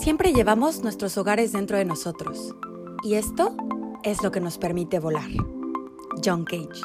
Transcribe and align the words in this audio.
Siempre 0.00 0.34
llevamos 0.34 0.82
nuestros 0.82 1.16
hogares 1.16 1.52
dentro 1.52 1.78
de 1.78 1.84
nosotros 1.84 2.54
y 3.02 3.14
esto 3.14 3.56
es 4.02 4.22
lo 4.22 4.30
que 4.30 4.40
nos 4.40 4.58
permite 4.58 4.98
volar. 4.98 5.30
John 6.22 6.44
Cage. 6.44 6.82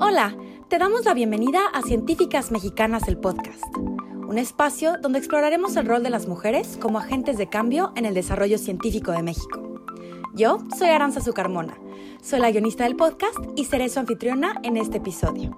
Hola, 0.00 0.34
te 0.68 0.78
damos 0.78 1.04
la 1.04 1.12
bienvenida 1.12 1.60
a 1.74 1.82
Científicas 1.82 2.50
Mexicanas 2.50 3.08
el 3.08 3.18
podcast, 3.18 3.64
un 3.76 4.38
espacio 4.38 4.96
donde 5.02 5.18
exploraremos 5.18 5.76
el 5.76 5.86
rol 5.86 6.02
de 6.02 6.10
las 6.10 6.28
mujeres 6.28 6.78
como 6.80 6.98
agentes 6.98 7.36
de 7.36 7.50
cambio 7.50 7.92
en 7.94 8.06
el 8.06 8.14
desarrollo 8.14 8.56
científico 8.56 9.12
de 9.12 9.22
México. 9.22 9.84
Yo 10.34 10.58
soy 10.78 10.88
Aranza 10.88 11.20
Zucarmona, 11.20 11.76
soy 12.22 12.40
la 12.40 12.50
guionista 12.50 12.84
del 12.84 12.96
podcast 12.96 13.38
y 13.54 13.66
seré 13.66 13.90
su 13.90 14.00
anfitriona 14.00 14.58
en 14.62 14.78
este 14.78 14.98
episodio. 14.98 15.54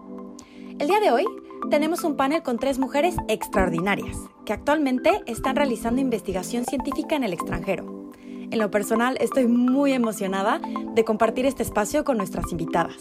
El 0.80 0.88
día 0.88 0.98
de 0.98 1.12
hoy 1.12 1.26
tenemos 1.70 2.02
un 2.02 2.16
panel 2.16 2.42
con 2.42 2.58
tres 2.58 2.78
mujeres 2.80 3.14
extraordinarias 3.28 4.16
que 4.44 4.52
actualmente 4.52 5.22
están 5.26 5.56
realizando 5.56 6.00
investigación 6.00 6.64
científica 6.64 7.16
en 7.16 7.24
el 7.24 7.32
extranjero. 7.32 8.12
En 8.50 8.58
lo 8.58 8.70
personal 8.70 9.16
estoy 9.20 9.46
muy 9.46 9.92
emocionada 9.92 10.60
de 10.94 11.04
compartir 11.04 11.46
este 11.46 11.62
espacio 11.62 12.04
con 12.04 12.16
nuestras 12.16 12.52
invitadas, 12.52 12.98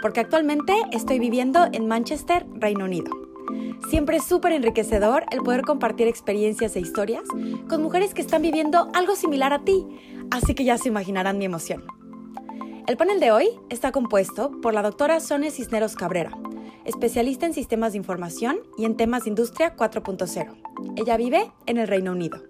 porque 0.00 0.20
actualmente 0.20 0.74
estoy 0.92 1.18
viviendo 1.18 1.66
en 1.72 1.86
Manchester, 1.86 2.46
Reino 2.54 2.84
Unido. 2.84 3.10
Siempre 3.90 4.18
es 4.18 4.24
súper 4.24 4.52
enriquecedor 4.52 5.24
el 5.30 5.40
poder 5.40 5.62
compartir 5.62 6.06
experiencias 6.06 6.76
e 6.76 6.80
historias 6.80 7.24
con 7.68 7.82
mujeres 7.82 8.14
que 8.14 8.22
están 8.22 8.42
viviendo 8.42 8.88
algo 8.94 9.16
similar 9.16 9.52
a 9.52 9.64
ti, 9.64 9.84
así 10.30 10.54
que 10.54 10.64
ya 10.64 10.78
se 10.78 10.88
imaginarán 10.88 11.38
mi 11.38 11.46
emoción. 11.46 11.84
El 12.88 12.96
panel 12.96 13.20
de 13.20 13.30
hoy 13.30 13.48
está 13.70 13.92
compuesto 13.92 14.60
por 14.60 14.74
la 14.74 14.82
doctora 14.82 15.20
Sonia 15.20 15.52
Cisneros 15.52 15.94
Cabrera, 15.94 16.36
especialista 16.84 17.46
en 17.46 17.54
sistemas 17.54 17.92
de 17.92 17.98
información 17.98 18.58
y 18.76 18.84
en 18.86 18.96
temas 18.96 19.22
de 19.22 19.30
industria 19.30 19.76
4.0. 19.76 20.94
Ella 20.96 21.16
vive 21.16 21.52
en 21.66 21.78
el 21.78 21.86
Reino 21.86 22.10
Unido. 22.10 22.42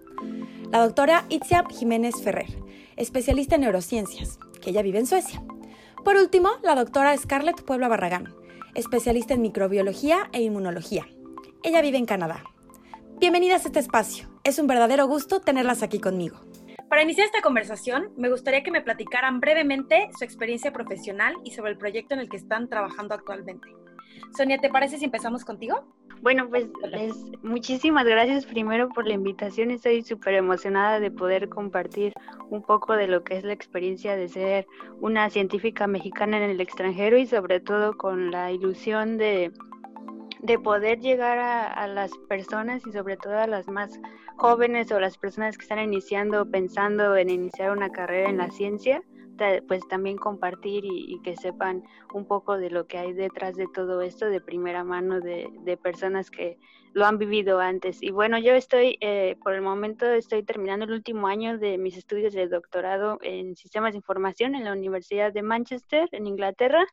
La 0.71 0.79
doctora 0.79 1.25
Itzia 1.29 1.63
Jiménez 1.69 2.15
Ferrer, 2.23 2.49
especialista 2.95 3.55
en 3.55 3.61
neurociencias, 3.61 4.39
que 4.59 4.71
ella 4.71 4.81
vive 4.81 4.97
en 4.97 5.05
Suecia. 5.05 5.43
Por 6.03 6.15
último, 6.15 6.49
la 6.63 6.73
doctora 6.73 7.15
Scarlett 7.15 7.61
Puebla 7.61 7.87
Barragán, 7.87 8.33
especialista 8.73 9.35
en 9.35 9.43
microbiología 9.43 10.29
e 10.31 10.41
inmunología. 10.41 11.07
Ella 11.61 11.81
vive 11.81 11.99
en 11.99 12.07
Canadá. 12.07 12.43
Bienvenidas 13.19 13.65
a 13.65 13.67
este 13.67 13.79
espacio. 13.79 14.27
Es 14.43 14.57
un 14.57 14.65
verdadero 14.65 15.07
gusto 15.07 15.41
tenerlas 15.41 15.83
aquí 15.83 15.99
conmigo. 15.99 16.39
Para 16.93 17.01
iniciar 17.01 17.25
esta 17.25 17.41
conversación, 17.41 18.11
me 18.17 18.29
gustaría 18.29 18.61
que 18.61 18.69
me 18.69 18.79
platicaran 18.79 19.39
brevemente 19.39 20.11
su 20.15 20.23
experiencia 20.23 20.71
profesional 20.71 21.33
y 21.43 21.49
sobre 21.49 21.71
el 21.71 21.77
proyecto 21.79 22.13
en 22.13 22.19
el 22.19 22.29
que 22.29 22.37
están 22.37 22.69
trabajando 22.69 23.15
actualmente. 23.15 23.67
Sonia, 24.37 24.59
¿te 24.59 24.69
parece 24.69 24.99
si 24.99 25.05
empezamos 25.05 25.43
contigo? 25.43 25.87
Bueno, 26.21 26.47
pues 26.49 26.67
muchísimas 27.41 28.05
gracias 28.05 28.45
primero 28.45 28.89
por 28.89 29.07
la 29.07 29.15
invitación. 29.15 29.71
Estoy 29.71 30.03
súper 30.03 30.35
emocionada 30.35 30.99
de 30.99 31.09
poder 31.09 31.49
compartir 31.49 32.13
un 32.51 32.61
poco 32.61 32.93
de 32.93 33.07
lo 33.07 33.23
que 33.23 33.37
es 33.37 33.43
la 33.43 33.53
experiencia 33.53 34.15
de 34.15 34.29
ser 34.29 34.67
una 35.01 35.31
científica 35.31 35.87
mexicana 35.87 36.37
en 36.37 36.51
el 36.51 36.61
extranjero 36.61 37.17
y 37.17 37.25
sobre 37.25 37.59
todo 37.59 37.97
con 37.97 38.29
la 38.29 38.51
ilusión 38.51 39.17
de, 39.17 39.51
de 40.43 40.59
poder 40.59 40.99
llegar 40.99 41.39
a, 41.39 41.87
las 41.87 42.11
personas 42.29 42.85
y 42.85 42.91
sobre 42.91 43.17
todo 43.17 43.39
a 43.39 43.47
las 43.47 43.67
más 43.67 43.99
jóvenes 44.35 44.91
o 44.91 44.99
las 44.99 45.17
personas 45.17 45.57
que 45.57 45.63
están 45.63 45.79
iniciando, 45.79 46.45
pensando 46.45 47.15
en 47.15 47.29
iniciar 47.29 47.71
una 47.71 47.89
carrera 47.89 48.29
en 48.29 48.37
la 48.37 48.51
ciencia 48.51 49.01
pues 49.67 49.87
también 49.87 50.17
compartir 50.17 50.83
y, 50.85 51.19
que 51.23 51.35
sepan 51.35 51.83
un 52.13 52.25
poco 52.25 52.57
de 52.57 52.69
lo 52.69 52.87
que 52.87 52.97
hay 52.97 53.13
detrás 53.13 53.55
de 53.55 53.67
todo 53.73 54.01
esto 54.01 54.27
de 54.27 54.41
primera 54.41 54.83
mano 54.83 55.19
de, 55.19 55.77
personas 55.81 56.29
que 56.29 56.57
lo 56.93 57.05
han 57.05 57.17
vivido 57.17 57.59
antes. 57.59 58.01
Y 58.01 58.11
bueno, 58.11 58.37
yo 58.37 58.53
estoy, 58.53 58.97
eh, 59.01 59.35
por 59.43 59.53
el 59.53 59.61
momento 59.61 60.05
estoy 60.05 60.43
terminando 60.43 60.85
el 60.85 60.91
último 60.91 61.27
año 61.27 61.57
de 61.57 61.77
mis 61.77 61.97
estudios 61.97 62.33
de 62.33 62.47
doctorado 62.47 63.17
en 63.21 63.55
sistemas 63.55 63.93
de 63.93 63.97
información 63.97 64.55
en 64.55 64.63
la 64.63 64.73
Universidad 64.73 65.33
de 65.33 65.41
Manchester, 65.41 66.07
en 66.11 66.27
Inglaterra, 66.27 66.85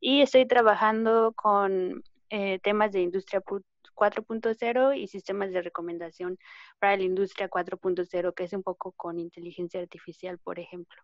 y 0.00 0.22
estoy 0.22 0.46
trabajando 0.46 1.32
con 1.36 2.02
eh, 2.34 2.58
temas 2.60 2.90
de 2.92 3.02
industria 3.02 3.42
4.0 3.42 4.96
y 4.96 5.06
sistemas 5.06 5.52
de 5.52 5.60
recomendación 5.60 6.38
para 6.78 6.96
la 6.96 7.02
industria 7.02 7.50
4.0, 7.50 8.32
que 8.32 8.44
es 8.44 8.54
un 8.54 8.62
poco 8.62 8.92
con 8.92 9.18
inteligencia 9.18 9.80
artificial, 9.82 10.38
por 10.38 10.58
ejemplo. 10.58 11.02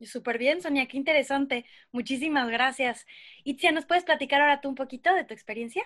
Súper 0.00 0.36
bien, 0.36 0.60
Sonia, 0.60 0.88
qué 0.88 0.96
interesante. 0.96 1.64
Muchísimas 1.92 2.50
gracias. 2.50 3.06
Itzia, 3.44 3.70
¿nos 3.70 3.86
puedes 3.86 4.02
platicar 4.02 4.40
ahora 4.40 4.60
tú 4.60 4.68
un 4.68 4.74
poquito 4.74 5.14
de 5.14 5.22
tu 5.22 5.32
experiencia? 5.32 5.84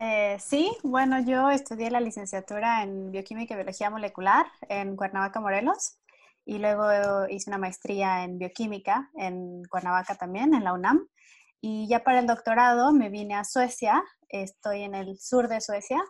Eh, 0.00 0.36
sí, 0.40 0.72
bueno, 0.82 1.24
yo 1.24 1.48
estudié 1.52 1.88
la 1.88 2.00
licenciatura 2.00 2.82
en 2.82 3.12
Bioquímica 3.12 3.54
y 3.54 3.58
Biología 3.58 3.90
Molecular 3.90 4.46
en 4.68 4.96
Cuernavaca, 4.96 5.38
Morelos, 5.40 5.98
y 6.44 6.58
luego 6.58 7.28
hice 7.28 7.48
una 7.48 7.58
maestría 7.58 8.24
en 8.24 8.38
Bioquímica 8.38 9.08
en 9.14 9.62
Cuernavaca 9.66 10.16
también, 10.16 10.52
en 10.52 10.64
la 10.64 10.72
UNAM. 10.72 11.06
Y 11.60 11.88
ya 11.88 12.04
para 12.04 12.20
el 12.20 12.26
doctorado 12.26 12.92
me 12.92 13.08
vine 13.08 13.34
a 13.34 13.44
Suecia, 13.44 14.02
estoy 14.28 14.82
en 14.82 14.94
el 14.94 15.18
sur 15.18 15.48
de 15.48 15.60
Suecia, 15.60 16.00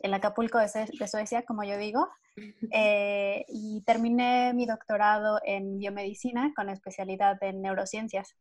el 0.00 0.14
Acapulco 0.14 0.58
de, 0.58 1.08
Suecia, 1.08 1.44
como 1.44 1.64
yo 1.64 1.76
digo, 1.76 2.08
eh, 2.72 3.44
y 3.48 3.82
terminé 3.82 4.52
mi 4.54 4.66
doctorado 4.66 5.40
en 5.44 5.78
biomedicina 5.78 6.52
con 6.54 6.68
especialidad 6.68 7.42
en 7.42 7.62
neurociencias. 7.62 8.34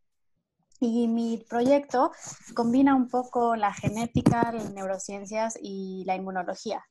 Y 0.80 1.08
mi 1.08 1.44
proyecto 1.50 2.12
combina 2.54 2.96
un 2.96 3.10
poco 3.10 3.56
la 3.56 3.74
genética, 3.74 4.52
las 4.52 4.72
neurociencias 4.74 5.58
y 5.60 6.04
la 6.06 6.16
inmunología. 6.16 6.86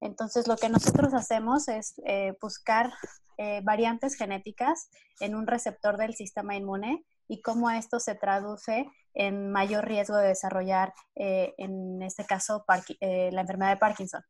Entonces, 0.00 0.48
lo 0.48 0.56
que 0.56 0.68
nosotros 0.68 1.14
hacemos 1.14 1.68
es 1.68 1.94
eh, 2.04 2.36
buscar 2.40 2.92
eh, 3.36 3.60
variantes 3.62 4.16
genéticas 4.16 4.90
en 5.20 5.36
un 5.36 5.46
receptor 5.46 5.96
del 5.96 6.14
sistema 6.14 6.56
inmune 6.56 7.04
y 7.28 7.42
cómo 7.42 7.70
esto 7.70 8.00
se 8.00 8.14
traduce 8.14 8.86
en 9.18 9.50
mayor 9.50 9.86
riesgo 9.86 10.16
de 10.16 10.28
desarrollar, 10.28 10.94
eh, 11.16 11.52
en 11.58 12.00
este 12.02 12.24
caso, 12.24 12.64
eh, 13.00 13.30
la 13.32 13.40
enfermedad 13.40 13.72
de 13.72 13.76
Parkinson. 13.76 14.22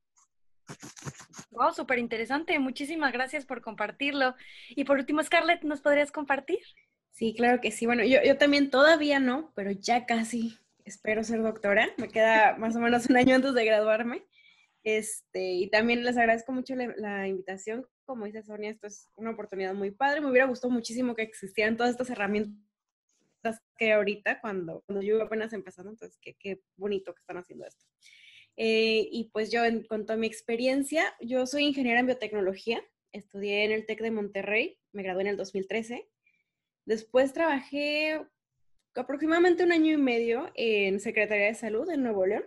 Wow, 1.50 1.72
súper 1.72 1.98
interesante. 1.98 2.58
Muchísimas 2.58 3.12
gracias 3.12 3.44
por 3.44 3.60
compartirlo. 3.60 4.34
Y 4.70 4.84
por 4.84 4.96
último, 4.96 5.22
Scarlett, 5.22 5.62
¿nos 5.62 5.82
podrías 5.82 6.10
compartir? 6.10 6.60
Sí, 7.12 7.34
claro 7.36 7.60
que 7.60 7.70
sí. 7.70 7.84
Bueno, 7.84 8.02
yo, 8.02 8.18
yo 8.24 8.38
también 8.38 8.70
todavía 8.70 9.20
no, 9.20 9.52
pero 9.54 9.70
ya 9.72 10.06
casi 10.06 10.58
espero 10.86 11.22
ser 11.22 11.42
doctora. 11.42 11.86
Me 11.98 12.08
queda 12.08 12.56
más 12.56 12.74
o 12.74 12.80
menos 12.80 13.10
un 13.10 13.18
año 13.18 13.34
antes 13.34 13.52
de 13.52 13.64
graduarme. 13.66 14.24
Este, 14.84 15.52
y 15.52 15.68
también 15.68 16.02
les 16.02 16.16
agradezco 16.16 16.52
mucho 16.52 16.74
la, 16.74 16.94
la, 16.96 17.28
invitación. 17.28 17.86
Como 18.06 18.24
dice 18.24 18.42
Sonia, 18.42 18.70
esto 18.70 18.86
es 18.86 19.10
una 19.16 19.32
oportunidad 19.32 19.74
muy 19.74 19.90
padre. 19.90 20.22
Me 20.22 20.30
hubiera 20.30 20.46
gustado 20.46 20.72
muchísimo 20.72 21.14
que 21.14 21.22
existieran 21.22 21.76
todas 21.76 21.90
estas 21.90 22.08
herramientas 22.08 22.67
que 23.76 23.92
ahorita 23.92 24.40
cuando, 24.40 24.82
cuando 24.86 25.02
yo 25.02 25.22
apenas 25.22 25.52
empezando, 25.52 25.90
entonces 25.90 26.18
qué, 26.20 26.34
qué 26.38 26.60
bonito 26.76 27.14
que 27.14 27.20
están 27.20 27.38
haciendo 27.38 27.66
esto. 27.66 27.84
Eh, 28.56 29.08
y 29.12 29.30
pues 29.32 29.52
yo, 29.52 29.64
en 29.64 29.84
cuanto 29.84 30.12
a 30.12 30.16
mi 30.16 30.26
experiencia, 30.26 31.14
yo 31.20 31.46
soy 31.46 31.64
ingeniera 31.64 32.00
en 32.00 32.06
biotecnología, 32.06 32.82
estudié 33.12 33.64
en 33.64 33.70
el 33.70 33.86
TEC 33.86 34.00
de 34.00 34.10
Monterrey, 34.10 34.78
me 34.92 35.04
gradué 35.04 35.22
en 35.22 35.28
el 35.28 35.36
2013. 35.36 36.08
Después 36.84 37.32
trabajé 37.32 38.20
aproximadamente 38.96 39.62
un 39.62 39.70
año 39.70 39.92
y 39.92 39.96
medio 39.96 40.50
en 40.54 40.98
Secretaría 40.98 41.46
de 41.46 41.54
Salud 41.54 41.88
en 41.88 42.02
Nuevo 42.02 42.26
León. 42.26 42.44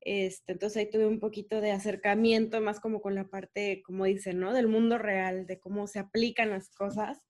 Este, 0.00 0.52
entonces 0.52 0.78
ahí 0.78 0.90
tuve 0.90 1.06
un 1.06 1.20
poquito 1.20 1.60
de 1.60 1.70
acercamiento 1.70 2.60
más 2.60 2.80
como 2.80 3.00
con 3.00 3.14
la 3.14 3.28
parte, 3.28 3.82
como 3.86 4.04
dicen, 4.04 4.40
¿no? 4.40 4.52
Del 4.52 4.66
mundo 4.66 4.98
real, 4.98 5.46
de 5.46 5.60
cómo 5.60 5.86
se 5.86 6.00
aplican 6.00 6.50
las 6.50 6.68
cosas. 6.70 7.24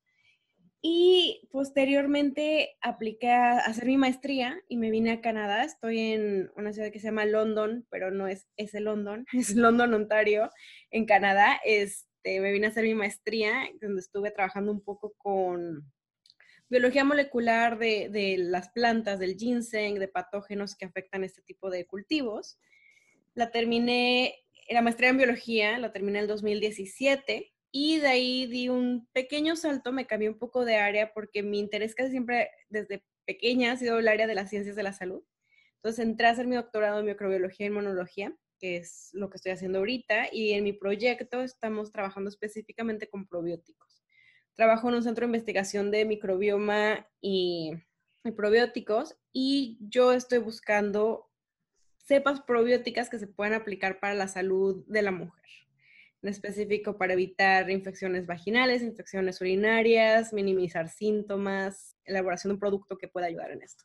Y 0.85 1.49
posteriormente 1.53 2.77
apliqué 2.81 3.31
a 3.31 3.59
hacer 3.59 3.87
mi 3.87 3.97
maestría 3.97 4.61
y 4.69 4.77
me 4.79 4.91
vine 4.91 5.13
a 5.13 5.21
Canadá. 5.21 5.63
Estoy 5.63 6.01
en 6.01 6.51
una 6.57 6.73
ciudad 6.73 6.91
que 6.91 6.99
se 6.99 7.07
llama 7.07 7.25
London, 7.25 7.87
pero 7.89 8.11
no 8.11 8.27
es 8.27 8.49
ese 8.57 8.81
London, 8.81 9.25
es 9.33 9.55
London, 9.55 9.95
Ontario, 9.95 10.51
en 10.91 11.07
Canadá. 11.07 11.61
Este, 11.65 12.41
me 12.41 12.51
vine 12.51 12.67
a 12.67 12.71
hacer 12.71 12.83
mi 12.83 12.95
maestría, 12.95 13.69
donde 13.81 14.01
estuve 14.01 14.33
trabajando 14.33 14.73
un 14.73 14.83
poco 14.83 15.15
con 15.19 15.89
biología 16.69 17.05
molecular 17.05 17.79
de, 17.79 18.09
de 18.09 18.37
las 18.39 18.71
plantas, 18.71 19.21
del 19.21 19.37
ginseng, 19.37 20.01
de 20.01 20.09
patógenos 20.09 20.75
que 20.75 20.87
afectan 20.87 21.23
este 21.23 21.43
tipo 21.43 21.71
de 21.71 21.87
cultivos. 21.87 22.59
La 23.35 23.53
terminé, 23.53 24.35
la 24.69 24.83
maestría 24.83 25.11
en 25.11 25.19
biología, 25.19 25.79
la 25.79 25.93
terminé 25.93 26.19
en 26.19 26.23
el 26.25 26.29
2017 26.29 27.52
y 27.73 27.99
de 27.99 28.07
ahí 28.07 28.47
di 28.47 28.69
un 28.69 29.09
pequeño 29.13 29.57
salto, 29.57 29.93
me 29.93 30.07
cambié 30.07 30.29
un 30.29 30.39
poco 30.39 30.67
de 30.67 30.77
área 30.77 31.13
porque 31.15 31.43
mi 31.43 31.59
interés 31.59 31.95
casi 31.95 32.11
siempre 32.11 32.51
desde 32.69 33.03
pequeña 33.25 33.73
ha 33.73 33.77
sido 33.77 33.99
el 33.99 34.09
área 34.09 34.27
de 34.27 34.35
las 34.35 34.51
ciencias 34.51 34.77
de 34.77 34.83
la 34.83 34.93
salud. 34.93 35.25
Entonces 35.77 36.05
entré 36.05 36.27
a 36.27 36.31
hacer 36.31 36.47
mi 36.47 36.55
doctorado 36.55 37.01
en 37.01 37.07
microbiología 37.07 37.67
y 37.67 37.71
inmunología, 37.71 38.37
que 38.59 38.77
es 38.77 39.09
lo 39.15 39.31
que 39.31 39.37
estoy 39.37 39.53
haciendo 39.53 39.79
ahorita, 39.79 40.29
y 40.33 40.53
en 40.53 40.65
mi 40.65 40.75
proyecto 40.75 41.41
estamos 41.41 41.91
trabajando 41.91 42.29
específicamente 42.29 43.09
con 43.09 43.27
probióticos. 43.27 44.05
Trabajo 44.55 44.91
en 44.91 44.97
un 44.97 45.03
centro 45.03 45.23
de 45.23 45.29
investigación 45.29 45.91
de 45.91 46.05
microbioma 46.05 47.09
y, 47.23 47.73
y 48.23 48.31
probióticos 48.33 49.17
y 49.33 49.79
yo 49.81 50.13
estoy 50.13 50.39
buscando 50.39 51.31
cepas 51.97 52.43
probióticas 52.43 53.09
que 53.09 53.19
se 53.19 53.27
pueden 53.27 53.55
aplicar 53.55 53.99
para 53.99 54.15
la 54.15 54.29
salud 54.29 54.85
de 54.87 55.01
la 55.01 55.11
mujer. 55.11 55.62
En 56.23 56.29
específico, 56.29 56.97
para 56.97 57.15
evitar 57.15 57.69
infecciones 57.71 58.27
vaginales, 58.27 58.83
infecciones 58.83 59.41
urinarias, 59.41 60.33
minimizar 60.33 60.89
síntomas, 60.89 61.97
elaboración 62.05 62.51
de 62.51 62.55
un 62.55 62.61
producto 62.61 62.97
que 62.97 63.09
pueda 63.09 63.27
ayudar 63.27 63.51
en 63.51 63.63
esto. 63.63 63.85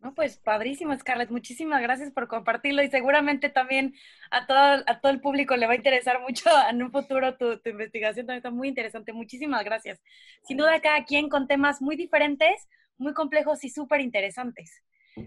No, 0.00 0.14
pues 0.14 0.38
padrísimo, 0.38 0.96
Scarlett. 0.96 1.30
Muchísimas 1.30 1.82
gracias 1.82 2.10
por 2.10 2.26
compartirlo 2.26 2.82
y 2.82 2.90
seguramente 2.90 3.50
también 3.50 3.94
a 4.30 4.46
todo, 4.46 4.58
a 4.58 5.00
todo 5.00 5.12
el 5.12 5.20
público 5.20 5.56
le 5.56 5.66
va 5.66 5.72
a 5.72 5.76
interesar 5.76 6.20
mucho 6.20 6.44
en 6.70 6.82
un 6.82 6.90
futuro 6.90 7.36
tu, 7.36 7.58
tu, 7.58 7.70
investigación. 7.70 8.26
También 8.26 8.38
está 8.38 8.50
muy 8.50 8.68
interesante. 8.68 9.12
Muchísimas 9.12 9.62
gracias. 9.64 10.00
Sin 10.46 10.56
duda, 10.56 10.80
cada 10.80 11.04
quien 11.04 11.28
con 11.28 11.46
temas 11.46 11.82
muy 11.82 11.96
diferentes, 11.96 12.68
muy 12.96 13.12
complejos 13.12 13.62
y 13.64 13.70
súper 13.70 14.00
interesantes. 14.00 14.82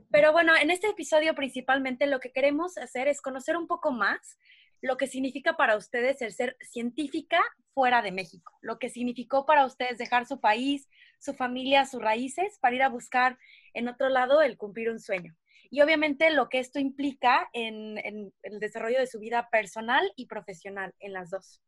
Pero 0.10 0.32
bueno, 0.32 0.54
en 0.56 0.72
este 0.72 0.88
episodio 0.88 1.36
principalmente 1.36 2.08
lo 2.08 2.20
que 2.20 2.32
queremos 2.32 2.78
hacer 2.78 3.08
es 3.08 3.22
conocer 3.22 3.58
un 3.58 3.68
poco 3.68 3.92
más 3.92 4.40
lo 4.84 4.98
que 4.98 5.08
significa 5.08 5.56
para 5.56 5.78
ustedes 5.78 6.22
el 6.22 6.34
ser 6.34 6.58
científica 6.60 7.42
fuera 7.74 8.02
de 8.02 8.12
México, 8.12 8.52
lo 8.62 8.80
que 8.80 8.90
significó 8.90 9.46
para 9.46 9.66
ustedes 9.66 9.98
dejar 9.98 10.26
su 10.26 10.42
país, 10.42 10.90
su 11.20 11.34
familia, 11.34 11.86
sus 11.86 12.02
raíces 12.02 12.60
para 12.60 12.76
ir 12.76 12.84
a 12.84 12.90
buscar 12.90 13.40
en 13.74 13.88
otro 13.88 14.10
lado 14.10 14.42
el 14.42 14.58
cumplir 14.58 14.90
un 14.90 15.00
sueño. 15.00 15.34
Y 15.70 15.82
obviamente 15.82 16.30
lo 16.32 16.50
que 16.50 16.60
esto 16.60 16.80
implica 16.80 17.50
en, 17.54 17.98
el 18.44 18.60
desarrollo 18.60 19.00
de 19.00 19.08
su 19.08 19.20
vida 19.20 19.48
personal 19.50 20.12
y 20.18 20.26
profesional, 20.26 20.94
en 21.00 21.14
las 21.14 21.30
dos. 21.30 21.62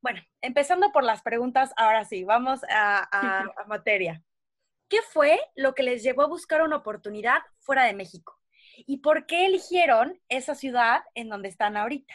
Bueno, 0.00 0.22
empezando 0.40 0.92
por 0.92 1.02
las 1.02 1.22
preguntas, 1.22 1.72
ahora 1.76 2.04
sí, 2.04 2.22
vamos 2.22 2.60
a, 2.70 3.08
a 3.10 3.64
materia. 3.66 4.22
¿Qué 4.88 5.02
fue 5.02 5.40
lo 5.56 5.74
que 5.74 5.82
les 5.82 6.04
llevó 6.04 6.22
a 6.22 6.28
buscar 6.28 6.62
una 6.62 6.76
oportunidad 6.76 7.40
fuera 7.58 7.82
de 7.82 7.94
México? 7.94 8.38
¿Y 8.86 8.98
por 8.98 9.26
qué 9.26 9.46
eligieron 9.46 10.20
esa 10.28 10.54
ciudad 10.54 11.02
en 11.16 11.28
donde 11.28 11.48
están 11.48 11.76
ahorita? 11.76 12.14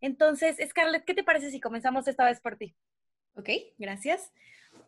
Entonces, 0.00 0.56
Scarlett, 0.68 1.04
¿qué 1.04 1.14
te 1.14 1.24
parece 1.24 1.50
si 1.50 1.60
comenzamos 1.60 2.06
esta 2.08 2.24
vez 2.24 2.40
por 2.40 2.56
ti? 2.56 2.76
Ok, 3.34 3.50
gracias. 3.78 4.32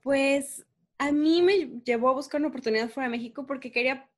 Pues 0.02 0.66
a 0.98 1.12
mí 1.12 1.42
me 1.42 1.80
llevó 1.84 2.10
a 2.10 2.14
buscar 2.14 2.40
una 2.40 2.48
oportunidad 2.48 2.90
fuera 2.90 3.08
de 3.08 3.16
México 3.16 3.46
porque 3.46 3.72
quería 3.72 4.08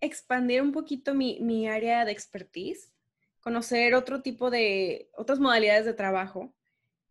expandir 0.00 0.60
un 0.60 0.72
poquito 0.72 1.14
mi, 1.14 1.68
área 1.68 2.04
de 2.04 2.12
expertise, 2.12 2.92
conocer 3.40 3.94
otro 3.94 4.22
tipo 4.22 4.50
de, 4.50 5.08
otras 5.16 5.38
modalidades 5.38 5.86
de 5.86 5.94
trabajo, 5.94 6.52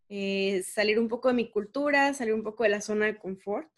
eh, 0.09 0.61
salir 0.63 0.99
un 0.99 1.07
poco 1.07 1.29
de 1.29 1.33
mi 1.33 1.49
cultura, 1.49 2.13
salir 2.13 2.33
un 2.33 2.43
poco 2.43 2.63
de 2.63 2.69
la 2.69 2.81
zona 2.81 3.05
de 3.05 3.17
confort. 3.17 3.69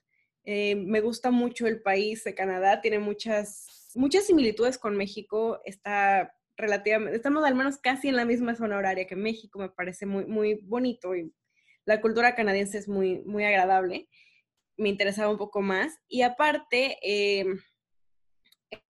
Eh, 0.45 0.75
me 0.75 0.99
gusta 0.99 1.31
mucho 1.31 1.67
el 1.67 1.81
país 1.81 2.23
de 2.23 2.33
Canadá, 2.33 2.81
tiene 2.81 2.99
muchas, 2.99 3.91
muchas 3.95 4.25
similitudes 4.25 4.77
con 4.77 4.97
México, 4.97 5.61
está 5.63 6.35
relativamente, 6.57 7.17
estamos 7.17 7.43
al 7.45 7.55
menos 7.55 7.77
casi 7.77 8.09
en 8.09 8.15
la 8.15 8.25
misma 8.25 8.55
zona 8.55 8.77
horaria 8.77 9.07
que 9.07 9.15
México, 9.15 9.59
me 9.59 9.69
parece 9.69 10.05
muy, 10.05 10.25
muy 10.25 10.55
bonito 10.63 11.15
y 11.15 11.33
la 11.85 12.01
cultura 12.01 12.35
canadiense 12.35 12.77
es 12.77 12.87
muy, 12.87 13.19
muy 13.25 13.43
agradable 13.43 14.07
me 14.77 14.89
interesaba 14.89 15.31
un 15.31 15.37
poco 15.37 15.61
más. 15.61 15.97
Y 16.07 16.21
aparte, 16.21 16.97
em, 17.01 17.59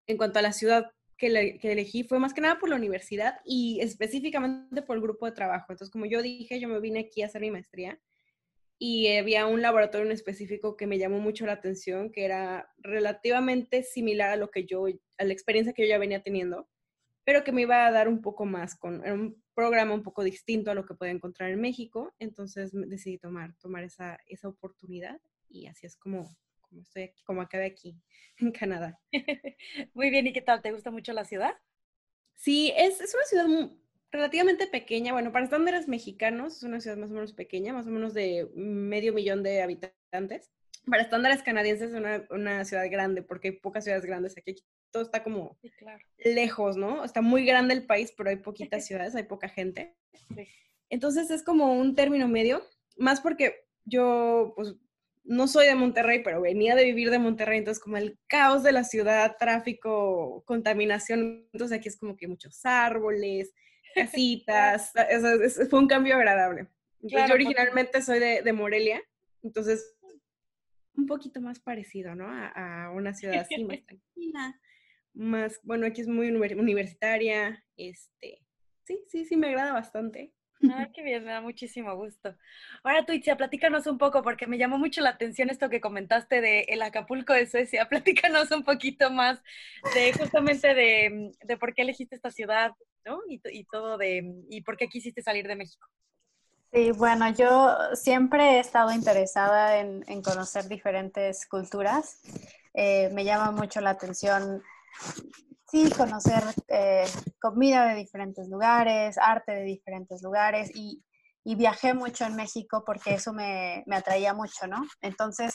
en 0.07 0.18
cuanto 0.18 0.39
a 0.39 0.42
la 0.42 0.54
ciudad 0.54 0.92
que, 1.18 1.27
elegí, 1.27 2.04
fue 2.04 2.19
más 2.19 2.33
que 2.33 2.42
nada 2.42 2.60
por 2.60 2.69
la 2.69 2.75
universidad 2.75 3.39
y 3.45 3.80
específicamente 3.81 4.81
por 4.81 4.98
el 4.98 5.01
grupo 5.01 5.25
de 5.25 5.31
trabajo. 5.31 5.68
Entonces, 5.69 5.92
como 5.92 6.06
yo 6.06 6.21
dije, 6.21 6.59
yo 6.59 6.68
me 6.68 6.80
vine 6.80 7.01
aquí 7.01 7.21
a 7.21 7.27
hacer 7.27 7.42
mi 7.42 7.51
maestría 7.51 8.00
y 8.77 9.07
había 9.16 9.45
un 9.45 9.62
laboratorio 9.62 10.06
en 10.06 10.12
específico 10.12 10.75
que 10.75 10.88
me 10.88 10.98
llamó 10.98 11.19
mucho 11.19 11.45
la 11.45 11.54
atención, 11.54 12.12
que 12.12 12.25
era 12.25 12.69
relativamente 12.77 13.83
similar 13.83 14.31
a 14.31 14.36
lo 14.36 14.50
que 14.51 14.66
yo, 14.66 14.88
a 15.18 15.24
la 15.24 15.33
experiencia 15.33 15.74
que 15.74 15.83
yo 15.83 15.89
ya 15.89 15.98
venía 15.98 16.24
teniendo, 16.24 16.68
pero 17.23 17.43
que 17.43 17.51
me 17.51 17.61
iba 17.61 17.85
a 17.85 17.91
dar 17.91 18.07
un 18.07 18.21
poco 18.21 18.45
más 18.45 18.75
con 18.75 19.07
un 19.09 19.41
programa 19.53 19.93
un 19.93 20.03
poco 20.03 20.23
distinto 20.23 20.71
a 20.71 20.75
lo 20.75 20.85
que 20.85 20.95
podía 20.95 21.11
encontrar 21.11 21.51
en 21.51 21.61
México. 21.61 22.13
Entonces 22.19 22.71
decidí 22.73 23.17
tomar, 23.17 23.55
tomar 23.55 23.83
esa, 23.83 24.19
esa 24.27 24.47
oportunidad 24.47 25.19
y 25.49 25.67
así 25.67 25.85
es 25.85 25.95
como, 25.95 26.35
como 26.61 26.81
estoy 26.81 27.03
aquí, 27.03 27.23
como 27.23 27.41
acabé 27.41 27.65
aquí 27.65 27.95
en 28.37 28.51
Canadá. 28.51 28.99
Muy 29.93 30.09
bien, 30.09 30.27
¿y 30.27 30.33
qué 30.33 30.41
tal? 30.41 30.61
¿Te 30.61 30.71
gusta 30.71 30.91
mucho 30.91 31.13
la 31.13 31.25
ciudad? 31.25 31.55
Sí, 32.35 32.73
es, 32.75 32.99
es 32.99 33.13
una 33.13 33.23
ciudad 33.25 33.69
relativamente 34.11 34.67
pequeña, 34.67 35.11
bueno, 35.11 35.31
para 35.31 35.45
estándares 35.45 35.87
mexicanos 35.87 36.57
es 36.57 36.63
una 36.63 36.79
ciudad 36.79 36.97
más 36.97 37.09
o 37.09 37.13
menos 37.13 37.33
pequeña, 37.33 37.73
más 37.73 37.87
o 37.87 37.89
menos 37.89 38.13
de 38.13 38.47
medio 38.55 39.13
millón 39.13 39.43
de 39.43 39.61
habitantes. 39.61 40.51
Para 40.85 41.01
estándares 41.01 41.41
canadienses 41.41 41.91
es 41.91 41.95
una, 41.95 42.25
una 42.29 42.65
ciudad 42.65 42.85
grande, 42.91 43.23
porque 43.23 43.49
hay 43.49 43.55
pocas 43.55 43.83
ciudades 43.83 44.05
grandes 44.05 44.37
aquí. 44.37 44.55
Todo 44.94 45.04
está 45.04 45.24
como 45.24 45.57
lejos, 46.24 46.78
¿no? 46.78 47.04
Está 47.04 47.22
muy 47.22 47.45
grande 47.45 47.74
el 47.74 47.86
país, 47.86 48.13
pero 48.16 48.30
hay 48.30 48.38
poquitas 48.38 48.86
ciudades, 48.88 49.16
hay 49.16 49.24
poca 49.24 49.50
gente. 49.50 49.98
Entonces 50.90 51.31
es 51.31 51.44
como 51.44 51.74
un 51.74 51.95
término 51.95 52.28
medio, 52.28 52.63
más 52.98 53.19
porque 53.19 53.66
yo, 53.86 54.54
pues, 54.56 54.75
no 55.24 55.48
soy 55.48 55.66
de 55.66 55.75
Monterrey, 55.75 56.22
pero 56.24 56.42
venía 56.42 56.75
de 56.75 56.86
vivir 56.86 57.10
de 57.10 57.18
Monterrey, 57.18 57.57
entonces 57.57 57.84
como 57.84 57.98
el 57.98 58.19
caos 58.28 58.62
de 58.62 58.72
la 58.72 58.84
ciudad, 58.84 59.36
tráfico, 59.40 60.44
contaminación, 60.45 61.48
entonces 61.51 61.80
aquí 61.80 61.88
es 61.88 61.98
como 61.98 62.16
que 62.16 62.28
muchos 62.28 62.63
árboles, 62.63 63.51
casitas, 63.95 64.94
fue 65.69 65.80
un 65.80 65.88
cambio 65.88 66.16
agradable. 66.16 66.68
yo 67.00 67.34
originalmente 67.34 68.01
soy 68.04 68.19
de, 68.19 68.54
Morelia, 68.54 69.01
entonces 69.42 69.95
un 70.95 71.07
poquito 71.07 71.42
más 71.42 71.60
parecido, 71.60 72.13
¿no? 72.13 72.28
A, 72.30 72.92
una 72.94 73.16
ciudad 73.16 73.40
así, 73.40 73.63
más 73.63 73.84
tranquila, 73.88 74.60
más, 75.13 75.60
bueno, 75.63 75.86
aquí 75.86 76.01
es 76.01 76.07
muy 76.07 76.30
universitaria, 76.30 77.63
este, 77.77 78.39
sí, 78.83 79.04
sí, 79.07 79.25
sí, 79.25 79.38
me 79.38 79.48
agrada 79.48 79.74
bastante. 79.74 80.33
Ay, 80.71 80.88
qué 80.94 81.04
bien, 81.04 81.25
me 81.25 81.31
da 81.31 81.42
muchísimo 81.42 81.95
gusto. 81.95 82.36
Ahora, 82.83 83.06
Tuitzia, 83.06 83.36
platícanos 83.36 83.86
un 83.88 83.98
poco, 83.98 84.24
porque 84.24 84.48
me 84.48 84.57
llamó 84.57 84.77
mucho 84.77 85.01
la 85.01 85.10
atención 85.10 85.50
esto 85.50 85.69
que 85.69 85.81
comentaste 85.81 86.42
de 86.42 86.62
el 86.69 86.81
Acapulco 86.81 87.33
de 87.33 87.48
Suecia. 87.48 87.88
Platícanos 87.89 88.51
un 88.51 88.63
poquito 88.63 89.12
más 89.12 89.42
de 89.94 90.13
justamente 90.13 90.74
de, 90.74 91.31
de 91.42 91.57
por 91.57 91.74
qué 91.74 91.81
elegiste 91.81 92.16
esta 92.16 92.31
ciudad, 92.31 92.71
¿no? 93.06 93.19
Y, 93.27 93.42
y, 93.51 93.66
todo 93.66 93.98
de, 93.98 94.24
y 94.50 94.62
por 94.62 94.77
qué 94.77 94.88
quisiste 94.88 95.21
salir 95.21 95.48
de 95.48 95.56
México. 95.56 95.88
Sí, 96.71 96.92
bueno, 96.92 97.31
yo 97.33 97.75
siempre 97.94 98.56
he 98.56 98.59
estado 98.59 98.92
interesada 98.94 99.80
en, 99.80 100.04
en 100.07 100.21
conocer 100.21 100.68
diferentes 100.68 101.45
culturas. 101.45 102.21
Eh, 102.74 103.09
me 103.13 103.24
llama 103.25 103.51
mucho 103.51 103.81
la 103.81 103.92
atención 103.92 104.63
sí, 105.74 105.90
conocer 105.92 106.44
eh, 106.68 107.06
comida 107.42 107.88
de 107.88 107.95
diferentes 107.95 108.48
lugares, 108.48 109.18
arte 109.18 109.54
de 109.54 109.63
diferentes 109.63 110.22
lugares 110.22 110.69
y, 110.76 111.04
viajé 111.45 111.94
mucho 111.94 112.23
en 112.26 112.35
México 112.35 112.83
porque 112.85 113.16
eso 113.16 113.33
me, 113.33 113.83
atraía 113.92 114.33
mucho, 114.33 114.66
¿no? 114.66 114.81
Entonces, 115.02 115.54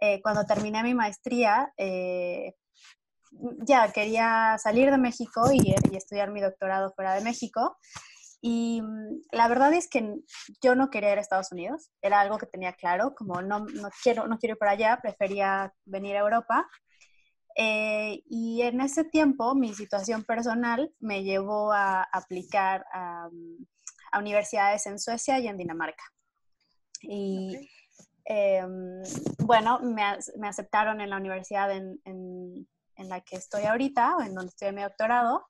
eh, 0.00 0.20
cuando 0.22 0.44
terminé 0.44 0.82
mi 0.82 0.92
maestría, 0.92 1.72
eh, 1.78 2.52
ya 3.66 3.90
quería 3.92 4.56
salir 4.58 4.90
de 4.90 4.98
México 4.98 5.50
y, 5.52 5.74
estudiar 5.96 6.30
mi 6.30 6.40
doctorado 6.40 6.92
fuera 6.94 7.14
de 7.14 7.22
México. 7.22 7.78
Y 8.42 8.82
mm, 8.82 9.20
la 9.32 9.48
verdad 9.48 9.72
es 9.72 9.88
que 9.88 10.14
yo 10.62 10.74
no 10.74 10.90
quería 10.90 11.12
ir 11.12 11.18
a 11.18 11.20
Estados 11.20 11.52
Unidos, 11.52 11.90
era 12.02 12.20
algo 12.20 12.38
que 12.38 12.46
tenía 12.46 12.72
claro, 12.72 13.14
como 13.14 13.40
no, 13.42 13.60
no, 13.60 13.88
quiero, 14.02 14.26
no 14.26 14.38
quiero 14.38 14.54
ir 14.54 14.58
para 14.58 14.72
allá, 14.72 14.98
prefería 15.00 15.72
venir 15.84 16.16
a 16.16 16.20
Europa. 16.20 16.66
Eh, 17.56 18.22
y 18.26 18.62
en 18.62 18.80
ese 18.80 19.04
tiempo 19.04 19.54
mi 19.54 19.74
situación 19.74 20.24
personal 20.24 20.92
me 21.00 21.24
llevó 21.24 21.72
a 21.72 22.02
aplicar 22.02 22.84
a, 22.92 23.28
universidades 24.18 24.86
en 24.86 24.98
Suecia 24.98 25.38
y 25.38 25.46
en 25.46 25.56
Dinamarca. 25.56 26.02
Y 27.02 27.70
em, 28.24 29.02
bueno, 29.38 29.78
me, 29.80 30.02
me, 30.36 30.48
aceptaron 30.48 31.00
en 31.00 31.10
la 31.10 31.16
universidad 31.16 31.70
en, 31.70 32.00
en, 32.04 32.68
en, 32.96 33.08
la 33.08 33.20
que 33.20 33.36
estoy 33.36 33.64
ahorita, 33.64 34.16
en 34.26 34.34
donde 34.34 34.48
estoy 34.48 34.68
en 34.68 34.74
mi 34.74 34.82
doctorado. 34.82 35.46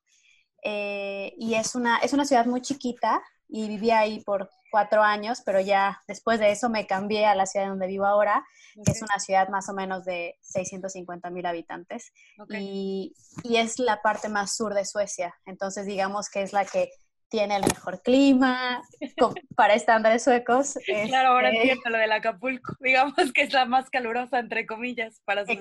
Eh, 0.63 1.33
y 1.37 1.55
es 1.55 1.73
una, 1.73 1.97
es 1.97 2.13
una 2.13 2.25
ciudad 2.25 2.45
muy 2.45 2.61
chiquita 2.61 3.23
y 3.51 3.67
viví 3.67 3.91
ahí 3.91 4.23
por 4.23 4.49
cuatro 4.71 5.03
años, 5.03 5.43
pero 5.45 5.59
ya 5.59 6.01
después 6.07 6.39
de 6.39 6.51
eso 6.51 6.69
me 6.69 6.87
cambié 6.87 7.25
a 7.25 7.35
la 7.35 7.45
ciudad 7.45 7.67
donde 7.67 7.85
vivo 7.85 8.05
ahora, 8.05 8.45
que 8.85 8.93
es 8.93 9.01
una 9.01 9.19
ciudad 9.19 9.49
más 9.49 9.67
o 9.67 9.73
menos 9.73 10.05
de 10.05 10.37
650 10.39 11.29
mil 11.29 11.45
habitantes. 11.45 12.13
Y, 12.49 13.13
y, 13.43 13.57
es 13.57 13.77
la 13.77 14.01
parte 14.01 14.29
más 14.29 14.55
sur 14.55 14.73
de 14.73 14.85
Suecia. 14.85 15.35
Entonces, 15.45 15.85
digamos 15.85 16.29
que 16.29 16.41
es 16.41 16.53
la 16.53 16.63
que 16.63 16.89
tiene 17.27 17.57
el 17.57 17.63
mejor 17.63 18.01
clima 18.01 18.81
para 19.55 19.73
estándares 19.73 20.23
suecos. 20.23 20.75
claro, 21.07 21.29
ahora 21.29 21.49
este 21.49 21.61
entiendo 21.61 21.89
lo 21.89 21.97
del 21.97 22.11
Acapulco. 22.13 22.73
Digamos 22.79 23.33
que 23.33 23.41
es 23.41 23.53
la 23.53 23.65
más 23.65 23.89
calurosa, 23.89 24.39
entre 24.39 24.65
comillas, 24.65 25.21
para 25.25 25.45
su 25.45 25.51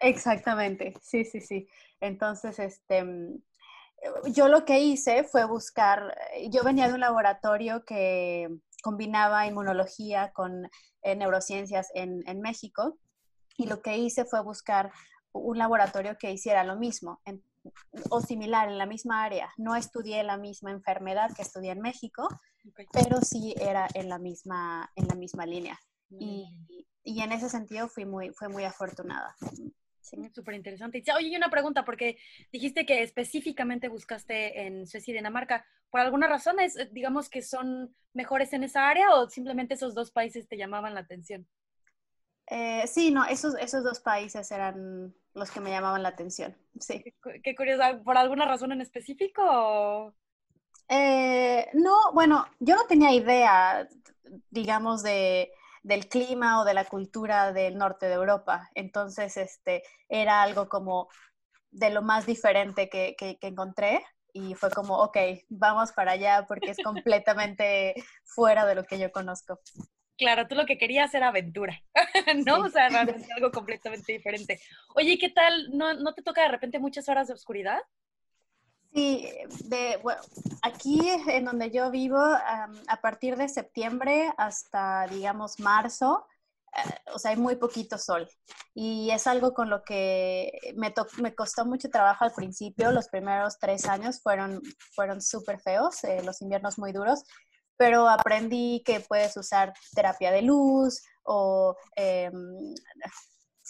Exactamente, 0.00 0.92
sí, 1.00 1.24
sí, 1.24 1.40
sí. 1.40 1.66
Entonces, 2.00 2.58
este 2.58 3.04
yo 4.32 4.48
lo 4.48 4.64
que 4.64 4.80
hice 4.80 5.24
fue 5.24 5.46
buscar, 5.46 6.16
eh, 6.34 6.48
yo 6.50 6.62
venía 6.62 6.88
de 6.88 6.94
un 6.94 7.00
laboratorio 7.00 7.84
que 7.84 8.48
combinaba 8.82 9.46
inmunología 9.46 10.32
con 10.32 10.68
eh, 11.02 11.16
neurociencias 11.16 11.88
en, 11.94 12.22
México 12.40 12.98
y 13.56 13.66
lo 13.66 13.80
que 13.80 13.96
hice 13.96 14.24
fue 14.24 14.42
buscar 14.42 14.92
un 15.32 15.58
laboratorio 15.58 16.16
que 16.18 16.32
hiciera 16.32 16.64
lo 16.64 16.76
mismo. 16.76 17.20
o 18.10 18.20
similar 18.20 18.68
en 18.68 18.76
la 18.76 18.84
misma 18.84 19.24
área. 19.24 19.50
No 19.56 19.74
estudié 19.74 20.22
la 20.22 20.36
misma 20.36 20.70
enfermedad 20.70 21.30
que 21.34 21.40
estudié 21.40 21.72
en 21.72 21.80
México, 21.80 22.28
pero 22.92 23.22
sí 23.22 23.54
era 23.58 23.88
en 23.94 24.10
la 24.10 24.18
misma, 24.18 24.90
en 24.96 25.08
la 25.08 25.14
misma 25.14 25.46
línea. 25.46 25.80
Y, 26.10 26.46
y, 27.02 27.22
en 27.22 27.32
ese 27.32 27.48
sentido 27.48 27.88
fui 27.88 28.04
muy, 28.04 28.30
fue 28.34 28.48
muy 28.48 28.64
afortunada. 28.64 29.34
Sí, 30.04 30.18
súper 30.34 30.54
interesante. 30.54 31.02
Oye, 31.16 31.28
y 31.28 31.36
una 31.36 31.48
pregunta, 31.48 31.82
porque 31.82 32.18
dijiste 32.52 32.84
que 32.84 33.02
específicamente 33.02 33.88
buscaste 33.88 34.66
en 34.66 34.86
Suecia 34.86 35.12
y 35.12 35.16
Dinamarca. 35.16 35.64
¿Por 35.90 36.00
alguna 36.00 36.26
razón 36.26 36.60
es, 36.60 36.76
digamos, 36.92 37.30
que 37.30 37.40
son 37.40 37.96
mejores 38.12 38.52
en 38.52 38.64
esa 38.64 38.90
área 38.90 39.14
o 39.14 39.30
simplemente 39.30 39.74
esos 39.74 39.94
dos 39.94 40.10
países 40.10 40.46
te 40.46 40.58
llamaban 40.58 40.92
la 40.92 41.00
atención? 41.00 41.48
Eh, 42.48 42.86
sí, 42.86 43.10
no, 43.12 43.24
esos, 43.24 43.54
esos 43.54 43.82
dos 43.82 44.00
países 44.00 44.50
eran 44.50 45.14
los 45.32 45.50
que 45.50 45.60
me 45.60 45.70
llamaban 45.70 46.02
la 46.02 46.10
atención, 46.10 46.54
sí. 46.78 47.02
Qué, 47.42 47.54
curioso, 47.56 47.82
¿por 48.04 48.18
alguna 48.18 48.44
razón 48.44 48.72
en 48.72 48.82
específico? 48.82 50.14
Eh, 50.90 51.66
no, 51.72 52.12
bueno, 52.12 52.46
yo 52.60 52.76
no 52.76 52.84
tenía 52.84 53.10
idea, 53.14 53.88
digamos, 54.50 55.02
de, 55.02 55.50
del 55.84 56.08
clima 56.08 56.60
o 56.60 56.64
de 56.64 56.74
la 56.74 56.86
cultura 56.86 57.52
del 57.52 57.78
norte 57.78 58.06
de 58.06 58.14
Europa, 58.14 58.68
entonces 58.74 59.36
este, 59.36 59.84
era 60.08 60.42
algo 60.42 60.68
como 60.68 61.08
de 61.70 61.90
lo 61.90 62.02
más 62.02 62.26
diferente 62.26 62.88
que, 62.88 63.14
que 63.16 63.38
encontré 63.40 64.04
y 64.32 64.54
fue 64.54 64.70
como, 64.70 64.98
ok, 64.98 65.16
vamos 65.48 65.92
para 65.92 66.12
allá 66.12 66.44
porque 66.48 66.72
es 66.72 66.78
completamente 66.82 67.94
fuera 68.24 68.66
de 68.66 68.74
lo 68.74 68.84
que 68.84 68.98
yo 68.98 69.12
conozco. 69.12 69.60
Claro, 70.16 70.46
tú 70.46 70.54
lo 70.54 70.66
que 70.66 70.78
querías 70.78 71.12
era 71.14 71.28
aventura, 71.28 71.80
¿no? 72.46 72.60
O 72.60 72.68
sea, 72.68 72.86
algo 72.86 73.50
completamente 73.52 74.12
diferente. 74.12 74.60
Oye, 74.94 75.18
¿qué 75.18 75.28
tal? 75.28 75.70
¿No, 75.72 76.14
te 76.14 76.22
toca 76.22 76.42
de 76.42 76.48
repente 76.48 76.78
muchas 76.78 77.08
horas 77.08 77.28
de 77.28 77.34
oscuridad? 77.34 77.78
Sí, 78.94 79.28
de, 79.64 79.98
bueno, 80.02 80.20
aquí 80.62 81.00
en 81.26 81.44
donde 81.44 81.70
yo 81.72 81.90
vivo, 81.90 82.18
a 82.18 83.00
partir 83.02 83.36
de 83.36 83.48
septiembre 83.48 84.32
hasta, 84.38 85.08
digamos, 85.08 85.58
marzo, 85.58 86.28
eh, 86.76 86.94
o 87.12 87.18
sea, 87.18 87.32
hay 87.32 87.36
muy 87.36 87.56
poquito 87.56 87.98
sol. 87.98 88.28
Y 88.72 89.10
es 89.10 89.26
algo 89.26 89.52
con 89.52 89.68
lo 89.68 89.82
que 89.82 90.52
me, 90.76 90.94
me 91.20 91.34
costó 91.34 91.66
mucho 91.66 91.90
trabajo 91.90 92.24
al 92.24 92.32
principio. 92.34 92.92
Los 92.92 93.08
primeros 93.08 93.58
tres 93.58 93.86
años 93.86 94.20
fueron, 94.22 94.62
fueron 94.94 95.20
súper 95.20 95.60
feos, 95.60 96.04
eh, 96.04 96.22
los 96.22 96.40
inviernos 96.40 96.78
muy 96.78 96.92
duros 96.92 97.24
pero 97.76 98.08
aprendí 98.08 98.82
que 98.84 99.00
puedes 99.00 99.36
usar 99.36 99.72
terapia 99.94 100.30
de 100.30 100.42
luz 100.42 101.02
o, 101.24 101.76
em, 101.96 102.74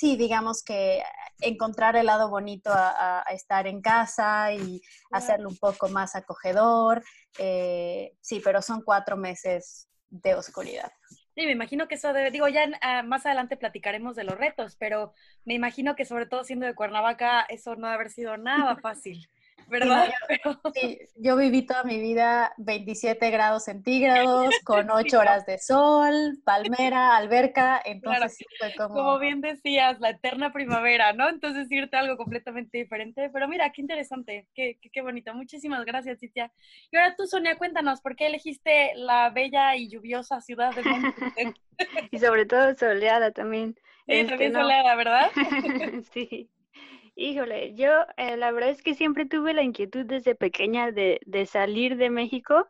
sí, 0.04 0.16
digamos 0.16 0.62
que 0.62 1.02
encontrar 1.40 1.96
el 1.96 2.06
lado 2.06 2.28
bonito 2.28 2.70
a, 2.70 3.24
estar 3.30 3.66
en 3.66 3.80
casa 3.80 4.52
y 4.52 4.82
hacerlo 5.10 5.48
un 5.48 5.56
poco 5.56 5.88
más 5.88 6.14
acogedor. 6.14 7.02
Eh, 7.38 8.12
sí, 8.20 8.42
pero 8.44 8.60
son 8.60 8.82
cuatro 8.82 9.16
meses 9.16 9.88
de 10.10 10.34
oscuridad. 10.34 10.92
Sí, 11.34 11.46
me 11.46 11.52
imagino 11.52 11.88
que 11.88 11.94
eso 11.94 12.12
debe, 12.12 12.30
digo, 12.30 12.48
ya 12.48 12.68
ah, 12.82 13.02
más 13.02 13.24
adelante 13.24 13.56
platicaremos 13.56 14.14
de 14.14 14.24
los 14.24 14.36
retos, 14.36 14.76
pero 14.76 15.14
me 15.46 15.54
imagino 15.54 15.96
que 15.96 16.04
sobre 16.04 16.26
todo 16.26 16.44
siendo 16.44 16.66
de 16.66 16.74
Cuernavaca, 16.74 17.40
eso 17.48 17.74
no 17.74 17.86
debe 17.86 17.94
haber 17.94 18.10
sido 18.10 18.36
nada 18.36 18.76
fácil. 18.76 19.26
¿Verdad? 19.68 20.12
Sí, 20.74 20.98
yo, 21.16 21.36
viví 21.36 21.62
toda 21.62 21.84
mi 21.84 21.98
vida 22.00 22.52
27 22.58 23.30
grados 23.30 23.64
centígrados, 23.64 24.54
con 24.64 24.90
8 24.90 25.18
horas 25.18 25.46
de 25.46 25.58
sol, 25.58 26.38
palmera, 26.44 27.16
alberca, 27.16 27.80
entonces 27.84 28.38
fue 28.58 28.74
como... 28.74 28.94
Como 28.94 29.18
bien 29.18 29.40
decías, 29.40 30.00
la 30.00 30.10
eterna 30.10 30.52
primavera, 30.52 31.12
¿no? 31.12 31.28
Entonces 31.28 31.70
irte 31.70 31.96
a 31.96 32.00
algo 32.00 32.16
completamente 32.16 32.78
diferente, 32.78 33.30
pero 33.32 33.48
mira, 33.48 33.70
qué 33.72 33.82
interesante, 33.82 34.48
qué, 34.54 34.78
qué, 34.92 35.02
bonito. 35.02 35.34
Muchísimas 35.34 35.84
gracias, 35.84 36.20
Citia. 36.20 36.50
Y 36.90 36.96
ahora 36.96 37.14
tú, 37.16 37.26
Sonia, 37.26 37.56
cuéntanos, 37.56 38.00
¿por 38.00 38.16
qué 38.16 38.26
elegiste 38.26 38.92
la 38.96 39.30
bella 39.30 39.76
y 39.76 39.88
lluviosa 39.88 40.40
ciudad 40.40 40.74
de 40.74 40.82
Monterrey? 40.82 41.54
y 42.10 42.18
sobre 42.18 42.46
todo 42.46 42.74
soleada 42.74 43.30
también. 43.32 43.74
Sí, 44.06 44.26
también 44.26 44.30
este, 44.30 44.52
soleada, 44.52 44.94
¿verdad? 44.96 45.30
sí. 46.12 46.50
Híjole, 47.16 47.74
yo 47.74 47.90
eh, 48.16 48.36
la 48.36 48.50
verdad 48.50 48.70
es 48.70 48.82
que 48.82 48.94
siempre 48.94 49.24
tuve 49.26 49.54
la 49.54 49.62
inquietud 49.62 50.04
desde 50.04 50.34
pequeña 50.34 50.90
de, 50.90 51.20
de 51.26 51.46
salir 51.46 51.96
de 51.96 52.10
México. 52.10 52.68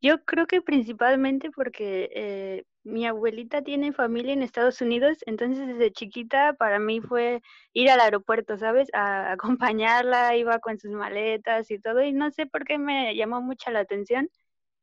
Yo 0.00 0.24
creo 0.24 0.46
que 0.46 0.62
principalmente 0.62 1.50
porque 1.52 2.10
eh, 2.14 2.64
mi 2.84 3.06
abuelita 3.06 3.62
tiene 3.62 3.92
familia 3.92 4.32
en 4.34 4.42
Estados 4.42 4.80
Unidos, 4.82 5.18
entonces 5.26 5.66
desde 5.68 5.92
chiquita 5.92 6.54
para 6.54 6.78
mí 6.80 7.00
fue 7.00 7.42
ir 7.74 7.90
al 7.90 8.00
aeropuerto, 8.00 8.58
¿sabes? 8.58 8.88
A 8.94 9.32
acompañarla, 9.32 10.36
iba 10.36 10.58
con 10.60 10.78
sus 10.78 10.92
maletas 10.92 11.70
y 11.70 11.78
todo, 11.80 12.02
y 12.04 12.12
no 12.12 12.30
sé 12.32 12.46
por 12.46 12.64
qué 12.64 12.78
me 12.78 13.14
llamó 13.16 13.42
mucha 13.42 13.70
la 13.72 13.80
atención. 13.80 14.30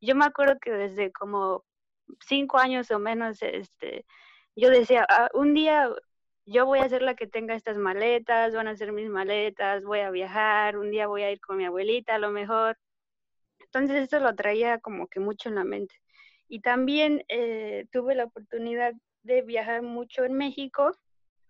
Yo 0.01 0.15
me 0.15 0.25
acuerdo 0.25 0.59
que 0.61 0.71
desde 0.71 1.11
como 1.13 1.65
cinco 2.27 2.57
años 2.59 2.91
o 2.91 2.99
menos, 2.99 3.41
este, 3.43 4.05
yo 4.55 4.69
decía, 4.69 5.05
ah, 5.09 5.29
un 5.33 5.53
día 5.53 5.89
yo 6.49 6.65
voy 6.65 6.79
a 6.79 6.89
ser 6.89 7.03
la 7.03 7.15
que 7.15 7.27
tenga 7.27 7.55
estas 7.55 7.77
maletas, 7.77 8.55
van 8.55 8.67
a 8.67 8.75
ser 8.75 8.91
mis 8.91 9.09
maletas, 9.09 9.83
voy 9.83 9.99
a 9.99 10.09
viajar, 10.09 10.77
un 10.77 10.89
día 10.91 11.07
voy 11.07 11.21
a 11.21 11.31
ir 11.31 11.39
con 11.39 11.57
mi 11.57 11.65
abuelita 11.65 12.15
a 12.15 12.19
lo 12.19 12.31
mejor. 12.31 12.77
Entonces 13.59 13.97
eso 13.97 14.19
lo 14.19 14.35
traía 14.35 14.79
como 14.79 15.07
que 15.07 15.19
mucho 15.19 15.49
en 15.49 15.55
la 15.55 15.63
mente. 15.63 15.95
Y 16.47 16.61
también 16.61 17.23
eh, 17.29 17.85
tuve 17.91 18.15
la 18.15 18.25
oportunidad 18.25 18.93
de 19.23 19.43
viajar 19.43 19.83
mucho 19.83 20.23
en 20.25 20.33
México 20.33 20.91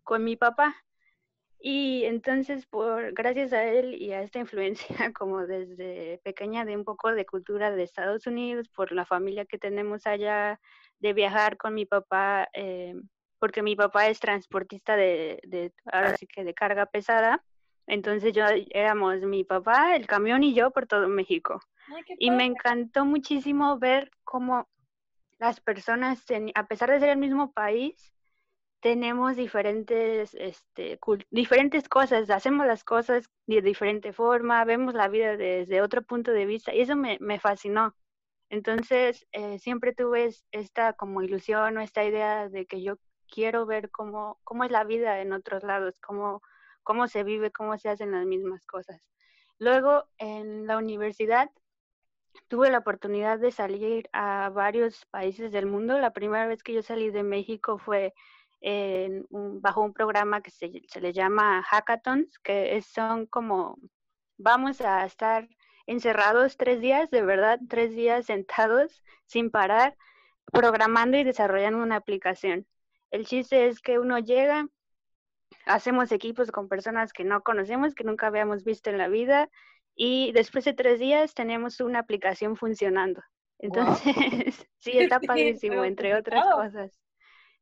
con 0.03 0.25
mi 0.25 0.35
papá. 0.35 0.75
Y 1.61 2.03
entonces, 2.05 2.65
por, 2.67 3.13
gracias 3.13 3.53
a 3.53 3.63
él 3.65 3.95
y 3.95 4.11
a 4.13 4.21
esta 4.23 4.39
influencia, 4.39 4.87
como 5.17 5.47
desde 5.47 6.19
pequeña, 6.23 6.65
de 6.65 6.75
un 6.75 6.83
poco 6.85 7.13
de 7.13 7.25
cultura 7.25 7.71
de 7.71 7.83
Estados 7.83 8.27
Unidos, 8.27 8.69
por 8.69 8.91
la 8.91 9.05
familia 9.05 9.45
que 9.45 9.57
tenemos 9.57 10.05
allá, 10.07 10.59
de 10.99 11.13
viajar 11.13 11.57
con 11.57 11.73
mi 11.73 11.85
papá 11.85 12.49
eh, 12.53 12.95
porque 13.39 13.63
mi 13.63 13.75
papá 13.75 14.07
es 14.07 14.19
transportista 14.19 14.95
de, 14.95 15.39
de, 15.43 15.73
ahora 15.91 16.17
sí 16.17 16.27
que 16.27 16.43
de 16.43 16.53
carga 16.53 16.85
pesada. 16.85 17.43
Entonces 17.87 18.33
yo 18.33 18.45
éramos 18.69 19.21
mi 19.21 19.43
papá, 19.43 19.95
el 19.95 20.05
camión 20.05 20.43
y 20.43 20.53
yo 20.53 20.71
por 20.71 20.85
todo 20.85 21.07
México. 21.07 21.59
y 22.19 22.29
me 22.29 22.45
encantó 22.45 23.05
muchísimo 23.05 23.79
ver 23.79 24.11
cómo 24.23 24.69
las 25.39 25.59
personas, 25.59 26.23
a 26.53 26.67
pesar 26.67 26.91
de 26.91 26.99
ser 26.99 27.09
el 27.09 27.17
mismo 27.17 27.51
país, 27.51 28.13
tenemos 28.81 29.35
diferentes, 29.35 30.33
este, 30.35 30.99
diferentes 31.31 31.89
cosas, 31.89 32.29
hacemos 32.29 32.65
las 32.65 32.83
cosas 32.83 33.25
de 33.47 33.61
diferente 33.61 34.13
forma, 34.13 34.63
vemos 34.65 34.93
la 34.93 35.07
vida 35.07 35.35
desde 35.35 35.81
otro 35.81 36.01
punto 36.03 36.31
de 36.31 36.45
vista 36.45 36.73
y 36.73 36.81
eso 36.81 36.95
me, 36.95 37.17
me 37.19 37.39
fascinó. 37.39 37.95
Entonces, 38.49 39.27
eh, 39.31 39.59
siempre 39.59 39.93
tuve 39.93 40.29
esta 40.51 40.93
como 40.93 41.21
ilusión 41.21 41.77
o 41.77 41.81
esta 41.81 42.03
idea 42.03 42.49
de 42.49 42.65
que 42.65 42.81
yo 42.81 42.95
quiero 43.29 43.65
ver 43.65 43.91
cómo, 43.91 44.39
cómo 44.43 44.63
es 44.63 44.71
la 44.71 44.83
vida 44.83 45.21
en 45.21 45.33
otros 45.33 45.63
lados, 45.63 45.95
cómo, 46.01 46.41
cómo 46.83 47.07
se 47.07 47.23
vive, 47.23 47.51
cómo 47.51 47.77
se 47.77 47.89
hacen 47.89 48.11
las 48.11 48.25
mismas 48.25 48.65
cosas. 48.65 49.01
Luego, 49.59 50.05
en 50.17 50.67
la 50.67 50.77
universidad, 50.77 51.49
tuve 52.47 52.71
la 52.71 52.79
oportunidad 52.79 53.39
de 53.39 53.51
salir 53.51 54.09
a 54.13 54.49
varios 54.49 55.05
países 55.07 55.51
del 55.51 55.65
mundo. 55.65 55.99
La 55.99 56.13
primera 56.13 56.47
vez 56.47 56.63
que 56.63 56.73
yo 56.73 56.81
salí 56.81 57.11
de 57.11 57.23
México 57.23 57.77
fue 57.77 58.13
en 58.61 59.25
bajo 59.29 59.81
un 59.81 59.93
programa 59.93 60.41
que 60.41 60.51
se, 60.51 60.81
se, 60.87 61.01
le 61.01 61.13
llama 61.13 61.63
hackathons, 61.63 62.39
que 62.39 62.81
son 62.81 63.25
como, 63.27 63.77
vamos 64.37 64.81
a 64.81 65.05
estar 65.05 65.47
encerrados 65.85 66.57
tres 66.57 66.81
días, 66.81 67.09
de 67.09 67.23
verdad, 67.23 67.59
tres 67.69 67.91
días 67.95 68.25
sentados 68.25 69.03
sin 69.25 69.49
parar, 69.51 69.97
programando 70.51 71.17
y 71.17 71.23
desarrollando 71.23 71.79
una 71.83 71.97
aplicación. 71.97 72.67
El 73.11 73.25
chiste 73.25 73.67
es 73.67 73.81
que 73.81 73.99
uno 73.99 74.19
llega, 74.19 74.67
hacemos 75.65 76.11
equipos 76.11 76.51
con 76.51 76.67
personas 76.67 77.13
que 77.13 77.23
no 77.23 77.41
conocemos, 77.41 77.95
que 77.95 78.03
nunca 78.03 78.27
habíamos 78.27 78.63
visto 78.63 78.89
en 78.89 78.97
la 78.97 79.07
vida, 79.07 79.49
y 79.95 80.31
después 80.31 80.65
de 80.65 80.73
tres 80.73 80.99
días 80.99 81.33
tenemos 81.33 81.79
una 81.79 81.99
aplicación 81.99 82.55
funcionando. 82.55 83.21
Entonces, 83.59 84.05
sí, 84.79 84.91
está 84.97 85.19
padrísimo, 85.19 85.83
entre 85.83 86.15
otras 86.15 86.43
cosas. 86.53 86.99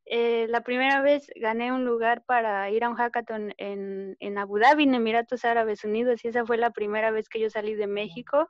Eh, 0.05 0.47
la 0.47 0.61
primera 0.61 1.01
vez 1.01 1.29
gané 1.35 1.73
un 1.73 1.83
lugar 1.83 2.23
para 2.23 2.69
ir 2.69 2.85
a 2.85 2.89
un 2.89 2.95
hackathon 2.95 3.53
en, 3.57 4.15
en, 4.19 4.37
Abu 4.37 4.57
Dhabi, 4.57 4.83
en 4.83 4.95
Emiratos 4.95 5.43
Árabes 5.43 5.83
Unidos, 5.83 6.23
y 6.23 6.29
esa 6.29 6.45
fue 6.45 6.57
la 6.57 6.71
primera 6.71 7.11
vez 7.11 7.27
que 7.27 7.39
yo 7.41 7.49
salí 7.49 7.75
de 7.75 7.87
México. 7.87 8.49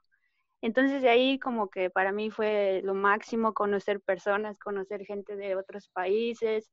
Entonces 0.61 1.01
de 1.01 1.09
ahí 1.09 1.39
como 1.39 1.69
que 1.69 1.89
para 1.89 2.11
mí 2.11 2.31
fue 2.31 2.81
lo 2.83 2.93
máximo 2.95 3.53
conocer 3.53 4.01
personas, 4.01 4.57
conocer 4.59 5.05
gente 5.05 5.35
de 5.35 5.55
otros 5.55 5.89
países, 5.89 6.71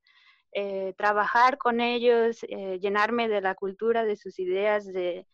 eh, 0.52 0.94
trabajar 0.96 1.58
con 1.58 1.80
ellos, 1.80 2.38
eh, 2.48 2.78
llenarme 2.80 3.28
de 3.28 3.40
la 3.40 3.54
cultura, 3.54 4.04
de 4.04 4.16
sus 4.16 4.38
ideas, 4.38 4.86
de, 4.86 5.26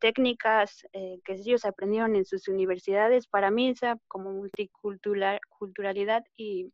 técnicas 0.00 0.86
eh, 0.92 1.20
que 1.24 1.34
ellos 1.34 1.64
aprendieron 1.64 2.16
en 2.16 2.24
sus 2.24 2.48
universidades. 2.48 3.26
Para 3.26 3.50
mí 3.50 3.70
esa 3.70 3.98
como 4.08 4.32
multiculturalidad 4.32 6.24
y 6.36 6.72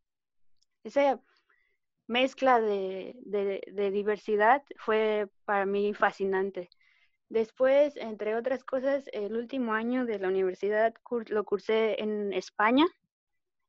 esa 0.85 1.21
mezcla 2.07 2.61
de 2.61 3.15
diversidad 3.93 4.63
fue 4.79 5.29
para 5.45 5.67
mí 5.67 5.95
fascinante. 5.95 6.71
Después, 7.31 7.97
entre 7.97 8.35
otras 8.35 8.65
cosas, 8.65 9.05
el 9.13 9.37
último 9.37 9.73
año 9.73 10.05
de 10.05 10.19
la 10.19 10.27
universidad 10.27 10.93
lo 11.29 11.45
cursé 11.45 12.03
en 12.03 12.33
España 12.33 12.87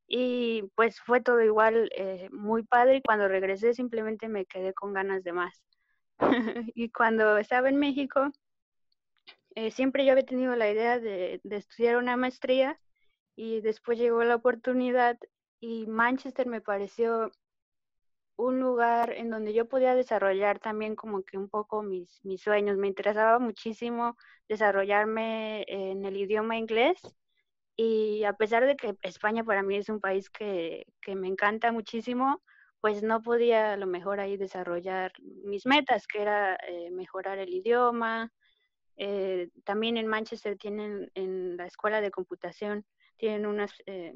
y 0.07 0.63
pues 0.75 0.99
fue 0.99 1.21
todo 1.21 1.41
igual 1.41 1.91
eh, 1.95 2.27
muy 2.31 2.63
padre 2.63 3.03
cuando 3.05 3.27
regresé 3.27 3.75
simplemente 3.75 4.27
me 4.29 4.47
quedé 4.47 4.73
con 4.73 4.93
ganas 4.93 5.23
de 5.23 5.33
más. 5.33 5.63
y 6.75 6.89
cuando 6.89 7.37
estaba 7.37 7.69
en 7.69 7.77
México, 7.77 8.31
eh, 9.53 9.69
siempre 9.69 10.05
yo 10.05 10.13
había 10.13 10.25
tenido 10.25 10.55
la 10.55 10.71
idea 10.71 10.99
de, 10.99 11.39
de, 11.43 11.55
estudiar 11.57 11.97
una 11.97 12.17
maestría 12.17 12.79
y 13.35 13.61
después 13.61 13.99
llegó 13.99 14.23
la 14.23 14.35
oportunidad 14.35 15.19
y 15.59 15.85
Manchester 15.85 16.47
me 16.47 16.61
pareció 16.61 17.31
un 18.35 18.59
lugar 18.59 19.13
en 19.13 19.29
donde 19.29 19.53
yo 19.53 19.67
podía 19.67 19.95
desarrollar 19.95 20.59
también 20.59 20.95
como 20.95 21.23
que 21.23 21.37
un 21.37 21.49
poco 21.49 21.83
mis, 21.83 22.23
mis 22.25 22.41
sueños. 22.41 22.77
Me 22.77 22.87
interesaba 22.87 23.39
muchísimo 23.39 24.17
desarrollarme 24.47 25.65
en 25.67 26.05
el 26.05 26.17
idioma 26.17 26.57
inglés 26.57 26.99
y 27.75 28.23
a 28.23 28.33
pesar 28.33 28.65
de 28.65 28.75
que 28.75 28.95
España 29.01 29.43
para 29.43 29.63
mí 29.63 29.75
es 29.77 29.89
un 29.89 29.99
país 29.99 30.29
que, 30.29 30.85
que 31.01 31.15
me 31.15 31.27
encanta 31.27 31.71
muchísimo, 31.71 32.41
pues 32.81 33.03
no 33.03 33.21
podía 33.21 33.73
a 33.73 33.77
lo 33.77 33.87
mejor 33.87 34.19
ahí 34.19 34.37
desarrollar 34.37 35.13
mis 35.21 35.65
metas, 35.65 36.07
que 36.07 36.21
era 36.21 36.55
eh, 36.67 36.89
mejorar 36.91 37.37
el 37.37 37.53
idioma. 37.53 38.31
Eh, 38.97 39.49
también 39.63 39.97
en 39.97 40.07
Manchester 40.07 40.57
tienen, 40.57 41.11
en 41.13 41.57
la 41.57 41.67
escuela 41.67 42.01
de 42.01 42.11
computación, 42.11 42.85
tienen 43.17 43.45
unas, 43.45 43.71
eh, 43.85 44.13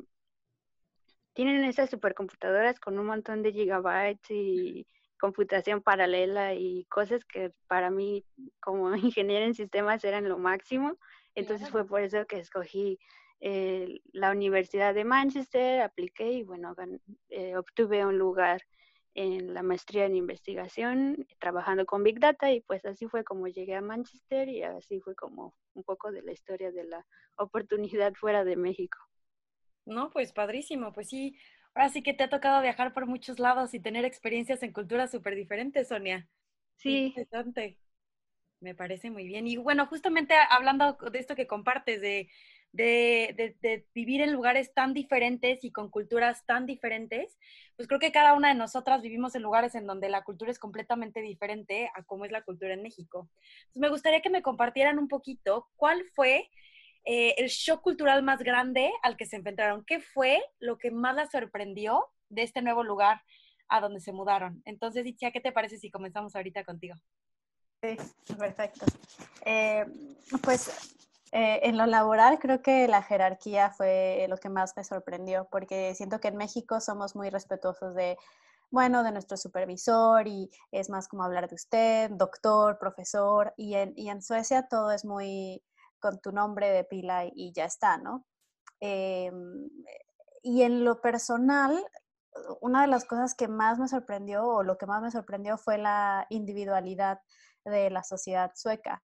tienen 1.36 1.66
esas 1.66 1.90
supercomputadoras 1.90 2.80
con 2.80 2.98
un 2.98 3.06
montón 3.06 3.44
de 3.44 3.52
gigabytes 3.52 4.32
y 4.32 4.88
computación 5.20 5.82
paralela 5.82 6.54
y 6.54 6.86
cosas 6.86 7.24
que 7.26 7.52
para 7.68 7.92
mí 7.92 8.26
como 8.60 8.94
ingeniero 8.96 9.46
en 9.46 9.54
sistemas 9.54 10.04
eran 10.04 10.28
lo 10.28 10.38
máximo. 10.40 10.98
Entonces 11.36 11.70
fue 11.70 11.86
por 11.86 12.02
eso 12.02 12.26
que 12.26 12.40
escogí 12.40 12.98
eh, 13.42 14.00
la 14.14 14.32
Universidad 14.32 14.94
de 14.94 15.04
Manchester, 15.04 15.82
apliqué 15.82 16.32
y 16.32 16.44
bueno, 16.44 16.74
eh, 17.30 17.58
obtuve 17.58 18.06
un 18.06 18.18
lugar 18.18 18.62
en 19.14 19.54
la 19.54 19.62
maestría 19.62 20.06
en 20.06 20.16
investigación 20.16 21.28
trabajando 21.40 21.86
con 21.86 22.04
Big 22.04 22.20
Data 22.20 22.52
y 22.52 22.62
pues 22.62 22.86
así 22.86 23.08
fue 23.08 23.26
como 23.26 23.48
llegué 23.48 23.76
a 23.76 23.82
Manchester 23.82 24.48
y 24.48 24.64
así 24.64 25.02
fue 25.02 25.16
como 25.16 25.54
un 25.74 25.84
poco 25.84 26.12
de 26.12 26.22
la 26.22 26.32
historia 26.32 26.72
de 26.72 26.86
la 26.86 27.06
oportunidad 27.36 28.14
fuera 28.14 28.46
de 28.46 28.56
México. 28.56 28.98
No, 29.86 30.10
pues 30.12 30.34
padrísimo, 30.34 30.94
pues 30.94 31.10
sí, 31.10 31.38
ahora 31.74 31.90
sí 31.90 32.02
que 32.02 32.14
te 32.14 32.24
ha 32.24 32.30
tocado 32.30 32.62
viajar 32.62 32.94
por 32.94 33.06
muchos 33.06 33.40
lados 33.40 33.74
y 33.74 33.80
tener 33.80 34.06
experiencias 34.06 34.64
en 34.64 34.74
culturas 34.74 35.12
súper 35.12 35.36
diferentes, 35.36 35.88
Sonia. 35.88 36.28
Sí. 36.78 37.08
Interesante. 37.08 37.78
Me 38.60 38.74
parece 38.74 39.12
muy 39.12 39.28
bien. 39.28 39.48
Y 39.48 39.58
bueno, 39.58 39.86
justamente 39.86 40.34
hablando 40.50 40.94
de 41.12 41.20
esto 41.20 41.36
que 41.36 41.46
compartes, 41.46 42.02
de 42.02 42.30
de, 42.76 43.86
vivir 43.94 44.22
en 44.22 44.34
lugares 44.34 44.74
tan 44.74 44.94
diferentes 44.94 45.64
y 45.64 45.72
con 45.72 45.90
culturas 45.90 46.46
tan 46.46 46.66
diferentes, 46.66 47.38
pues 47.76 47.88
creo 47.88 48.00
que 48.00 48.12
cada 48.12 48.34
una 48.34 48.50
de 48.50 48.56
nosotras 48.56 49.02
vivimos 49.02 49.36
en 49.36 49.44
lugares 49.44 49.76
en 49.76 49.88
donde 49.88 50.10
la 50.10 50.24
cultura 50.24 50.52
es 50.52 50.60
completamente 50.60 51.22
diferente 51.22 51.90
a 51.96 52.04
cómo 52.04 52.26
es 52.26 52.32
la 52.32 52.44
cultura 52.44 52.74
en 52.74 52.82
México. 52.84 53.30
Entonces 53.68 53.82
me 53.82 53.90
gustaría 53.90 54.22
que 54.22 54.30
me 54.30 54.42
compartieran 54.42 55.00
un 55.00 55.08
poquito 55.08 55.70
cuál 55.76 56.04
fue 56.14 56.50
eh, 57.06 57.36
el 57.38 57.48
shock 57.48 57.82
cultural 57.82 58.24
más 58.24 58.40
grande 58.40 58.92
al 59.04 59.16
que 59.16 59.26
se 59.26 59.36
enfrentaron. 59.36 59.86
¿Qué 59.86 60.00
fue 60.00 60.44
lo 60.60 60.78
que 60.78 60.92
más 60.92 61.16
la 61.16 61.28
sorprendió 61.28 62.08
de 62.30 62.44
este 62.44 62.62
nuevo 62.62 62.84
lugar 62.84 63.22
a 63.68 63.80
donde 63.80 64.00
se 64.00 64.12
mudaron? 64.12 64.62
Entonces, 64.66 65.06
Itzia, 65.06 65.32
¿qué 65.32 65.40
te 65.40 65.52
parece 65.52 65.78
si 65.78 65.92
comenzamos 65.92 66.36
ahorita 66.36 66.64
contigo? 66.64 66.96
Sí, 67.82 67.96
perfecto. 68.38 68.86
Eh, 69.46 69.86
pues 70.42 70.96
eh, 71.32 71.60
en 71.64 71.78
lo 71.78 71.86
laboral 71.86 72.40
creo 72.40 72.64
que 72.64 72.88
la 72.88 73.04
jerarquía 73.04 73.70
fue 73.70 74.26
lo 74.28 74.38
que 74.38 74.50
más 74.50 74.74
me 74.76 74.84
sorprendió, 74.84 75.48
porque 75.52 75.94
siento 75.94 76.20
que 76.20 76.30
en 76.30 76.38
México 76.38 76.80
somos 76.80 77.16
muy 77.16 77.30
respetuosos 77.30 77.94
de, 77.94 78.18
bueno, 78.72 79.04
de 79.04 79.12
nuestro 79.12 79.38
supervisor 79.38 80.28
y 80.28 80.50
es 80.72 80.90
más 80.90 81.08
como 81.08 81.24
hablar 81.24 81.48
de 81.50 81.56
usted, 81.56 82.10
doctor, 82.10 82.80
profesor, 82.80 83.54
y 83.58 83.76
en, 83.76 83.94
y 83.96 84.10
en 84.10 84.24
Suecia 84.24 84.68
todo 84.68 84.92
es 84.92 85.06
muy 85.06 85.62
con 86.06 86.20
tu 86.20 86.32
nombre 86.32 86.70
de 86.70 86.84
pila 86.84 87.26
y 87.26 87.52
ya 87.52 87.66
está, 87.66 87.98
¿no? 87.98 88.28
Em, 88.80 89.68
y 90.44 90.62
en 90.62 90.86
lo 90.86 91.02
personal, 91.02 91.84
una 92.62 92.82
de 92.84 92.88
las 92.88 93.06
cosas 93.06 93.34
que 93.34 93.48
más 93.48 93.80
me 93.80 93.88
sorprendió 93.88 94.46
o 94.46 94.62
lo 94.64 94.78
que 94.78 94.86
más 94.86 95.02
me 95.02 95.10
sorprendió 95.10 95.58
fue 95.58 95.80
la 95.80 96.28
individualidad 96.30 97.22
de 97.66 97.90
la 97.90 98.04
sociedad 98.04 98.52
sueca 98.54 99.02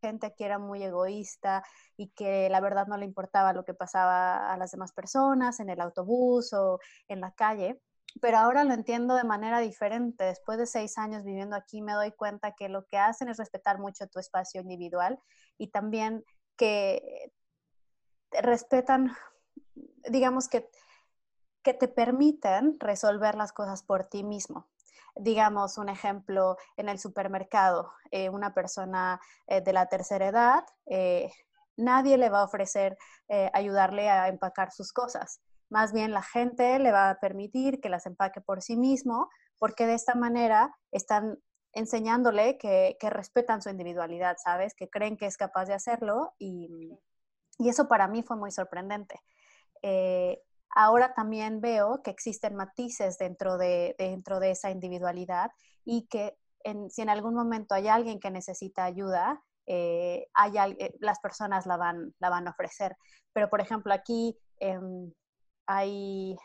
gente 0.00 0.34
que 0.36 0.44
era 0.44 0.58
muy 0.58 0.82
egoísta 0.82 1.64
y 1.96 2.08
que 2.10 2.48
la 2.50 2.60
verdad 2.60 2.86
no 2.86 2.96
le 2.96 3.04
importaba 3.04 3.52
lo 3.52 3.64
que 3.64 3.74
pasaba 3.74 4.52
a 4.52 4.56
las 4.56 4.70
demás 4.72 4.92
personas 4.92 5.60
en 5.60 5.70
el 5.70 5.80
autobús 5.80 6.52
o 6.52 6.78
en 7.08 7.20
la 7.20 7.32
calle. 7.32 7.80
Pero 8.20 8.38
ahora 8.38 8.64
lo 8.64 8.72
entiendo 8.72 9.14
de 9.14 9.24
manera 9.24 9.60
diferente. 9.60 10.24
Después 10.24 10.58
de 10.58 10.66
seis 10.66 10.98
años 10.98 11.24
viviendo 11.24 11.56
aquí, 11.56 11.82
me 11.82 11.92
doy 11.92 12.12
cuenta 12.12 12.52
que 12.52 12.68
lo 12.68 12.86
que 12.86 12.98
hacen 12.98 13.28
es 13.28 13.36
respetar 13.36 13.78
mucho 13.78 14.06
tu 14.08 14.18
espacio 14.18 14.60
individual 14.60 15.18
y 15.58 15.68
también 15.68 16.24
que 16.56 17.30
respetan, 18.30 19.14
digamos 20.08 20.48
que, 20.48 20.68
que 21.62 21.74
te 21.74 21.88
permiten 21.88 22.78
resolver 22.80 23.34
las 23.34 23.52
cosas 23.52 23.82
por 23.82 24.04
ti 24.04 24.24
mismo 24.24 24.68
digamos, 25.16 25.78
un 25.78 25.88
ejemplo 25.88 26.56
en 26.76 26.88
el 26.88 26.98
supermercado, 26.98 27.92
eh, 28.10 28.28
una 28.28 28.54
persona 28.54 29.20
eh, 29.46 29.60
de 29.60 29.72
la 29.72 29.86
tercera 29.86 30.28
edad, 30.28 30.64
eh, 30.86 31.32
nadie 31.76 32.18
le 32.18 32.28
va 32.28 32.40
a 32.40 32.44
ofrecer 32.44 32.96
ayudarle 33.52 34.08
a 34.08 34.28
empacar 34.28 34.70
sus 34.70 34.92
cosas. 34.92 35.40
Más 35.68 35.92
bien 35.92 36.12
la 36.12 36.22
gente 36.22 36.78
le 36.78 36.92
va 36.92 37.10
a 37.10 37.20
permitir 37.20 37.80
que 37.80 37.88
las 37.88 38.06
empaque 38.06 38.40
por 38.40 38.62
sí 38.62 38.76
mismo, 38.76 39.28
porque 39.58 39.86
de 39.86 39.94
esta 39.94 40.14
manera 40.14 40.76
están 40.92 41.38
enseñándole 41.72 42.58
que, 42.58 42.96
respetan 43.02 43.62
su 43.62 43.68
individualidad, 43.68 44.36
¿sabes? 44.42 44.74
Que 44.74 44.88
creen 44.88 45.16
que 45.16 45.26
es 45.26 45.36
capaz 45.36 45.66
de 45.66 45.74
hacerlo 45.74 46.34
y, 46.38 46.98
y 47.58 47.68
eso 47.68 47.88
para 47.88 48.08
mí 48.08 48.22
fue 48.22 48.36
muy 48.36 48.50
sorprendente. 48.50 49.20
Ahora 50.76 51.14
también 51.14 51.62
veo 51.62 52.02
que 52.02 52.10
existen 52.10 52.54
matices 52.54 53.16
dentro 53.16 53.56
de, 53.56 53.94
dentro 53.98 54.40
de 54.40 54.50
esa 54.50 54.70
individualidad 54.70 55.50
y 55.86 56.06
que 56.06 56.36
si 56.90 57.00
en 57.00 57.08
algún 57.08 57.34
momento 57.34 57.74
hay 57.74 57.88
alguien 57.88 58.20
que 58.20 58.30
necesita 58.30 58.84
ayuda, 58.84 59.42
eh, 59.66 60.28
eh, 60.54 60.94
las 61.00 61.18
personas 61.20 61.64
la 61.64 61.78
van, 61.78 62.14
la 62.18 62.28
van 62.28 62.46
a 62.46 62.50
ofrecer. 62.50 62.94
Pero, 63.32 63.48
por 63.48 63.62
ejemplo, 63.62 63.94
aquí 63.94 64.38
em, 64.58 65.12
hay, 65.66 66.36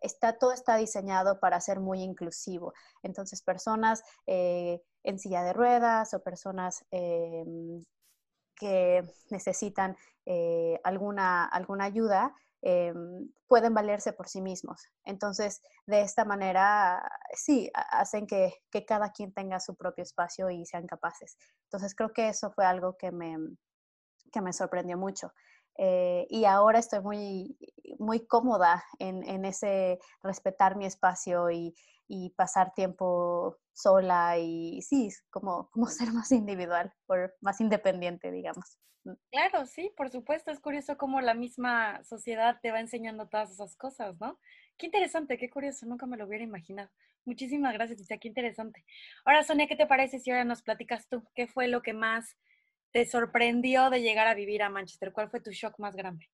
está, 0.00 0.38
todo 0.38 0.52
está 0.52 0.76
diseñado 0.76 1.40
para 1.40 1.60
ser 1.60 1.80
muy 1.80 2.02
inclusivo. 2.02 2.72
Entonces, 3.02 3.42
personas 3.42 4.02
eh, 4.26 4.82
en 5.04 5.18
silla 5.18 5.42
de 5.42 5.52
ruedas 5.52 6.14
o 6.14 6.22
personas 6.22 6.84
em, 6.90 7.84
que 8.54 9.02
necesitan 9.30 9.96
alguna, 10.82 11.44
alguna 11.44 11.84
ayuda, 11.84 12.34
Em, 12.68 13.28
pueden 13.46 13.74
valerse 13.74 14.12
por 14.12 14.28
sí 14.28 14.40
mismos. 14.40 14.88
Entonces, 15.04 15.62
de 15.86 16.00
esta 16.00 16.24
manera, 16.24 17.00
sí, 17.32 17.70
hacen 17.74 18.26
que, 18.26 18.52
cada 18.88 19.12
quien 19.12 19.32
tenga 19.32 19.60
su 19.60 19.76
propio 19.76 20.02
espacio 20.02 20.50
y 20.50 20.66
sean 20.66 20.84
capaces. 20.86 21.36
Entonces, 21.66 21.94
creo 21.94 22.12
que 22.12 22.28
eso 22.28 22.50
fue 22.50 22.64
algo 22.64 22.96
que 22.96 23.12
me, 23.12 23.36
que 24.32 24.40
me 24.40 24.52
sorprendió 24.52 24.98
mucho. 24.98 25.32
Eh, 25.78 26.26
y 26.30 26.44
ahora 26.44 26.78
estoy 26.78 27.00
muy, 27.00 27.58
muy 27.98 28.26
cómoda 28.26 28.84
en, 28.98 29.44
ese 29.44 29.98
respetar 30.22 30.76
mi 30.76 30.86
espacio 30.86 31.50
y, 31.50 31.74
y, 32.08 32.30
pasar 32.30 32.72
tiempo 32.74 33.58
sola 33.72 34.38
y 34.38 34.80
sí, 34.82 35.10
como, 35.30 35.68
como 35.70 35.86
ser 35.86 36.12
más 36.12 36.32
individual, 36.32 36.92
o 37.06 37.14
más 37.40 37.60
independiente, 37.60 38.30
digamos. 38.30 38.78
Claro, 39.30 39.66
sí, 39.66 39.92
por 39.96 40.10
supuesto. 40.10 40.50
Es 40.50 40.60
curioso 40.60 40.96
cómo 40.96 41.20
la 41.20 41.34
misma 41.34 42.02
sociedad 42.04 42.58
te 42.60 42.72
va 42.72 42.80
enseñando 42.80 43.28
todas 43.28 43.50
esas 43.50 43.76
cosas, 43.76 44.18
¿no? 44.20 44.38
Qué 44.78 44.86
interesante, 44.86 45.38
qué 45.38 45.48
curioso, 45.48 45.86
nunca 45.86 46.06
me 46.06 46.16
lo 46.16 46.26
hubiera 46.26 46.44
imaginado. 46.44 46.90
Muchísimas 47.24 47.72
gracias, 47.72 47.98
Ticia, 47.98 48.18
qué 48.18 48.28
interesante. 48.28 48.84
Ahora, 49.24 49.42
Sonia, 49.42 49.66
¿qué 49.66 49.76
te 49.76 49.86
parece 49.86 50.18
si 50.18 50.30
ahora 50.30 50.44
nos 50.44 50.62
platicas 50.62 51.08
tú? 51.08 51.24
¿Qué 51.34 51.46
fue 51.46 51.66
lo 51.66 51.82
que 51.82 51.92
más 51.92 52.36
te 52.96 53.04
sorprendió 53.04 53.90
de 53.90 54.00
llegar 54.00 54.26
a 54.26 54.32
vivir 54.32 54.62
a 54.62 54.70
Manchester? 54.70 55.12
¿Cuál 55.12 55.28
fue 55.28 55.42
tu 55.42 55.50
shock 55.50 55.78
más 55.78 55.94
grande? 55.94 56.30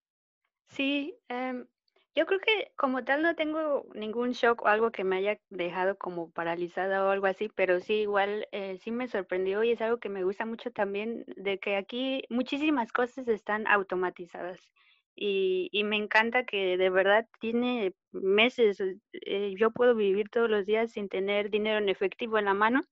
Sí, 0.69 1.19
em, 1.27 1.67
yo 2.15 2.25
creo 2.25 2.39
que 2.39 2.71
como 2.77 3.03
tal 3.03 3.23
no 3.23 3.35
tengo 3.35 3.85
ningún 3.97 4.31
shock 4.31 4.63
o 4.63 4.69
algo 4.69 4.93
que 4.93 5.03
me 5.03 5.17
haya 5.17 5.41
dejado 5.51 5.99
como 5.99 6.31
paralizada 6.31 7.05
o 7.05 7.11
algo 7.11 7.27
así, 7.27 7.49
pero 7.49 7.81
sí 7.81 7.95
igual 7.95 8.47
eh, 8.53 8.79
sí 8.79 8.93
me 8.93 9.09
sorprendió 9.09 9.65
y 9.65 9.73
es 9.73 9.81
algo 9.81 9.99
que 9.99 10.09
me 10.09 10.23
gusta 10.23 10.47
mucho 10.47 10.71
también 10.71 11.25
de 11.37 11.59
que 11.59 11.75
aquí 11.75 12.23
muchísimas 12.31 12.93
cosas 12.93 13.27
están 13.27 13.67
automatizadas 13.67 14.61
y, 15.17 15.69
y 15.73 15.83
me 15.83 15.97
encanta 15.97 16.45
que 16.45 16.77
de 16.77 16.91
verdad 16.91 17.27
tiene 17.41 17.93
meses, 18.13 18.81
eh, 19.13 19.55
yo 19.59 19.73
puedo 19.73 19.97
vivir 19.97 20.29
todos 20.29 20.49
los 20.49 20.65
días 20.65 20.93
sin 20.93 21.09
tener 21.09 21.51
dinero 21.51 21.79
en 21.79 21.89
efectivo 21.89 22.39
en 22.39 22.45
la 22.45 22.55
mano 22.55 22.83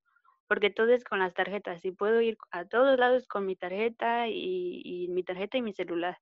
porque 0.51 0.71
todo 0.71 0.89
es 0.93 1.05
con 1.05 1.21
las 1.21 1.33
tarjetas 1.33 1.85
y 1.85 1.93
puedo 1.93 2.21
ir 2.21 2.37
a 2.51 2.65
todos 2.65 2.99
lados 2.99 3.29
con 3.29 3.47
mi 3.47 3.55
tarjeta 3.55 4.27
y, 4.27 4.83
y 4.85 5.07
mi 5.07 5.23
tarjeta 5.23 5.57
y 5.59 5.63
mi 5.63 5.73
celular. 5.73 6.19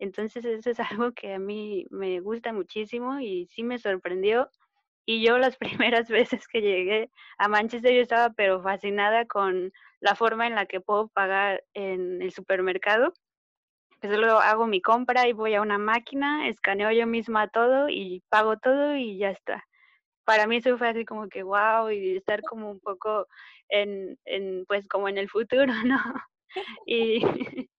Entonces 0.00 0.44
eso 0.44 0.70
es 0.70 0.80
algo 0.90 1.12
que 1.12 1.34
a 1.34 1.38
mí 1.38 1.86
me 1.90 2.18
gusta 2.18 2.52
muchísimo 2.52 3.20
y 3.20 3.46
sí 3.46 3.62
me 3.62 3.78
sorprendió. 3.78 4.50
Y 5.06 5.24
yo 5.24 5.38
las 5.38 5.56
primeras 5.92 6.08
veces 6.08 6.48
que 6.48 6.60
llegué 6.60 7.12
a 7.38 7.46
Manchester 7.46 7.94
yo 7.94 8.00
estaba 8.00 8.30
pero 8.30 8.60
fascinada 8.60 9.26
con 9.26 9.72
la 10.00 10.16
forma 10.16 10.48
en 10.48 10.56
la 10.56 10.66
que 10.66 10.80
puedo 10.80 11.06
pagar 11.06 11.62
en 11.72 12.20
el 12.20 12.32
supermercado. 12.32 13.14
Pues 14.00 14.12
solo 14.12 14.40
hago 14.40 14.66
mi 14.66 14.80
compra 14.82 15.28
y 15.28 15.34
voy 15.34 15.54
a 15.54 15.62
una 15.62 15.78
máquina, 15.78 16.48
escaneo 16.48 16.90
yo 16.90 17.06
misma 17.06 17.46
todo 17.46 17.88
y 17.88 18.24
pago 18.28 18.56
todo 18.58 18.96
y 18.96 19.18
ya 19.18 19.30
está. 19.30 19.67
Para 20.28 20.46
mí 20.46 20.58
eso 20.58 20.76
fue 20.76 20.88
así 20.90 21.06
como 21.06 21.26
que 21.30 21.42
wow 21.42 21.90
y 21.90 22.18
estar 22.18 22.42
como 22.42 22.70
un 22.70 22.80
poco 22.80 23.26
en, 23.70 24.18
en 24.26 24.66
pues 24.66 24.86
como 24.86 25.08
en 25.08 25.16
el 25.16 25.30
futuro, 25.30 25.72
¿no? 25.86 25.98
Y 26.84 27.22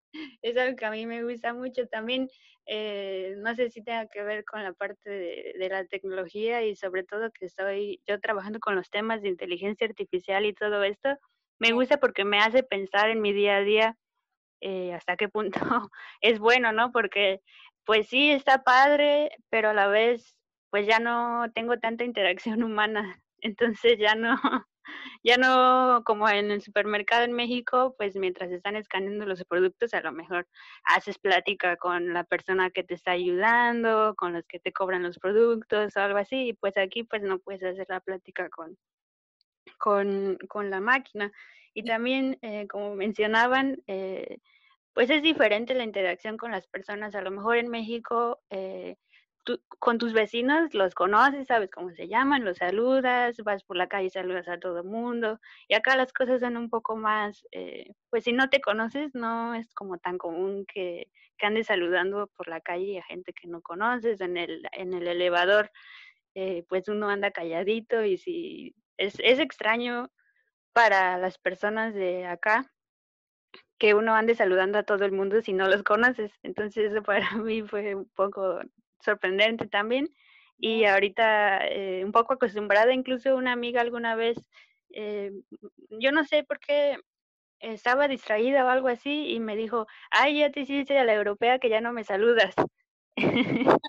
es 0.41 0.57
algo 0.57 0.75
que 0.75 0.85
a 0.85 0.89
mí 0.89 1.05
me 1.05 1.23
gusta 1.23 1.53
mucho. 1.53 1.87
También, 1.87 2.27
eh, 2.65 3.35
no 3.37 3.53
sé 3.53 3.69
si 3.69 3.83
tenga 3.83 4.07
que 4.07 4.23
ver 4.23 4.45
con 4.45 4.63
la 4.63 4.73
parte 4.73 5.11
de, 5.11 5.53
de, 5.59 5.69
la 5.69 5.85
tecnología 5.85 6.63
y 6.63 6.75
sobre 6.75 7.03
todo 7.03 7.29
que 7.31 7.45
estoy 7.45 8.01
yo 8.07 8.19
trabajando 8.19 8.59
con 8.59 8.75
los 8.75 8.89
temas 8.89 9.21
de 9.21 9.29
inteligencia 9.29 9.85
artificial 9.85 10.43
y 10.47 10.53
todo 10.53 10.83
esto. 10.83 11.09
Me 11.59 11.71
gusta 11.73 11.99
porque 11.99 12.25
me 12.25 12.39
hace 12.39 12.63
pensar 12.63 13.11
en 13.11 13.21
mi 13.21 13.31
día 13.31 13.57
a 13.57 13.61
día 13.61 13.95
eh, 14.61 14.91
hasta 14.95 15.17
qué 15.17 15.29
punto 15.29 15.59
es 16.21 16.39
bueno, 16.39 16.71
¿no? 16.71 16.91
Porque 16.91 17.41
pues 17.85 18.07
sí, 18.07 18.31
está 18.31 18.63
padre, 18.63 19.29
pero 19.51 19.69
a 19.69 19.73
la 19.75 19.87
vez 19.87 20.38
pues 20.69 20.87
ya 20.87 20.99
no 20.99 21.51
tengo 21.53 21.77
tanta 21.79 22.03
interacción 22.03 22.63
humana. 22.63 23.21
Entonces 23.41 23.97
ya 23.99 24.15
no, 24.15 24.35
ya 25.23 25.37
no 25.37 26.03
como 26.05 26.29
en 26.29 26.51
el 26.51 26.61
supermercado 26.61 27.23
en 27.23 27.33
México, 27.33 27.95
pues 27.97 28.15
mientras 28.15 28.51
están 28.51 28.75
escaneando 28.75 29.25
los 29.25 29.43
productos, 29.45 29.93
a 29.93 30.01
lo 30.01 30.11
mejor 30.11 30.47
haces 30.83 31.17
plática 31.19 31.77
con 31.77 32.13
la 32.13 32.23
persona 32.23 32.69
que 32.69 32.83
te 32.83 32.95
está 32.95 33.11
ayudando, 33.11 34.15
con 34.15 34.33
los 34.33 34.45
que 34.47 34.59
te 34.59 34.73
cobran 34.73 35.03
los 35.03 35.19
productos 35.19 35.95
o 35.95 35.99
algo 35.99 36.17
así, 36.19 36.49
y 36.49 36.53
pues 36.53 36.77
aquí 36.77 37.03
pues 37.03 37.21
no 37.21 37.39
puedes 37.39 37.63
hacer 37.63 37.85
la 37.89 37.99
plática 38.01 38.49
con, 38.49 38.77
con, 39.77 40.37
con 40.47 40.69
la 40.69 40.81
máquina. 40.81 41.31
Y 41.73 41.83
también, 41.83 42.37
eh, 42.41 42.67
como 42.67 42.95
mencionaban, 42.95 43.81
eh, 43.87 44.39
pues 44.93 45.09
es 45.09 45.21
diferente 45.21 45.73
la 45.75 45.83
interacción 45.83 46.37
con 46.37 46.51
las 46.51 46.67
personas. 46.67 47.15
A 47.15 47.21
lo 47.21 47.31
mejor 47.31 47.57
en 47.57 47.69
México 47.69 48.39
eh, 48.49 48.97
con 49.79 49.97
tus 49.97 50.13
vecinos 50.13 50.73
los 50.73 50.93
conoces, 50.93 51.47
sabes 51.47 51.71
cómo 51.71 51.91
se 51.91 52.07
llaman, 52.07 52.45
los 52.45 52.57
saludas, 52.57 53.37
vas 53.43 53.63
por 53.63 53.77
la 53.77 53.87
calle 53.87 54.07
y 54.07 54.09
saludas 54.09 54.47
a 54.47 54.59
todo 54.59 54.79
el 54.79 54.85
mundo. 54.85 55.39
Y 55.67 55.75
acá 55.75 55.95
las 55.95 56.13
cosas 56.13 56.41
son 56.41 56.57
un 56.57 56.69
poco 56.69 56.95
más, 56.95 57.45
eh, 57.51 57.93
pues 58.09 58.25
si 58.25 58.33
no 58.33 58.49
te 58.49 58.61
conoces, 58.61 59.15
no 59.15 59.55
es 59.55 59.73
como 59.73 59.97
tan 59.97 60.17
común 60.17 60.65
que, 60.65 61.09
andes 61.41 61.67
saludando 61.67 62.27
por 62.35 62.49
la 62.49 62.59
calle 62.59 62.99
a 62.99 63.03
gente 63.03 63.31
que 63.31 63.47
no 63.47 63.61
conoces. 63.61 64.19
En 64.19 64.35
el, 64.35 64.67
en 64.73 64.93
el 64.93 65.07
elevador, 65.07 65.71
eh, 66.35 66.65
pues 66.67 66.89
uno 66.89 67.09
anda 67.09 67.31
calladito 67.31 68.03
y 68.03 68.17
si 68.17 68.75
es, 68.97 69.15
es 69.19 69.39
extraño 69.39 70.11
para 70.73 71.17
las 71.17 71.37
personas 71.37 71.93
de 71.93 72.25
acá 72.25 72.69
que 73.79 73.93
uno 73.93 74.13
ande 74.13 74.35
saludando 74.35 74.77
a 74.77 74.83
todo 74.83 75.05
el 75.05 75.13
mundo 75.13 75.41
si 75.41 75.53
no 75.53 75.67
los 75.67 75.83
conoces. 75.83 76.31
Entonces 76.43 76.91
eso 76.91 77.03
para 77.03 77.31
mí 77.37 77.63
fue 77.63 77.95
un 77.95 78.09
poco 78.09 78.59
sorprendente 79.01 79.67
también. 79.67 80.09
Y 80.57 80.85
ahorita 80.85 81.67
eh, 81.67 82.03
un 82.03 82.11
poco 82.11 82.33
acostumbrada, 82.33 82.93
incluso 82.93 83.35
una 83.35 83.53
amiga 83.53 83.81
alguna 83.81 84.15
vez, 84.15 84.37
eh, 84.91 85.31
yo 85.89 86.11
no 86.11 86.23
sé 86.25 86.43
por 86.43 86.59
qué 86.59 86.97
estaba 87.59 88.07
distraída 88.07 88.65
o 88.65 88.69
algo 88.69 88.87
así 88.87 89.31
y 89.31 89.39
me 89.39 89.55
dijo, 89.55 89.87
ay, 90.11 90.39
ya 90.39 90.51
te 90.51 90.61
hiciste 90.61 90.97
a 90.97 91.03
la 91.03 91.13
europea 91.13 91.59
que 91.59 91.69
ya 91.69 91.81
no 91.81 91.93
me 91.93 92.03
saludas. 92.03 92.55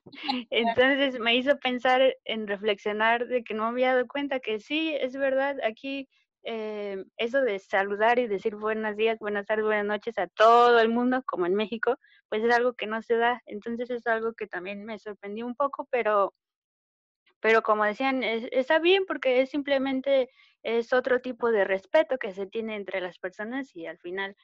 Entonces 0.50 1.18
me 1.20 1.36
hizo 1.36 1.58
pensar 1.58 2.16
en 2.24 2.46
reflexionar 2.46 3.26
de 3.26 3.44
que 3.44 3.54
no 3.54 3.64
me 3.64 3.68
había 3.68 3.94
dado 3.94 4.06
cuenta 4.08 4.40
que 4.40 4.58
sí, 4.60 4.94
es 5.00 5.16
verdad, 5.16 5.56
aquí 5.64 6.08
eh, 6.42 7.04
eso 7.16 7.40
de 7.42 7.58
saludar 7.58 8.18
y 8.18 8.26
decir 8.26 8.56
buenos 8.56 8.96
días, 8.96 9.18
buenas 9.18 9.46
tardes, 9.46 9.64
buenas 9.64 9.86
noches 9.86 10.18
a 10.18 10.26
todo 10.26 10.80
el 10.80 10.88
mundo, 10.88 11.22
como 11.26 11.46
en 11.46 11.54
México, 11.54 11.98
pues 12.30 12.42
es 12.44 12.54
algo 12.54 12.74
que 12.74 12.86
no 12.86 13.02
se 13.02 13.16
da. 13.16 13.42
Entonces 13.46 13.90
es 13.90 14.06
algo 14.06 14.32
que 14.34 14.46
también 14.46 14.84
me 14.86 14.98
sorprendió 14.98 15.46
un 15.46 15.54
poco, 15.56 15.86
pero, 15.90 16.34
pero 17.40 17.62
como 17.62 17.84
decían, 17.84 18.22
está 18.22 18.78
bien 18.78 19.04
porque 19.06 19.42
es 19.42 19.50
simplemente 19.50 20.30
es 20.62 20.92
otro 20.92 21.20
tipo 21.20 21.50
de 21.50 21.64
respeto 21.64 22.18
que 22.18 22.32
se 22.32 22.46
tiene 22.46 22.76
entre 22.76 23.00
las 23.00 23.18
personas 23.18 23.74
y 23.74 23.86
al 23.86 23.98
final 23.98 24.36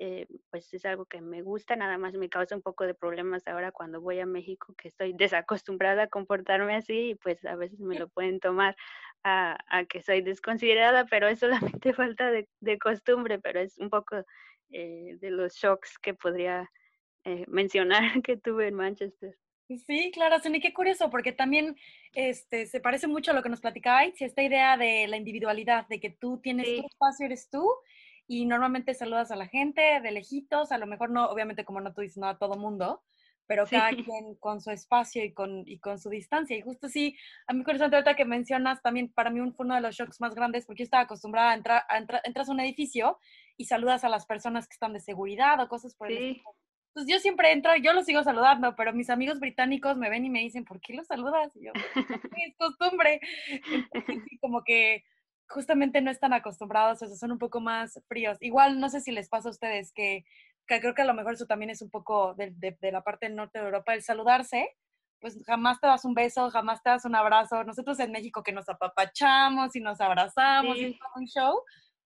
eh, 0.00 0.26
pues 0.50 0.72
es 0.74 0.84
algo 0.86 1.06
que 1.06 1.20
me 1.20 1.42
gusta, 1.42 1.76
nada 1.76 1.98
más 1.98 2.14
me 2.14 2.28
causa 2.28 2.56
un 2.56 2.62
poco 2.62 2.84
de 2.84 2.94
problemas 2.94 3.46
ahora 3.46 3.70
cuando 3.70 4.00
voy 4.00 4.18
a 4.18 4.26
México, 4.26 4.74
que 4.76 4.88
estoy 4.88 5.12
desacostumbrada 5.18 6.04
a 6.04 6.08
comportarme 6.08 6.74
así 6.74 7.10
y 7.10 7.14
pues 7.14 7.44
a 7.44 7.56
veces 7.56 7.80
me 7.80 7.98
lo 8.00 8.08
pueden 8.08 8.40
tomar 8.40 8.76
a, 9.22 9.58
a 9.68 9.84
que 9.84 10.02
soy 10.02 10.22
desconsiderada, 10.22 11.06
pero 11.06 11.28
es 11.28 11.40
solamente 11.40 11.92
falta 11.94 12.30
de, 12.30 12.48
de 12.60 12.78
costumbre, 12.78 13.38
pero 13.38 13.60
es 13.60 13.78
un 13.78 13.90
poco 13.90 14.24
eh, 14.70 15.16
de 15.20 15.30
los 15.30 15.54
shocks 15.54 15.98
que 15.98 16.14
podría 16.14 16.70
eh, 17.24 17.44
mencionar 17.48 18.00
que 18.22 18.36
tuve 18.36 18.68
en 18.68 18.74
Manchester. 18.74 19.36
Sí, 19.68 20.10
claro, 20.12 20.38
Sony, 20.40 20.60
qué 20.60 20.74
curioso, 20.74 21.10
porque 21.10 21.32
también 21.32 21.76
este, 22.12 22.66
se 22.66 22.80
parece 22.80 23.06
mucho 23.06 23.30
a 23.30 23.34
lo 23.34 23.42
que 23.42 23.48
nos 23.48 23.62
platicabais, 23.62 24.20
esta 24.20 24.42
idea 24.42 24.76
de 24.76 25.06
la 25.08 25.16
individualidad, 25.16 25.88
de 25.88 26.00
que 26.00 26.10
tú 26.10 26.38
tienes 26.38 26.66
sí. 26.66 26.80
tu 26.80 26.86
espacio, 26.86 27.26
eres 27.26 27.48
tú, 27.48 27.66
y 28.26 28.44
normalmente 28.44 28.92
saludas 28.92 29.30
a 29.30 29.36
la 29.36 29.48
gente 29.48 30.00
de 30.02 30.10
lejitos, 30.10 30.70
a 30.70 30.78
lo 30.78 30.86
mejor 30.86 31.10
no, 31.10 31.26
obviamente 31.26 31.64
como 31.64 31.80
no 31.80 31.94
tú 31.94 32.02
dices, 32.02 32.18
no 32.18 32.28
a 32.28 32.38
todo 32.38 32.56
mundo, 32.56 33.02
pero 33.46 33.66
cada 33.66 33.90
sí. 33.90 33.96
quien 34.04 34.34
con 34.36 34.60
su 34.60 34.70
espacio 34.70 35.24
y 35.24 35.32
con, 35.32 35.64
y 35.66 35.78
con 35.78 35.98
su 35.98 36.10
distancia. 36.10 36.56
Y 36.56 36.62
justo 36.62 36.88
sí, 36.88 37.16
a 37.46 37.52
mí 37.52 37.60
interesante 37.60 37.96
ahorita 37.96 38.16
que 38.16 38.24
mencionas, 38.24 38.82
también 38.82 39.12
para 39.12 39.30
mí 39.30 39.40
fue 39.52 39.64
uno 39.64 39.74
de 39.74 39.80
los 39.80 39.94
shocks 39.94 40.20
más 40.20 40.34
grandes, 40.34 40.66
porque 40.66 40.80
yo 40.80 40.84
estaba 40.84 41.04
acostumbrada 41.04 41.52
a 41.52 41.54
entrar, 41.54 41.82
a 41.88 41.98
entrar 41.98 42.20
entras 42.24 42.48
a 42.48 42.52
un 42.52 42.60
edificio 42.60 43.18
y 43.56 43.64
saludas 43.64 44.04
a 44.04 44.08
las 44.08 44.26
personas 44.26 44.66
que 44.68 44.74
están 44.74 44.92
de 44.92 45.00
seguridad 45.00 45.60
o 45.60 45.68
cosas 45.68 45.94
por 45.94 46.10
el 46.10 46.18
sí. 46.18 46.24
estilo. 46.30 46.50
Entonces 46.94 47.12
yo 47.12 47.18
siempre 47.18 47.50
entro, 47.50 47.74
yo 47.74 47.92
los 47.92 48.06
sigo 48.06 48.22
saludando, 48.22 48.76
pero 48.76 48.92
mis 48.92 49.10
amigos 49.10 49.40
británicos 49.40 49.96
me 49.96 50.08
ven 50.08 50.26
y 50.26 50.30
me 50.30 50.38
dicen, 50.38 50.64
¿por 50.64 50.80
qué 50.80 50.94
los 50.94 51.08
saludas? 51.08 51.50
Y 51.56 51.64
yo, 51.64 51.72
es 52.46 52.56
costumbre. 52.56 53.20
Entonces, 53.48 54.22
sí, 54.28 54.38
como 54.38 54.62
que 54.62 55.02
justamente 55.48 56.00
no 56.00 56.12
están 56.12 56.32
acostumbrados, 56.32 57.02
o 57.02 57.06
sea, 57.06 57.16
son 57.16 57.32
un 57.32 57.40
poco 57.40 57.60
más 57.60 58.00
fríos. 58.06 58.38
Igual, 58.40 58.78
no 58.78 58.90
sé 58.90 59.00
si 59.00 59.10
les 59.10 59.28
pasa 59.28 59.48
a 59.48 59.50
ustedes 59.50 59.92
que, 59.92 60.24
que 60.68 60.80
creo 60.80 60.94
que 60.94 61.02
a 61.02 61.06
lo 61.06 61.14
mejor 61.14 61.34
eso 61.34 61.46
también 61.46 61.70
es 61.70 61.82
un 61.82 61.90
poco 61.90 62.34
de, 62.34 62.52
de, 62.52 62.78
de, 62.80 62.92
la 62.92 63.02
parte 63.02 63.26
del 63.26 63.34
norte 63.34 63.58
de 63.58 63.64
Europa, 63.64 63.92
el 63.92 64.04
saludarse, 64.04 64.76
pues 65.18 65.36
jamás 65.46 65.80
te 65.80 65.88
das 65.88 66.04
un 66.04 66.14
beso, 66.14 66.48
jamás 66.50 66.80
te 66.80 66.90
das 66.90 67.04
un 67.04 67.16
abrazo. 67.16 67.64
Nosotros 67.64 67.98
en 67.98 68.12
México 68.12 68.44
que 68.44 68.52
nos 68.52 68.68
apapachamos 68.68 69.74
y 69.74 69.80
nos 69.80 70.00
abrazamos 70.00 70.78
sí. 70.78 70.84
y 70.84 70.96
todo 70.96 71.10
un 71.16 71.26
show, 71.26 71.60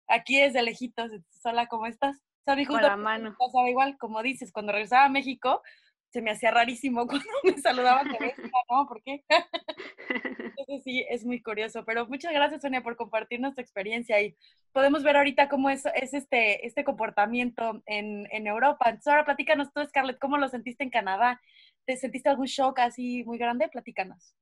aquí 0.06 0.40
desde 0.40 0.62
lejitos, 0.62 1.10
hola, 1.44 1.66
¿cómo 1.66 1.84
estás? 1.84 2.16
Sorry, 2.48 2.64
justo 2.64 2.80
Con 2.80 2.88
la 2.88 2.96
mano. 2.96 3.36
pasaba 3.38 3.68
igual, 3.68 3.98
como 3.98 4.22
dices, 4.22 4.52
cuando 4.52 4.72
regresaba 4.72 5.04
a 5.04 5.08
México, 5.10 5.62
se 6.10 6.22
me 6.22 6.30
hacía 6.30 6.50
rarísimo 6.50 7.06
cuando 7.06 7.28
me 7.44 7.58
saludaban 7.58 8.10
de 8.10 8.18
vez, 8.18 8.34
¿no? 8.70 8.86
¿Por 8.88 9.02
qué? 9.02 9.22
Entonces 10.56 10.82
sí, 10.82 11.04
es 11.10 11.26
muy 11.26 11.42
curioso, 11.42 11.84
pero 11.84 12.06
muchas 12.06 12.32
gracias, 12.32 12.62
Sonia, 12.62 12.82
por 12.82 12.96
compartirnos 12.96 13.54
tu 13.54 13.60
experiencia 13.60 14.18
y 14.22 14.34
podemos 14.72 15.02
ver 15.02 15.18
ahorita 15.18 15.50
cómo 15.50 15.68
es, 15.68 15.84
es 15.94 16.14
este, 16.14 16.66
este 16.66 16.84
comportamiento 16.84 17.82
en, 17.84 18.26
en 18.30 18.46
Europa. 18.46 18.86
Entonces 18.86 19.08
ahora 19.08 19.26
platícanos 19.26 19.70
tú, 19.74 19.84
Scarlett, 19.84 20.18
¿cómo 20.18 20.38
lo 20.38 20.48
sentiste 20.48 20.82
en 20.84 20.90
Canadá? 20.90 21.42
¿Te 21.84 21.98
sentiste 21.98 22.30
algún 22.30 22.46
shock 22.46 22.78
así 22.78 23.24
muy 23.24 23.36
grande? 23.36 23.68
Platícanos. 23.68 24.34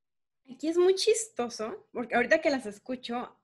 Aquí 0.49 0.69
es 0.69 0.79
muy 0.79 0.95
chistoso, 0.95 1.89
porque 1.93 2.15
ahorita 2.15 2.41
que 2.41 2.51
las 2.51 2.67
escucho, 2.67 3.37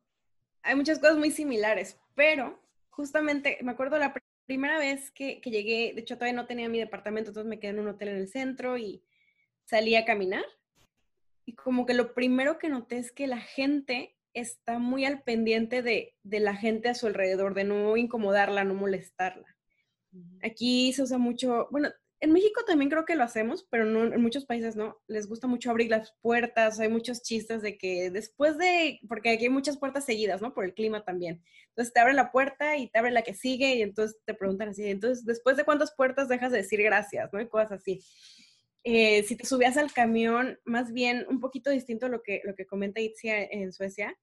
hay 0.63 0.77
muchas 0.77 1.01
cosas 1.01 1.17
muy 1.17 1.33
similares, 1.33 1.99
pero 2.15 2.63
justamente 2.91 3.59
me 3.63 3.73
acuerdo 3.73 3.99
la 3.99 4.15
primera 4.47 4.79
vez 4.79 5.11
que, 5.11 5.41
que, 5.41 5.51
llegué, 5.51 5.93
de 5.95 6.01
hecho 6.01 6.17
todavía 6.17 6.41
no 6.41 6.47
tenía 6.47 6.69
mi 6.69 6.79
departamento, 6.79 7.31
entonces 7.31 7.49
me 7.49 7.59
quedé 7.59 7.71
en 7.73 7.81
un 7.81 7.89
hotel 7.89 8.09
en 8.09 8.17
el 8.17 8.29
centro 8.29 8.77
y 8.79 9.03
salí 9.65 9.95
a 9.95 10.05
caminar. 10.05 10.45
Y 11.45 11.55
como 11.55 11.87
que 11.87 11.95
lo 11.95 12.15
primero 12.15 12.59
que 12.59 12.69
noté 12.69 12.99
es 12.99 13.13
que 13.13 13.27
la 13.27 13.41
gente 13.41 14.17
está 14.35 14.79
muy 14.79 15.05
al 15.05 15.23
pendiente 15.23 15.83
de, 15.83 16.15
de 16.23 16.41
la 16.41 16.55
gente 16.55 16.89
a 16.89 16.95
su 16.95 17.07
alrededor, 17.07 17.55
de 17.55 17.65
no 17.65 17.97
incomodarla, 17.97 18.65
no 18.65 18.75
molestarla. 18.75 19.57
Aquí 20.43 20.93
se 20.93 21.03
usa 21.03 21.19
mucho, 21.19 21.69
bueno, 21.71 21.89
en 22.23 22.33
México 22.33 22.63
también 22.65 22.89
creo 22.89 23.05
que 23.05 23.17
lo 23.17 23.25
hacemos, 23.25 23.67
pero 23.69 23.85
en 23.85 24.23
muchos 24.23 24.47
países 24.47 24.77
no. 24.77 24.97
Les 25.09 25.27
gusta 25.27 25.49
mucho 25.49 25.71
abrir 25.71 25.91
las 25.91 26.15
puertas, 26.23 26.79
hay 26.79 26.89
muchos 26.89 27.21
chistes 27.21 27.63
de 27.63 27.77
que 27.77 28.13
después 28.13 28.57
de, 28.59 29.01
porque 29.09 29.31
aquí 29.31 29.45
hay 29.45 29.51
muchas 29.51 29.77
puertas 29.77 30.05
seguidas, 30.05 30.41
¿no? 30.41 30.55
Por 30.55 30.65
el 30.65 30.73
clima 30.73 31.05
también. 31.05 31.43
Entonces 31.71 31.93
te 31.93 31.99
abren 31.99 32.15
la 32.15 32.31
puerta 32.31 32.77
y 32.77 32.89
te 32.89 32.99
abre 33.01 33.11
la 33.11 33.23
que 33.23 33.35
sigue 33.35 33.75
y 33.75 33.83
entonces 33.83 34.21
te 34.25 34.35
preguntan 34.35 34.69
así, 34.69 34.89
entonces, 34.89 35.25
¿después 35.25 35.57
de 35.57 35.65
cuántas 35.65 35.97
puertas 35.97 36.29
dejas 36.29 36.53
de 36.53 36.59
decir 36.59 36.81
gracias, 36.81 37.29
¿no? 37.33 37.41
Y 37.41 37.49
cosas 37.49 37.73
así. 37.73 38.01
Eh, 38.85 39.25
si 39.25 39.35
te 39.35 39.45
subías 39.45 39.77
al 39.77 39.93
camión, 39.93 40.61
más 40.65 40.93
bien 40.93 41.27
un 41.29 41.41
poquito 41.41 41.71
distinto 41.71 42.07
a 42.07 42.09
lo 42.09 42.23
que, 42.23 42.41
lo 42.45 42.55
que 42.55 42.67
comenta 42.67 43.01
Itzia 43.01 43.43
en 43.43 43.73
Suecia, 43.73 44.17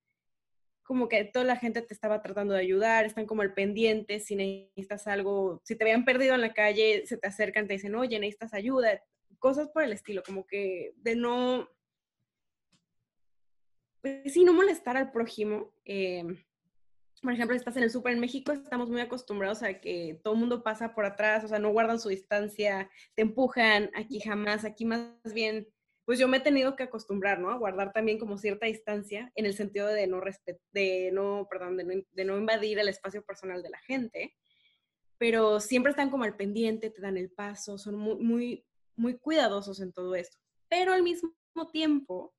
como 0.90 1.08
que 1.08 1.24
toda 1.24 1.46
la 1.46 1.56
gente 1.56 1.84
te 1.84 1.94
estaba 1.94 2.20
tratando 2.20 2.56
de 2.56 2.62
ayudar, 2.62 3.06
están 3.06 3.28
como 3.28 3.44
al 3.44 3.54
pendiente, 3.54 4.20
si 4.20 4.36
necesitas 4.36 5.06
algo, 5.06 5.62
si 5.64 5.76
te 5.76 5.84
habían 5.84 6.04
perdido 6.04 6.34
en 6.34 6.42
la 6.42 6.52
calle, 6.52 7.06
se 7.06 7.16
te 7.16 7.28
acercan, 7.28 7.68
te 7.68 7.74
dicen, 7.74 7.94
oye, 7.94 8.18
necesitas 8.18 8.56
ayuda, 8.56 9.00
cosas 9.38 9.70
por 9.70 9.84
el 9.84 9.92
estilo, 9.92 10.24
como 10.24 10.48
que 10.48 10.94
de 10.96 11.16
no, 11.16 11.70
pues 14.02 14.34
sí, 14.34 14.44
no 14.44 14.52
molestar 14.52 14.98
al 14.98 15.12
prójimo. 15.12 15.72
Eh, 15.86 16.24
por 17.22 17.34
ejemplo, 17.34 17.56
estás 17.56 17.78
en 17.78 17.84
el 17.84 17.92
súper 17.92 18.14
en 18.14 18.20
México, 18.20 18.52
estamos 18.52 18.90
muy 18.90 19.02
acostumbrados 19.02 19.62
a 19.62 19.76
que 19.76 20.20
todo 20.24 20.34
el 20.34 20.40
mundo 20.40 20.64
pasa 20.64 20.96
por 20.96 21.06
atrás, 21.06 21.44
o 21.44 21.48
sea, 21.48 21.60
no 21.60 21.70
guardan 21.70 22.00
su 22.00 22.10
distancia, 22.10 22.90
te 23.14 23.22
empujan, 23.22 23.92
aquí 23.94 24.22
jamás, 24.22 24.66
aquí 24.66 24.86
más 24.86 25.36
bien 25.36 25.68
pues 26.10 26.18
yo 26.18 26.28
me 26.28 26.38
he 26.38 26.40
tenido 26.40 26.76
que 26.76 26.82
acostumbrar, 26.82 27.40
¿no? 27.40 27.52
A 27.52 27.58
guardar 27.60 27.94
también 27.94 28.18
como 28.18 28.40
cierta 28.40 28.66
distancia 28.66 29.32
en 29.36 29.46
el 29.46 29.54
sentido 29.54 29.86
de 29.86 30.08
no, 30.08 30.20
de 30.72 31.12
no, 31.14 31.48
perdón, 31.48 31.78
de 31.78 32.26
no, 32.26 32.36
invadir 32.36 32.80
el 32.80 32.90
espacio 32.90 33.24
personal 33.24 33.62
de 33.62 33.70
la 33.70 33.78
gente, 33.78 34.36
pero 35.20 35.60
siempre 35.60 35.92
están 35.92 36.10
como 36.10 36.24
al 36.24 36.36
pendiente, 36.36 36.90
te 36.90 37.00
dan 37.00 37.16
el 37.16 37.30
paso, 37.30 37.78
son 37.78 37.94
muy, 37.94 38.16
muy, 38.16 38.66
muy 38.96 39.20
cuidadosos 39.20 39.82
en 39.82 39.94
todo 39.94 40.16
esto. 40.16 40.40
Pero 40.68 40.94
al 40.94 41.04
mismo 41.04 41.32
tiempo, 41.72 42.34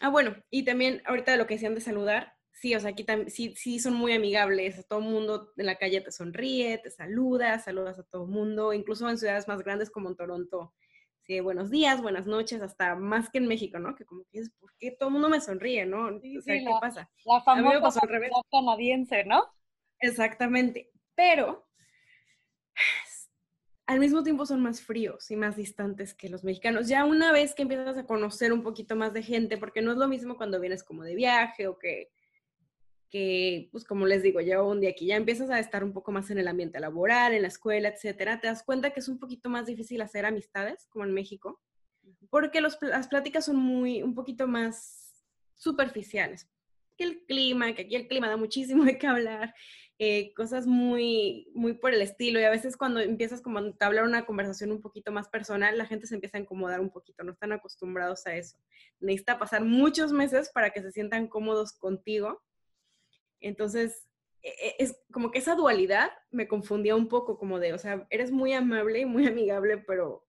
ah, 0.00 0.08
bueno, 0.08 0.34
y 0.50 0.64
también 0.64 1.00
ahorita 1.04 1.36
lo 1.36 1.46
que 1.46 1.54
decían 1.54 1.76
de 1.76 1.80
saludar, 1.80 2.34
sí, 2.50 2.74
o 2.74 2.80
sea, 2.80 2.90
aquí 2.90 3.04
también, 3.04 3.30
sí, 3.30 3.54
sí 3.56 3.78
son 3.78 3.94
muy 3.94 4.14
amigables, 4.14 4.84
todo 4.88 5.00
mundo 5.00 5.52
en 5.56 5.66
la 5.66 5.76
calle 5.76 6.00
te 6.00 6.10
sonríe, 6.10 6.78
te 6.78 6.90
saluda, 6.90 7.60
saludas 7.60 8.00
a 8.00 8.02
todo 8.02 8.26
mundo, 8.26 8.72
incluso 8.72 9.08
en 9.08 9.16
ciudades 9.16 9.46
más 9.46 9.62
grandes 9.62 9.90
como 9.90 10.08
en 10.08 10.16
Toronto, 10.16 10.74
Sí, 11.24 11.38
buenos 11.38 11.70
días, 11.70 12.02
buenas 12.02 12.26
noches, 12.26 12.60
hasta 12.62 12.96
más 12.96 13.30
que 13.30 13.38
en 13.38 13.46
México, 13.46 13.78
¿no? 13.78 13.94
Que 13.94 14.04
como 14.04 14.24
que 14.24 14.40
es, 14.40 14.50
¿por 14.50 14.74
qué 14.76 14.90
todo 14.90 15.08
el 15.08 15.12
mundo 15.12 15.28
me 15.28 15.40
sonríe, 15.40 15.86
no? 15.86 16.06
o 16.06 16.40
sea, 16.40 16.54
¿qué 16.54 16.66
pasa? 16.80 17.08
La 17.24 17.40
famosa 17.40 18.00
canadiense, 18.50 19.24
¿no? 19.24 19.44
Exactamente. 20.00 20.90
Pero 21.14 21.68
al 23.86 24.00
mismo 24.00 24.24
tiempo 24.24 24.46
son 24.46 24.62
más 24.62 24.80
fríos 24.80 25.30
y 25.30 25.36
más 25.36 25.54
distantes 25.54 26.12
que 26.12 26.28
los 26.28 26.42
mexicanos. 26.42 26.88
Ya 26.88 27.04
una 27.04 27.30
vez 27.30 27.54
que 27.54 27.62
empiezas 27.62 27.98
a 27.98 28.06
conocer 28.06 28.52
un 28.52 28.64
poquito 28.64 28.96
más 28.96 29.12
de 29.12 29.22
gente, 29.22 29.58
porque 29.58 29.80
no 29.80 29.92
es 29.92 29.98
lo 29.98 30.08
mismo 30.08 30.36
cuando 30.36 30.58
vienes 30.58 30.82
como 30.82 31.04
de 31.04 31.14
viaje 31.14 31.68
o 31.68 31.78
que 31.78 32.10
que, 33.12 33.68
pues 33.70 33.84
como 33.84 34.06
les 34.06 34.22
digo, 34.22 34.40
llevo 34.40 34.70
un 34.70 34.80
día 34.80 34.90
aquí, 34.90 35.04
ya 35.04 35.16
empiezas 35.16 35.50
a 35.50 35.60
estar 35.60 35.84
un 35.84 35.92
poco 35.92 36.12
más 36.12 36.30
en 36.30 36.38
el 36.38 36.48
ambiente 36.48 36.80
laboral, 36.80 37.34
en 37.34 37.42
la 37.42 37.48
escuela, 37.48 37.90
etcétera, 37.90 38.40
te 38.40 38.46
das 38.46 38.62
cuenta 38.62 38.90
que 38.90 39.00
es 39.00 39.08
un 39.08 39.18
poquito 39.18 39.50
más 39.50 39.66
difícil 39.66 40.00
hacer 40.00 40.24
amistades, 40.24 40.86
como 40.88 41.04
en 41.04 41.12
México, 41.12 41.60
porque 42.30 42.62
los, 42.62 42.78
las 42.80 43.08
pláticas 43.08 43.44
son 43.44 43.56
muy, 43.56 44.02
un 44.02 44.14
poquito 44.14 44.48
más 44.48 45.26
superficiales. 45.56 46.48
Que 46.96 47.04
el 47.04 47.24
clima, 47.26 47.74
que 47.74 47.82
aquí 47.82 47.96
el 47.96 48.08
clima 48.08 48.30
da 48.30 48.38
muchísimo 48.38 48.82
de 48.86 48.96
qué 48.96 49.06
hablar, 49.06 49.54
eh, 49.98 50.32
cosas 50.32 50.66
muy, 50.66 51.50
muy 51.54 51.74
por 51.74 51.92
el 51.92 52.00
estilo, 52.00 52.40
y 52.40 52.44
a 52.44 52.50
veces 52.50 52.78
cuando 52.78 53.00
empiezas 53.00 53.42
como 53.42 53.58
a 53.58 53.74
hablar 53.80 54.04
una 54.04 54.24
conversación 54.24 54.72
un 54.72 54.80
poquito 54.80 55.12
más 55.12 55.28
personal, 55.28 55.76
la 55.76 55.84
gente 55.84 56.06
se 56.06 56.14
empieza 56.14 56.38
a 56.38 56.40
incomodar 56.40 56.80
un 56.80 56.88
poquito, 56.88 57.24
no 57.24 57.32
están 57.32 57.52
acostumbrados 57.52 58.26
a 58.26 58.34
eso. 58.36 58.56
Necesita 59.00 59.38
pasar 59.38 59.62
muchos 59.62 60.12
meses 60.12 60.48
para 60.48 60.70
que 60.70 60.80
se 60.80 60.92
sientan 60.92 61.28
cómodos 61.28 61.74
contigo 61.74 62.42
entonces, 63.48 64.06
e, 64.42 64.48
e, 64.50 64.76
es 64.78 64.98
como 65.12 65.30
que 65.30 65.38
esa 65.38 65.54
dualidad 65.54 66.10
me 66.30 66.48
confundía 66.48 66.96
un 66.96 67.08
poco, 67.08 67.38
como 67.38 67.58
de, 67.58 67.72
o 67.72 67.78
sea, 67.78 68.06
eres 68.10 68.30
muy 68.30 68.52
amable 68.52 69.00
y 69.00 69.04
muy 69.04 69.26
amigable, 69.28 69.78
pero, 69.78 70.26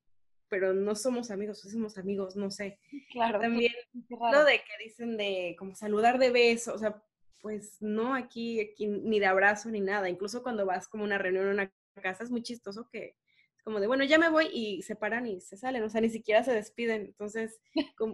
pero 0.49 0.73
no 0.73 0.95
somos 0.95 1.31
amigos, 1.31 1.59
somos 1.59 1.97
amigos, 1.97 2.35
no 2.35 2.51
sé. 2.51 2.79
Claro. 3.11 3.39
También 3.39 3.73
lo 4.09 4.45
de 4.45 4.57
que 4.57 4.83
dicen 4.83 5.17
de 5.17 5.55
como 5.57 5.75
saludar 5.75 6.19
de 6.19 6.31
beso, 6.31 6.73
o 6.73 6.77
sea, 6.77 7.03
pues 7.43 7.81
no, 7.81 8.15
aquí, 8.15 8.61
aquí 8.61 8.87
ni 8.87 9.19
de 9.19 9.25
abrazo 9.25 9.69
ni 9.69 9.81
nada. 9.81 10.09
Incluso 10.09 10.43
cuando 10.43 10.65
vas 10.65 10.87
como 10.87 11.03
a 11.03 11.07
una 11.07 11.17
reunión 11.17 11.45
en 11.47 11.53
una 11.53 11.73
casa 12.01 12.23
es 12.23 12.31
muy 12.31 12.41
chistoso 12.41 12.87
que 12.89 13.17
es 13.57 13.63
como 13.63 13.81
de, 13.81 13.87
bueno, 13.87 14.05
ya 14.05 14.17
me 14.17 14.29
voy 14.29 14.47
y 14.53 14.81
se 14.81 14.95
paran 14.95 15.27
y 15.27 15.41
se 15.41 15.57
salen, 15.57 15.83
o 15.83 15.89
sea, 15.89 15.99
ni 15.99 16.09
siquiera 16.09 16.43
se 16.43 16.53
despiden. 16.53 17.01
Entonces, 17.01 17.59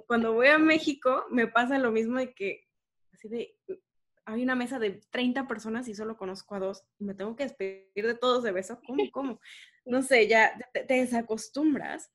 cuando 0.08 0.34
voy 0.34 0.48
a 0.48 0.58
México 0.58 1.26
me 1.30 1.46
pasa 1.46 1.78
lo 1.78 1.92
mismo 1.92 2.18
de 2.18 2.34
que, 2.34 2.68
así 3.14 3.30
de, 3.30 3.56
hay 4.34 4.44
una 4.44 4.56
mesa 4.56 4.80
de 4.80 5.02
30 5.10 5.48
personas 5.48 5.88
y 5.88 5.96
solo 5.96 6.18
conozco 6.18 6.56
a 6.56 6.60
dos 6.60 6.84
y 6.98 7.06
me 7.06 7.14
tengo 7.14 7.36
que 7.36 7.44
despedir 7.44 8.06
de 8.06 8.16
todos 8.16 8.44
de 8.44 8.52
beso. 8.52 8.80
¿Cómo? 8.86 9.04
¿Cómo? 9.12 9.40
No 9.86 10.02
sé, 10.02 10.28
ya 10.28 10.58
te, 10.74 10.86
desacostumbras. 10.86 12.12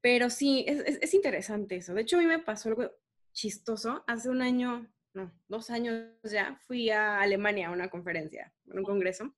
Pero 0.00 0.30
sí, 0.30 0.64
es, 0.68 0.98
es, 1.02 1.14
interesante 1.14 1.76
eso. 1.76 1.92
De 1.92 2.02
hecho, 2.02 2.16
a 2.16 2.20
mí 2.20 2.26
me 2.26 2.38
pasó 2.38 2.68
algo 2.68 2.90
chistoso. 3.32 4.04
Hace 4.06 4.28
un 4.28 4.42
año, 4.42 4.86
no, 5.12 5.32
dos 5.48 5.70
años 5.70 6.06
ya, 6.22 6.56
fui 6.66 6.90
a 6.90 7.20
Alemania 7.20 7.68
a 7.68 7.72
una 7.72 7.90
conferencia, 7.90 8.54
a 8.70 8.76
un 8.76 8.84
congreso 8.84 9.34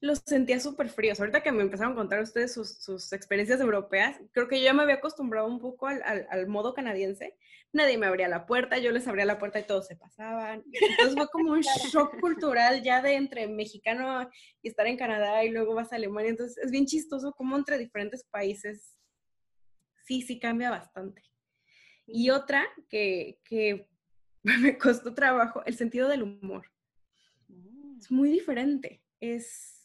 los 0.00 0.22
sentía 0.24 0.58
súper 0.60 0.88
fríos. 0.88 1.20
Ahorita 1.20 1.42
que 1.42 1.52
me 1.52 1.62
empezaron 1.62 1.92
a 1.92 1.96
contar 1.96 2.20
ustedes 2.22 2.54
sus, 2.54 3.12
experiencias 3.12 3.60
europeas, 3.60 4.18
creo 4.32 4.48
que 4.48 4.58
yo 4.58 4.64
ya 4.64 4.72
me 4.72 4.82
había 4.82 4.96
acostumbrado 4.96 5.46
un 5.46 5.60
poco 5.60 5.86
al, 5.86 6.46
modo 6.46 6.74
canadiense. 6.74 7.36
Nadie 7.72 7.98
me 7.98 8.06
abría 8.06 8.26
la 8.26 8.46
puerta, 8.46 8.78
yo 8.78 8.90
les 8.90 9.06
abría 9.06 9.24
la 9.24 9.38
puerta 9.38 9.60
y 9.60 9.64
todos 9.64 9.86
se 9.86 9.96
pasaban. 9.96 10.64
Entonces 10.72 11.14
fue 11.14 11.28
como 11.28 11.52
un 11.52 11.60
shock 11.60 12.18
cultural 12.20 12.82
ya 12.82 13.02
de 13.02 13.14
entre 13.14 13.46
mexicano 13.46 14.28
y 14.62 14.68
estar 14.68 14.86
en 14.86 14.96
Canadá 14.96 15.44
y 15.44 15.50
luego 15.50 15.74
vas 15.74 15.92
a 15.92 15.96
Alemania. 15.96 16.30
Entonces 16.30 16.58
es 16.64 16.70
bien 16.70 16.86
chistoso 16.86 17.32
como 17.32 17.56
entre 17.56 17.78
diferentes 17.78 18.24
países 18.24 18.96
sí, 20.04 20.22
sí 20.22 20.40
cambia 20.40 20.70
bastante. 20.70 21.22
Y 22.06 22.30
otra 22.30 22.66
que, 22.88 23.38
que 23.44 23.86
me 24.42 24.78
costó 24.78 25.14
trabajo, 25.14 25.62
el 25.66 25.76
sentido 25.76 26.08
del 26.08 26.22
humor. 26.22 26.66
Mm. 27.48 27.98
Es 27.98 28.10
muy 28.10 28.30
diferente. 28.32 29.04
Es 29.20 29.79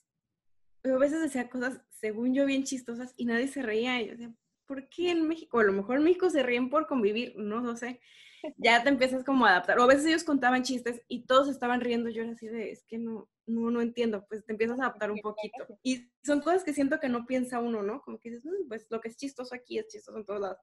a 0.94 0.98
veces 0.98 1.22
decía 1.22 1.50
cosas, 1.50 1.82
según 1.90 2.34
yo, 2.34 2.46
bien 2.46 2.64
chistosas 2.64 3.14
y 3.18 3.26
nadie 3.26 3.48
se 3.48 3.62
reía. 3.62 4.02
Y 4.02 4.06
yo 4.06 4.12
decía, 4.12 4.34
¿por 4.66 4.88
qué 4.90 5.12
en 5.12 5.28
México? 5.28 5.60
a 5.60 5.64
lo 5.64 5.74
mejor 5.74 5.98
en 5.98 6.04
México 6.04 6.30
se 6.30 6.44
ríen 6.44 6.70
por 6.70 6.88
convivir, 6.88 7.36
no 7.38 7.62
lo 7.62 7.76
sé. 7.76 8.00
Ya 8.58 8.84
te 8.84 8.90
empiezas 8.90 9.24
como 9.24 9.48
a 9.48 9.52
adaptar. 9.52 9.80
O 9.80 9.84
a 9.84 9.88
veces 9.88 10.06
ellos 10.06 10.24
contaban 10.24 10.62
chistes 10.62 11.02
y 11.08 11.26
todos 11.26 11.50
estaban 11.50 11.82
riendo. 11.82 12.10
Yo 12.10 12.22
era 12.22 12.34
así 12.34 12.48
de, 12.48 12.70
es 12.72 12.84
que 12.84 13.00
no, 13.00 13.28
no, 13.48 13.72
no 13.72 13.82
entiendo. 13.82 14.24
Pues 14.28 14.46
te 14.46 14.52
empiezas 14.52 14.80
a 14.80 14.84
adaptar 14.84 15.10
un 15.10 15.20
poquito. 15.20 15.66
Y 15.82 16.12
son 16.24 16.42
cosas 16.42 16.64
que 16.64 16.72
siento 16.72 17.00
que 17.00 17.10
no 17.10 17.26
piensa 17.26 17.60
uno, 17.60 17.82
¿no? 17.82 18.04
Como 18.04 18.20
que 18.20 18.30
dices, 18.30 18.46
mm, 18.46 18.68
pues 18.68 18.86
lo 18.92 19.02
que 19.02 19.08
es 19.08 19.18
chistoso 19.18 19.56
aquí 19.56 19.80
es 19.80 19.88
chistoso 19.88 20.20
en 20.20 20.26
todos 20.26 20.42
lados. 20.42 20.58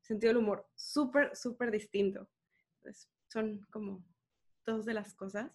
sentido 0.00 0.30
del 0.32 0.42
humor, 0.44 0.64
súper, 0.76 1.34
súper 1.34 1.72
distinto. 1.72 2.28
Pues, 2.82 3.08
son 3.26 3.66
como 3.70 4.04
dos 4.64 4.84
de 4.84 4.94
las 4.94 5.12
cosas 5.14 5.50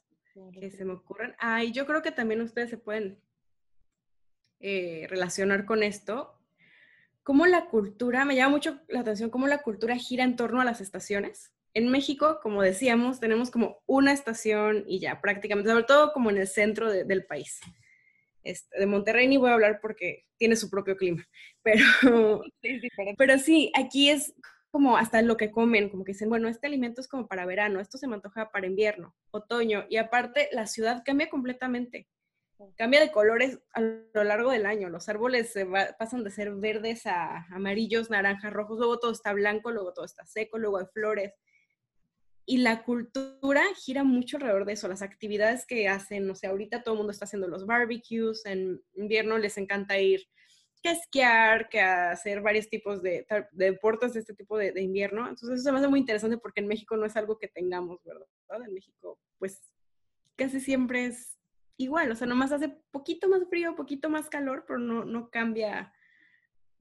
que 0.53 0.71
se 0.71 0.85
me 0.85 0.93
ocurren. 0.93 1.35
Ah, 1.39 1.63
y 1.63 1.71
yo 1.71 1.85
creo 1.85 2.01
que 2.01 2.11
también 2.11 2.41
ustedes 2.41 2.69
se 2.69 2.77
pueden 2.77 3.21
eh, 4.59 5.07
relacionar 5.09 5.65
con 5.65 5.83
esto, 5.83 6.37
cómo 7.23 7.45
la 7.45 7.65
cultura, 7.65 8.25
me 8.25 8.35
llama 8.35 8.51
mucho 8.51 8.79
la 8.87 9.01
atención 9.01 9.29
cómo 9.29 9.47
la 9.47 9.61
cultura 9.61 9.95
gira 9.95 10.23
en 10.23 10.35
torno 10.35 10.61
a 10.61 10.65
las 10.65 10.81
estaciones. 10.81 11.53
En 11.73 11.89
México, 11.89 12.39
como 12.41 12.61
decíamos, 12.61 13.19
tenemos 13.19 13.51
como 13.51 13.81
una 13.85 14.11
estación 14.11 14.83
y 14.87 14.99
ya 14.99 15.21
prácticamente, 15.21 15.69
sobre 15.69 15.83
todo 15.83 16.11
como 16.11 16.29
en 16.29 16.37
el 16.37 16.47
centro 16.47 16.91
del 16.91 17.25
país. 17.25 17.59
Este, 18.43 18.79
de 18.79 18.85
Monterrey 18.85 19.27
ni 19.27 19.37
voy 19.37 19.49
a 19.49 19.53
hablar 19.53 19.79
porque 19.81 20.25
tiene 20.37 20.55
su 20.55 20.69
propio 20.69 20.97
clima, 20.97 21.27
pero 21.63 21.83
sí, 22.61 22.89
pero 23.17 23.37
sí, 23.37 23.71
aquí 23.75 24.09
es 24.09 24.33
como 24.71 24.97
hasta 24.97 25.21
lo 25.21 25.37
que 25.37 25.51
comen, 25.51 25.89
como 25.89 26.03
que 26.03 26.13
dicen, 26.13 26.29
bueno, 26.29 26.47
este 26.47 26.67
alimento 26.67 27.01
es 27.01 27.07
como 27.07 27.27
para 27.27 27.45
verano, 27.45 27.79
esto 27.79 27.97
se 27.97 28.07
me 28.07 28.15
antoja 28.15 28.51
para 28.51 28.67
invierno, 28.67 29.15
otoño, 29.31 29.85
y 29.89 29.97
aparte 29.97 30.49
la 30.51 30.67
ciudad 30.67 31.03
cambia 31.05 31.29
completamente 31.29 32.07
cambia 32.75 32.99
de 32.99 33.11
colores 33.11 33.59
a 33.73 33.81
lo 33.81 34.23
largo 34.23 34.51
del 34.51 34.65
año. 34.65 34.89
Los 34.89 35.09
árboles 35.09 35.51
se 35.51 35.65
pasan 35.97 36.23
de 36.23 36.31
ser 36.31 36.51
verdes 36.55 37.05
a 37.05 37.45
amarillos, 37.51 38.09
naranjas, 38.09 38.53
rojos, 38.53 38.77
luego 38.77 38.99
todo 38.99 39.11
está 39.11 39.33
blanco, 39.33 39.71
luego 39.71 39.93
todo 39.93 40.05
está 40.05 40.25
seco, 40.25 40.57
luego 40.57 40.77
hay 40.77 40.85
flores. 40.93 41.33
Y 42.45 42.57
la 42.57 42.83
cultura 42.83 43.63
gira 43.75 44.03
mucho 44.03 44.37
alrededor 44.37 44.65
de 44.65 44.73
eso, 44.73 44.87
las 44.87 45.03
actividades 45.03 45.65
que 45.67 45.87
hacen, 45.87 46.25
no 46.25 46.35
sé, 46.35 46.47
ahorita 46.47 46.81
todo 46.83 46.95
el 46.95 46.97
mundo 46.97 47.11
está 47.11 47.25
haciendo 47.25 47.47
los 47.47 47.65
barbecues, 47.65 48.45
en 48.45 48.81
invierno 48.95 49.37
les 49.37 49.57
encanta 49.57 49.99
ir 49.99 50.27
que 50.81 50.89
a 50.89 50.93
esquiar, 50.93 51.69
que 51.69 51.79
a 51.81 52.11
hacer 52.11 52.41
varios 52.41 52.69
tipos 52.69 53.01
de, 53.03 53.27
deportes 53.51 54.13
de 54.13 54.21
este 54.21 54.33
tipo 54.33 54.57
de, 54.57 54.71
de, 54.71 54.81
invierno. 54.81 55.27
Entonces 55.27 55.59
eso 55.59 55.63
se 55.63 55.71
me 55.71 55.79
hace 55.79 55.89
muy 55.89 55.99
interesante 55.99 56.37
porque 56.37 56.61
en 56.61 56.67
México 56.67 56.95
no 56.95 57.05
es 57.05 57.15
algo 57.17 57.37
que 57.37 57.49
tengamos, 57.49 58.01
¿verdad? 58.03 58.65
En 58.65 58.73
México, 58.73 59.19
pues 59.37 59.61
casi 60.37 60.59
siempre 60.61 61.05
es 61.05 61.38
igual, 61.79 62.11
o 62.11 62.15
sea, 62.15 62.27
nomás 62.27 62.51
hace 62.51 62.69
poquito 62.91 63.29
más 63.29 63.47
frío, 63.49 63.75
poquito 63.75 64.09
más 64.09 64.29
calor, 64.29 64.65
pero 64.67 64.79
no, 64.79 65.05
no 65.05 65.29
cambia, 65.29 65.93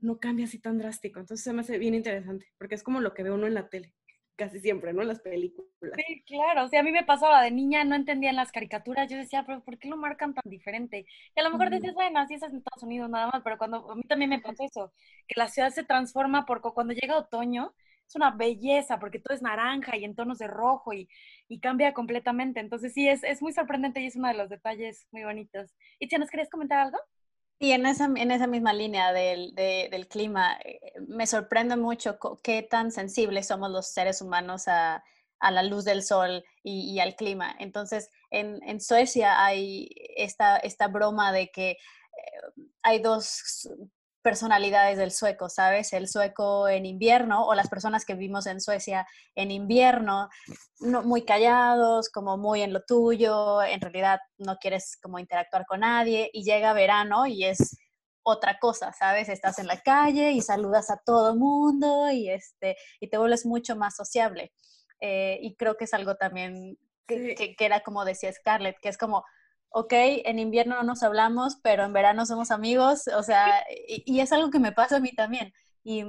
no 0.00 0.18
cambia 0.18 0.46
así 0.46 0.58
tan 0.58 0.76
drástico. 0.76 1.20
Entonces 1.20 1.44
se 1.44 1.52
me 1.52 1.60
hace 1.60 1.78
bien 1.78 1.94
interesante, 1.94 2.46
porque 2.58 2.74
es 2.74 2.82
como 2.82 3.00
lo 3.00 3.14
que 3.14 3.22
ve 3.22 3.30
uno 3.30 3.46
en 3.46 3.54
la 3.54 3.68
tele, 3.68 3.94
casi 4.36 4.58
siempre, 4.58 4.92
¿no? 4.92 5.02
En 5.02 5.08
las 5.08 5.20
películas. 5.20 5.70
Sí, 5.94 6.24
claro, 6.26 6.64
o 6.64 6.68
sea, 6.68 6.80
a 6.80 6.82
mí 6.82 6.90
me 6.90 7.04
pasaba 7.04 7.42
de 7.42 7.52
niña, 7.52 7.84
no 7.84 7.94
entendía 7.94 8.30
en 8.30 8.36
las 8.36 8.50
caricaturas, 8.50 9.08
yo 9.08 9.16
decía, 9.16 9.44
pero 9.46 9.62
¿por 9.62 9.78
qué 9.78 9.88
lo 9.88 9.96
marcan 9.96 10.34
tan 10.34 10.50
diferente? 10.50 11.06
Y 11.36 11.40
a 11.40 11.44
lo 11.44 11.50
mejor 11.50 11.70
decías, 11.70 11.94
bueno, 11.94 12.18
así 12.18 12.34
es 12.34 12.42
en 12.42 12.56
Estados 12.56 12.82
Unidos 12.82 13.08
nada 13.08 13.28
más, 13.28 13.42
pero 13.44 13.56
cuando 13.56 13.92
a 13.92 13.94
mí 13.94 14.02
también 14.02 14.30
me 14.30 14.40
pasó 14.40 14.64
eso, 14.64 14.92
que 15.28 15.38
la 15.38 15.48
ciudad 15.48 15.70
se 15.70 15.84
transforma 15.84 16.44
porque 16.44 16.70
cuando 16.74 16.92
llega 16.92 17.16
otoño, 17.16 17.72
es 18.08 18.16
una 18.16 18.30
belleza 18.30 18.98
porque 18.98 19.18
todo 19.18 19.34
es 19.34 19.42
naranja 19.42 19.96
y 19.96 20.04
en 20.04 20.14
tonos 20.14 20.38
de 20.38 20.46
rojo 20.46 20.92
y, 20.92 21.08
y 21.46 21.60
cambia 21.60 21.92
completamente. 21.92 22.60
Entonces 22.60 22.94
sí, 22.94 23.08
es, 23.08 23.22
es, 23.22 23.42
muy 23.42 23.52
sorprendente 23.52 24.00
y 24.00 24.06
es 24.06 24.16
uno 24.16 24.28
de 24.28 24.34
los 24.34 24.48
detalles 24.48 25.06
muy 25.12 25.24
bonitos. 25.24 25.74
¿Y 25.98 26.06
¿nos 26.16 26.30
querías 26.30 26.48
comentar 26.48 26.78
algo? 26.78 26.98
Y 27.60 27.72
en 27.72 27.86
esa, 27.86 28.06
en 28.06 28.30
esa 28.30 28.46
misma 28.46 28.72
línea 28.72 29.12
del, 29.12 29.54
del 29.54 30.08
clima, 30.08 30.56
eh, 30.64 30.80
me 31.06 31.26
sorprende 31.26 31.76
mucho 31.76 32.18
qué 32.42 32.62
tan 32.62 32.92
sensibles 32.92 33.48
somos 33.48 33.70
los 33.70 33.88
seres 33.88 34.22
humanos 34.22 34.68
a, 34.68 35.02
a 35.40 35.50
la 35.50 35.62
luz 35.62 35.84
del 35.84 36.02
sol 36.02 36.44
y, 36.62 36.92
y 36.92 37.00
al 37.00 37.16
clima. 37.16 37.54
Entonces, 37.58 38.10
en, 38.30 38.62
en, 38.62 38.80
Suecia 38.80 39.44
hay 39.44 39.88
esta, 40.16 40.56
esta 40.58 40.88
broma 40.88 41.32
de 41.32 41.50
que 41.50 41.70
eh, 41.72 41.76
hay 42.82 43.00
dos 43.00 43.68
personalidades 44.22 44.98
del 44.98 45.12
sueco, 45.12 45.48
¿sabes? 45.48 45.92
El 45.92 46.08
sueco 46.08 46.68
en 46.68 46.86
invierno 46.86 47.46
o 47.46 47.54
las 47.54 47.68
personas 47.68 48.04
que 48.04 48.14
vivimos 48.14 48.46
en 48.46 48.60
Suecia 48.60 49.06
en 49.34 49.50
invierno, 49.50 50.28
no, 50.80 51.02
muy 51.02 51.24
callados, 51.24 52.08
como 52.10 52.36
muy 52.36 52.62
en 52.62 52.72
lo 52.72 52.82
tuyo, 52.82 53.62
en 53.62 53.80
realidad 53.80 54.20
no 54.38 54.56
quieres 54.56 54.98
como 55.00 55.18
interactuar 55.18 55.64
con 55.66 55.80
nadie 55.80 56.30
y 56.32 56.44
llega 56.44 56.72
verano 56.72 57.26
y 57.26 57.44
es 57.44 57.76
otra 58.22 58.58
cosa, 58.58 58.92
¿sabes? 58.92 59.28
Estás 59.28 59.58
en 59.58 59.66
la 59.66 59.80
calle 59.80 60.32
y 60.32 60.42
saludas 60.42 60.90
a 60.90 61.00
todo 61.04 61.34
mundo 61.34 62.10
y, 62.10 62.28
este, 62.28 62.76
y 63.00 63.08
te 63.08 63.18
vuelves 63.18 63.46
mucho 63.46 63.76
más 63.76 63.96
sociable. 63.96 64.52
Eh, 65.00 65.38
y 65.40 65.54
creo 65.56 65.76
que 65.76 65.84
es 65.84 65.94
algo 65.94 66.16
también 66.16 66.76
que, 67.06 67.34
que, 67.56 67.64
era 67.64 67.80
como 67.80 68.04
decía 68.04 68.32
Scarlett, 68.32 68.76
que 68.80 68.88
es 68.90 68.98
como 68.98 69.24
ok, 69.70 69.92
en 69.92 70.38
invierno 70.38 70.76
no 70.76 70.82
nos 70.82 71.02
hablamos, 71.02 71.56
pero 71.62 71.84
en 71.84 71.92
verano 71.92 72.26
somos 72.26 72.50
amigos, 72.50 73.08
o 73.08 73.22
sea, 73.22 73.64
y, 73.86 74.20
es 74.20 74.32
algo 74.32 74.50
que 74.50 74.60
me 74.60 74.72
pasa 74.72 74.96
a 74.96 75.00
mí 75.00 75.12
también. 75.12 75.52
Y, 75.84 76.04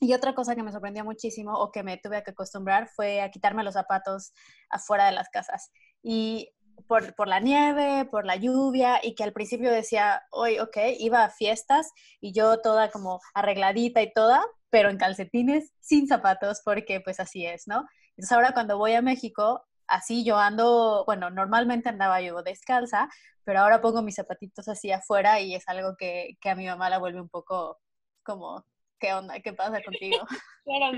y, 0.00 0.14
otra 0.14 0.34
cosa 0.34 0.54
que 0.54 0.62
me 0.62 0.72
sorprendió 0.72 1.04
muchísimo 1.04 1.54
o 1.54 1.70
que 1.72 1.82
me 1.82 1.98
tuve 1.98 2.22
que 2.22 2.32
acostumbrar 2.32 2.88
fue 2.88 3.22
a 3.22 3.30
quitarme 3.30 3.64
los 3.64 3.74
zapatos 3.74 4.32
afuera 4.70 5.06
de 5.06 5.12
las 5.12 5.28
casas. 5.30 5.70
Y 6.02 6.50
por, 6.86 7.14
por, 7.14 7.28
la 7.28 7.40
nieve, 7.40 8.04
por 8.06 8.26
la 8.26 8.36
lluvia, 8.36 9.00
y 9.02 9.14
que 9.14 9.24
al 9.24 9.32
principio 9.32 9.70
decía, 9.70 10.22
hoy, 10.30 10.58
ok, 10.58 10.76
iba 10.98 11.24
a 11.24 11.30
fiestas 11.30 11.90
y 12.20 12.32
yo 12.32 12.60
toda 12.60 12.90
como 12.90 13.20
arregladita 13.34 14.02
y 14.02 14.12
toda, 14.12 14.44
pero 14.70 14.90
en 14.90 14.98
calcetines, 14.98 15.72
sin 15.80 16.08
zapatos, 16.08 16.60
porque 16.64 17.00
pues 17.00 17.20
así 17.20 17.46
es, 17.46 17.66
¿no? 17.66 17.86
Entonces 18.16 18.32
ahora 18.32 18.52
cuando 18.52 18.78
voy 18.78 18.92
a 18.92 19.02
México, 19.02 19.64
así 19.86 20.24
yo 20.24 20.38
ando, 20.38 21.04
bueno, 21.06 21.30
normalmente 21.30 21.88
andaba 21.88 22.20
yo 22.20 22.42
descalza, 22.42 23.08
pero 23.44 23.60
ahora 23.60 23.80
pongo 23.80 24.02
mis 24.02 24.16
zapatitos 24.16 24.68
así 24.68 24.90
afuera 24.90 25.40
y 25.40 25.54
es 25.54 25.68
algo 25.68 25.96
que, 25.96 26.36
que 26.40 26.50
a 26.50 26.54
mi 26.54 26.66
mamá 26.66 26.90
la 26.90 26.98
vuelve 26.98 27.20
un 27.20 27.28
poco 27.28 27.80
como, 28.22 28.64
¿qué 28.98 29.12
onda? 29.12 29.40
¿Qué 29.40 29.52
pasa 29.52 29.82
contigo? 29.82 30.18
claro, 30.64 30.96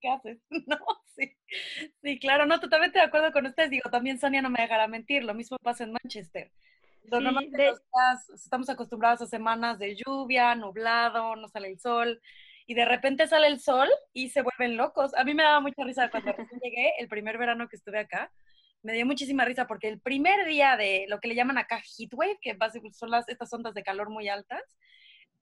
¿qué 0.00 0.08
haces? 0.08 0.38
No, 0.66 0.78
sí. 1.16 1.36
Sí, 2.02 2.18
claro, 2.18 2.46
no, 2.46 2.60
totalmente 2.60 2.98
de 2.98 3.04
acuerdo 3.04 3.32
con 3.32 3.46
ustedes. 3.46 3.70
Digo, 3.70 3.90
también 3.90 4.18
Sonia 4.18 4.42
no 4.42 4.50
me 4.50 4.62
dejará 4.62 4.88
mentir, 4.88 5.24
lo 5.24 5.34
mismo 5.34 5.56
pasa 5.62 5.84
en 5.84 5.92
Manchester. 5.92 6.50
normalmente 7.04 7.72
estamos 8.34 8.68
acostumbrados 8.68 9.22
a 9.22 9.26
semanas 9.26 9.78
de 9.78 9.96
lluvia, 9.96 10.54
nublado, 10.54 11.36
no 11.36 11.48
sale 11.48 11.68
el 11.68 11.78
sol 11.78 12.20
y 12.66 12.74
de 12.74 12.84
repente 12.84 13.26
sale 13.26 13.46
el 13.46 13.60
sol 13.60 13.88
y 14.12 14.30
se 14.30 14.42
vuelven 14.42 14.76
locos. 14.76 15.14
A 15.14 15.24
mí 15.24 15.34
me 15.34 15.42
daba 15.42 15.60
mucha 15.60 15.84
risa 15.84 16.10
cuando 16.10 16.32
recién 16.36 16.60
llegué, 16.60 16.92
el 16.98 17.08
primer 17.08 17.38
verano 17.38 17.68
que 17.68 17.76
estuve 17.76 17.98
acá, 17.98 18.30
me 18.82 18.92
dio 18.92 19.06
muchísima 19.06 19.44
risa 19.44 19.66
porque 19.66 19.88
el 19.88 20.00
primer 20.00 20.46
día 20.46 20.76
de 20.76 21.06
lo 21.08 21.18
que 21.18 21.28
le 21.28 21.34
llaman 21.34 21.58
acá 21.58 21.82
heatwave, 21.98 22.38
que 22.40 22.56
son 22.92 23.10
las, 23.10 23.28
estas 23.28 23.52
ondas 23.52 23.74
de 23.74 23.82
calor 23.82 24.10
muy 24.10 24.28
altas, 24.28 24.62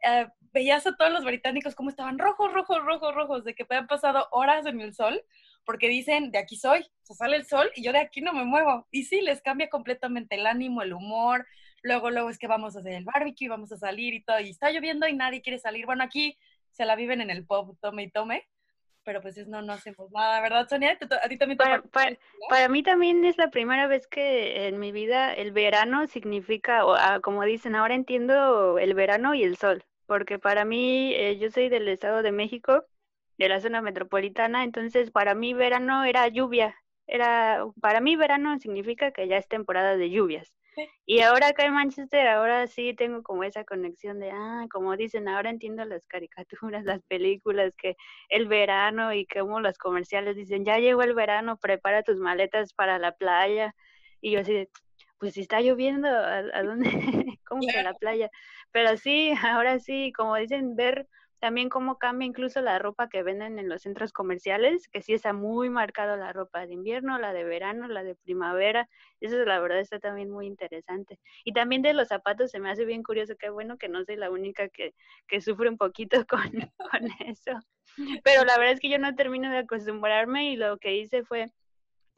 eh, 0.04 0.26
veías 0.52 0.87
a 0.87 0.96
todos 0.96 1.12
los 1.12 1.24
británicos 1.24 1.74
como 1.74 1.90
estaban 1.90 2.18
rojos, 2.18 2.52
rojos, 2.52 2.85
rojos, 2.85 3.14
rojos, 3.14 3.44
de 3.44 3.54
que 3.54 3.64
habían 3.68 3.87
pasado 3.87 4.28
horas 4.32 4.66
en 4.66 4.80
el 4.80 4.94
sol, 4.94 5.22
porque 5.64 5.88
dicen, 5.88 6.30
de 6.32 6.38
aquí 6.38 6.56
soy, 6.56 6.80
o 6.80 7.04
sea, 7.04 7.16
sale 7.16 7.37
el 7.37 7.46
sol 7.46 7.70
y 7.76 7.85
yo 7.85 7.92
de 7.92 7.98
aquí 8.00 8.20
no 8.20 8.32
me 8.32 8.44
muevo. 8.44 8.87
Y 8.90 9.04
sí, 9.04 9.20
les 9.20 9.42
cambia 9.42 9.68
completamente 9.68 10.35
el 10.35 10.46
ánimo, 10.46 10.82
el 10.82 10.92
humor. 10.92 11.46
Luego, 11.82 12.11
luego 12.11 12.30
es 12.30 12.38
que 12.38 12.46
vamos 12.48 12.76
a 12.76 12.80
hacer 12.80 12.94
el 12.94 13.04
barbecue, 13.04 13.48
vamos 13.48 13.72
a 13.72 13.76
salir 13.76 14.14
y 14.14 14.22
todo, 14.22 14.40
y 14.40 14.50
está 14.50 14.70
lloviendo 14.70 15.06
y 15.08 15.14
nadie 15.14 15.42
quiere 15.42 15.58
salir. 15.58 15.87
Bueno, 15.87 16.04
aquí 16.04 16.37
se 16.72 16.85
la 16.85 16.96
viven 16.96 17.20
en 17.20 17.30
el 17.30 17.46
pop, 17.46 17.76
tome 17.80 18.04
y 18.04 18.11
tome, 18.11 18.48
pero 19.04 19.20
pues 19.20 19.37
es, 19.37 19.48
no, 19.48 19.62
no 19.62 19.72
hacemos 19.72 20.11
nada, 20.11 20.40
¿verdad, 20.40 20.68
Sonia? 20.68 20.98
¿A 21.22 21.28
ti 21.28 21.37
también 21.37 21.58
para, 21.58 21.82
para, 22.48 22.68
mí 22.68 22.82
también 22.82 23.24
es 23.24 23.37
la 23.37 23.50
primera 23.50 23.87
vez 23.87 24.06
que 24.06 24.68
en 24.68 24.78
mi 24.78 24.92
vida 24.92 25.32
el 25.32 25.52
verano 25.52 26.06
significa, 26.06 26.85
o, 26.85 26.94
ah, 26.94 27.20
como 27.20 27.44
dicen, 27.44 27.74
ahora 27.74 27.94
entiendo 27.94 28.78
el 28.78 28.94
verano 28.94 29.35
y 29.35 29.42
el 29.42 29.56
sol, 29.56 29.85
porque 30.06 30.38
para 30.38 30.64
mí, 30.64 31.12
eh, 31.14 31.38
yo 31.38 31.50
soy 31.50 31.68
del 31.68 31.88
Estado 31.88 32.22
de 32.22 32.32
México, 32.32 32.85
de 33.38 33.48
la 33.48 33.61
zona 33.61 33.82
metropolitana, 33.82 34.64
entonces 34.64 35.11
para 35.11 35.35
mí 35.35 35.54
verano 35.54 36.04
era 36.04 36.28
lluvia, 36.28 36.76
era, 37.06 37.64
para 37.80 38.00
mí 38.00 38.16
verano 38.16 38.58
significa 38.58 39.11
que 39.11 39.28
ya 39.28 39.37
es 39.37 39.48
temporada 39.48 39.96
de 39.96 40.11
lluvias. 40.11 40.52
Y 41.04 41.20
ahora 41.20 41.48
acá 41.48 41.64
en 41.66 41.74
Manchester, 41.74 42.28
ahora 42.28 42.66
sí 42.66 42.94
tengo 42.94 43.22
como 43.22 43.44
esa 43.44 43.64
conexión 43.64 44.20
de, 44.20 44.30
ah, 44.30 44.66
como 44.70 44.96
dicen, 44.96 45.28
ahora 45.28 45.50
entiendo 45.50 45.85
las 45.85 46.06
caricaturas, 46.06 46.85
las 47.00 47.02
películas, 47.02 47.76
que 47.76 47.96
el 48.28 48.48
verano 48.48 49.12
y 49.12 49.26
como 49.26 49.61
los 49.61 49.78
comerciales 49.78 50.37
dicen, 50.37 50.64
ya 50.64 50.78
llegó 50.78 51.02
el 51.02 51.14
verano, 51.14 51.56
prepara 51.58 52.02
tus 52.02 52.18
maletas 52.18 52.72
para 52.72 52.98
la 52.98 53.12
playa. 53.12 53.74
Y 54.20 54.32
yo 54.32 54.40
así 54.40 54.68
pues 55.22 55.35
si 55.35 55.42
está 55.42 55.61
lloviendo, 55.61 56.08
¿a, 56.08 56.62
dónde? 56.64 56.82
¿Cómo 57.46 57.61
que 57.61 57.80
la 57.80 57.94
playa? 57.94 58.28
Pero 58.72 58.96
sí, 58.96 59.32
ahora 59.56 59.78
sí, 59.78 60.12
como 60.12 60.35
dicen, 60.35 60.74
ver 60.74 61.06
también 61.42 61.68
cómo 61.68 61.98
cambia 61.98 62.24
incluso 62.24 62.61
la 62.61 62.78
ropa 62.78 63.09
que 63.09 63.24
venden 63.24 63.59
en 63.59 63.68
los 63.68 63.83
centros 63.83 64.12
comerciales, 64.12 64.87
que 64.87 65.02
sí 65.02 65.12
está 65.12 65.33
muy 65.33 65.70
marcado 65.70 66.16
la 66.16 66.33
ropa 66.33 66.68
de 66.68 66.74
invierno, 66.74 67.18
la 67.18 67.33
de 67.33 67.42
verano, 67.42 67.88
la 67.88 68.05
de 68.05 68.14
primavera. 68.14 68.88
Eso 69.20 69.37
la 69.44 69.59
verdad 69.59 69.81
está 69.81 69.98
también 69.98 70.31
muy 70.31 70.46
interesante. 70.46 71.18
Y 71.44 71.52
también 71.52 71.83
de 71.83 71.94
los 71.94 72.07
zapatos 72.07 72.52
se 72.52 72.61
me 72.61 72.70
hace 72.70 72.85
bien 72.85 73.02
curioso, 73.02 73.35
qué 73.37 73.50
bueno 73.50 73.76
que 73.76 73.88
no 73.88 74.05
soy 74.05 74.14
la 74.14 74.31
única 74.31 74.68
que, 74.68 74.94
que 75.26 75.40
sufre 75.40 75.68
un 75.68 75.78
poquito 75.78 76.24
con, 76.28 76.48
con 76.48 77.09
eso. 77.26 77.59
Pero 78.22 78.44
la 78.44 78.57
verdad 78.57 78.74
es 78.74 78.81
que 78.81 78.88
yo 78.88 79.00
no 79.00 79.16
termino 79.16 79.50
de 79.50 79.59
acostumbrarme 79.59 80.52
y 80.52 80.57
lo 80.57 80.78
que 80.78 80.94
hice 80.94 81.24
fue 81.24 81.50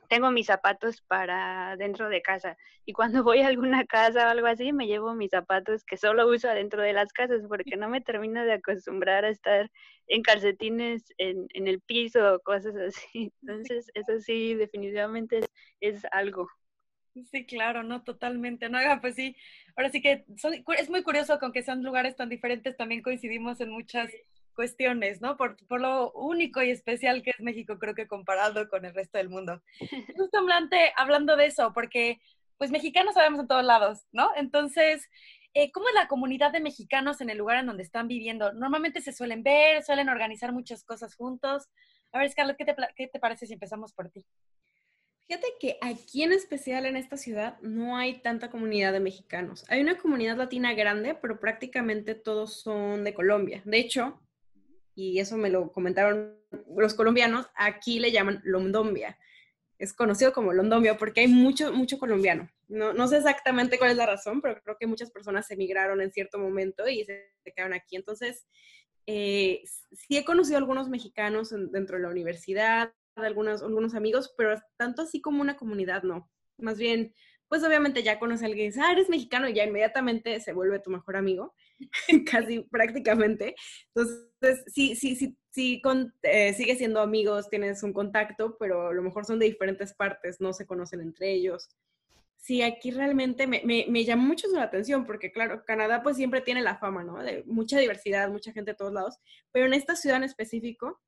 tengo 0.09 0.31
mis 0.31 0.47
zapatos 0.47 1.01
para 1.03 1.77
dentro 1.77 2.09
de 2.09 2.23
casa 2.23 2.57
y 2.85 2.93
cuando 2.93 3.23
voy 3.25 3.41
a 3.41 3.49
alguna 3.49 3.85
casa 3.85 4.27
o 4.27 4.31
algo 4.31 4.47
así 4.47 4.73
me 4.73 4.87
llevo 4.87 5.15
mis 5.15 5.31
zapatos 5.31 5.85
que 5.85 5.97
solo 5.97 6.29
uso 6.29 6.49
adentro 6.49 6.83
de 6.83 6.93
las 6.93 7.13
casas 7.13 7.43
porque 7.49 7.77
no 7.77 7.89
me 7.89 8.01
termino 8.01 8.45
de 8.45 8.55
acostumbrar 8.55 9.25
a 9.25 9.31
estar 9.31 9.71
en 10.07 10.23
calcetines 10.23 11.13
en, 11.19 11.47
en 11.55 11.69
el 11.69 11.81
piso 11.81 12.35
o 12.35 12.41
cosas 12.41 12.77
así. 12.77 13.33
Entonces 13.43 13.91
eso 13.95 14.21
sí 14.21 14.55
definitivamente 14.55 15.41
es, 15.81 16.05
algo. 16.13 16.49
Sí, 17.31 17.47
claro, 17.47 17.83
no, 17.83 18.03
totalmente. 18.03 18.69
No, 18.69 18.79
pues 19.01 19.15
sí, 19.15 19.37
ahora 19.77 19.91
sí 19.91 20.03
que 20.03 20.25
es 20.79 20.91
muy 20.91 21.03
curioso 21.03 21.39
con 21.39 21.53
que 21.53 21.63
sean 21.63 21.83
lugares 21.83 22.17
tan 22.17 22.29
diferentes, 22.29 22.77
también 22.77 23.03
coincidimos 23.03 23.61
en 23.61 23.71
muchas 23.71 24.11
cuestiones, 24.55 25.21
¿no? 25.21 25.37
Por, 25.37 25.57
por, 25.67 25.81
lo 25.81 26.13
único 26.13 26.63
y 26.63 26.71
especial 26.71 27.23
que 27.23 27.31
es 27.31 27.41
México, 27.41 27.79
creo 27.79 27.95
que 27.95 28.07
comparado 28.07 28.69
con 28.69 28.85
el 28.85 28.95
resto 28.95 29.19
del 29.19 29.29
mundo. 29.29 29.63
Justo 30.17 30.39
hablando 30.97 31.37
de 31.37 31.47
eso, 31.47 31.73
porque 31.73 32.21
pues 32.57 32.71
mexicanos 32.71 33.15
sabemos 33.15 33.41
en 33.41 33.49
todos 33.49 33.65
lados, 33.65 34.07
¿no? 34.13 34.31
Entonces, 34.37 35.09
eh, 35.55 35.71
¿cómo 35.73 35.89
es 35.89 35.95
la 35.95 36.09
comunidad 36.09 36.53
de 36.53 36.61
mexicanos 36.61 37.21
en 37.21 37.31
el 37.31 37.39
lugar 37.39 37.59
en 37.59 37.67
donde 37.67 37.83
están 37.83 38.09
viviendo? 38.09 38.53
Normalmente 38.53 39.01
se 39.01 39.13
suelen 39.13 39.43
ver, 39.43 39.83
suelen 39.83 40.09
organizar 40.09 40.53
muchas 40.53 40.85
cosas 40.85 41.15
juntos. 41.15 41.69
A 42.13 42.19
ver, 42.19 42.31
Scarlett, 42.31 42.57
¿qué 42.57 42.65
te, 42.65 42.75
qué 42.97 43.09
te 43.09 43.19
parece 43.19 43.47
si 43.47 43.53
empezamos 43.53 43.93
por 43.93 44.11
ti? 44.11 44.25
Fíjate 45.27 45.47
que 45.59 45.79
aquí 45.81 46.23
en 46.23 46.33
especial 46.33 46.85
en 46.85 46.97
esta 46.97 47.17
ciudad 47.17 47.59
no 47.63 47.97
hay 47.97 48.21
tanta 48.21 48.51
comunidad 48.51 48.93
de 48.93 49.01
mexicanos. 49.01 49.65
Hay 49.69 49.81
una 49.81 49.97
comunidad 49.97 50.37
latina 50.37 50.75
grande, 50.75 51.15
pero 51.15 51.41
prácticamente 51.41 52.15
todos 52.15 52.61
son 52.61 53.05
de 53.05 53.15
Colombia. 53.15 53.63
De 53.65 53.79
hecho, 53.79 54.21
y 54.95 55.19
eso 55.19 55.37
me 55.37 55.51
lo 55.51 55.73
comentaron 55.73 56.39
los 56.77 56.95
colombianos, 56.95 57.47
aquí 57.55 57.99
le 57.99 58.13
llaman 58.13 58.41
Londombia. 58.45 59.19
Es 59.79 59.93
conocido 59.93 60.33
como 60.33 60.53
Londombia 60.53 60.97
porque 60.97 61.23
hay 61.23 61.29
mucho, 61.29 61.73
mucho 61.73 61.99
colombiano. 61.99 62.49
No, 62.69 62.93
no 62.93 63.09
sé 63.09 63.19
exactamente 63.19 63.79
cuál 63.79 63.91
es 63.91 63.97
la 63.97 64.07
razón, 64.07 64.41
pero 64.41 64.61
creo 64.63 64.77
que 64.79 64.87
muchas 64.87 65.11
personas 65.11 65.51
emigraron 65.51 66.01
en 66.01 66.13
cierto 66.13 66.39
momento 66.39 66.89
y 66.89 67.05
se, 67.05 67.33
quedaron 67.55 67.75
aquí. 67.75 67.97
Entonces, 67.97 68.47
eh, 69.07 69.63
sí 69.93 70.17
he 70.17 70.25
conocido 70.25 70.57
a 70.57 70.61
algunos 70.61 70.89
mexicanos 70.89 71.55
dentro 71.71 71.97
de 71.97 72.05
la 72.05 72.09
universidad, 72.09 72.93
algunos, 73.17 73.63
algunos 73.63 73.95
amigos, 73.95 74.33
pero 74.37 74.61
tanto 74.77 75.03
así 75.03 75.21
como 75.21 75.43
una 75.43 75.57
comunidad, 75.57 76.03
no. 76.05 76.31
Más 76.57 76.79
bien, 76.79 77.15
pues 77.49 77.63
obviamente 77.65 78.03
ya 78.03 78.19
conoce 78.19 78.45
a 78.45 78.49
alguien 78.49 78.73
ah, 78.81 78.93
eres 78.93 79.09
mexicano 79.09 79.49
y 79.49 79.55
ya 79.55 79.65
inmediatamente 79.65 80.41
se 80.41 80.53
vuelve 80.53 80.79
tu 80.79 80.91
mejor 80.91 81.17
amigo, 81.17 81.55
casi 82.31 82.61
prácticamente. 82.61 83.55
Entonces, 83.95 84.65
sí, 84.67 84.97
sí, 84.97 85.17
sí, 85.17 85.37
sí, 85.51 85.83
eh, 86.23 86.53
sigue 86.55 86.77
siendo 86.77 87.01
amigos, 87.01 87.49
tienes 87.51 87.83
un 87.83 87.93
contacto, 87.93 88.57
pero 88.59 88.89
a 88.89 88.93
lo 88.93 89.03
mejor 89.03 89.25
son 89.25 89.39
de 89.39 89.47
diferentes 89.47 89.95
partes, 89.95 90.41
no 90.41 90.53
se 90.53 90.67
conocen 90.67 91.01
entre 91.01 91.33
ellos. 91.33 91.69
Sí, 92.37 92.61
aquí 92.61 92.91
realmente 92.91 93.47
me, 93.47 93.63
me, 93.65 93.87
me 93.89 94.05
llamó 94.05 94.25
mucho 94.25 94.49
la 94.49 94.65
atención 94.65 95.07
porque, 95.07 95.33
claro, 95.33 95.65
Canadá 95.65 96.03
pues 96.03 96.17
siempre 96.17 96.43
tiene 96.43 96.61
la 96.61 96.77
fama, 96.77 97.03
¿no? 97.03 97.23
De 97.23 97.43
mucha 97.47 97.79
diversidad, 97.79 98.29
mucha 98.29 98.53
gente 98.53 98.73
de 98.73 98.77
todos 98.77 98.93
lados, 98.93 99.17
pero 99.51 99.65
en 99.67 99.73
esta 99.73 99.97
ciudad 99.97 100.19
en 100.19 100.25
específico 100.25 101.01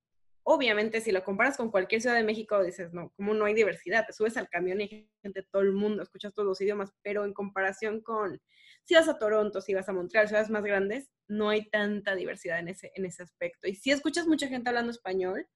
obviamente 0.49 1.01
si 1.01 1.11
lo 1.11 1.25
comparas 1.25 1.57
con 1.57 1.73
cualquier 1.73 2.01
ciudad 2.01 2.15
de 2.15 2.23
México, 2.23 2.63
dices, 2.63 2.93
no, 2.93 3.13
¿cómo 3.17 3.35
no 3.35 3.47
hay 3.47 3.55
diversidad? 3.55 4.07
Te 4.07 4.13
subes 4.13 4.37
al 4.37 4.49
camión 4.49 4.81
y 4.81 4.85
hay 4.85 5.11
gente 5.21 5.41
de 5.41 5.47
todo 5.51 5.63
el 5.63 5.73
mundo, 5.73 6.05
escuchas 6.05 6.33
todos 6.33 6.47
los 6.47 6.61
idiomas, 6.61 6.93
pero 7.03 7.25
en 7.25 7.35
comparación 7.35 8.01
con 8.01 8.41
si 8.85 8.95
vas 8.95 9.09
a 9.09 9.19
Toronto, 9.19 9.61
si 9.61 9.75
vas 9.75 9.89
a 9.89 9.93
Montreal, 9.93 10.29
ciudades 10.29 10.49
más 10.49 10.63
grandes, 10.63 11.11
no 11.27 11.49
hay 11.49 11.69
tanta 11.69 12.15
diversidad 12.15 12.61
en 12.61 12.69
ese, 12.69 12.93
en 12.95 13.07
ese 13.07 13.25
aspecto. 13.25 13.67
Y 13.67 13.75
sí 13.75 13.91
escuchas 13.91 14.29
mucha 14.29 14.47
gente 14.47 14.69
hablando 14.69 14.93
español, 14.93 15.49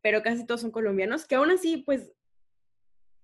pero 0.00 0.22
casi 0.22 0.46
todos 0.46 0.60
son 0.60 0.70
colombianos, 0.70 1.26
que 1.26 1.34
aún 1.34 1.50
así, 1.50 1.78
pues, 1.78 2.12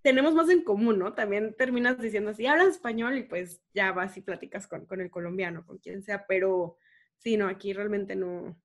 tenemos 0.02 0.34
más 0.34 0.50
en 0.50 0.64
común, 0.64 0.98
¿no? 0.98 1.14
También 1.14 1.54
terminas 1.54 2.00
diciendo 2.00 2.30
así, 2.30 2.46
hablas 2.46 2.68
español 2.68 3.16
y 3.18 3.22
pues 3.22 3.62
ya 3.72 3.92
vas 3.92 4.16
y 4.16 4.20
platicas 4.20 4.66
con, 4.66 4.84
con 4.86 5.00
el 5.00 5.12
colombiano, 5.12 5.64
con 5.64 5.78
quien 5.78 6.02
sea, 6.02 6.26
pero 6.26 6.76
sí, 7.18 7.36
no, 7.36 7.46
aquí 7.46 7.72
realmente 7.72 8.16
no, 8.16 8.60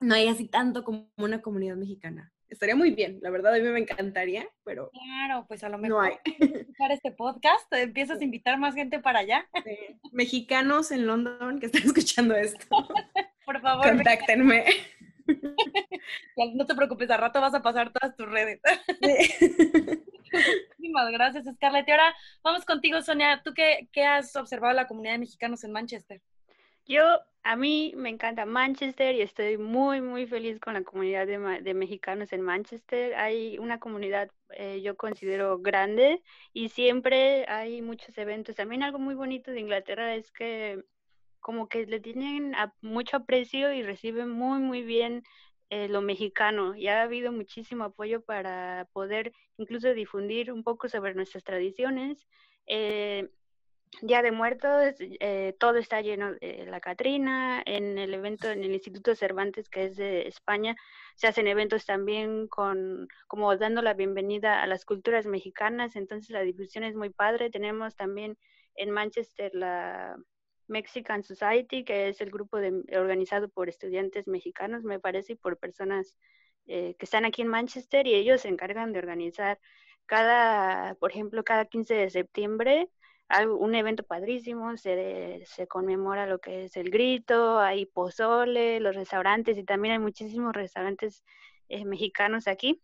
no 0.00 0.14
hay 0.14 0.28
así 0.28 0.46
tanto 0.46 0.84
como 0.84 1.10
una 1.16 1.42
comunidad 1.42 1.76
mexicana. 1.76 2.32
Estaría 2.48 2.74
muy 2.74 2.92
bien, 2.92 3.18
la 3.20 3.30
verdad 3.30 3.54
a 3.54 3.58
mí 3.58 3.64
me 3.64 3.78
encantaría, 3.78 4.48
pero 4.64 4.90
claro, 4.90 5.44
pues 5.46 5.62
a 5.64 5.68
lo 5.68 5.76
mejor 5.76 5.98
no 5.98 6.00
hay. 6.00 6.14
escuchar 6.40 6.92
este 6.92 7.12
podcast, 7.12 7.70
empiezas 7.72 8.20
a 8.20 8.24
invitar 8.24 8.58
más 8.58 8.74
gente 8.74 9.00
para 9.00 9.18
allá. 9.18 9.46
Mexicanos 10.12 10.90
en 10.90 11.06
London 11.06 11.60
que 11.60 11.66
están 11.66 11.82
escuchando 11.86 12.34
esto. 12.34 12.66
Por 13.44 13.60
favor, 13.60 13.86
contáctenme. 13.86 14.64
No 16.54 16.64
te 16.64 16.74
preocupes, 16.74 17.10
al 17.10 17.20
rato 17.20 17.40
vas 17.40 17.54
a 17.54 17.62
pasar 17.62 17.92
todas 17.92 18.16
tus 18.16 18.28
redes. 18.28 18.60
Muchísimas 20.32 21.10
gracias, 21.10 21.44
Scarlett. 21.54 21.88
Y 21.88 21.90
ahora 21.90 22.14
vamos 22.42 22.64
contigo, 22.64 23.00
Sonia. 23.02 23.42
¿Tú 23.44 23.52
qué, 23.54 23.88
qué 23.92 24.04
has 24.04 24.34
observado 24.36 24.72
de 24.74 24.82
la 24.82 24.86
comunidad 24.86 25.14
de 25.14 25.18
mexicanos 25.18 25.64
en 25.64 25.72
Manchester? 25.72 26.22
Yo, 26.88 27.02
a 27.42 27.54
mí 27.56 27.92
me 27.96 28.08
encanta 28.08 28.46
Manchester 28.46 29.14
y 29.14 29.20
estoy 29.20 29.58
muy, 29.58 30.00
muy 30.00 30.26
feliz 30.26 30.58
con 30.58 30.72
la 30.72 30.82
comunidad 30.84 31.26
de, 31.26 31.74
mexicanos 31.74 32.32
en 32.32 32.40
Manchester. 32.40 33.14
Hay 33.16 33.58
una 33.58 33.78
comunidad, 33.78 34.30
eh, 34.50 34.80
yo 34.82 34.96
considero, 34.96 35.58
grande 35.58 36.22
y 36.54 36.70
siempre 36.70 37.44
hay 37.46 37.82
muchos 37.82 38.16
eventos. 38.16 38.56
También 38.56 38.82
algo 38.82 38.98
muy 38.98 39.14
bonito 39.14 39.50
de 39.50 39.60
Inglaterra 39.60 40.14
es 40.14 40.32
que 40.32 40.82
como 41.40 41.68
que 41.68 41.86
le 41.86 42.00
tienen 42.00 42.54
mucho 42.80 43.18
aprecio 43.18 43.72
y 43.72 43.82
reciben 43.82 44.30
muy, 44.30 44.58
muy 44.60 44.82
bien 44.82 45.24
eh, 45.70 45.88
lo 45.88 46.00
mexicano. 46.00 46.74
Y 46.74 46.88
ha 46.88 47.02
habido 47.02 47.32
muchísimo 47.32 47.84
apoyo 47.84 48.22
para 48.22 48.88
poder 48.94 49.32
incluso 49.58 49.92
difundir 49.92 50.52
un 50.52 50.64
poco 50.64 50.88
sobre 50.88 51.14
nuestras 51.14 51.44
tradiciones. 51.44 52.26
Eh, 52.66 53.28
Día 54.02 54.22
de 54.22 54.30
Muertos, 54.32 54.94
eh, 54.98 55.56
todo 55.58 55.78
está 55.78 56.00
lleno 56.00 56.34
de 56.34 56.66
la 56.66 56.80
Catrina. 56.80 57.62
En 57.66 57.98
el 57.98 58.14
evento 58.14 58.48
en 58.50 58.62
el 58.62 58.72
Instituto 58.72 59.14
Cervantes, 59.14 59.68
que 59.68 59.84
es 59.84 59.96
de 59.96 60.28
España, 60.28 60.76
se 61.16 61.26
hacen 61.26 61.48
eventos 61.48 61.84
también 61.84 62.46
con, 62.48 63.08
como 63.26 63.56
dando 63.56 63.82
la 63.82 63.94
bienvenida 63.94 64.62
a 64.62 64.66
las 64.66 64.84
culturas 64.84 65.26
mexicanas. 65.26 65.96
Entonces 65.96 66.30
la 66.30 66.42
difusión 66.42 66.84
es 66.84 66.94
muy 66.94 67.10
padre. 67.10 67.50
Tenemos 67.50 67.96
también 67.96 68.38
en 68.76 68.90
Manchester 68.90 69.54
la 69.54 70.16
Mexican 70.68 71.24
Society, 71.24 71.84
que 71.84 72.08
es 72.08 72.20
el 72.20 72.30
grupo 72.30 72.58
de, 72.58 72.84
organizado 72.96 73.48
por 73.48 73.68
estudiantes 73.68 74.28
mexicanos, 74.28 74.84
me 74.84 75.00
parece, 75.00 75.32
y 75.32 75.36
por 75.36 75.58
personas 75.58 76.16
eh, 76.66 76.94
que 76.98 77.04
están 77.04 77.24
aquí 77.24 77.42
en 77.42 77.48
Manchester, 77.48 78.06
y 78.06 78.14
ellos 78.14 78.42
se 78.42 78.48
encargan 78.48 78.92
de 78.92 79.00
organizar 79.00 79.58
cada, 80.06 80.94
por 80.96 81.10
ejemplo, 81.10 81.42
cada 81.42 81.64
15 81.64 81.94
de 81.94 82.10
septiembre 82.10 82.88
un 83.58 83.74
evento 83.74 84.02
padrísimo, 84.04 84.76
se, 84.76 85.66
conmemora 85.68 86.26
lo 86.26 86.38
que 86.38 86.64
es 86.64 86.76
el 86.76 86.90
grito, 86.90 87.58
hay 87.58 87.86
pozole, 87.86 88.80
los 88.80 88.96
restaurantes 88.96 89.58
y 89.58 89.64
también 89.64 89.92
hay 89.92 89.98
muchísimos 89.98 90.54
restaurantes 90.54 91.24
eh, 91.68 91.84
mexicanos 91.84 92.48
aquí. 92.48 92.82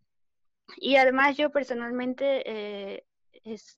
Y 0.76 0.96
además 0.96 1.36
yo 1.36 1.50
personalmente 1.50 2.42
eh, 2.46 3.04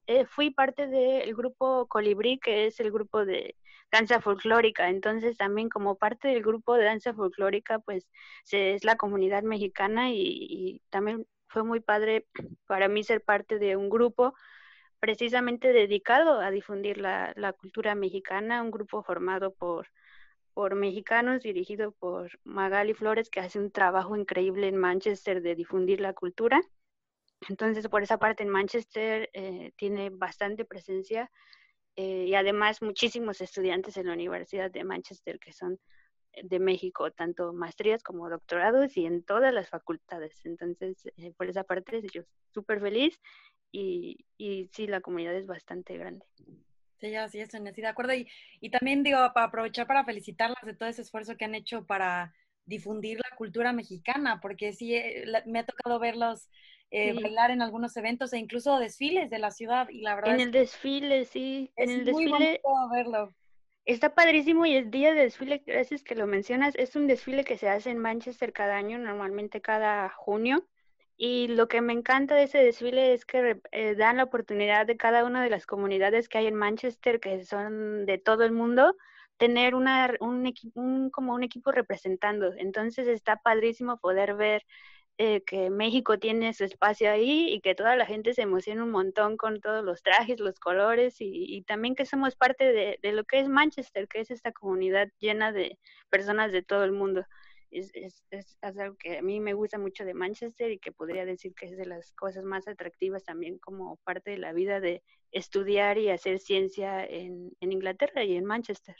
eh, 0.07 0.27
fui 0.27 0.51
parte 0.51 0.89
del 0.89 1.35
grupo 1.35 1.87
Colibrí, 1.89 2.39
que 2.39 2.67
es 2.67 2.81
el 2.81 2.91
grupo 2.91 3.25
de 3.25 3.57
danza 3.93 4.21
folclórica. 4.21 4.89
Entonces 4.89 5.37
también 5.37 5.69
como 5.69 5.97
parte 5.97 6.29
del 6.29 6.43
grupo 6.43 6.75
de 6.75 6.85
danza 6.85 7.15
folclórica, 7.15 7.79
pues 7.81 8.09
es 8.51 8.85
la 8.85 8.97
comunidad 8.97 9.43
mexicana 9.45 10.11
y 10.11 10.83
también 10.91 11.27
fue 11.49 11.63
muy 11.63 11.81
padre 11.81 12.27
para 12.67 12.89
mí 12.89 13.05
ser 13.05 13.23
parte 13.23 13.59
de 13.59 13.77
un 13.77 13.89
grupo 13.89 14.35
precisamente 15.07 15.73
dedicado 15.73 16.41
a 16.41 16.51
difundir 16.51 16.99
la, 16.99 17.55
cultura 17.61 17.95
mexicana, 17.95 18.61
un 18.61 18.73
grupo 18.73 19.05
formado 19.05 19.55
por, 19.55 19.87
por 20.53 20.75
mexicanos, 20.75 21.45
dirigido 21.45 21.93
por 21.93 22.41
Magali 22.43 22.93
Flores, 22.93 23.31
que 23.31 23.39
hace 23.39 23.61
un 23.61 23.71
trabajo 23.71 24.17
increíble 24.17 24.67
en 24.67 24.77
Manchester 24.77 25.43
de 25.43 25.55
difundir 25.55 26.01
la 26.01 26.13
cultura. 26.13 26.61
Entonces, 27.49 27.87
por 27.87 28.03
esa 28.03 28.19
parte, 28.19 28.43
en 28.43 28.49
Manchester 28.49 29.31
eh, 29.33 29.71
tiene 29.77 30.11
bastante 30.11 30.65
presencia 30.65 31.31
eh, 31.95 32.25
y 32.27 32.35
además 32.35 32.83
muchísimos 32.83 33.41
estudiantes 33.41 33.97
en 33.99 34.09
la 34.09 34.15
Universidad 34.15 34.73
de 34.73 34.83
Manchester 34.83 35.39
que 35.39 35.53
son 35.53 35.79
de 36.43 36.59
México, 36.59 37.13
tanto 37.13 37.53
maestrías 37.53 38.03
como 38.03 38.29
doctorados 38.29 38.97
y 38.97 39.07
en 39.07 39.23
todas 39.23 39.55
las 39.55 39.69
facultades. 39.69 40.45
Entonces, 40.45 40.97
eh, 41.17 41.33
por 41.37 41.49
esa 41.49 41.63
parte, 41.63 42.03
yo 42.13 42.23
súper 42.53 42.81
feliz 42.81 43.21
y, 43.77 44.27
y 44.39 44.69
sí, 44.73 44.87
la 44.87 45.01
comunidad 45.01 45.35
es 45.35 45.47
bastante 45.47 45.99
grande. 45.99 46.25
Sí, 46.99 47.15
así 47.15 47.41
es, 47.41 47.53
estoy 47.53 47.83
de 47.83 47.87
acuerdo. 47.87 48.15
Y, 48.15 48.27
y 48.61 48.71
también 48.71 49.03
digo, 49.03 49.19
para 49.35 49.47
aprovechar 49.47 49.87
para 49.87 50.05
felicitarlas 50.05 50.65
de 50.65 50.75
todo 50.75 50.89
ese 50.89 51.03
esfuerzo 51.03 51.37
que 51.37 51.45
han 51.45 51.55
hecho 51.55 51.85
para 51.85 52.33
difundir 52.65 53.19
la 53.19 53.37
cultura 53.37 53.73
mexicana, 53.73 54.41
porque 54.41 54.73
sí, 54.73 54.95
eh, 54.95 55.27
me 55.45 55.59
ha 55.59 55.67
tocado 55.67 55.99
verlos 55.99 56.49
eh, 56.91 57.13
bailar 57.13 57.51
en 57.51 57.63
algunos 57.63 57.97
eventos 57.97 58.33
e 58.33 58.39
incluso 58.39 58.79
desfiles 58.79 59.29
de 59.29 59.39
la 59.41 59.51
ciudad 59.51 59.89
y 59.91 60.03
la 60.03 60.15
verdad 60.15 60.35
en 60.35 60.41
el 60.41 60.53
desfile 60.53 61.25
sí 61.25 61.73
en 61.75 61.91
el 61.91 62.05
muy 62.13 62.27
desfile 62.27 62.61
verlo 62.93 63.35
está 63.85 64.15
padrísimo 64.15 64.67
y 64.67 64.77
el 64.77 64.93
día 64.93 65.13
de 65.13 65.23
desfile 65.23 65.65
gracias 65.67 66.05
que 66.05 66.15
lo 66.15 66.29
mencionas 66.29 66.77
es 66.77 66.95
un 66.95 67.09
desfile 67.09 67.43
que 67.45 67.59
se 67.59 67.69
hace 67.69 67.91
en 67.91 67.99
Manchester 67.99 68.53
cada 68.53 68.77
año 68.77 68.99
normalmente 68.99 69.61
cada 69.61 70.09
junio 70.11 70.65
y 71.17 71.49
lo 71.49 71.69
que 71.69 71.81
me 71.81 71.93
encanta 71.95 72.35
de 72.35 72.45
ese 72.45 72.59
desfile 72.59 73.15
es 73.15 73.25
que 73.25 73.61
eh, 73.73 73.95
dan 73.95 74.19
la 74.19 74.25
oportunidad 74.25 74.87
de 74.87 74.97
cada 74.97 75.25
una 75.25 75.43
de 75.43 75.51
las 75.51 75.67
comunidades 75.67 76.29
que 76.29 76.39
hay 76.39 76.47
en 76.47 76.55
Manchester, 76.55 77.21
que 77.21 77.45
son 77.45 78.05
de 78.07 78.19
todo 78.19 78.45
el 78.45 78.53
mundo, 78.53 78.95
tener 79.39 79.75
una, 79.75 80.13
un, 80.21 80.53
un, 80.75 81.11
como 81.11 81.35
un 81.35 81.43
equipo 81.43 81.73
representando. 81.73 82.53
Entonces 82.59 83.09
está 83.09 83.37
padrísimo 83.37 83.99
poder 83.99 84.35
ver 84.35 84.63
eh, 85.19 85.43
que 85.45 85.71
México 85.71 86.19
tiene 86.19 86.53
su 86.53 86.65
espacio 86.65 87.11
ahí 87.11 87.49
y 87.51 87.61
que 87.63 87.75
toda 87.75 87.97
la 87.97 88.05
gente 88.07 88.35
se 88.35 88.43
emociona 88.43 88.85
un 88.85 88.91
montón 88.91 89.39
con 89.39 89.61
todos 89.61 89.83
los 89.85 90.03
trajes, 90.03 90.41
los 90.41 90.59
colores 90.61 91.21
y, 91.23 91.57
y 91.57 91.63
también 91.63 91.95
que 91.95 92.05
somos 92.07 92.37
parte 92.37 92.65
de, 92.73 92.99
de, 93.03 93.13
lo 93.13 93.25
que 93.25 93.41
es 93.41 93.49
Manchester, 93.49 94.09
que 94.09 94.21
es 94.21 94.31
esta 94.31 94.53
comunidad 94.53 95.09
llena 95.19 95.53
de 95.53 95.79
personas 96.11 96.53
de 96.53 96.63
todo 96.63 96.85
el 96.85 96.93
mundo 96.93 97.25
es, 97.71 97.91
es, 97.95 98.25
es, 98.31 98.59
algo 98.63 98.97
que 98.97 99.19
a 99.19 99.23
mí 99.23 99.41
me 99.41 99.55
gusta 99.55 99.79
mucho 99.79 100.05
de 100.05 100.15
Manchester 100.15 100.71
y 100.71 100.79
que 100.79 100.93
podría 100.93 101.25
decir 101.25 101.55
que 101.55 101.67
es 101.67 101.77
de 101.77 101.87
las 101.87 102.13
cosas 102.13 102.45
más 102.45 102.69
atractivas 102.69 103.25
también 103.25 103.59
como 103.59 103.97
parte 104.05 104.31
de 104.31 104.39
la 104.39 104.53
vida 104.53 104.81
de 104.81 105.03
estudiar 105.33 105.99
y 105.99 106.11
hacer 106.11 106.39
ciencia 106.39 107.05
en, 107.05 107.53
en 107.61 107.73
Inglaterra 107.73 108.25
y 108.25 108.37
en 108.37 108.45
Manchester. 108.45 108.97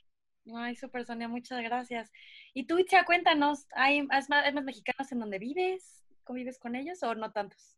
Ay, 0.55 0.77
súper 0.77 1.05
Sonia, 1.05 1.29
muchas 1.29 1.63
gracias. 1.63 2.13
Y 2.55 2.67
tú, 2.67 2.79
Itzia, 2.79 3.05
cuéntanos, 3.05 3.67
¿hay, 3.73 4.03
más, 4.03 4.31
¿hay 4.31 4.53
más 4.53 4.65
mexicanos 4.65 5.11
en 5.11 5.19
donde 5.19 5.39
vives? 5.39 6.05
¿Convives 6.25 6.59
con 6.59 6.77
ellos 6.77 7.03
o 7.03 7.15
no 7.15 7.33
tantos? 7.33 7.77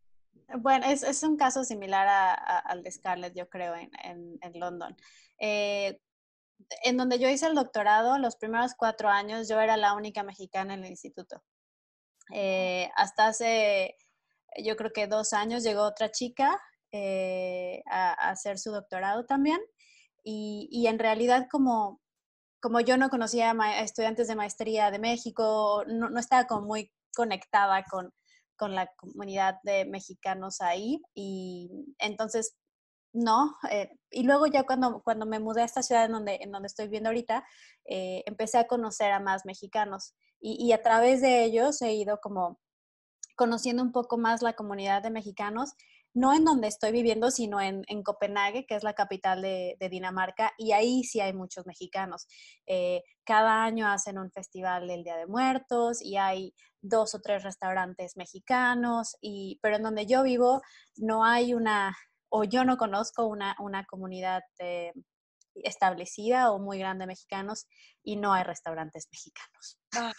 Bueno, 0.59 0.87
es, 0.87 1.03
es 1.03 1.23
un 1.23 1.37
caso 1.37 1.65
similar 1.65 2.07
a, 2.07 2.33
a, 2.33 2.59
al 2.59 2.83
de 2.83 2.91
Scarlett, 2.91 3.35
yo 3.35 3.49
creo, 3.49 3.75
en, 3.75 3.91
en, 4.03 4.39
en 4.41 4.61
London. 4.61 4.97
Eh, 5.39 6.01
en 6.83 6.97
donde 6.97 7.19
yo 7.19 7.29
hice 7.29 7.47
el 7.47 7.55
doctorado, 7.55 8.19
los 8.19 8.37
primeros 8.37 8.75
cuatro 8.75 9.09
años 9.09 9.49
yo 9.49 9.61
era 9.61 9.77
la 9.77 9.95
única 9.95 10.23
mexicana 10.23 10.75
en 10.75 10.85
el 10.85 10.91
instituto. 10.91 11.43
Eh, 12.33 12.91
hasta 12.97 13.29
hace, 13.29 13.97
yo 14.63 14.77
creo 14.77 14.93
que 14.93 15.07
dos 15.07 15.33
años 15.33 15.63
llegó 15.63 15.83
otra 15.83 16.11
chica 16.11 16.61
eh, 16.93 17.83
a, 17.87 18.11
a, 18.11 18.31
hacer 18.31 18.59
su 18.59 18.71
doctorado 18.71 19.25
también. 19.27 19.61
Y, 20.25 20.69
y 20.71 20.87
en 20.89 20.99
realidad 20.99 21.47
como, 21.51 22.01
como 22.61 22.81
yo 22.81 22.97
no 22.97 23.09
conocía 23.09 23.53
a 23.53 23.81
estudiantes 23.81 24.29
de 24.29 24.37
maestría 24.37 24.91
de 24.91 24.99
México, 24.99 25.85
no, 25.87 26.11
no 26.11 26.21
estaba 26.21 26.47
como 26.47 26.67
muy 26.67 26.93
conectada 27.15 27.85
con, 27.85 28.13
con 28.57 28.75
la 28.75 28.89
comunidad 28.97 29.59
de 29.63 29.85
mexicanos 29.87 30.61
ahí. 30.61 31.01
Y 31.15 31.95
entonces 31.99 32.57
no. 33.13 33.57
Eh, 33.71 33.91
y 34.11 34.23
luego 34.23 34.47
ya 34.47 34.65
cuando, 34.65 35.03
cuando 35.03 35.27
me 35.27 35.41
mudé 35.41 35.63
a 35.63 35.65
esta 35.65 35.83
ciudad 35.83 36.05
en 36.05 36.13
donde, 36.13 36.39
en 36.41 36.53
donde 36.53 36.67
estoy 36.67 36.87
viviendo 36.87 37.09
ahorita, 37.09 37.45
eh, 37.85 38.23
empecé 38.27 38.59
a 38.59 38.67
conocer 38.67 39.13
a 39.13 39.21
más 39.21 39.45
mexicanos 39.45 40.15
y, 40.41 40.73
a 40.73 40.83
través 40.83 41.21
de 41.21 41.45
ellos 41.45 41.83
he 41.83 41.95
ido 41.95 42.21
como 42.21 42.61
conociendo 43.37 43.83
un 43.83 43.93
poco 43.93 44.19
más 44.19 44.43
la 44.43 44.55
comunidad 44.55 45.03
de 45.03 45.11
mexicanos. 45.11 45.73
no 46.15 46.33
en 46.35 46.45
donde 46.45 46.69
estoy 46.69 46.91
viviendo, 46.91 47.31
sino 47.31 47.61
en, 47.61 47.85
Copenhague, 48.03 48.67
que 48.67 48.75
es 48.75 48.83
la 48.83 48.95
capital 48.95 49.43
de, 49.43 49.77
Dinamarca, 49.91 50.53
y 50.59 50.73
ahí 50.73 51.05
sí 51.05 51.21
hay 51.21 51.33
muchos 51.33 51.67
mexicanos. 51.67 52.27
Eh, 52.67 53.03
cada 53.25 53.63
año 53.65 53.87
hacen 53.87 54.19
un 54.19 54.31
festival 54.33 54.89
del 54.89 55.05
Día 55.05 55.17
de 55.17 55.27
Muertos 55.27 56.03
y 56.03 56.17
hay 56.17 56.55
dos 56.81 57.15
o 57.15 57.21
tres 57.21 57.45
restaurantes 57.45 58.17
mexicanos, 58.17 59.17
y, 59.21 59.59
pero 59.63 59.77
en 59.77 59.83
donde 59.83 60.07
yo 60.07 60.23
vivo 60.23 60.63
no 60.97 61.25
hay 61.25 61.55
una, 61.55 61.95
o 62.29 62.45
yo 62.45 62.65
no 62.65 62.77
conozco 62.77 63.27
una, 63.27 63.57
una 63.59 63.85
comunidad 63.85 64.43
eh, 64.59 64.93
establecida 65.55 66.51
o 66.51 66.59
muy 66.59 66.79
grande 66.79 67.03
de 67.03 67.09
mexicanos 67.09 67.67
y 68.03 68.17
no 68.17 68.33
hay 68.33 68.45
restaurantes 68.45 69.09
mexicanos. 69.11 69.79
Ah, 69.97 70.13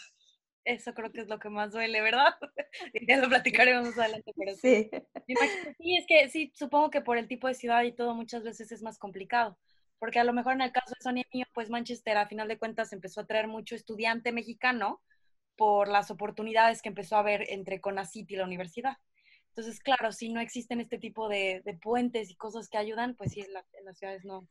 eso 0.64 0.92
creo 0.92 1.10
que 1.10 1.20
es 1.20 1.28
lo 1.28 1.38
que 1.38 1.48
más 1.48 1.72
duele, 1.72 2.00
¿verdad? 2.02 2.34
ya 3.08 3.16
lo 3.16 3.28
platicaremos 3.28 3.88
más 3.88 3.98
adelante, 3.98 4.32
pero 4.36 4.54
sí. 4.54 4.90
Sí, 5.78 5.96
es 5.96 6.06
que 6.06 6.28
sí, 6.28 6.52
supongo 6.54 6.90
que 6.90 7.00
por 7.00 7.18
el 7.18 7.28
tipo 7.28 7.48
de 7.48 7.54
ciudad 7.54 7.82
y 7.82 7.92
todo 7.92 8.14
muchas 8.14 8.42
veces 8.42 8.70
es 8.72 8.82
más 8.82 8.98
complicado, 8.98 9.58
porque 9.98 10.18
a 10.18 10.24
lo 10.24 10.32
mejor 10.32 10.54
en 10.54 10.62
el 10.62 10.72
caso 10.72 10.94
de 10.94 11.02
Sonia 11.02 11.24
mío, 11.32 11.46
pues 11.54 11.70
Manchester 11.70 12.16
a 12.16 12.26
final 12.26 12.48
de 12.48 12.58
cuentas 12.58 12.92
empezó 12.92 13.20
a 13.20 13.26
traer 13.26 13.48
mucho 13.48 13.74
estudiante 13.74 14.32
mexicano 14.32 15.02
por 15.56 15.88
las 15.88 16.10
oportunidades 16.10 16.82
que 16.82 16.88
empezó 16.88 17.16
a 17.16 17.20
haber 17.20 17.50
entre 17.50 17.80
Conacit 17.80 18.30
y 18.30 18.36
la 18.36 18.44
universidad. 18.44 18.96
Entonces, 19.54 19.80
claro, 19.80 20.12
si 20.12 20.28
no 20.28 20.40
existen 20.40 20.80
este 20.80 20.98
tipo 20.98 21.28
de, 21.28 21.62
puentes 21.82 22.30
y 22.30 22.36
cosas 22.36 22.68
que 22.68 22.78
ayudan, 22.78 23.14
pues 23.16 23.32
sí, 23.32 23.40
en, 23.40 23.52
las 23.52 23.98
ciudades 23.98 24.24
no, 24.24 24.48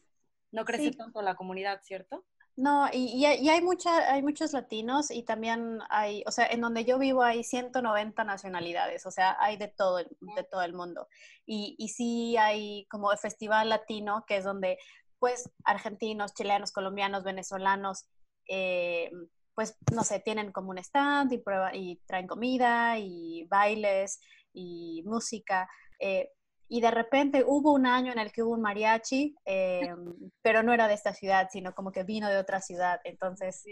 no 0.52 0.66
crece 0.66 0.91
tanto 0.91 1.22
la 1.22 1.36
comunidad, 1.36 1.82
¿cierto? 1.84 2.26
No, 2.56 2.89
y, 2.91 3.24
hay, 3.24 3.62
mucha, 3.62 4.12
hay 4.12 4.22
muchos 4.22 4.52
latinos 4.52 5.12
y 5.12 5.24
también 5.24 5.80
hay, 5.89 6.24
o 6.28 6.32
sea, 6.32 6.45
en 6.47 6.60
donde 6.60 6.84
yo 6.84 7.00
vivo 7.00 7.24
hay 7.24 7.45
190 7.45 8.26
nacionalidades, 8.26 9.06
o 9.06 9.12
sea, 9.12 9.38
hay 9.39 9.56
de 9.56 9.70
todo, 9.70 10.00
el, 10.00 10.10
de 10.36 10.43
todo 10.43 10.64
el 10.64 10.74
mundo. 10.74 11.08
Y, 11.45 11.76
y 11.78 11.88
sí 11.88 12.36
hay 12.36 12.86
como 12.89 13.14
el 13.14 13.18
Festival 13.18 13.70
Latino, 13.70 14.26
que 14.28 14.36
es 14.36 14.43
donde 14.43 14.78
pues 15.20 15.50
argentinos, 15.64 16.34
chilenos, 16.34 16.72
colombianos, 16.72 17.24
venezolanos, 17.24 18.08
eh, 18.47 19.12
pues 19.54 19.78
no 19.93 20.04
sé, 20.04 20.22
tienen 20.22 20.52
como 20.52 20.72
un 20.72 20.78
stand 20.78 21.34
y, 21.34 21.38
prueba, 21.38 21.76
y 21.76 21.97
traen 22.08 22.28
comida 22.28 22.97
y 22.97 23.45
bailes 23.50 24.22
y 24.60 25.03
música. 25.03 25.70
Eh, 25.99 26.30
y 26.68 26.82
de 26.82 26.91
repente 26.91 27.43
hubo 27.45 27.74
un 27.74 27.86
año 27.88 28.12
en 28.12 28.20
el 28.20 28.32
que 28.32 28.43
hubo 28.43 28.53
un 28.53 28.62
mariachi, 28.62 29.36
eh, 29.45 29.82
pero 30.41 30.64
no 30.64 30.74
era 30.74 30.88
de 30.88 30.93
esta 30.93 31.14
ciudad, 31.14 31.49
sino 31.51 31.74
como 31.74 31.91
que 31.91 32.03
vino 32.03 32.30
de 32.30 32.38
otra 32.38 32.62
ciudad. 32.62 32.99
Entonces, 33.03 33.64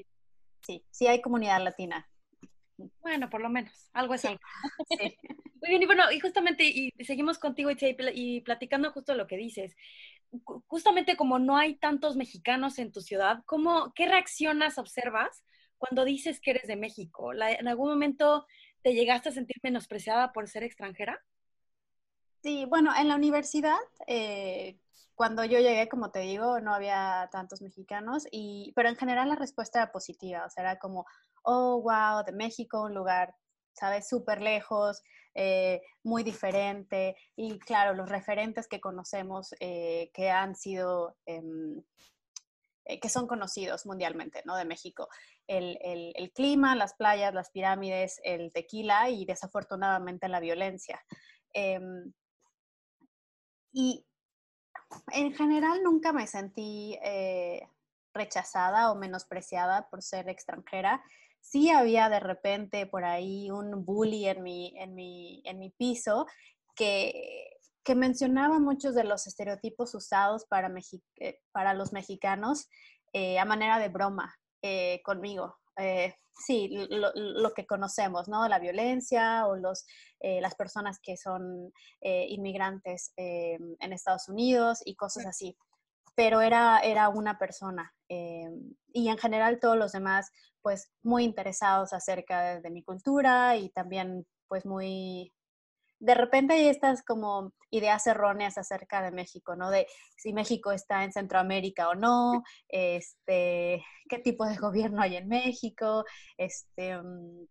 sí, 0.61 0.85
sí 0.89 1.07
hay 1.07 1.21
comunidad 1.21 1.61
latina. 1.63 2.09
Bueno, 3.01 3.29
por 3.29 3.41
lo 3.41 3.49
menos, 3.49 3.89
algo 3.93 4.13
es 4.13 4.25
algo. 4.25 4.39
Sí. 4.99 5.17
Muy 5.59 5.69
bien, 5.71 5.81
y 5.81 5.85
bueno, 5.88 6.11
y 6.11 6.19
justamente, 6.19 6.63
y 6.63 6.91
seguimos 7.03 7.39
contigo 7.39 7.71
y 7.71 8.41
platicando 8.41 8.91
justo 8.91 9.15
lo 9.15 9.25
que 9.25 9.38
dices. 9.38 9.75
Justamente 10.67 11.17
como 11.17 11.39
no 11.39 11.57
hay 11.57 11.77
tantos 11.79 12.15
mexicanos 12.15 12.77
en 12.77 12.91
tu 12.91 13.01
ciudad, 13.01 13.41
¿cómo, 13.47 13.91
¿qué 13.95 14.05
reaccionas 14.05 14.77
observas 14.77 15.43
cuando 15.79 16.05
dices 16.05 16.39
que 16.39 16.51
eres 16.51 16.67
de 16.67 16.75
México? 16.75 17.33
¿En 17.33 17.67
algún 17.67 17.89
momento 17.89 18.45
te 18.88 18.93
llegaste 18.93 19.27
a 19.27 19.33
sentir 19.33 19.57
menospreciada 19.63 20.31
por 20.31 20.47
ser 20.47 20.63
extranjera? 20.63 21.21
Sí, 22.41 22.63
bueno, 22.63 22.93
en 22.97 23.09
la 23.09 23.15
universidad, 23.15 23.75
eh, 24.07 24.79
cuando 25.13 25.43
yo 25.43 25.59
llegué, 25.59 25.89
como 25.89 26.09
te 26.09 26.19
digo, 26.19 26.61
no 26.61 26.73
había 26.73 27.27
tantos 27.29 27.61
mexicanos, 27.61 28.25
y, 28.31 28.71
pero 28.77 28.88
en 28.88 28.95
general 28.95 29.27
la 29.27 29.35
respuesta 29.35 29.79
era 29.79 29.91
positiva, 29.91 30.45
o 30.45 30.49
sea, 30.49 30.63
era 30.63 30.79
como, 30.79 31.05
oh, 31.43 31.81
wow, 31.81 32.23
de 32.25 32.31
México, 32.31 32.83
un 32.83 32.93
lugar, 32.93 33.35
¿sabes? 33.73 34.07
Súper 34.07 34.41
lejos, 34.41 35.03
eh, 35.35 35.81
muy 36.03 36.23
diferente, 36.23 37.17
y 37.35 37.59
claro, 37.59 37.93
los 37.93 38.07
referentes 38.07 38.69
que 38.69 38.79
conocemos 38.79 39.53
eh, 39.59 40.11
que 40.13 40.29
han 40.29 40.55
sido, 40.55 41.17
em, 41.25 41.83
que 43.01 43.09
son 43.09 43.27
conocidos 43.27 43.85
mundialmente, 43.85 44.43
¿no? 44.45 44.55
De 44.55 44.63
México. 44.63 45.09
El, 45.48 45.78
el, 45.82 46.32
clima, 46.34 46.76
las 46.76 46.93
playas, 46.95 47.34
las 47.34 47.52
pirámides, 47.52 48.20
el 48.24 48.52
tequila 48.52 49.10
y 49.10 49.26
desafortunadamente 49.26 50.28
la 50.28 50.41
violencia. 50.41 51.02
Em, 51.54 52.12
y 53.72 54.06
en 55.14 55.34
general 55.34 55.84
nunca 55.84 56.12
me 56.14 56.28
sentí 56.28 56.98
eh, 57.02 57.68
rechazada 58.14 58.91
o 58.91 58.95
menospreciada 58.95 59.89
por 59.89 60.02
ser 60.02 60.28
extranjera. 60.30 61.04
Sí 61.39 61.70
había 61.70 62.10
de 62.10 62.20
repente 62.20 62.86
por 62.88 63.06
ahí 63.06 63.50
un 63.50 63.86
bully 63.86 64.28
en 64.28 64.43
mi, 64.43 64.74
en 64.78 64.95
mi, 64.95 65.41
en 65.45 65.60
mi 65.60 65.70
piso 65.70 66.26
que, 66.76 67.58
que 67.84 67.95
mencionaba 67.95 68.60
muchos 68.60 68.95
de 68.95 69.06
los 69.06 69.28
estereotipos 69.28 69.95
usados 69.95 70.45
para, 70.45 70.70
eh, 71.22 71.39
para 71.52 71.74
los 71.74 71.93
mexicanos 71.93 72.68
eh, 73.14 73.39
a 73.39 73.45
manera 73.45 73.80
de 73.80 73.88
broma 73.88 74.36
conmigo. 75.03 75.58
Eh, 75.78 76.16
sí, 76.34 76.70
lo, 76.89 77.53
que 77.53 77.66
conocemos, 77.66 78.28
¿no? 78.28 78.47
La 78.47 78.60
violencia 78.60 79.45
o 79.45 79.55
los, 79.55 79.86
eh, 80.20 80.41
las 80.41 80.55
personas 80.55 80.99
que 81.01 81.18
son 81.18 81.72
eh, 82.01 82.26
inmigrantes 82.30 83.14
en 83.16 83.93
Estados 83.93 84.28
Unidos 84.28 84.82
y 84.86 84.95
cosas 84.95 85.26
así. 85.26 85.55
Pero 86.16 86.41
era, 86.41 86.80
era 86.80 87.10
una 87.10 87.38
persona 87.38 87.93
y 88.10 89.10
en 89.10 89.18
general 89.18 89.60
todos 89.60 89.78
los 89.78 89.91
demás, 89.91 90.32
pues 90.62 90.89
muy 91.03 91.24
interesados 91.26 91.93
acerca 91.93 92.62
de 92.62 92.70
mi 92.72 92.82
cultura 92.82 93.58
y 93.58 93.70
también 93.70 94.26
pues 94.47 94.66
muy, 94.66 95.34
de 96.00 96.16
repente 96.16 96.54
hay 96.54 96.68
estas 96.68 97.04
como 97.04 97.54
ideas 97.72 98.06
erróneas 98.08 98.58
acerca 98.58 99.02
de 99.02 99.12
México, 99.12 99.56
¿no? 99.56 99.70
De 99.72 99.88
si 100.16 100.34
México 100.34 100.72
está 100.72 101.04
en 101.04 101.12
Centroamérica 101.12 101.89
o 101.89 101.95
no, 101.95 102.43
este, 102.68 103.84
qué 104.10 104.20
tipo 104.20 104.45
de 104.45 104.56
gobierno 104.58 105.02
hay 105.02 105.18
en 105.18 105.28
México, 105.28 106.06
este, 106.38 106.98
mm, 106.98 107.48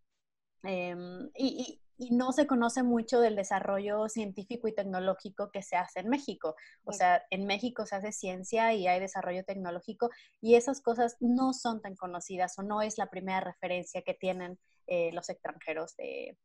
em, 0.65 1.31
y, 1.37 1.81
no 2.11 2.31
se 2.33 2.47
conoce 2.47 2.83
mucho 2.83 3.21
del 3.21 3.37
desarrollo 3.37 4.07
científico 4.11 4.69
y 4.69 4.75
tecnológico 4.75 5.51
que 5.51 5.63
se 5.63 5.77
hace 5.77 6.01
en 6.01 6.11
México. 6.11 6.55
O 6.85 6.93
sea, 6.93 7.23
en 7.31 7.47
México 7.47 7.87
se 7.87 7.97
hace 7.97 8.13
ciencia 8.13 8.75
y 8.75 8.87
hay 8.87 9.01
desarrollo 9.01 9.45
tecnológico 9.45 10.11
y 10.43 10.57
esas 10.57 10.83
cosas 10.83 11.17
no 11.21 11.55
son 11.55 11.81
tan 11.81 11.97
conocidas 11.97 12.59
o 12.59 12.63
no 12.63 12.83
es 12.83 12.99
la 12.99 13.09
primera 13.09 13.41
referencia 13.41 14.03
que 14.03 14.13
tienen 14.13 14.59
eh, 14.87 15.11
los 15.13 15.31
extranjeros 15.31 15.97
de, 15.97 16.37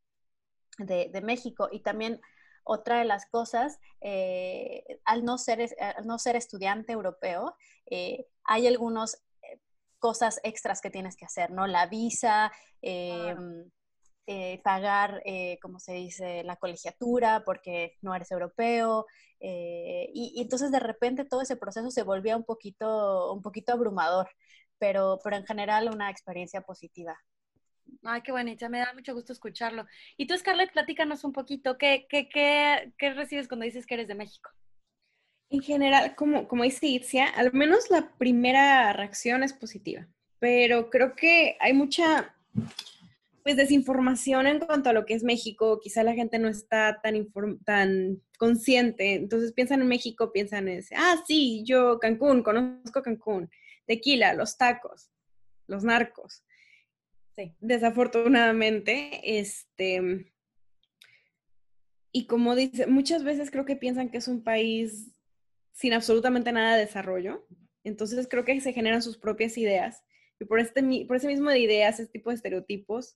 de, 0.77 1.21
México. 1.21 1.69
Y 1.71 1.81
también 1.81 2.21
otra 2.63 2.99
de 2.99 3.05
las 3.05 3.25
cosas, 3.25 3.79
eh, 4.01 4.83
al, 5.05 5.23
no 5.23 5.37
ser, 5.37 5.69
no 6.05 6.19
ser 6.19 6.35
estudiante 6.35 6.93
europeo, 6.93 7.55
eh, 7.89 8.27
hay 8.43 8.67
algunas 8.67 9.23
eh, 9.41 9.59
cosas 9.99 10.39
extras 10.43 10.81
que 10.81 10.91
tienes 10.91 11.15
que 11.15 11.25
hacer, 11.25 11.51
¿no? 11.51 11.67
La 11.67 11.87
visa, 11.87 12.51
em, 12.81 13.69
pagar, 14.63 15.21
como 15.61 15.79
se 15.79 15.93
dice, 15.93 16.43
la 16.45 16.55
colegiatura 16.55 17.43
porque 17.45 17.97
no 18.01 18.15
eres 18.15 18.31
europeo. 18.31 19.05
Y, 19.39 20.33
y, 20.35 20.41
entonces 20.41 20.71
de 20.71 20.79
repente 20.79 21.25
todo 21.25 21.41
ese 21.41 21.57
proceso 21.57 21.91
se 21.91 22.03
volvía 22.03 22.37
un 22.37 22.45
poquito, 22.45 23.33
un 23.33 23.41
poquito 23.41 23.73
abrumador, 23.73 24.29
pero, 24.77 25.19
pero 25.23 25.35
en 25.35 25.45
general 25.45 25.89
una 25.93 26.09
experiencia 26.09 26.61
positiva. 26.61 27.19
Ay, 28.03 28.21
qué 28.21 28.31
bonita, 28.31 28.67
me 28.67 28.79
da 28.79 28.93
mucho 28.93 29.13
gusto 29.13 29.31
escucharlo. 29.31 29.85
Y 30.17 30.25
tú, 30.25 30.35
Scarlett, 30.37 30.71
platícanos 30.71 31.23
un 31.23 31.33
poquito, 31.33 31.77
¿qué, 31.77 32.07
qué, 32.09 32.27
qué, 32.29 32.93
qué 32.97 33.13
recibes 33.13 33.47
cuando 33.47 33.65
dices 33.65 33.85
que 33.85 33.93
eres 33.93 34.07
de 34.07 34.15
México? 34.15 34.49
En 35.51 35.61
general, 35.61 36.15
como, 36.15 36.47
dice 36.63 36.87
Itzia, 36.87 37.27
al 37.27 37.51
menos 37.51 37.89
la 37.89 38.13
primera 38.17 38.93
reacción 38.93 39.43
es 39.43 39.51
positiva, 39.51 40.07
pero 40.39 40.89
creo 40.89 41.13
que 41.13 41.57
hay 41.59 41.73
mucha 41.73 42.33
pues 43.43 43.57
desinformación 43.57 44.47
en 44.47 44.59
cuanto 44.59 44.89
a 44.89 44.93
lo 44.93 45.05
que 45.05 45.13
es 45.13 45.23
México, 45.23 45.79
quizá 45.81 46.03
la 46.03 46.13
gente 46.13 46.39
no 46.39 46.47
está 46.47 47.01
tan, 47.01 47.27
tan 47.65 48.21
consciente, 48.37 49.15
entonces 49.15 49.51
piensan 49.51 49.81
en 49.81 49.87
México, 49.87 50.31
piensan 50.31 50.69
en, 50.69 50.79
ese, 50.79 50.95
ah, 50.95 51.21
sí, 51.27 51.63
yo 51.65 51.99
Cancún, 51.99 52.43
conozco 52.43 53.01
Cancún, 53.01 53.49
tequila, 53.85 54.33
los 54.33 54.57
tacos, 54.57 55.09
los 55.67 55.83
narcos, 55.83 56.43
Sí. 57.35 57.55
Desafortunadamente, 57.61 59.39
este, 59.39 60.31
y 62.11 62.25
como 62.25 62.55
dice, 62.55 62.87
muchas 62.87 63.23
veces 63.23 63.51
creo 63.51 63.65
que 63.65 63.77
piensan 63.77 64.09
que 64.09 64.17
es 64.17 64.27
un 64.27 64.43
país 64.43 65.11
sin 65.71 65.93
absolutamente 65.93 66.51
nada 66.51 66.75
de 66.75 66.85
desarrollo, 66.85 67.47
entonces 67.83 68.27
creo 68.29 68.43
que 68.43 68.59
se 68.59 68.73
generan 68.73 69.01
sus 69.01 69.17
propias 69.17 69.57
ideas, 69.57 70.03
y 70.39 70.45
por, 70.45 70.59
este, 70.59 70.83
por 71.07 71.17
ese 71.17 71.27
mismo 71.27 71.49
de 71.49 71.59
ideas, 71.59 71.99
este 71.99 72.13
tipo 72.13 72.31
de 72.31 72.35
estereotipos, 72.35 73.15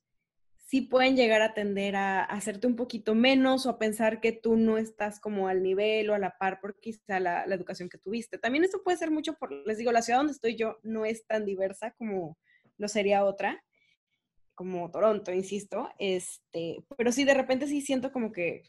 sí 0.67 0.81
pueden 0.81 1.15
llegar 1.15 1.41
a 1.41 1.53
tender 1.53 1.95
a, 1.95 2.23
hacerte 2.23 2.67
un 2.67 2.75
poquito 2.75 3.15
menos 3.15 3.65
o 3.65 3.69
a 3.69 3.79
pensar 3.79 4.21
que 4.21 4.31
tú 4.31 4.55
no 4.55 4.77
estás 4.77 5.19
como 5.19 5.47
al 5.47 5.61
nivel 5.61 6.09
o 6.09 6.13
a 6.13 6.19
la 6.19 6.37
par 6.37 6.59
por 6.61 6.79
quizá 6.79 7.19
la, 7.19 7.45
la 7.45 7.55
educación 7.55 7.89
que 7.89 7.97
tuviste. 7.97 8.37
También 8.37 8.63
esto 8.63 8.81
puede 8.83 8.97
ser 8.97 9.11
mucho 9.11 9.35
por, 9.35 9.51
les 9.51 9.77
digo, 9.77 9.91
la 9.91 10.01
ciudad 10.01 10.19
donde 10.19 10.33
estoy 10.33 10.55
yo 10.55 10.79
no 10.83 11.05
es 11.05 11.25
tan 11.27 11.45
diversa 11.45 11.91
como 11.97 12.37
lo 12.77 12.87
sería 12.87 13.23
otra 13.25 13.64
como 14.55 14.89
Toronto, 14.89 15.31
insisto, 15.31 15.89
este, 15.99 16.83
pero 16.97 17.11
sí, 17.11 17.25
de 17.25 17.33
repente 17.33 17.67
sí 17.67 17.81
siento 17.81 18.11
como 18.11 18.31
que 18.31 18.63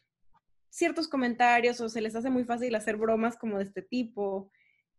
ciertos 0.68 1.08
comentarios 1.08 1.80
o 1.80 1.88
se 1.88 2.00
les 2.00 2.14
hace 2.14 2.28
muy 2.28 2.44
fácil 2.44 2.74
hacer 2.74 2.96
bromas 2.96 3.36
como 3.36 3.58
de 3.58 3.64
este 3.64 3.82
tipo, 3.82 4.50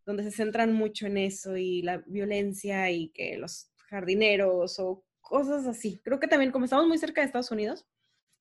donde 0.06 0.24
se 0.24 0.32
centran 0.32 0.74
mucho 0.74 1.06
en 1.06 1.18
eso 1.18 1.58
y 1.58 1.82
la 1.82 1.98
violencia 2.08 2.90
y 2.90 3.10
que 3.10 3.38
los 3.38 3.70
jardineros 3.90 4.80
o 4.80 5.04
cosas 5.22 5.68
así. 5.68 6.02
Creo 6.04 6.20
que 6.20 6.28
también 6.28 6.52
como 6.52 6.66
estamos 6.66 6.88
muy 6.88 6.98
cerca 6.98 7.22
de 7.22 7.28
Estados 7.28 7.52
Unidos, 7.52 7.86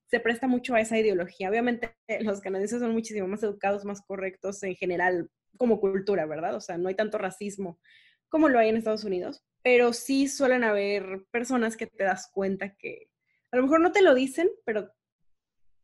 se 0.08 0.20
presta 0.20 0.46
mucho 0.46 0.74
a 0.74 0.80
esa 0.80 0.98
ideología. 0.98 1.50
Obviamente 1.50 1.96
los 2.20 2.40
canadienses 2.40 2.80
son 2.80 2.92
muchísimo 2.92 3.26
más 3.26 3.42
educados, 3.42 3.84
más 3.84 4.00
correctos 4.02 4.62
en 4.62 4.76
general 4.76 5.30
como 5.58 5.80
cultura, 5.80 6.26
¿verdad? 6.26 6.54
O 6.54 6.60
sea, 6.60 6.78
no 6.78 6.88
hay 6.88 6.94
tanto 6.94 7.18
racismo 7.18 7.80
como 8.28 8.48
lo 8.48 8.58
hay 8.58 8.68
en 8.68 8.76
Estados 8.76 9.04
Unidos, 9.04 9.44
pero 9.62 9.92
sí 9.92 10.28
suelen 10.28 10.64
haber 10.64 11.24
personas 11.30 11.76
que 11.76 11.86
te 11.86 12.04
das 12.04 12.30
cuenta 12.32 12.76
que 12.76 13.10
a 13.50 13.56
lo 13.56 13.62
mejor 13.62 13.80
no 13.80 13.92
te 13.92 14.02
lo 14.02 14.14
dicen, 14.14 14.48
pero 14.64 14.92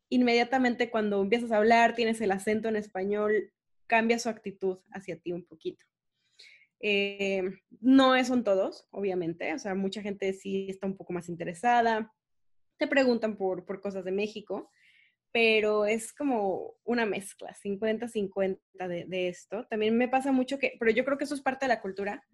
inmediatamente 0.09 0.91
cuando 0.91 1.23
empiezas 1.23 1.53
a 1.53 1.57
hablar, 1.57 1.95
tienes 1.95 2.21
el 2.21 2.33
acento 2.33 2.69
en 2.69 2.77
español, 2.77 3.53
cambia 3.87 4.19
su 4.19 4.29
actitud 4.29 4.79
hacia 4.91 5.19
ti 5.19 5.33
un 5.33 5.45
poquito. 5.45 5.85
Eh, 6.81 7.43
no 7.81 8.23
son 8.25 8.45
todos, 8.45 8.87
obviamente, 8.91 9.55
o 9.55 9.59
sea, 9.59 9.75
mucha 9.75 10.03
gente 10.03 10.33
sí 10.33 10.67
está 10.69 10.87
un 10.87 10.97
poco 10.97 11.13
más 11.13 11.29
interesada, 11.29 12.13
te 12.77 12.89
preguntan 12.89 13.37
por, 13.37 13.65
por 13.65 13.81
cosas 13.81 14.05
de 14.05 14.13
México, 14.13 14.71
pero 15.33 15.87
es 15.87 16.13
como 16.13 16.75
una 16.85 17.07
mezcla, 17.07 17.57
50-50 17.65 18.59
de, 18.89 19.05
de, 19.07 19.29
esto. 19.29 19.67
También 19.69 19.97
me 19.97 20.09
pasa 20.09 20.31
mucho 20.31 20.59
que, 20.59 20.77
pero 20.79 20.91
yo 20.91 21.05
creo 21.05 21.17
que 21.17 21.25
eso 21.25 21.35
es 21.35 21.41
parte 21.41 21.65
de 21.65 21.71
la 21.71 21.81
cultura. 21.81 22.25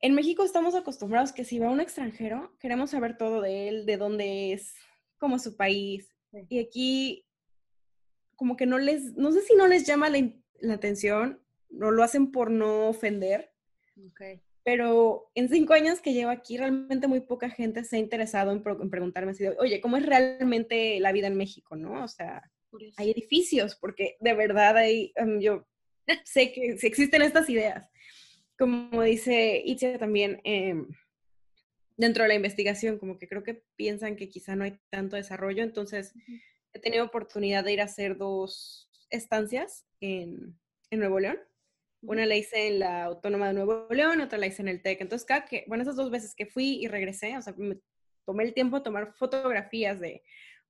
En 0.00 0.14
México 0.14 0.42
estamos 0.42 0.74
acostumbrados 0.74 1.32
que 1.32 1.44
si 1.44 1.58
va 1.58 1.70
un 1.70 1.80
extranjero, 1.80 2.56
queremos 2.58 2.90
saber 2.90 3.16
todo 3.18 3.40
de 3.40 3.68
él, 3.68 3.86
de 3.86 3.98
dónde 3.98 4.52
es, 4.52 4.74
cómo 5.18 5.36
es 5.36 5.42
su 5.42 5.56
país. 5.56 6.08
Y 6.48 6.58
aquí, 6.58 7.26
como 8.34 8.56
que 8.56 8.66
no 8.66 8.78
les, 8.78 9.14
no 9.14 9.30
sé 9.32 9.42
si 9.42 9.54
no 9.54 9.68
les 9.68 9.86
llama 9.86 10.08
la, 10.08 10.32
la 10.60 10.74
atención, 10.74 11.42
no 11.68 11.90
lo 11.90 12.02
hacen 12.02 12.32
por 12.32 12.50
no 12.50 12.88
ofender. 12.88 13.52
Okay 14.12 14.42
pero 14.64 15.30
en 15.34 15.48
cinco 15.48 15.74
años 15.74 16.00
que 16.00 16.12
llevo 16.12 16.30
aquí, 16.30 16.56
realmente 16.56 17.08
muy 17.08 17.20
poca 17.20 17.50
gente 17.50 17.84
se 17.84 17.96
ha 17.96 17.98
interesado 17.98 18.52
en, 18.52 18.62
preguntarme 18.62 19.32
así, 19.32 19.44
oye, 19.58 19.80
¿cómo 19.80 19.96
es 19.96 20.06
realmente 20.06 21.00
la 21.00 21.12
vida 21.12 21.26
en 21.26 21.36
México, 21.36 21.76
no? 21.76 22.04
O 22.04 22.08
sea, 22.08 22.48
hay 22.96 23.10
edificios, 23.10 23.74
porque 23.76 24.16
de 24.20 24.34
verdad 24.34 24.76
hay, 24.76 25.12
em, 25.16 25.40
yo 25.40 25.66
sé 26.24 26.52
que 26.52 26.76
existen 26.80 27.22
estas 27.22 27.48
ideas. 27.48 27.88
Como 28.56 29.02
dice 29.02 29.62
Itzia 29.64 29.98
también, 29.98 30.40
em, 30.44 30.86
dentro 31.96 32.22
de 32.22 32.28
la 32.28 32.34
investigación, 32.34 32.98
como 32.98 33.18
que 33.18 33.28
creo 33.28 33.42
que 33.42 33.64
piensan 33.74 34.14
que 34.14 34.28
quizá 34.28 34.54
no 34.54 34.64
hay 34.64 34.78
tanto 34.90 35.16
desarrollo, 35.16 35.64
entonces 35.64 36.14
he 36.72 36.78
tenido 36.78 37.04
oportunidad 37.04 37.64
de 37.64 37.72
ir 37.72 37.80
a 37.80 37.84
hacer 37.84 38.16
dos 38.16 38.88
estancias 39.10 39.86
en, 40.00 40.56
en 40.90 40.98
Nuevo 41.00 41.18
León 41.18 41.38
una 42.02 42.26
la 42.26 42.36
hice 42.36 42.68
en 42.68 42.80
la 42.80 43.04
Autónoma 43.04 43.48
de 43.48 43.54
Nuevo 43.54 43.86
León, 43.90 44.20
otra 44.20 44.38
la 44.38 44.46
hice 44.46 44.62
en 44.62 44.68
el 44.68 44.82
TEC. 44.82 45.00
Entonces, 45.00 45.26
cada 45.26 45.44
que, 45.44 45.64
bueno, 45.68 45.82
esas 45.82 45.96
dos 45.96 46.10
veces 46.10 46.34
que 46.34 46.46
fui 46.46 46.78
y 46.82 46.88
regresé, 46.88 47.36
o 47.36 47.42
sea, 47.42 47.54
me 47.56 47.78
tomé 48.26 48.44
el 48.44 48.54
tiempo 48.54 48.78
de 48.78 48.84
tomar 48.84 49.12
fotografías 49.14 50.00
de, 50.00 50.22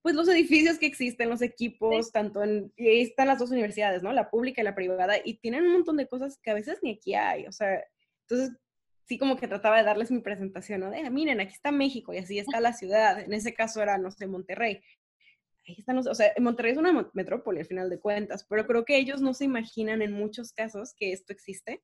pues, 0.02 0.14
los 0.14 0.28
edificios 0.28 0.78
que 0.78 0.86
existen, 0.86 1.30
los 1.30 1.42
equipos, 1.42 2.12
tanto 2.12 2.42
en, 2.42 2.72
y 2.76 2.88
ahí 2.88 3.00
están 3.02 3.28
las 3.28 3.38
dos 3.38 3.50
universidades, 3.50 4.02
¿no? 4.02 4.12
La 4.12 4.30
pública 4.30 4.60
y 4.60 4.64
la 4.64 4.74
privada, 4.74 5.14
y 5.24 5.34
tienen 5.38 5.64
un 5.64 5.72
montón 5.72 5.96
de 5.96 6.06
cosas 6.06 6.38
que 6.42 6.50
a 6.50 6.54
veces 6.54 6.78
ni 6.82 6.94
aquí 6.94 7.14
hay, 7.14 7.46
o 7.46 7.52
sea, 7.52 7.82
entonces, 8.28 8.56
sí 9.06 9.18
como 9.18 9.36
que 9.36 9.48
trataba 9.48 9.78
de 9.78 9.84
darles 9.84 10.10
mi 10.10 10.20
presentación, 10.20 10.80
¿no? 10.80 10.90
De, 10.90 11.08
miren, 11.10 11.40
aquí 11.40 11.54
está 11.54 11.72
México 11.72 12.12
y 12.12 12.18
así 12.18 12.38
está 12.38 12.60
la 12.60 12.72
ciudad, 12.72 13.20
en 13.20 13.32
ese 13.32 13.54
caso 13.54 13.82
era, 13.82 13.98
no 13.98 14.10
sé, 14.10 14.26
Monterrey 14.26 14.82
ahí 15.66 15.76
están 15.78 15.98
o 15.98 16.14
sea, 16.14 16.32
Monterrey 16.40 16.72
es 16.72 16.78
una 16.78 17.10
metrópoli 17.14 17.60
al 17.60 17.66
final 17.66 17.90
de 17.90 18.00
cuentas, 18.00 18.44
pero 18.48 18.66
creo 18.66 18.84
que 18.84 18.96
ellos 18.96 19.20
no 19.20 19.34
se 19.34 19.44
imaginan 19.44 20.02
en 20.02 20.12
muchos 20.12 20.52
casos 20.52 20.94
que 20.96 21.12
esto 21.12 21.32
existe. 21.32 21.82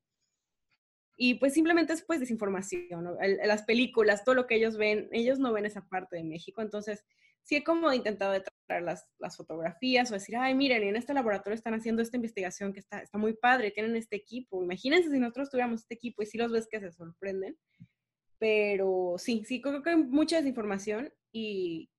Y 1.17 1.35
pues 1.35 1.53
simplemente 1.55 1.93
es 1.93 2.05
pues 2.05 2.21
desinformación, 2.21 3.03
¿no? 3.03 3.17
las 3.21 3.65
películas, 3.65 4.25
todo 4.25 4.37
lo 4.37 4.47
que 4.47 4.55
ellos 4.55 4.77
ven, 4.77 5.09
ellos 5.11 5.41
no 5.41 5.53
ven 5.53 5.67
esa 5.67 5.87
parte 5.89 6.17
de 6.17 6.23
México, 6.23 6.63
entonces 6.63 7.05
sí 7.43 7.57
he 7.57 7.65
como 7.65 7.93
intentado 7.93 8.33
de 8.33 8.45
traer 8.67 8.83
las, 8.85 9.05
las, 9.19 9.37
fotografías 9.37 10.11
o 10.11 10.15
decir, 10.15 10.37
ay, 10.37 10.55
miren, 10.55 10.85
en 10.85 10.95
este 10.95 11.15
laboratorio 11.15 11.55
están 11.57 11.75
haciendo 11.75 12.03
esta 12.03 12.17
investigación 12.17 12.73
que 12.73 12.81
está, 12.81 13.01
está 13.01 13.19
muy 13.19 13.33
padre, 13.33 13.73
tienen 13.73 13.97
este 13.97 14.15
equipo, 14.15 14.63
imagínense 14.63 15.11
si 15.11 15.19
nosotros 15.19 15.51
tuviéramos 15.51 15.81
este 15.81 15.95
equipo 15.95 16.23
y 16.23 16.27
si 16.27 16.39
los 16.39 16.53
ves 16.53 16.69
que 16.71 16.79
se 16.79 16.93
sorprenden, 16.93 17.57
pero 18.39 19.17
sí, 19.19 19.43
sí, 19.45 19.61
creo 19.61 19.83
que 19.83 19.91
hay 19.91 19.97
mucha 19.97 20.37
desinformación 20.37 21.13
y 21.33 21.91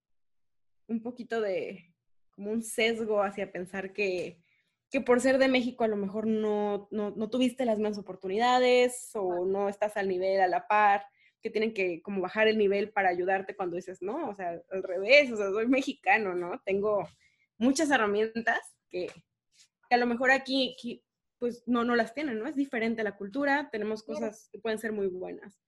un 0.90 1.02
poquito 1.02 1.40
de 1.40 1.94
como 2.32 2.52
un 2.52 2.64
sesgo 2.64 3.22
hacia 3.22 3.52
pensar 3.52 3.94
que, 3.94 4.42
que 4.90 5.02
por 5.02 5.22
ser 5.22 5.38
de 5.38 5.48
México 5.48 5.84
a 5.84 5.88
lo 5.88 5.96
mejor 5.96 6.26
no, 6.26 6.88
no, 6.92 7.12
no, 7.12 7.30
tuviste 7.30 7.66
las 7.66 7.78
mismas 7.78 7.98
oportunidades 7.98 9.12
o 9.14 9.46
no 9.46 9.70
estás 9.70 9.98
al 9.98 10.08
nivel, 10.08 10.42
a 10.42 10.48
la 10.48 10.68
par, 10.68 11.06
que 11.42 11.50
tienen 11.50 11.74
que 11.74 12.02
como 12.02 12.22
bajar 12.22 12.48
el 12.48 12.58
nivel 12.58 12.92
para 12.92 13.10
ayudarte 13.10 13.56
cuando 13.56 13.76
dices, 13.76 14.02
no, 14.02 14.30
o 14.30 14.36
sea, 14.36 14.62
al 14.72 14.84
revés, 14.84 15.32
o 15.32 15.38
sea, 15.38 15.50
soy 15.50 15.68
mexicano, 15.68 16.34
¿no? 16.34 16.62
Tengo 16.66 17.08
muchas 17.58 17.92
herramientas 17.92 18.60
que, 18.90 19.08
que 19.88 19.96
a 19.96 19.98
lo 19.98 20.08
mejor 20.08 20.32
aquí, 20.32 20.76
aquí, 20.78 21.04
pues 21.38 21.64
no, 21.68 21.86
no 21.86 21.96
las 21.96 22.14
tienen, 22.14 22.40
¿no? 22.40 22.48
Es 22.48 22.56
diferente 22.56 23.04
la 23.04 23.16
cultura, 23.16 23.70
tenemos 23.72 24.04
cosas 24.04 24.50
que 24.52 24.60
pueden 24.60 24.80
ser 24.80 24.92
muy 24.92 25.08
buenas. 25.08 25.60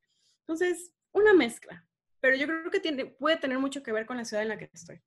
Entonces, 0.42 0.94
una 1.12 1.34
mezcla, 1.34 1.86
pero 2.20 2.36
yo 2.36 2.48
creo 2.48 2.72
que 2.72 2.80
tiene, 2.80 3.06
puede 3.06 3.38
tener 3.38 3.60
mucho 3.60 3.84
que 3.84 3.92
ver 3.92 4.06
con 4.06 4.18
la 4.18 4.26
ciudad 4.26 4.44
en 4.44 4.50
la 4.50 4.58
que 4.58 4.70
estoy. 4.74 5.02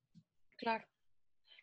Claro. 0.64 0.84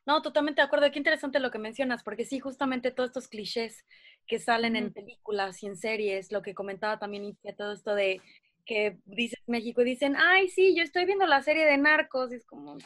No, 0.06 0.22
totalmente 0.22 0.62
de 0.62 0.66
acuerdo. 0.66 0.92
Qué 0.92 1.00
interesante 1.00 1.40
lo 1.40 1.50
que 1.50 1.58
mencionas, 1.58 2.04
porque 2.04 2.24
sí, 2.24 2.40
justamente 2.40 2.92
todos 2.92 3.10
estos 3.10 3.28
clichés 3.28 3.84
que 4.28 4.40
salen 4.40 4.76
en 4.76 4.94
películas 4.94 5.62
y 5.64 5.68
en 5.68 5.76
series, 5.76 6.32
lo 6.32 6.42
que 6.42 6.54
comentaba 6.54 7.00
también 7.00 7.36
todo 7.58 7.74
esto 7.74 7.96
de 7.96 8.22
que 8.66 8.98
dices 9.06 9.40
México 9.48 9.82
y 9.82 9.86
dicen, 9.86 10.16
ay, 10.16 10.48
sí, 10.50 10.76
yo 10.76 10.84
estoy 10.84 11.06
viendo 11.06 11.26
la 11.26 11.42
serie 11.42 11.66
de 11.66 11.78
Narcos, 11.78 12.32
y 12.32 12.36
es 12.36 12.46
como, 12.46 12.78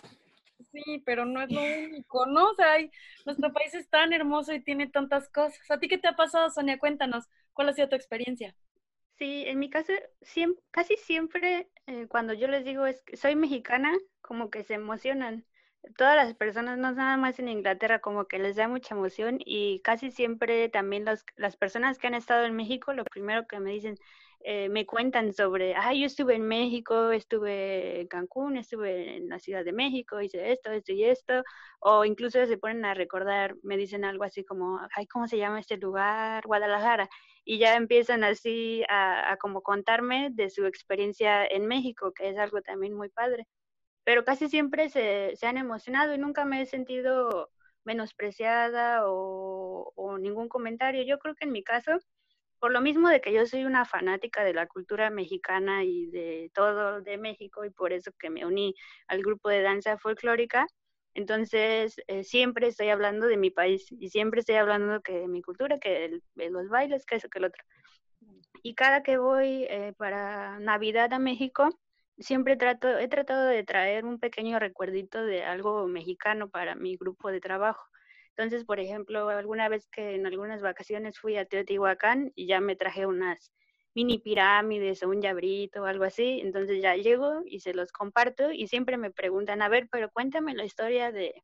sí, 0.71 1.03
pero 1.05 1.25
no 1.25 1.41
es 1.41 1.51
lo 1.51 1.63
único, 1.63 2.25
¿no? 2.27 2.51
O 2.51 2.55
sea, 2.55 2.77
nuestro 3.25 3.51
país 3.51 3.73
es 3.73 3.89
tan 3.89 4.13
hermoso 4.13 4.53
y 4.53 4.63
tiene 4.63 4.87
tantas 4.87 5.29
cosas. 5.29 5.59
¿A 5.69 5.79
ti 5.79 5.89
qué 5.89 5.97
te 5.97 6.07
ha 6.07 6.15
pasado, 6.15 6.49
Sonia? 6.49 6.79
Cuéntanos, 6.79 7.25
¿cuál 7.53 7.69
ha 7.69 7.73
sido 7.73 7.89
tu 7.89 7.95
experiencia? 7.95 8.55
Sí, 9.17 9.43
en 9.47 9.59
mi 9.59 9.69
caso, 9.69 9.93
casi 10.71 10.95
siempre 10.97 11.69
eh, 11.87 12.07
cuando 12.07 12.33
yo 12.33 12.47
les 12.47 12.65
digo 12.65 12.85
es 12.85 13.01
que 13.03 13.17
soy 13.17 13.35
mexicana, 13.35 13.91
como 14.21 14.49
que 14.49 14.63
se 14.63 14.73
emocionan 14.73 15.45
todas 15.97 16.15
las 16.15 16.33
personas, 16.35 16.77
no 16.77 16.91
nada 16.91 17.17
más 17.17 17.39
en 17.39 17.47
Inglaterra, 17.49 17.99
como 17.99 18.25
que 18.25 18.39
les 18.39 18.55
da 18.55 18.67
mucha 18.67 18.95
emoción 18.95 19.37
y 19.43 19.81
casi 19.81 20.11
siempre 20.11 20.69
también 20.69 21.05
los, 21.05 21.25
las 21.35 21.57
personas 21.57 21.97
que 21.97 22.07
han 22.07 22.13
estado 22.15 22.45
en 22.45 22.55
México, 22.55 22.93
lo 22.93 23.03
primero 23.05 23.47
que 23.47 23.59
me 23.59 23.71
dicen, 23.71 23.95
eh, 24.41 24.69
me 24.69 24.85
cuentan 24.85 25.33
sobre, 25.33 25.73
ah, 25.75 25.93
yo 25.93 26.05
estuve 26.05 26.35
en 26.35 26.47
México, 26.47 27.11
estuve 27.11 28.01
en 28.01 28.07
Cancún, 28.07 28.57
estuve 28.57 29.17
en 29.17 29.29
la 29.29 29.39
Ciudad 29.39 29.65
de 29.65 29.73
México, 29.73 30.21
hice 30.21 30.51
esto, 30.51 30.71
esto 30.71 30.91
y 30.93 31.03
esto, 31.05 31.43
o 31.79 32.05
incluso 32.05 32.45
se 32.45 32.57
ponen 32.57 32.85
a 32.85 32.93
recordar, 32.93 33.55
me 33.63 33.77
dicen 33.77 34.05
algo 34.05 34.23
así 34.23 34.43
como, 34.45 34.79
ay, 34.95 35.07
¿cómo 35.07 35.27
se 35.27 35.37
llama 35.37 35.59
este 35.59 35.77
lugar? 35.77 36.45
Guadalajara. 36.45 37.09
Y 37.43 37.57
ya 37.59 37.75
empiezan 37.75 38.23
así 38.23 38.83
a, 38.89 39.31
a 39.31 39.37
como 39.37 39.61
contarme 39.63 40.29
de 40.31 40.49
su 40.49 40.65
experiencia 40.65 41.45
en 41.45 41.67
México, 41.67 42.11
que 42.13 42.29
es 42.29 42.37
algo 42.37 42.61
también 42.61 42.93
muy 42.93 43.09
padre 43.09 43.47
pero 44.05 44.23
casi 44.23 44.47
siempre 44.49 44.89
se, 44.89 45.33
se 45.35 45.47
han 45.47 45.57
emocionado 45.57 46.13
y 46.13 46.17
nunca 46.19 46.45
me 46.45 46.61
he 46.61 46.65
sentido 46.67 47.49
menospreciada 47.83 49.09
o, 49.09 49.91
o, 49.95 50.17
ningún 50.17 50.47
comentario. 50.47 51.03
Yo 51.03 51.19
creo 51.19 51.35
que 51.35 51.45
en 51.45 51.51
mi 51.51 51.63
caso, 51.63 51.99
por 52.59 52.71
lo 52.71 52.81
mismo 52.81 53.09
de 53.09 53.19
que 53.19 53.33
yo 53.33 53.45
soy 53.47 53.65
una 53.65 53.83
fanática 53.83 54.43
de 54.43 54.53
la 54.53 54.67
cultura 54.67 55.09
mexicana 55.09 55.83
y 55.83 56.05
de 56.07 56.51
todo 56.53 57.01
de 57.01 57.17
México 57.17 57.65
y 57.65 57.71
por 57.71 57.93
eso 57.93 58.11
que 58.19 58.29
me 58.29 58.45
uní 58.45 58.75
al 59.07 59.21
grupo 59.21 59.49
de 59.49 59.61
danza 59.61 59.97
folclórica, 59.97 60.67
entonces 61.15 61.95
eh, 62.07 62.23
siempre 62.23 62.67
estoy 62.67 62.89
hablando 62.89 63.25
de 63.27 63.37
mi 63.37 63.49
país 63.49 63.87
y 63.91 64.09
siempre 64.09 64.41
estoy 64.41 64.55
hablando 64.55 65.01
que 65.01 65.19
de 65.19 65.27
mi 65.27 65.41
cultura, 65.41 65.79
que 65.79 66.21
de 66.35 66.49
los 66.51 66.69
bailes, 66.69 67.05
que 67.05 67.15
eso, 67.15 67.29
que 67.29 67.39
el 67.39 67.45
otro. 67.45 67.63
Y 68.61 68.75
cada 68.75 69.01
que 69.01 69.17
voy 69.17 69.65
eh, 69.69 69.93
para 69.97 70.59
Navidad 70.59 71.13
a 71.13 71.19
México, 71.19 71.69
siempre 72.19 72.55
trato, 72.57 72.97
he 72.97 73.07
tratado 73.07 73.45
de 73.47 73.63
traer 73.63 74.05
un 74.05 74.19
pequeño 74.19 74.59
recuerdito 74.59 75.23
de 75.25 75.43
algo 75.43 75.87
mexicano 75.87 76.49
para 76.49 76.75
mi 76.75 76.97
grupo 76.97 77.31
de 77.31 77.41
trabajo. 77.41 77.85
Entonces, 78.29 78.65
por 78.65 78.79
ejemplo, 78.79 79.29
alguna 79.29 79.69
vez 79.69 79.87
que 79.87 80.15
en 80.15 80.25
algunas 80.25 80.61
vacaciones 80.61 81.19
fui 81.19 81.37
a 81.37 81.45
Teotihuacán 81.45 82.31
y 82.35 82.47
ya 82.47 82.59
me 82.59 82.75
traje 82.75 83.05
unas 83.05 83.53
mini 83.95 84.19
pirámides 84.19 85.03
o 85.03 85.09
un 85.09 85.21
llabrito 85.21 85.83
o 85.83 85.85
algo 85.85 86.03
así, 86.03 86.41
entonces 86.41 86.81
ya 86.81 86.95
llego 86.97 87.41
y 87.45 87.61
se 87.61 87.73
los 87.73 87.91
comparto 87.93 88.51
y 88.51 88.67
siempre 88.67 88.97
me 88.97 89.11
preguntan, 89.11 89.61
a 89.61 89.69
ver, 89.69 89.87
pero 89.89 90.11
cuéntame 90.11 90.53
la 90.53 90.65
historia 90.65 91.11
de, 91.13 91.43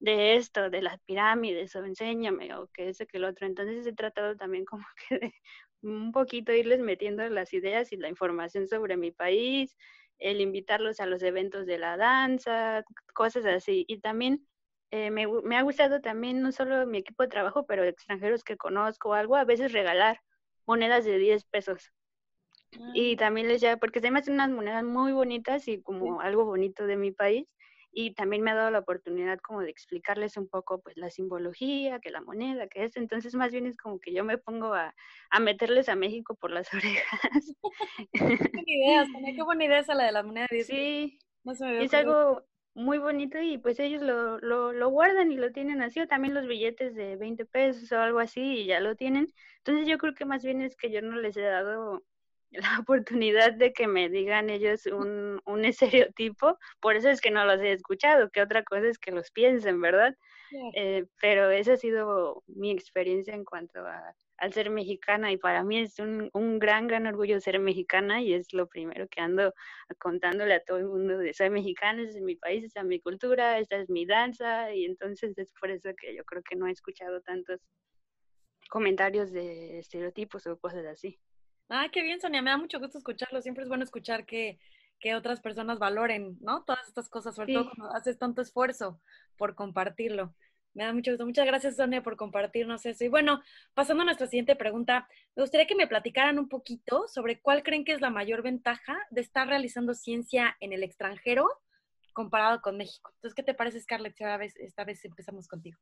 de 0.00 0.34
esto, 0.36 0.68
de 0.70 0.82
las 0.82 1.00
pirámides 1.02 1.74
o 1.76 1.84
enséñame 1.84 2.54
o 2.56 2.66
que 2.68 2.88
ese 2.88 3.06
que 3.06 3.18
el 3.18 3.24
otro. 3.24 3.46
Entonces 3.46 3.86
he 3.86 3.92
tratado 3.94 4.36
también 4.36 4.64
como 4.64 4.84
que 5.08 5.18
de 5.18 5.34
un 5.82 6.12
poquito 6.12 6.52
irles 6.52 6.80
metiendo 6.80 7.28
las 7.28 7.52
ideas 7.54 7.92
y 7.92 7.96
la 7.96 8.08
información 8.08 8.66
sobre 8.68 8.96
mi 8.96 9.12
país, 9.12 9.76
el 10.22 10.40
invitarlos 10.40 11.00
a 11.00 11.06
los 11.06 11.22
eventos 11.22 11.66
de 11.66 11.78
la 11.78 11.96
danza, 11.96 12.84
cosas 13.14 13.44
así. 13.46 13.84
Y 13.88 13.98
también 13.98 14.46
eh, 14.90 15.10
me, 15.10 15.26
me, 15.26 15.56
ha 15.56 15.62
gustado 15.62 16.00
también, 16.00 16.42
no 16.42 16.52
solo 16.52 16.86
mi 16.86 16.98
equipo 16.98 17.22
de 17.22 17.28
trabajo, 17.28 17.66
pero 17.66 17.84
extranjeros 17.84 18.44
que 18.44 18.56
conozco 18.56 19.10
o 19.10 19.14
algo, 19.14 19.36
a 19.36 19.44
veces 19.44 19.72
regalar 19.72 20.20
monedas 20.66 21.04
de 21.04 21.18
10 21.18 21.44
pesos. 21.44 21.92
Y 22.94 23.14
ah. 23.14 23.16
también 23.18 23.48
les 23.48 23.60
ya, 23.60 23.76
porque 23.76 24.00
se 24.00 24.10
me 24.10 24.18
hacen 24.18 24.34
unas 24.34 24.50
monedas 24.50 24.84
muy 24.84 25.12
bonitas 25.12 25.68
y 25.68 25.82
como 25.82 26.20
algo 26.20 26.44
bonito 26.44 26.86
de 26.86 26.96
mi 26.96 27.12
país. 27.12 27.46
Y 27.92 28.14
también 28.14 28.42
me 28.42 28.50
ha 28.50 28.54
dado 28.54 28.70
la 28.70 28.78
oportunidad 28.80 29.38
como 29.40 29.60
de 29.60 29.70
explicarles 29.70 30.36
un 30.36 30.48
poco 30.48 30.80
pues 30.80 30.96
la 30.96 31.10
simbología, 31.10 32.00
que 32.00 32.10
la 32.10 32.22
moneda, 32.22 32.66
que 32.68 32.84
es. 32.84 32.96
Entonces 32.96 33.34
más 33.34 33.52
bien 33.52 33.66
es 33.66 33.76
como 33.76 34.00
que 34.00 34.12
yo 34.12 34.24
me 34.24 34.38
pongo 34.38 34.74
a, 34.74 34.94
a 35.30 35.40
meterles 35.40 35.88
a 35.88 35.96
México 35.96 36.34
por 36.34 36.50
las 36.50 36.68
orejas. 36.74 37.54
qué 38.12 38.20
buena 38.52 38.62
idea, 38.66 39.06
qué 39.34 39.42
buena 39.42 39.64
idea 39.64 39.78
esa 39.80 39.94
la 39.94 40.04
de 40.04 40.12
la 40.12 40.22
moneda. 40.22 40.46
Sí, 40.48 41.18
es 41.44 41.94
algo 41.94 42.44
muy 42.74 42.98
bonito 42.98 43.38
y 43.40 43.58
pues 43.58 43.78
ellos 43.80 44.02
lo, 44.02 44.38
lo, 44.38 44.72
lo, 44.72 44.88
guardan 44.88 45.30
y 45.30 45.36
lo 45.36 45.52
tienen 45.52 45.82
así, 45.82 46.00
o 46.00 46.08
también 46.08 46.34
los 46.34 46.46
billetes 46.46 46.94
de 46.94 47.16
20 47.16 47.44
pesos 47.44 47.92
o 47.92 47.98
algo 47.98 48.18
así 48.18 48.40
y 48.40 48.66
ya 48.66 48.80
lo 48.80 48.96
tienen. 48.96 49.28
Entonces 49.58 49.86
yo 49.86 49.98
creo 49.98 50.14
que 50.14 50.24
más 50.24 50.42
bien 50.42 50.62
es 50.62 50.76
que 50.76 50.90
yo 50.90 51.02
no 51.02 51.16
les 51.16 51.36
he 51.36 51.42
dado 51.42 52.02
la 52.52 52.78
oportunidad 52.80 53.52
de 53.52 53.72
que 53.72 53.86
me 53.86 54.08
digan 54.08 54.50
ellos 54.50 54.86
un, 54.86 55.40
un 55.44 55.64
estereotipo, 56.12 56.58
por 56.80 56.96
eso 56.96 57.10
es 57.10 57.20
que 57.20 57.30
no 57.30 57.44
los 57.44 57.60
he 57.60 57.72
escuchado, 57.72 58.30
que 58.30 58.42
otra 58.42 58.62
cosa 58.62 58.88
es 58.88 58.98
que 58.98 59.10
los 59.10 59.30
piensen, 59.30 59.80
¿verdad? 59.80 60.16
Eh, 60.74 61.06
pero 61.18 61.50
esa 61.50 61.72
ha 61.72 61.76
sido 61.76 62.44
mi 62.46 62.70
experiencia 62.70 63.34
en 63.34 63.44
cuanto 63.44 63.86
a, 63.86 64.14
al 64.36 64.52
ser 64.52 64.68
mexicana 64.68 65.32
y 65.32 65.38
para 65.38 65.64
mí 65.64 65.78
es 65.78 65.98
un, 65.98 66.28
un, 66.34 66.58
gran, 66.58 66.86
gran 66.88 67.06
orgullo 67.06 67.40
ser 67.40 67.58
mexicana 67.58 68.20
y 68.20 68.34
es 68.34 68.52
lo 68.52 68.68
primero 68.68 69.08
que 69.08 69.22
ando 69.22 69.54
contándole 69.98 70.52
a 70.52 70.62
todo 70.62 70.76
el 70.76 70.88
mundo 70.88 71.16
de 71.16 71.32
soy 71.32 71.48
mexicana, 71.48 72.02
es 72.02 72.20
mi 72.20 72.36
país, 72.36 72.64
esta 72.64 72.80
es 72.80 72.86
mi 72.86 73.00
cultura, 73.00 73.58
esta 73.58 73.76
es 73.76 73.88
mi 73.88 74.04
danza 74.04 74.74
y 74.74 74.84
entonces 74.84 75.38
es 75.38 75.52
por 75.58 75.70
eso 75.70 75.90
que 75.98 76.14
yo 76.14 76.24
creo 76.24 76.42
que 76.42 76.56
no 76.56 76.66
he 76.66 76.72
escuchado 76.72 77.22
tantos 77.22 77.60
comentarios 78.68 79.32
de 79.32 79.78
estereotipos 79.78 80.46
o 80.46 80.58
cosas 80.58 80.84
así. 80.84 81.18
Ah, 81.68 81.88
qué 81.92 82.02
bien, 82.02 82.20
Sonia, 82.20 82.42
me 82.42 82.50
da 82.50 82.56
mucho 82.56 82.78
gusto 82.78 82.98
escucharlo. 82.98 83.40
Siempre 83.40 83.62
es 83.62 83.68
bueno 83.68 83.84
escuchar 83.84 84.26
que, 84.26 84.58
que 85.00 85.14
otras 85.14 85.40
personas 85.40 85.78
valoren, 85.78 86.36
¿no? 86.40 86.64
Todas 86.64 86.86
estas 86.86 87.08
cosas, 87.08 87.34
sobre 87.34 87.54
todo 87.54 87.70
cuando 87.70 87.94
haces 87.94 88.18
tanto 88.18 88.42
esfuerzo 88.42 89.00
por 89.36 89.54
compartirlo. 89.54 90.34
Me 90.74 90.84
da 90.84 90.92
mucho 90.92 91.10
gusto. 91.10 91.26
Muchas 91.26 91.46
gracias, 91.46 91.76
Sonia, 91.76 92.02
por 92.02 92.16
compartirnos 92.16 92.86
eso. 92.86 93.04
Y 93.04 93.08
bueno, 93.08 93.42
pasando 93.74 94.02
a 94.02 94.04
nuestra 94.06 94.26
siguiente 94.26 94.56
pregunta, 94.56 95.08
me 95.34 95.42
gustaría 95.42 95.66
que 95.66 95.74
me 95.74 95.86
platicaran 95.86 96.38
un 96.38 96.48
poquito 96.48 97.08
sobre 97.08 97.40
cuál 97.40 97.62
creen 97.62 97.84
que 97.84 97.92
es 97.92 98.00
la 98.00 98.10
mayor 98.10 98.42
ventaja 98.42 98.98
de 99.10 99.20
estar 99.20 99.48
realizando 99.48 99.94
ciencia 99.94 100.56
en 100.60 100.72
el 100.72 100.82
extranjero 100.82 101.46
comparado 102.12 102.60
con 102.60 102.76
México. 102.76 103.10
Entonces, 103.14 103.34
¿qué 103.34 103.42
te 103.42 103.54
parece, 103.54 103.80
Scarlett? 103.80 104.12
Esta 104.12 104.36
vez, 104.36 104.56
esta 104.56 104.84
vez 104.84 105.04
empezamos 105.04 105.48
contigo. 105.48 105.78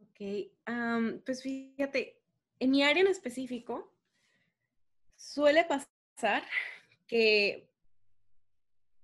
Ok, 0.00 1.22
pues 1.24 1.42
fíjate, 1.42 2.18
en 2.58 2.70
mi 2.70 2.82
área 2.82 3.02
en 3.02 3.08
específico, 3.08 3.92
suele 5.20 5.64
pasar 5.64 6.42
que 7.06 7.68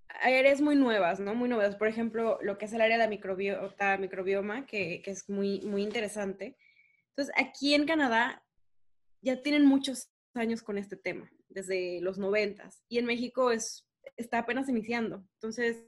áreas 0.08 0.60
muy 0.60 0.74
nuevas, 0.76 1.20
¿no? 1.20 1.34
Muy 1.34 1.48
nuevas. 1.48 1.76
Por 1.76 1.88
ejemplo, 1.88 2.38
lo 2.42 2.58
que 2.58 2.64
es 2.64 2.72
el 2.72 2.80
área 2.80 2.98
de 2.98 3.08
microbiota, 3.08 3.98
microbioma, 3.98 4.66
que, 4.66 5.02
es 5.04 5.28
muy, 5.28 5.60
muy 5.60 5.82
interesante. 5.82 6.56
Entonces, 7.10 7.34
aquí 7.36 7.74
en 7.74 7.86
Canadá 7.86 8.42
ya 9.20 9.42
tienen 9.42 9.66
muchos 9.66 10.10
años 10.34 10.62
con 10.62 10.78
este 10.78 10.96
tema, 10.96 11.30
desde 11.48 12.00
los 12.00 12.18
noventas. 12.18 12.82
Y 12.88 12.98
en 12.98 13.06
México 13.06 13.50
es, 13.50 13.86
está 14.16 14.38
apenas 14.38 14.68
iniciando. 14.68 15.24
Entonces, 15.34 15.84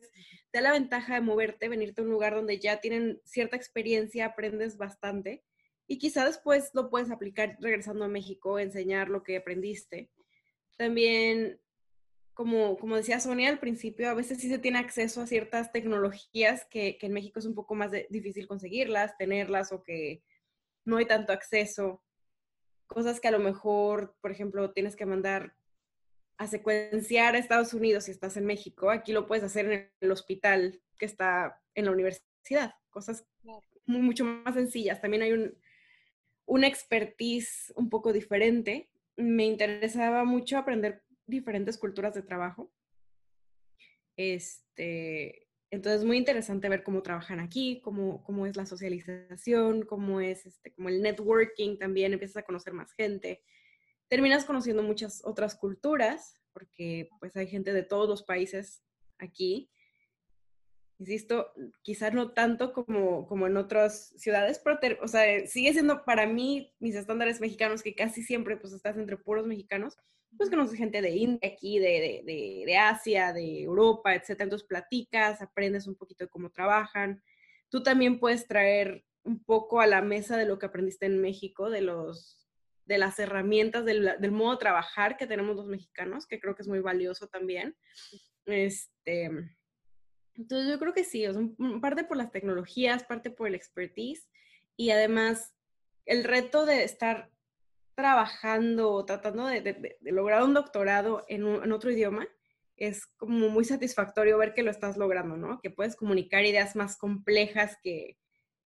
da 0.53 0.61
la 0.61 0.72
ventaja 0.72 1.14
de 1.14 1.20
moverte, 1.20 1.68
venirte 1.68 2.01
a 2.01 2.05
un 2.05 2.11
lugar 2.11 2.35
donde 2.35 2.59
ya 2.59 2.81
tienen 2.81 3.20
cierta 3.24 3.57
experiencia, 3.57 4.26
aprendes 4.26 4.76
bastante. 4.76 5.43
Y 5.87 5.99
quizá 5.99 6.26
después 6.26 6.70
lo 6.74 6.91
puedes 6.91 7.11
aplicar 7.11 7.57
regresando 7.61 8.05
a 8.05 8.09
México, 8.09 8.59
enseñar 8.59 9.09
lo 9.09 9.22
que 9.22 9.39
aprendiste. 9.39 10.11
También, 10.79 11.61
como, 12.35 12.79
como 12.79 12.97
decía 12.97 13.18
Sonia 13.18 13.49
al 13.49 13.59
principio, 13.59 14.09
a 14.09 14.14
veces 14.14 14.39
sí 14.39 14.49
se 14.49 14.61
tiene 14.61 14.79
acceso 14.79 15.20
a 15.20 15.26
ciertas 15.26 15.72
tecnologías 15.72 16.64
que, 16.66 16.97
que 16.99 17.07
en 17.07 17.12
México 17.12 17.41
es 17.41 17.47
un 17.47 17.57
poco 17.57 17.74
más 17.74 17.91
difícil 18.11 18.47
conseguirlas, 18.47 19.18
tenerlas 19.18 19.72
o 19.72 19.83
que 19.83 20.22
no 20.85 20.99
hay 20.99 21.07
tanto 21.07 21.33
acceso. 21.33 22.01
Cosas 22.87 23.18
que 23.20 23.26
a 23.26 23.33
lo 23.33 23.41
mejor, 23.41 24.16
por 24.20 24.31
ejemplo, 24.31 24.72
tienes 24.72 24.95
que 24.95 25.05
mandar 25.05 25.57
a 26.37 26.47
secuenciar 26.47 27.35
a 27.35 27.39
Estados 27.39 27.74
Unidos 27.74 28.05
si 28.05 28.12
estás 28.12 28.37
en 28.37 28.47
México. 28.47 28.89
Aquí 28.91 29.12
lo 29.12 29.26
puedes 29.26 29.43
hacer 29.43 29.72
en 29.72 29.91
el 30.01 30.12
hospital 30.12 30.81
que 30.97 31.07
está 31.07 31.61
en 31.74 31.87
la 31.87 31.91
universidad. 31.91 32.76
Cosas 32.91 33.26
mucho 33.85 34.24
más 34.24 34.55
sencillas. 34.55 35.01
También 35.01 35.24
hay 35.24 35.33
un, 35.33 35.59
una 36.47 36.68
expertise 36.68 37.72
un 37.74 37.91
poco 37.91 38.12
diferente 38.12 38.89
me 39.19 39.45
interesaba 39.45 40.25
mucho 40.25 40.57
aprender 40.57 41.03
diferentes 41.27 41.77
culturas 41.77 42.14
de 42.14 42.23
trabajo. 42.23 42.73
Este, 44.16 45.49
entonces, 45.71 46.05
muy 46.05 46.16
interesante 46.16 46.69
ver 46.69 46.83
cómo 46.83 47.03
trabajan 47.03 47.41
aquí, 47.41 47.81
cómo, 47.83 48.23
cómo 48.23 48.47
es 48.47 48.57
la 48.57 48.64
socialización, 48.64 49.83
cómo 49.83 50.21
es 50.21 50.47
este, 50.47 50.73
como 50.73 50.89
el 50.89 51.03
networking 51.03 51.79
también, 51.79 52.12
empiezas 52.12 52.39
a 52.39 52.47
conocer 52.47 52.73
más 52.73 52.93
gente. 52.95 53.43
Terminas 54.09 54.45
conociendo 54.45 54.83
muchas 54.83 55.21
otras 55.25 55.55
culturas, 55.55 56.41
porque 56.53 57.11
pues 57.21 57.37
hay 57.37 57.49
gente 57.49 57.73
de 57.73 57.83
todos 57.83 58.09
los 58.09 58.23
países 58.23 58.83
aquí 59.19 59.71
insisto, 60.99 61.53
quizás 61.82 62.12
no 62.12 62.32
tanto 62.32 62.72
como, 62.72 63.26
como 63.26 63.46
en 63.46 63.57
otras 63.57 64.12
ciudades, 64.16 64.61
pero, 64.80 64.99
o 65.03 65.09
sea, 65.09 65.46
sigue 65.46 65.72
siendo 65.72 66.05
para 66.05 66.26
mí 66.26 66.74
mis 66.80 66.96
estándares 66.96 67.40
mexicanos, 67.40 67.82
que 67.82 67.94
casi 67.94 68.22
siempre 68.22 68.57
pues 68.57 68.72
estás 68.72 68.96
entre 68.96 69.16
puros 69.16 69.46
mexicanos, 69.46 69.96
pues 70.36 70.51
conoces 70.51 70.76
gente 70.76 71.01
de 71.01 71.11
India 71.11 71.51
aquí, 71.53 71.78
de, 71.78 72.22
de, 72.24 72.64
de, 72.66 72.76
Asia, 72.76 73.32
de 73.32 73.62
Europa, 73.62 74.14
etcétera, 74.14 74.44
entonces 74.44 74.66
platicas, 74.66 75.40
aprendes 75.40 75.86
un 75.86 75.94
poquito 75.94 76.24
de 76.24 76.30
cómo 76.30 76.51
trabajan. 76.51 77.22
Tú 77.70 77.82
también 77.82 78.18
puedes 78.18 78.46
traer 78.46 79.05
un 79.22 79.42
poco 79.42 79.80
a 79.80 79.86
la 79.86 80.03
mesa 80.03 80.36
de 80.36 80.46
lo 80.46 80.59
que 80.59 80.66
aprendiste 80.66 81.07
en 81.07 81.20
México, 81.20 81.70
de 81.70 81.82
los 81.82 82.34
de 82.84 82.96
las 82.96 83.18
herramientas, 83.18 83.84
del, 83.84 84.14
del 84.18 84.30
modo 84.30 84.53
de 84.53 84.61
trabajar 84.61 85.18
que 85.18 85.26
tenemos 85.26 85.55
los 85.55 85.66
mexicanos, 85.66 86.26
que 86.26 86.40
creo 86.40 86.55
que 86.55 86.62
es 86.62 86.68
muy 86.68 86.80
valioso 86.80 87.26
también. 87.26 87.76
Este, 88.46 89.30
entonces 90.39 90.68
yo 90.70 90.78
creo 90.78 90.93
que 90.93 91.05
sí, 91.05 91.24
parte 91.82 92.05
por 92.05 92.16
las 92.16 92.30
tecnologías, 92.30 93.05
parte 93.05 93.30
por 93.30 93.49
el 93.49 93.55
expertise 93.55 94.28
y 94.76 94.91
además 94.91 95.53
el 96.07 96.24
reto 96.24 96.64
de 96.64 96.84
estar 96.84 97.30
trabajando 97.97 98.93
o 98.93 99.05
tratando 99.05 99.47
de, 99.47 99.99
lograr 100.03 100.45
un 100.45 100.55
doctorado 100.55 101.24
en, 101.28 101.72
otro 101.72 101.91
idioma 101.91 102.28
es 102.76 103.07
como 103.07 103.49
muy 103.49 103.64
satisfactorio 103.64 104.39
ver 104.39 104.55
que 104.55 104.62
lo 104.62 104.70
estás 104.70 104.97
logrando, 104.97 105.36
¿no? 105.36 105.61
Que 105.61 105.70
puedes 105.70 105.97
comunicar 105.97 106.45
ideas 106.45 106.76
más 106.76 106.97
complejas 106.97 107.76
que, 107.82 108.16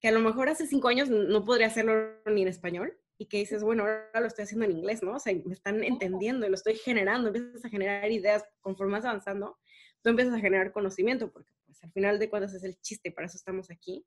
que 0.01 0.09
a 0.09 0.13
lo 0.13 0.21
mejor 0.21 0.51
hace 0.51 0.67
cinco 0.67 0.89
años 0.89 1.09
no 1.09 1.47
podría 1.47 1.69
hacerlo 1.69 2.21
ni 2.27 2.43
en 2.43 2.49
español 2.49 2.95
y 3.17 3.27
que 3.27 3.39
dices, 3.39 3.63
bueno, 3.63 3.85
ahora 3.85 4.21
lo 4.21 4.27
estoy 4.27 4.45
haciendo 4.45 4.67
en 4.67 4.73
inglés, 4.73 5.03
¿no? 5.03 5.15
O 5.15 5.19
sea, 5.19 5.33
me 5.33 5.55
están 5.55 5.83
entendiendo 5.83 6.45
y 6.45 6.51
lo 6.51 6.55
estoy 6.55 6.75
generando, 6.75 7.29
empiezas 7.29 7.65
a 7.65 7.71
generar 7.71 8.11
ideas 8.13 8.45
conforme 8.61 8.95
vas 8.95 9.07
avanzando, 9.07 9.59
tú 10.03 10.11
empiezas 10.11 10.35
a 10.35 10.41
generar 10.41 10.73
conocimiento, 10.73 11.33
porque 11.33 11.51
al 11.83 11.93
final 11.93 12.19
de 12.19 12.29
cuentas 12.29 12.55
es 12.55 12.65
el 12.65 12.79
chiste, 12.81 13.13
para 13.13 13.27
eso 13.27 13.37
estamos 13.37 13.71
aquí. 13.71 14.05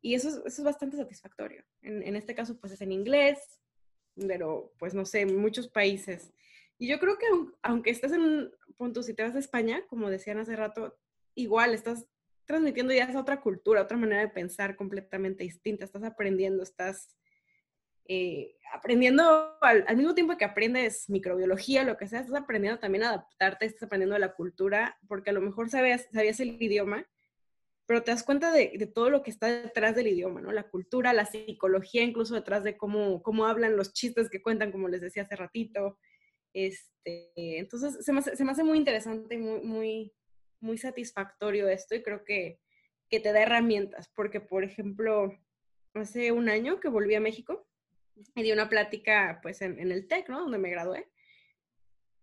Y 0.00 0.14
eso 0.14 0.28
es, 0.28 0.34
eso 0.36 0.46
es 0.46 0.64
bastante 0.64 0.96
satisfactorio. 0.96 1.64
En, 1.82 2.14
este 2.16 2.34
caso, 2.34 2.58
pues 2.60 2.72
es 2.72 2.80
en 2.80 2.92
inglés, 2.92 3.38
pero 4.14 4.72
pues 4.78 4.94
no 4.94 5.06
sé, 5.06 5.24
muchos 5.24 5.68
países. 5.68 6.32
Y 6.78 6.88
yo 6.88 6.98
creo 6.98 7.16
que 7.18 7.26
aunque 7.62 7.90
estés 7.90 8.12
en 8.12 8.20
un 8.20 8.52
punto, 8.76 9.02
si 9.02 9.14
te 9.14 9.22
vas 9.22 9.34
a 9.34 9.38
España, 9.38 9.82
como 9.88 10.10
decían 10.10 10.38
hace 10.38 10.56
rato, 10.56 10.98
igual 11.34 11.72
estás 11.72 12.06
transmitiendo 12.44 12.92
ya 12.92 13.04
esa 13.04 13.20
otra 13.20 13.40
cultura, 13.40 13.82
otra 13.82 13.96
manera 13.96 14.20
de 14.20 14.28
pensar 14.28 14.76
completamente 14.76 15.44
distinta, 15.44 15.84
estás 15.84 16.02
aprendiendo, 16.02 16.62
estás 16.62 17.16
eh, 18.06 18.56
aprendiendo 18.72 19.56
al, 19.60 19.96
mismo 19.96 20.14
tiempo 20.14 20.36
que 20.36 20.44
aprendes 20.44 21.08
microbiología, 21.08 21.84
lo 21.84 21.96
que 21.96 22.06
sea, 22.06 22.20
estás 22.20 22.42
aprendiendo 22.42 22.78
también 22.78 23.04
a 23.04 23.10
adaptarte, 23.10 23.66
estás 23.66 23.84
aprendiendo 23.84 24.18
la 24.18 24.34
cultura, 24.34 24.98
porque 25.08 25.30
a 25.30 25.32
lo 25.32 25.40
mejor 25.40 25.70
sabías, 25.70 26.08
sabías 26.12 26.40
el 26.40 26.60
idioma, 26.60 27.06
pero 27.86 28.02
te 28.02 28.10
das 28.10 28.22
cuenta 28.22 28.50
de, 28.50 28.90
todo 28.94 29.10
lo 29.10 29.22
que 29.22 29.30
está 29.30 29.46
detrás 29.46 29.94
del 29.94 30.08
idioma, 30.08 30.40
¿no? 30.40 30.52
La 30.52 30.64
cultura, 30.64 31.12
la 31.12 31.26
psicología, 31.26 32.02
incluso 32.02 32.34
detrás 32.34 32.64
de 32.64 32.76
cómo, 32.76 33.22
cómo 33.22 33.46
hablan, 33.46 33.76
los 33.76 33.92
chistes 33.92 34.28
que 34.28 34.42
cuentan, 34.42 34.72
como 34.72 34.88
les 34.88 35.00
decía 35.00 35.22
hace 35.22 35.36
ratito. 35.36 35.98
Este, 36.52 37.58
entonces, 37.58 38.04
se 38.04 38.12
me, 38.12 38.20
hace, 38.20 38.36
se 38.36 38.44
me 38.44 38.52
hace 38.52 38.64
muy 38.64 38.78
interesante 38.78 39.34
y 39.34 39.38
muy, 39.38 39.60
muy, 39.60 40.12
muy 40.60 40.78
satisfactorio 40.78 41.68
esto 41.68 41.94
y 41.94 42.02
creo 42.02 42.24
que, 42.24 42.58
que 43.08 43.20
te 43.20 43.32
da 43.32 43.42
herramientas, 43.42 44.10
porque, 44.14 44.40
por 44.40 44.64
ejemplo, 44.64 45.32
hace 45.94 46.32
un 46.32 46.48
año 46.48 46.80
que 46.80 46.88
volví 46.88 47.14
a 47.14 47.20
México 47.20 47.66
y 48.34 48.42
di 48.42 48.52
una 48.52 48.68
plática, 48.68 49.40
pues, 49.42 49.62
en, 49.62 49.78
el 49.78 50.06
TEC, 50.08 50.28
¿no? 50.28 50.40
Donde 50.40 50.58
me 50.58 50.70
gradué. 50.70 51.08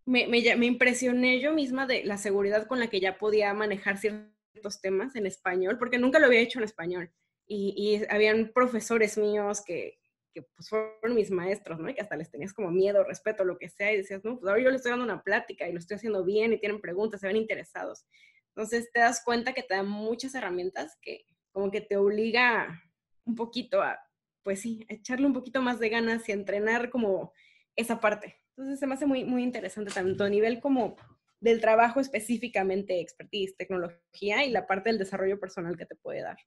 Me, 0.05 0.27
me, 0.27 0.55
me 0.55 0.65
impresioné 0.65 1.39
yo 1.39 1.53
misma 1.53 1.85
de 1.85 2.03
la 2.03 2.17
seguridad 2.17 2.67
con 2.67 2.79
la 2.79 2.87
que 2.87 2.99
ya 2.99 3.17
podía 3.17 3.53
manejar 3.53 3.97
ciertos 3.97 4.81
temas 4.81 5.15
en 5.15 5.25
español, 5.25 5.77
porque 5.77 5.99
nunca 5.99 6.19
lo 6.19 6.25
había 6.25 6.39
hecho 6.39 6.59
en 6.59 6.65
español. 6.65 7.11
y, 7.47 7.73
y 7.77 8.05
habían 8.09 8.51
profesores 8.53 9.17
míos 9.17 9.61
que, 9.65 9.99
que 10.33 10.43
pues 10.43 10.69
fueron 10.69 11.15
mis 11.15 11.31
maestros, 11.31 11.79
¿no? 11.79 11.89
Y 11.89 11.93
que 11.93 12.01
hasta 12.01 12.15
les 12.15 12.31
tenías 12.31 12.53
como 12.53 12.71
miedo, 12.71 13.03
respeto, 13.03 13.43
lo 13.43 13.57
que 13.57 13.69
sea, 13.69 13.91
y 13.91 13.97
decías, 13.97 14.23
no, 14.23 14.39
pues 14.39 14.49
ahora 14.49 14.63
yo 14.63 14.69
les 14.69 14.77
estoy 14.77 14.91
dando 14.91 15.05
una 15.05 15.23
plática 15.23 15.67
y 15.67 15.73
lo 15.73 15.79
estoy 15.79 15.95
haciendo 15.95 16.23
bien 16.23 16.53
y 16.53 16.59
tienen 16.59 16.81
preguntas, 16.81 17.21
se 17.21 17.27
ven 17.27 17.37
interesados. 17.37 18.05
Entonces 18.49 18.91
te 18.91 18.99
das 18.99 19.21
cuenta 19.23 19.53
que 19.53 19.63
te 19.63 19.75
dan 19.75 19.87
muchas 19.87 20.35
herramientas 20.35 20.97
que 21.01 21.25
como 21.51 21.71
que 21.71 21.81
te 21.81 21.97
obliga 21.97 22.81
un 23.25 23.35
poquito 23.35 23.81
a, 23.81 23.99
pues 24.43 24.61
sí, 24.61 24.85
echarle 24.89 25.25
un 25.25 25.33
poquito 25.33 25.61
más 25.61 25.79
de 25.79 25.89
ganas 25.89 26.27
y 26.27 26.31
entrenar 26.31 26.89
como 26.89 27.33
esa 27.75 27.99
parte. 27.99 28.37
Entonces 28.49 28.79
se 28.79 28.87
me 28.87 28.95
hace 28.95 29.05
muy, 29.05 29.23
muy 29.23 29.43
interesante 29.43 29.91
tanto 29.91 30.23
a 30.23 30.29
nivel 30.29 30.59
como 30.59 30.95
del 31.39 31.59
trabajo 31.59 31.99
específicamente, 31.99 32.99
expertise, 32.99 33.57
tecnología 33.57 34.45
y 34.45 34.51
la 34.51 34.67
parte 34.67 34.89
del 34.89 34.99
desarrollo 34.99 35.39
personal 35.39 35.77
que 35.77 35.85
te 35.85 35.95
puede 35.95 36.21
dar. 36.21 36.37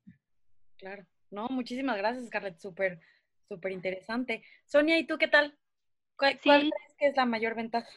Claro. 0.79 1.05
No, 1.31 1.49
muchísimas 1.49 1.97
gracias, 1.97 2.27
Scarlett. 2.27 2.59
Súper, 2.59 3.01
súper 3.49 3.73
interesante. 3.73 4.45
Sonia, 4.67 4.99
¿y 4.99 5.07
tú 5.07 5.19
qué 5.19 5.29
tal? 5.29 5.59
¿Cuál, 6.17 6.39
crees 6.39 6.71
que 6.97 7.07
es 7.09 7.17
la 7.17 7.27
mayor 7.27 7.57
ventaja? 7.57 7.91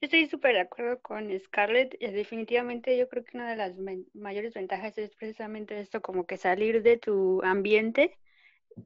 Yo 0.00 0.06
estoy 0.06 0.26
súper 0.26 0.54
de 0.54 0.60
acuerdo 0.60 1.02
con 1.02 1.36
Scarlett. 1.40 1.98
Definitivamente 1.98 2.96
yo 2.96 3.08
creo 3.08 3.24
que 3.24 3.36
una 3.36 3.50
de 3.50 3.56
las 3.56 3.74
mayores 4.14 4.54
ventajas 4.54 4.96
es 4.98 5.14
precisamente 5.16 5.80
esto, 5.80 6.00
como 6.00 6.26
que 6.26 6.36
salir 6.36 6.82
de 6.82 6.96
tu 6.96 7.42
ambiente, 7.42 8.16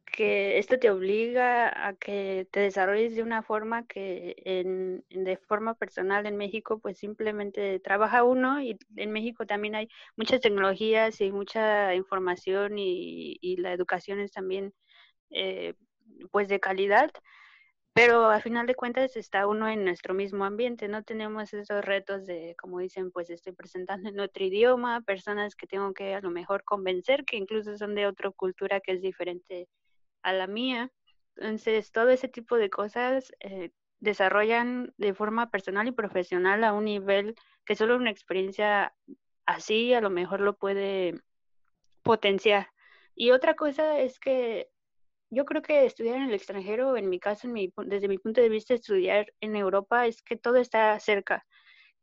que 0.06 0.58
esto 0.58 0.78
te 0.78 0.90
obliga 0.90 1.86
a 1.88 1.94
que 1.94 2.48
te 2.50 2.60
desarrolles 2.60 3.14
de 3.16 3.22
una 3.22 3.42
forma 3.42 3.86
que 3.86 4.36
en, 4.44 5.04
de 5.10 5.36
forma 5.36 5.74
personal 5.74 6.26
en 6.26 6.36
México 6.36 6.78
pues 6.80 6.98
simplemente 6.98 7.80
trabaja 7.80 8.24
uno 8.24 8.60
y 8.62 8.78
en 8.96 9.12
México 9.12 9.46
también 9.46 9.74
hay 9.74 9.88
muchas 10.16 10.40
tecnologías 10.40 11.20
y 11.20 11.32
mucha 11.32 11.94
información 11.94 12.78
y, 12.78 13.38
y 13.40 13.56
la 13.58 13.72
educación 13.72 14.20
es 14.20 14.32
también 14.32 14.72
eh, 15.30 15.74
pues 16.30 16.48
de 16.48 16.60
calidad, 16.60 17.10
pero 17.94 18.28
al 18.28 18.42
final 18.42 18.66
de 18.66 18.74
cuentas 18.74 19.16
está 19.16 19.46
uno 19.46 19.68
en 19.68 19.84
nuestro 19.84 20.14
mismo 20.14 20.44
ambiente, 20.44 20.88
no 20.88 21.04
tenemos 21.04 21.54
esos 21.54 21.84
retos 21.84 22.26
de, 22.26 22.56
como 22.60 22.80
dicen, 22.80 23.12
pues 23.12 23.30
estoy 23.30 23.52
presentando 23.52 24.08
en 24.08 24.18
otro 24.18 24.44
idioma, 24.44 25.00
personas 25.02 25.54
que 25.54 25.68
tengo 25.68 25.94
que 25.94 26.14
a 26.14 26.20
lo 26.20 26.30
mejor 26.30 26.64
convencer, 26.64 27.24
que 27.24 27.36
incluso 27.36 27.78
son 27.78 27.94
de 27.94 28.06
otra 28.08 28.32
cultura 28.32 28.80
que 28.80 28.92
es 28.92 29.00
diferente 29.00 29.68
a 30.22 30.32
la 30.32 30.48
mía. 30.48 30.90
Entonces, 31.36 31.92
todo 31.92 32.10
ese 32.10 32.28
tipo 32.28 32.56
de 32.56 32.68
cosas 32.68 33.32
eh, 33.38 33.70
desarrollan 34.00 34.92
de 34.96 35.14
forma 35.14 35.50
personal 35.50 35.86
y 35.86 35.92
profesional 35.92 36.64
a 36.64 36.72
un 36.72 36.86
nivel 36.86 37.36
que 37.64 37.76
solo 37.76 37.94
una 37.94 38.10
experiencia 38.10 38.92
así 39.46 39.94
a 39.94 40.00
lo 40.00 40.10
mejor 40.10 40.40
lo 40.40 40.56
puede 40.56 41.20
potenciar. 42.02 42.70
Y 43.14 43.30
otra 43.30 43.54
cosa 43.54 44.00
es 44.00 44.18
que 44.18 44.68
yo 45.34 45.44
creo 45.44 45.62
que 45.62 45.84
estudiar 45.84 46.16
en 46.16 46.24
el 46.24 46.34
extranjero, 46.34 46.96
en 46.96 47.08
mi 47.08 47.20
caso, 47.20 47.48
desde 47.86 48.08
mi 48.08 48.18
punto 48.18 48.40
de 48.40 48.48
vista, 48.48 48.74
estudiar 48.74 49.32
en 49.40 49.56
Europa 49.56 50.06
es 50.06 50.22
que 50.22 50.36
todo 50.36 50.56
está 50.56 50.98
cerca, 51.00 51.44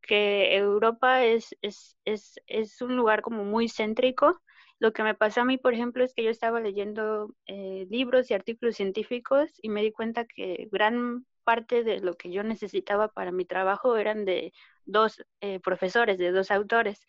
que 0.02 0.56
Europa 0.56 1.24
es, 1.24 1.56
es, 1.62 1.96
es, 2.04 2.34
es 2.46 2.80
un 2.82 2.96
lugar 2.96 3.22
como 3.22 3.44
muy 3.44 3.68
céntrico. 3.68 4.40
Lo 4.78 4.92
que 4.92 5.02
me 5.04 5.14
pasó 5.14 5.42
a 5.42 5.44
mí, 5.44 5.58
por 5.58 5.74
ejemplo, 5.74 6.04
es 6.04 6.14
que 6.14 6.24
yo 6.24 6.30
estaba 6.30 6.60
leyendo 6.60 7.34
eh, 7.46 7.86
libros 7.90 8.30
y 8.30 8.34
artículos 8.34 8.76
científicos 8.76 9.50
y 9.62 9.68
me 9.68 9.82
di 9.82 9.92
cuenta 9.92 10.24
que 10.26 10.68
gran 10.72 11.26
parte 11.44 11.84
de 11.84 12.00
lo 12.00 12.14
que 12.14 12.30
yo 12.30 12.42
necesitaba 12.42 13.08
para 13.08 13.32
mi 13.32 13.44
trabajo 13.44 13.96
eran 13.96 14.24
de 14.24 14.52
dos 14.84 15.22
eh, 15.40 15.60
profesores, 15.60 16.18
de 16.18 16.32
dos 16.32 16.50
autores. 16.50 17.00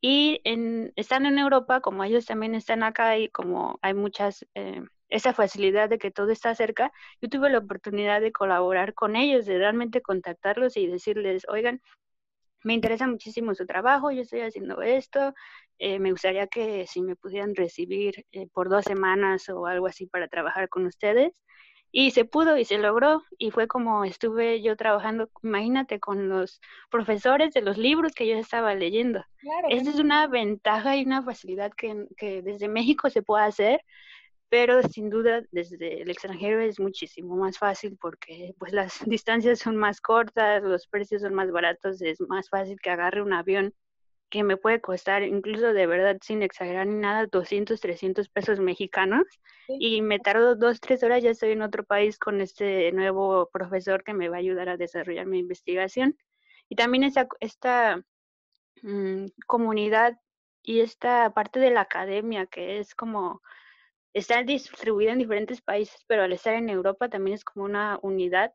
Y 0.00 0.40
en, 0.44 0.92
están 0.96 1.26
en 1.26 1.38
Europa, 1.38 1.80
como 1.80 2.04
ellos 2.04 2.26
también 2.26 2.54
están 2.54 2.82
acá 2.82 3.18
y 3.18 3.28
como 3.30 3.78
hay 3.82 3.94
muchas 3.94 4.46
eh, 4.54 4.82
esa 5.08 5.32
facilidad 5.32 5.88
de 5.88 5.98
que 5.98 6.10
todo 6.10 6.30
está 6.30 6.54
cerca, 6.54 6.92
yo 7.20 7.28
tuve 7.28 7.50
la 7.50 7.58
oportunidad 7.58 8.20
de 8.20 8.32
colaborar 8.32 8.94
con 8.94 9.16
ellos, 9.16 9.46
de 9.46 9.58
realmente 9.58 10.02
contactarlos 10.02 10.76
y 10.76 10.86
decirles, 10.86 11.46
oigan, 11.48 11.80
me 12.64 12.74
interesa 12.74 13.06
muchísimo 13.06 13.54
su 13.54 13.66
trabajo, 13.66 14.10
yo 14.10 14.22
estoy 14.22 14.40
haciendo 14.40 14.82
esto, 14.82 15.34
eh, 15.78 15.98
me 15.98 16.10
gustaría 16.10 16.46
que 16.48 16.86
si 16.86 17.02
me 17.02 17.16
pudieran 17.16 17.54
recibir 17.54 18.26
eh, 18.32 18.48
por 18.52 18.68
dos 18.68 18.84
semanas 18.84 19.48
o 19.48 19.66
algo 19.66 19.86
así 19.86 20.06
para 20.06 20.28
trabajar 20.28 20.68
con 20.68 20.86
ustedes. 20.86 21.32
Y 21.90 22.10
se 22.10 22.24
pudo 22.24 22.56
y 22.58 22.64
se 22.64 22.78
logró 22.78 23.22
y 23.38 23.50
fue 23.50 23.66
como 23.66 24.04
estuve 24.04 24.60
yo 24.62 24.76
trabajando, 24.76 25.30
imagínate, 25.42 26.00
con 26.00 26.28
los 26.28 26.60
profesores 26.90 27.54
de 27.54 27.62
los 27.62 27.78
libros 27.78 28.12
que 28.14 28.26
yo 28.26 28.36
estaba 28.36 28.74
leyendo. 28.74 29.24
Esa 29.70 29.90
es 29.90 29.98
una 29.98 30.26
ventaja 30.26 30.96
y 30.96 31.04
una 31.04 31.22
facilidad 31.22 31.72
que, 31.72 32.06
que 32.16 32.42
desde 32.42 32.68
México 32.68 33.08
se 33.10 33.22
puede 33.22 33.44
hacer 33.44 33.80
pero 34.48 34.82
sin 34.82 35.10
duda 35.10 35.42
desde 35.50 36.02
el 36.02 36.10
extranjero 36.10 36.60
es 36.60 36.80
muchísimo 36.80 37.36
más 37.36 37.58
fácil 37.58 37.98
porque 38.00 38.54
pues 38.58 38.72
las 38.72 38.98
distancias 39.06 39.58
son 39.58 39.76
más 39.76 40.00
cortas, 40.00 40.62
los 40.62 40.86
precios 40.86 41.22
son 41.22 41.34
más 41.34 41.50
baratos, 41.50 42.00
es 42.02 42.20
más 42.28 42.48
fácil 42.48 42.78
que 42.80 42.90
agarre 42.90 43.22
un 43.22 43.32
avión 43.32 43.74
que 44.30 44.42
me 44.44 44.56
puede 44.56 44.80
costar 44.80 45.22
incluso 45.22 45.72
de 45.72 45.86
verdad 45.86 46.18
sin 46.22 46.42
exagerar 46.42 46.86
ni 46.86 46.96
nada 46.96 47.26
200, 47.26 47.80
300 47.80 48.28
pesos 48.28 48.60
mexicanos 48.60 49.24
y 49.68 50.02
me 50.02 50.18
tardo 50.18 50.56
dos, 50.56 50.80
tres 50.80 51.02
horas 51.02 51.22
ya 51.22 51.30
estoy 51.30 51.52
en 51.52 51.62
otro 51.62 51.84
país 51.84 52.18
con 52.18 52.40
este 52.40 52.92
nuevo 52.92 53.48
profesor 53.52 54.04
que 54.04 54.14
me 54.14 54.28
va 54.28 54.36
a 54.36 54.40
ayudar 54.40 54.68
a 54.68 54.76
desarrollar 54.76 55.26
mi 55.26 55.38
investigación. 55.38 56.16
Y 56.68 56.76
también 56.76 57.04
esta, 57.04 57.28
esta 57.40 58.02
mm, 58.82 59.26
comunidad 59.46 60.18
y 60.62 60.80
esta 60.80 61.32
parte 61.32 61.60
de 61.60 61.70
la 61.70 61.82
academia 61.82 62.46
que 62.46 62.78
es 62.78 62.94
como 62.94 63.42
está 64.12 64.42
distribuida 64.42 65.12
en 65.12 65.18
diferentes 65.18 65.60
países, 65.62 66.04
pero 66.06 66.22
al 66.24 66.32
estar 66.32 66.54
en 66.54 66.68
Europa 66.68 67.08
también 67.08 67.34
es 67.34 67.44
como 67.44 67.64
una 67.64 67.98
unidad 68.02 68.52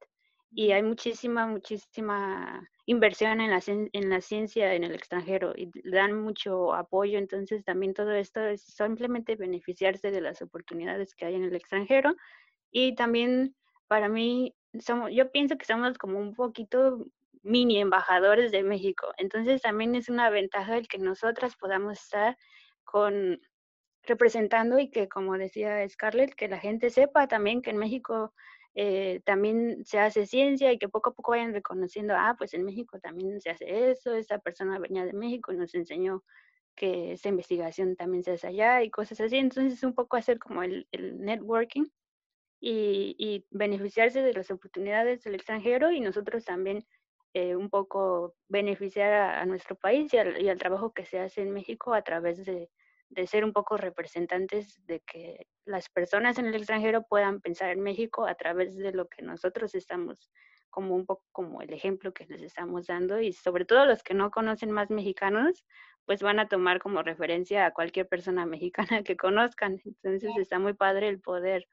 y 0.51 0.71
hay 0.71 0.84
muchísima, 0.84 1.47
muchísima 1.47 2.69
inversión 2.86 3.40
en 3.40 3.52
la, 3.52 3.62
en 3.66 4.10
la 4.10 4.22
ciencia 4.22 4.74
en 4.74 4.84
el 4.84 4.94
extranjero 4.94 5.54
y 5.56 5.72
dan 5.90 6.22
mucho 6.22 6.74
apoyo, 6.74 7.18
entonces 7.18 7.64
también 7.64 7.94
todo 7.94 8.12
esto 8.12 8.42
es 8.42 8.62
simplemente 8.62 9.36
beneficiarse 9.36 10.12
de 10.12 10.22
las 10.22 10.42
oportunidades 10.42 11.16
que 11.16 11.26
hay 11.26 11.36
en 11.36 11.44
el 11.44 11.56
extranjero. 11.56 12.16
Y 12.72 12.96
también 12.96 13.56
para 13.88 14.10
mí, 14.10 14.56
somos, 14.80 15.12
yo 15.14 15.32
pienso 15.32 15.58
que 15.58 15.66
somos 15.66 15.98
como 15.98 16.20
un 16.20 16.34
poquito 16.34 17.06
mini 17.44 17.80
embajadores 17.80 18.52
de 18.52 18.64
México, 18.64 19.14
entonces 19.18 19.62
también 19.62 19.96
es 19.96 20.10
una 20.10 20.30
ventaja 20.30 20.78
el 20.78 20.88
que 20.88 20.98
nosotras 20.98 21.56
podamos 21.56 22.02
estar 22.02 22.38
con 22.84 23.40
representando 24.06 24.80
y 24.80 24.90
que, 24.90 25.08
como 25.08 25.38
decía 25.38 25.88
Scarlett, 25.88 26.36
que 26.36 26.48
la 26.48 26.60
gente 26.60 26.90
sepa 26.90 27.28
también 27.28 27.62
que 27.62 27.70
en 27.70 27.78
México 27.78 28.34
eh, 28.76 29.21
también 29.26 29.86
se 29.86 29.99
hace 29.99 30.26
ciencia 30.26 30.71
y 30.71 30.80
que 30.80 30.89
poco 30.89 31.11
a 31.11 31.13
poco 31.13 31.32
vayan 31.32 31.53
reconociendo, 31.53 32.15
ah, 32.17 32.36
pues 32.38 32.53
en 32.53 32.63
México 32.63 32.99
también 32.99 33.39
se 33.39 33.51
hace 33.51 33.91
eso, 33.91 34.15
esa 34.15 34.39
persona 34.39 34.80
venía 34.80 35.05
de 35.05 35.13
México 35.13 35.53
y 35.53 35.57
nos 35.57 35.76
enseñó 35.76 36.24
que 36.76 37.13
esa 37.13 37.30
investigación 37.30 37.95
también 37.95 38.24
se 38.24 38.32
hace 38.32 38.47
allá 38.47 38.84
y 38.84 38.89
cosas 38.89 39.19
así. 39.21 39.38
Entonces 39.38 39.74
es 39.74 39.84
un 39.84 39.93
poco 39.93 40.17
hacer 40.17 40.39
como 40.39 40.63
el, 40.63 40.88
networking 40.91 41.86
y, 42.59 43.45
beneficiarse 43.51 44.21
de 44.24 44.34
las 44.34 44.49
oportunidades 44.51 45.24
del 45.24 45.36
extranjero 45.36 45.91
y 45.91 45.99
nosotros 45.99 46.45
también 46.45 46.86
eh, 47.34 47.55
un 47.55 47.69
poco 47.69 48.36
beneficiar 48.47 49.13
a, 49.13 49.45
nuestro 49.45 49.76
país 49.76 50.11
y 50.13 50.17
al 50.17 50.57
trabajo 50.57 50.93
que 50.93 51.05
se 51.05 51.19
hace 51.19 51.41
en 51.41 51.51
México 51.51 51.93
a 51.93 52.03
través 52.03 52.43
de, 52.45 52.69
de 53.14 53.28
ser 53.28 53.45
un 53.45 53.53
poco 53.53 53.78
representantes 53.78 54.86
de 54.86 54.99
que 55.01 55.47
las 55.66 55.89
personas 55.89 56.38
en 56.38 56.47
el 56.47 56.55
extranjero 56.55 57.03
puedan 57.03 57.41
pensar 57.41 57.70
en 57.70 57.82
México 57.82 58.26
a 58.26 58.36
través 58.36 58.76
de 58.76 58.91
lo 58.91 59.07
que 59.07 59.22
nosotros 59.22 59.76
estamos 59.76 60.32
como 60.70 60.95
un 60.95 61.05
poco 61.05 61.24
como 61.32 61.61
el 61.61 61.72
ejemplo 61.72 62.14
que 62.14 62.26
les 62.26 62.41
estamos 62.41 62.88
dando 62.88 63.22
y 63.22 63.32
sobre 63.34 63.64
todo 63.66 63.86
los 63.86 64.01
que 64.01 64.16
no 64.16 64.32
conocen 64.32 64.72
más 64.72 64.89
mexicanos 64.89 65.64
pues 66.05 66.22
van 66.22 66.39
a 66.39 66.47
tomar 66.47 66.80
como 66.80 67.03
referencia 67.03 67.66
a 67.66 67.72
cualquier 67.72 68.07
persona 68.07 68.45
mexicana 68.45 69.03
que 69.03 69.16
conozcan. 69.16 69.80
Entonces 69.86 70.32
está 70.38 70.59
muy 70.59 70.74
padre 70.74 71.07
el 71.09 71.22
poder 71.22 71.68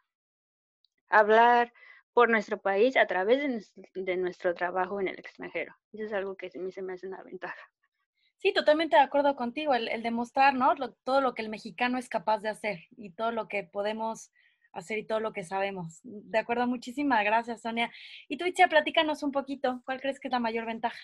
hablar 1.08 1.72
por 2.12 2.28
nuestro 2.28 2.60
país 2.60 2.96
a 2.96 3.06
través 3.06 3.64
de, 3.94 4.16
nuestro 4.16 4.54
trabajo 4.54 5.00
en 5.00 5.08
el 5.08 5.18
extranjero. 5.18 5.74
Eso 5.92 6.04
es 6.04 6.12
algo 6.12 6.36
que 6.36 6.50
a 6.54 6.58
mí 6.60 6.72
se 6.72 6.82
me 6.82 6.92
hace 6.92 7.06
una 7.06 7.22
ventaja. 7.22 7.70
Sí, 8.40 8.54
totalmente 8.54 8.96
de 8.96 9.02
acuerdo 9.02 9.36
contigo, 9.36 9.74
el, 9.74 10.02
demostrar, 10.02 10.54
¿no? 10.54 10.74
todo 11.04 11.20
lo 11.20 11.34
que 11.34 11.42
el 11.42 11.50
mexicano 11.50 11.98
es 11.98 12.08
capaz 12.08 12.38
de 12.38 12.48
hacer 12.48 12.80
y 12.96 13.10
todo 13.10 13.32
lo 13.32 13.48
que 13.48 13.64
podemos 13.64 14.30
hacer 14.72 14.98
y 14.98 15.06
todo 15.06 15.20
lo 15.20 15.34
que 15.34 15.44
sabemos. 15.44 16.00
De 16.04 16.38
acuerdo, 16.38 16.66
muchísimas 16.66 17.22
gracias, 17.22 17.60
Sonia. 17.60 17.90
Y 18.28 18.38
tú, 18.38 18.46
Itzia, 18.46 18.68
platícanos 18.68 19.22
un 19.22 19.30
poquito, 19.30 19.82
¿cuál 19.84 20.00
crees 20.00 20.18
que 20.18 20.28
es 20.28 20.32
la 20.32 20.38
mayor 20.38 20.64
ventaja? 20.64 20.98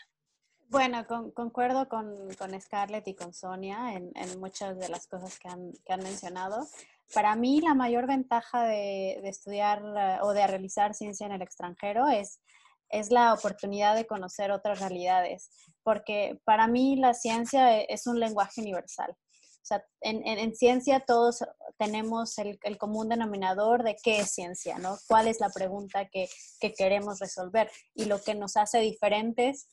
Bueno, 0.69 1.07
concuerdo 1.35 1.89
con, 1.89 2.35
con, 2.39 2.59
Scarlett 2.59 3.07
y 3.07 3.15
con 3.15 3.35
Sonia 3.35 3.93
en, 3.93 4.41
muchas 4.41 4.79
de 4.79 4.89
las 4.89 5.07
cosas 5.07 5.39
que 5.39 5.49
han, 5.49 5.73
que 5.85 5.93
han, 5.93 6.03
mencionado. 6.03 6.67
Para 7.13 7.37
mí, 7.37 7.61
la 7.61 7.75
mayor 7.75 8.07
ventaja 8.07 8.65
de, 8.65 9.21
de 9.23 9.29
estudiar 9.29 9.83
eh, 9.97 10.19
o 10.23 10.33
de 10.33 10.47
realizar 10.47 10.95
ciencia 10.95 11.27
en 11.27 11.33
el 11.33 11.43
extranjero 11.43 12.09
es 12.09 12.41
es 12.89 13.11
la 13.11 13.33
oportunidad 13.33 13.95
de 13.95 14.07
conocer 14.07 14.51
otras 14.51 14.81
realidades, 14.81 15.51
porque 15.87 16.41
para 16.43 16.67
mí 16.67 16.97
la 16.97 17.15
ciencia 17.15 17.79
e, 17.79 17.87
es 17.89 18.09
un 18.09 18.19
lenguaje 18.19 18.61
universal. 18.61 19.17
sea, 19.63 19.85
en, 20.01 20.57
ciencia 20.57 20.99
todos 20.99 21.45
tenemos 21.79 22.37
el, 22.39 22.59
común 22.77 23.09
denominador 23.09 23.85
de 23.85 23.95
qué 24.03 24.19
es 24.19 24.33
ciencia, 24.33 24.79
¿no? 24.79 24.99
¿Cuál 25.07 25.29
es 25.29 25.39
la 25.39 25.49
pregunta 25.49 26.09
que, 26.09 26.29
queremos 26.77 27.21
resolver? 27.21 27.71
Y 27.95 28.07
lo 28.07 28.21
que 28.21 28.35
nos 28.35 28.57
hace 28.57 28.81
diferentes 28.81 29.69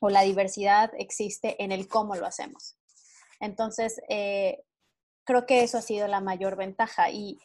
o 0.00 0.08
la 0.08 0.22
diversidad 0.22 0.90
existe 0.96 1.62
en 1.62 1.70
el 1.70 1.86
cómo 1.86 2.16
lo 2.16 2.24
hacemos. 2.24 2.78
Entonces, 3.38 4.00
eh, 4.08 4.64
creo 5.24 5.44
que 5.44 5.64
eso 5.64 5.76
ha 5.76 5.82
sido 5.82 6.08
la 6.08 6.22
mayor 6.22 6.56
ventaja. 6.56 7.10
Y, 7.10 7.38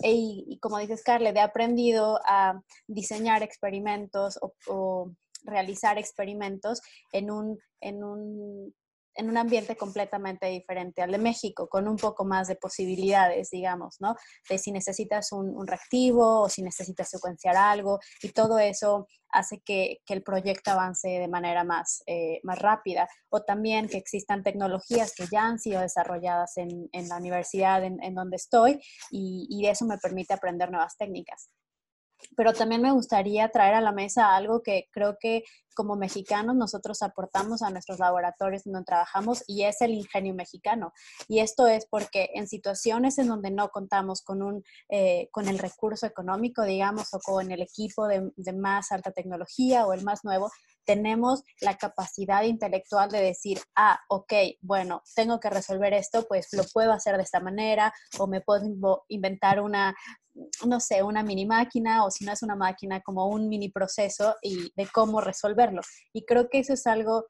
y, 0.00 0.58
como 0.60 0.78
dices, 0.78 1.00
Scarlett, 1.00 1.36
he 1.36 1.40
aprendido 1.40 2.20
a 2.24 2.62
diseñar 2.86 3.42
experimentos 3.42 4.38
o, 4.40 4.54
o 4.66 5.12
realizar 5.42 5.98
experimentos 5.98 6.80
en 7.12 7.30
un, 7.30 7.58
en 7.80 8.04
un 8.04 8.74
en 9.14 9.28
un 9.28 9.36
ambiente 9.36 9.76
completamente 9.76 10.46
diferente 10.46 11.02
al 11.02 11.12
de 11.12 11.18
México, 11.18 11.68
con 11.68 11.88
un 11.88 11.96
poco 11.96 12.24
más 12.24 12.48
de 12.48 12.56
posibilidades, 12.56 13.50
digamos, 13.50 13.96
¿no? 14.00 14.16
De 14.48 14.58
si 14.58 14.72
necesitas 14.72 15.32
un, 15.32 15.66
reactivo 15.66 16.42
o 16.42 16.48
si 16.48 16.62
necesitas 16.62 17.08
secuenciar 17.08 17.56
algo 17.56 18.00
y 18.22 18.30
todo 18.30 18.58
eso 18.58 19.06
hace 19.28 19.60
que, 19.64 19.98
el 20.08 20.22
proyecto 20.22 20.72
avance 20.72 21.08
de 21.08 21.28
manera 21.28 21.64
más, 21.64 22.02
eh, 22.06 22.40
más 22.42 22.58
rápida. 22.58 23.08
O 23.30 23.40
también 23.40 23.88
que 23.88 23.96
existan 23.96 24.42
tecnologías 24.42 25.14
que 25.14 25.24
ya 25.30 25.46
han 25.46 25.58
sido 25.58 25.80
desarrolladas 25.80 26.56
en, 26.58 26.90
la 27.08 27.16
universidad 27.16 27.82
en, 27.82 28.14
donde 28.14 28.36
estoy 28.36 28.78
y, 29.10 29.46
y 29.48 29.66
eso 29.66 29.86
me 29.86 29.96
permite 29.96 30.34
aprender 30.34 30.70
nuevas 30.70 30.96
técnicas 30.98 31.48
pero 32.36 32.52
también 32.52 32.82
me 32.82 32.92
gustaría 32.92 33.48
traer 33.50 33.74
a 33.74 33.80
la 33.80 33.92
mesa 33.92 34.34
algo 34.34 34.62
que 34.62 34.88
creo 34.92 35.16
que 35.20 35.44
como 35.74 35.96
mexicanos 35.96 36.54
nosotros 36.54 37.02
aportamos 37.02 37.62
a 37.62 37.70
nuestros 37.70 37.98
laboratorios 37.98 38.64
donde 38.64 38.84
trabajamos 38.84 39.42
y 39.46 39.64
es 39.64 39.80
el 39.80 39.92
ingenio 39.92 40.34
mexicano. 40.34 40.92
Y 41.28 41.40
esto 41.40 41.66
es 41.66 41.86
porque 41.86 42.30
en 42.34 42.46
situaciones 42.46 43.18
en 43.18 43.28
donde 43.28 43.50
no 43.50 43.68
contamos 43.70 44.22
con, 44.22 44.42
un, 44.42 44.62
eh, 44.88 45.28
con 45.30 45.48
el 45.48 45.58
recurso 45.58 46.06
económico, 46.06 46.62
digamos, 46.62 47.12
o 47.14 47.20
con 47.20 47.50
el 47.50 47.62
equipo 47.62 48.06
de, 48.06 48.30
de 48.36 48.52
más 48.52 48.92
alta 48.92 49.12
tecnología 49.12 49.86
o 49.86 49.92
el 49.92 50.02
más 50.02 50.24
nuevo, 50.24 50.50
tenemos 50.84 51.42
la 51.60 51.76
capacidad 51.76 52.42
intelectual 52.42 53.10
de 53.10 53.22
decir, 53.22 53.60
ah, 53.76 54.00
ok, 54.08 54.32
bueno, 54.60 55.02
tengo 55.14 55.38
que 55.38 55.50
resolver 55.50 55.92
esto, 55.94 56.26
pues 56.28 56.48
lo 56.52 56.64
puedo 56.72 56.92
hacer 56.92 57.16
de 57.16 57.22
esta 57.22 57.40
manera 57.40 57.92
o 58.18 58.26
me 58.26 58.40
puedo 58.40 59.04
inventar 59.08 59.60
una, 59.60 59.94
no 60.66 60.80
sé, 60.80 61.02
una 61.02 61.22
mini 61.22 61.46
máquina 61.46 62.04
o 62.04 62.10
si 62.10 62.24
no 62.24 62.32
es 62.32 62.42
una 62.42 62.56
máquina, 62.56 63.00
como 63.00 63.28
un 63.28 63.48
mini 63.48 63.70
proceso 63.70 64.36
y 64.42 64.72
de 64.76 64.86
cómo 64.92 65.20
resolverlo. 65.20 65.82
Y 66.12 66.24
creo 66.24 66.48
que 66.48 66.60
eso 66.60 66.72
es 66.72 66.86
algo 66.86 67.26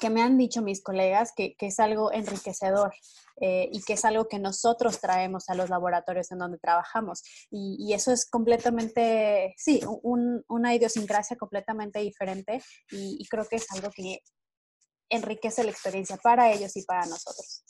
que 0.00 0.10
me 0.10 0.22
han 0.22 0.36
dicho 0.36 0.62
mis 0.62 0.82
colegas 0.82 1.32
que, 1.36 1.54
es 1.58 1.78
algo 1.78 2.12
enriquecedor 2.12 2.92
eh, 3.40 3.68
y 3.72 3.82
que 3.82 3.92
es 3.92 4.04
algo 4.04 4.26
que 4.26 4.38
nosotros 4.38 5.00
traemos 5.00 5.48
a 5.48 5.54
los 5.54 5.70
laboratorios 5.70 6.30
en 6.32 6.38
donde 6.38 6.58
trabajamos. 6.58 7.22
Y, 7.50 7.92
eso 7.92 8.12
es 8.12 8.28
completamente, 8.28 9.54
sí, 9.56 9.80
una 10.02 10.74
idiosincrasia 10.74 11.36
completamente 11.36 12.00
diferente 12.00 12.62
y, 12.90 13.24
creo 13.28 13.46
que 13.46 13.56
es 13.56 13.70
algo 13.72 13.90
que 13.90 14.20
enriquece 15.08 15.62
la 15.62 15.70
experiencia 15.70 16.16
para 16.16 16.52
ellos 16.52 16.76
y 16.76 16.82
para 16.82 17.06
nosotros. 17.06 17.62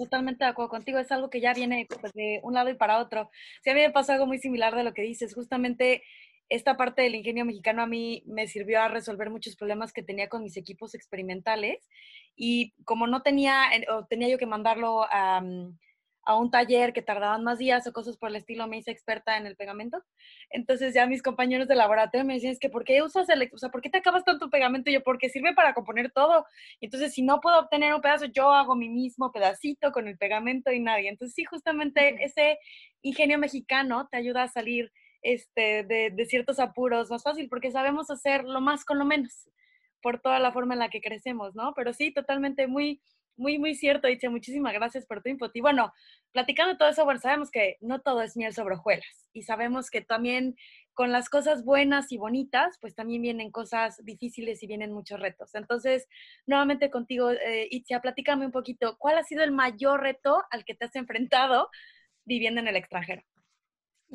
Totalmente 0.00 0.44
de 0.44 0.50
acuerdo 0.50 0.70
contigo, 0.70 0.98
es 0.98 1.12
algo 1.12 1.28
que 1.28 1.42
ya 1.42 1.52
viene 1.52 1.86
pues, 2.00 2.14
de 2.14 2.40
un 2.42 2.54
lado 2.54 2.70
y 2.70 2.74
para 2.74 3.00
otro. 3.00 3.30
Sí, 3.62 3.68
a 3.68 3.74
mí 3.74 3.82
me 3.82 3.90
pasó 3.90 4.12
algo 4.12 4.26
muy 4.26 4.38
similar 4.38 4.74
de 4.74 4.82
lo 4.82 4.94
que 4.94 5.02
dices, 5.02 5.34
justamente 5.34 6.02
esta 6.48 6.78
parte 6.78 7.02
del 7.02 7.16
ingenio 7.16 7.44
mexicano 7.44 7.82
a 7.82 7.86
mí 7.86 8.22
me 8.24 8.48
sirvió 8.48 8.80
a 8.80 8.88
resolver 8.88 9.28
muchos 9.28 9.56
problemas 9.56 9.92
que 9.92 10.02
tenía 10.02 10.30
con 10.30 10.42
mis 10.42 10.56
equipos 10.56 10.94
experimentales 10.94 11.86
y 12.34 12.72
como 12.84 13.06
no 13.06 13.20
tenía, 13.20 13.64
o 13.90 14.06
tenía 14.06 14.30
yo 14.30 14.38
que 14.38 14.46
mandarlo 14.46 15.04
a... 15.10 15.42
Mm, 15.42 15.78
a 16.30 16.36
un 16.36 16.50
taller 16.50 16.92
que 16.92 17.02
tardaban 17.02 17.42
más 17.42 17.58
días 17.58 17.86
o 17.86 17.92
cosas 17.92 18.16
por 18.16 18.30
el 18.30 18.36
estilo, 18.36 18.66
me 18.68 18.78
hice 18.78 18.90
experta 18.92 19.36
en 19.36 19.46
el 19.46 19.56
pegamento. 19.56 20.02
Entonces 20.50 20.94
ya 20.94 21.06
mis 21.06 21.22
compañeros 21.22 21.66
de 21.66 21.74
laboratorio 21.74 22.24
me 22.24 22.34
decían, 22.34 22.52
es 22.52 22.60
que 22.60 22.70
¿por 22.70 22.84
qué 22.84 23.02
usas 23.02 23.28
el, 23.28 23.50
o 23.52 23.58
sea, 23.58 23.70
¿por 23.70 23.80
qué 23.80 23.90
te 23.90 23.98
acabas 23.98 24.24
tanto 24.24 24.48
pegamento? 24.48 24.90
Y 24.90 24.94
yo, 24.94 25.02
porque 25.02 25.28
sirve 25.28 25.54
para 25.54 25.74
componer 25.74 26.12
todo. 26.12 26.46
Y 26.78 26.86
entonces 26.86 27.12
si 27.14 27.22
no 27.22 27.40
puedo 27.40 27.58
obtener 27.58 27.94
un 27.94 28.00
pedazo, 28.00 28.26
yo 28.26 28.52
hago 28.52 28.76
mi 28.76 28.88
mismo 28.88 29.32
pedacito 29.32 29.90
con 29.90 30.06
el 30.06 30.16
pegamento 30.18 30.70
y 30.72 30.80
nadie. 30.80 31.08
Entonces 31.08 31.34
sí, 31.34 31.44
justamente 31.44 32.22
ese 32.22 32.58
ingenio 33.02 33.38
mexicano 33.38 34.08
te 34.08 34.16
ayuda 34.18 34.44
a 34.44 34.48
salir 34.48 34.92
este, 35.22 35.82
de, 35.84 36.10
de 36.10 36.24
ciertos 36.26 36.60
apuros 36.60 37.10
más 37.10 37.24
fácil, 37.24 37.48
porque 37.48 37.72
sabemos 37.72 38.08
hacer 38.10 38.44
lo 38.44 38.60
más 38.60 38.84
con 38.84 38.98
lo 38.98 39.04
menos, 39.04 39.50
por 40.00 40.20
toda 40.20 40.38
la 40.38 40.52
forma 40.52 40.74
en 40.74 40.80
la 40.80 40.90
que 40.90 41.00
crecemos, 41.00 41.54
¿no? 41.56 41.74
Pero 41.74 41.92
sí, 41.92 42.12
totalmente 42.12 42.66
muy 42.68 43.02
muy, 43.40 43.58
muy 43.58 43.74
cierto, 43.74 44.08
Itze. 44.08 44.28
Muchísimas 44.28 44.72
gracias 44.74 45.06
por 45.06 45.22
tu 45.22 45.30
input. 45.30 45.50
Y 45.56 45.60
bueno, 45.60 45.92
platicando 46.30 46.76
todo 46.76 46.90
eso, 46.90 47.04
bueno, 47.04 47.20
sabemos 47.20 47.50
que 47.50 47.78
no 47.80 48.00
todo 48.00 48.22
es 48.22 48.36
miel 48.36 48.52
sobre 48.52 48.74
hojuelas 48.74 49.28
y 49.32 49.42
sabemos 49.42 49.90
que 49.90 50.02
también 50.02 50.56
con 50.92 51.10
las 51.10 51.30
cosas 51.30 51.64
buenas 51.64 52.12
y 52.12 52.18
bonitas, 52.18 52.76
pues 52.80 52.94
también 52.94 53.22
vienen 53.22 53.50
cosas 53.50 54.04
difíciles 54.04 54.62
y 54.62 54.66
vienen 54.66 54.92
muchos 54.92 55.18
retos. 55.18 55.54
Entonces, 55.54 56.06
nuevamente 56.46 56.90
contigo, 56.90 57.30
eh, 57.30 57.68
Itzia, 57.70 58.00
platícame 58.00 58.44
un 58.44 58.52
poquito, 58.52 58.96
¿cuál 58.98 59.16
ha 59.16 59.24
sido 59.24 59.42
el 59.42 59.52
mayor 59.52 60.02
reto 60.02 60.42
al 60.50 60.64
que 60.66 60.74
te 60.74 60.84
has 60.84 60.94
enfrentado 60.96 61.70
viviendo 62.26 62.60
en 62.60 62.68
el 62.68 62.76
extranjero? 62.76 63.22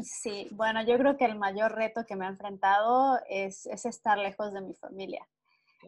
Sí, 0.03 0.47
bueno, 0.51 0.85
yo 0.85 0.97
creo 0.97 1.17
que 1.17 1.25
el 1.25 1.39
mayor 1.39 1.73
reto 1.73 2.05
que 2.05 2.15
me 2.15 2.25
he 2.25 2.29
enfrentado 2.29 3.19
es, 3.29 3.65
estar 3.65 4.19
lejos 4.19 4.53
de 4.53 4.61
mi 4.61 4.75
familia. 4.75 5.27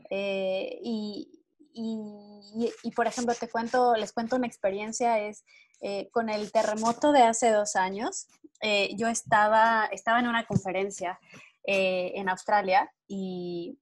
Eh, 0.10 0.80
y, 0.82 1.38
y, 1.78 2.92
por 2.92 3.08
ejemplo, 3.08 3.34
te 3.36 3.50
cuento, 3.50 3.96
les 3.96 4.12
cuento 4.12 4.36
una 4.36 4.48
experiencia, 4.48 5.20
es 5.20 5.44
eh, 5.82 6.10
con 6.12 6.30
el 6.30 6.52
terremoto 6.52 7.12
de 7.12 7.22
hace 7.22 7.52
dos 7.52 7.76
años, 7.76 8.28
eh, 8.62 8.96
yo 8.96 9.08
estaba, 9.08 9.86
estaba 9.92 10.20
en 10.20 10.28
una 10.28 10.46
conferencia 10.46 11.20
eh, 11.64 12.14
en 12.16 12.30
Australia 12.30 12.92
y, 13.08 13.78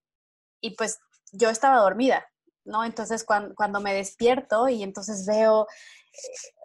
y, 0.59 0.75
pues 0.75 0.99
yo 1.31 1.49
estaba 1.49 1.79
dormida, 1.79 2.25
¿no? 2.65 2.83
Entonces 2.83 3.23
cuando, 3.23 3.55
cuando 3.55 3.79
me 3.79 3.93
despierto 3.93 4.67
y 4.67 4.83
entonces 4.83 5.25
veo, 5.25 5.67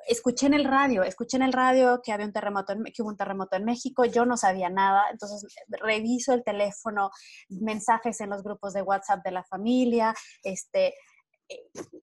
escuché 0.08 0.46
en 0.46 0.54
el 0.54 0.64
radio, 0.64 1.04
escuché 1.04 1.36
en 1.36 1.44
el 1.44 1.52
radio 1.52 2.00
que 2.02 2.12
había 2.12 2.26
un 2.26 2.32
terremoto, 2.32 2.74
que 2.92 3.02
hubo 3.02 3.10
un 3.10 3.16
terremoto 3.16 3.56
en 3.56 3.64
México, 3.64 4.04
yo 4.04 4.24
no 4.26 4.36
sabía 4.36 4.68
nada, 4.68 5.04
entonces 5.12 5.46
reviso 5.68 6.32
el 6.32 6.42
teléfono, 6.42 7.10
mensajes 7.48 8.20
en 8.20 8.30
los 8.30 8.42
grupos 8.42 8.72
de 8.72 8.82
WhatsApp 8.82 9.22
de 9.24 9.30
la 9.30 9.44
familia, 9.44 10.14
este, 10.42 10.94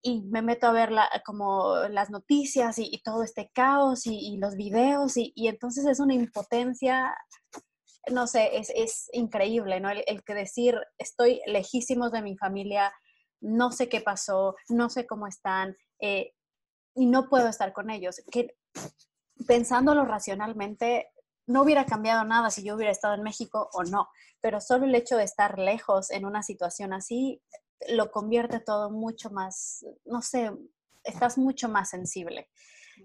y 0.02 0.22
me 0.24 0.42
meto 0.42 0.68
a 0.68 0.72
ver 0.72 0.92
como 1.26 1.76
las 1.90 2.10
noticias 2.10 2.78
y, 2.80 3.02
todo 3.04 3.24
este 3.24 3.50
caos 3.54 4.06
y, 4.06 4.38
los 4.38 4.56
videos 4.56 5.14
y, 5.16 5.34
entonces 5.48 5.86
es 5.86 6.00
una 6.00 6.14
impotencia, 6.14 7.16
no 8.12 8.28
sé, 8.28 8.58
es, 8.58 9.10
increíble, 9.14 9.80
¿no? 9.80 9.90
El, 9.90 10.24
que 10.24 10.34
decir, 10.34 10.80
estoy 10.98 11.42
lejísimos 11.46 12.12
de 12.12 12.22
mi 12.22 12.38
familia, 12.38 12.94
no 13.42 13.72
sé 13.72 13.90
qué 13.90 14.02
pasó, 14.02 14.56
no 14.70 14.90
sé 14.90 15.06
cómo 15.06 15.28
están 15.28 15.76
eh, 16.00 16.34
y 16.96 17.06
no 17.06 17.30
puedo 17.30 17.48
estar 17.48 17.74
con 17.74 17.90
ellos. 17.90 18.22
Que 18.32 18.56
pensándolo 19.46 20.06
racionalmente, 20.06 21.10
no 21.48 21.62
hubiera 21.62 21.86
cambiado 21.86 22.26
nada 22.26 22.50
si 22.50 22.64
yo 22.64 22.76
hubiera 22.76 22.92
estado 22.92 23.14
en 23.14 23.24
México 23.24 23.70
o 23.74 23.84
no, 23.84 24.10
pero 24.42 24.60
solo 24.60 24.86
el 24.86 24.96
hecho 24.96 25.16
de 25.16 25.24
estar 25.24 25.58
lejos 25.58 26.12
en 26.12 26.26
una 26.26 26.44
situación 26.44 26.92
así 26.94 27.42
lo 27.90 28.12
convierte 28.12 28.60
todo 28.60 28.90
mucho 28.90 29.30
más, 29.30 29.86
no 30.06 30.22
sé, 30.22 30.52
estás 31.04 31.38
mucho 31.38 31.70
más 31.70 31.90
sensible. 31.90 32.50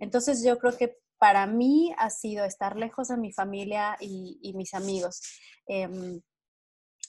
Entonces 0.00 0.44
yo 0.44 0.58
creo 0.58 0.76
que 0.76 0.98
para 1.18 1.46
mí 1.46 1.94
ha 1.98 2.10
sido 2.10 2.44
estar 2.44 2.76
lejos 2.76 3.08
de 3.08 3.16
mi 3.16 3.32
familia 3.32 3.96
y, 4.00 4.52
mis 4.56 4.74
amigos 4.74 5.20
em, 5.66 6.20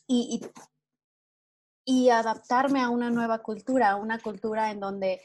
y, 0.08 0.40
y, 1.86 2.10
adaptarme 2.10 2.82
a 2.82 2.90
una 2.90 3.10
nueva 3.10 3.40
cultura, 3.40 3.92
a 3.92 3.96
una 3.96 4.20
cultura 4.20 4.70
en 4.70 4.80
donde, 4.80 5.20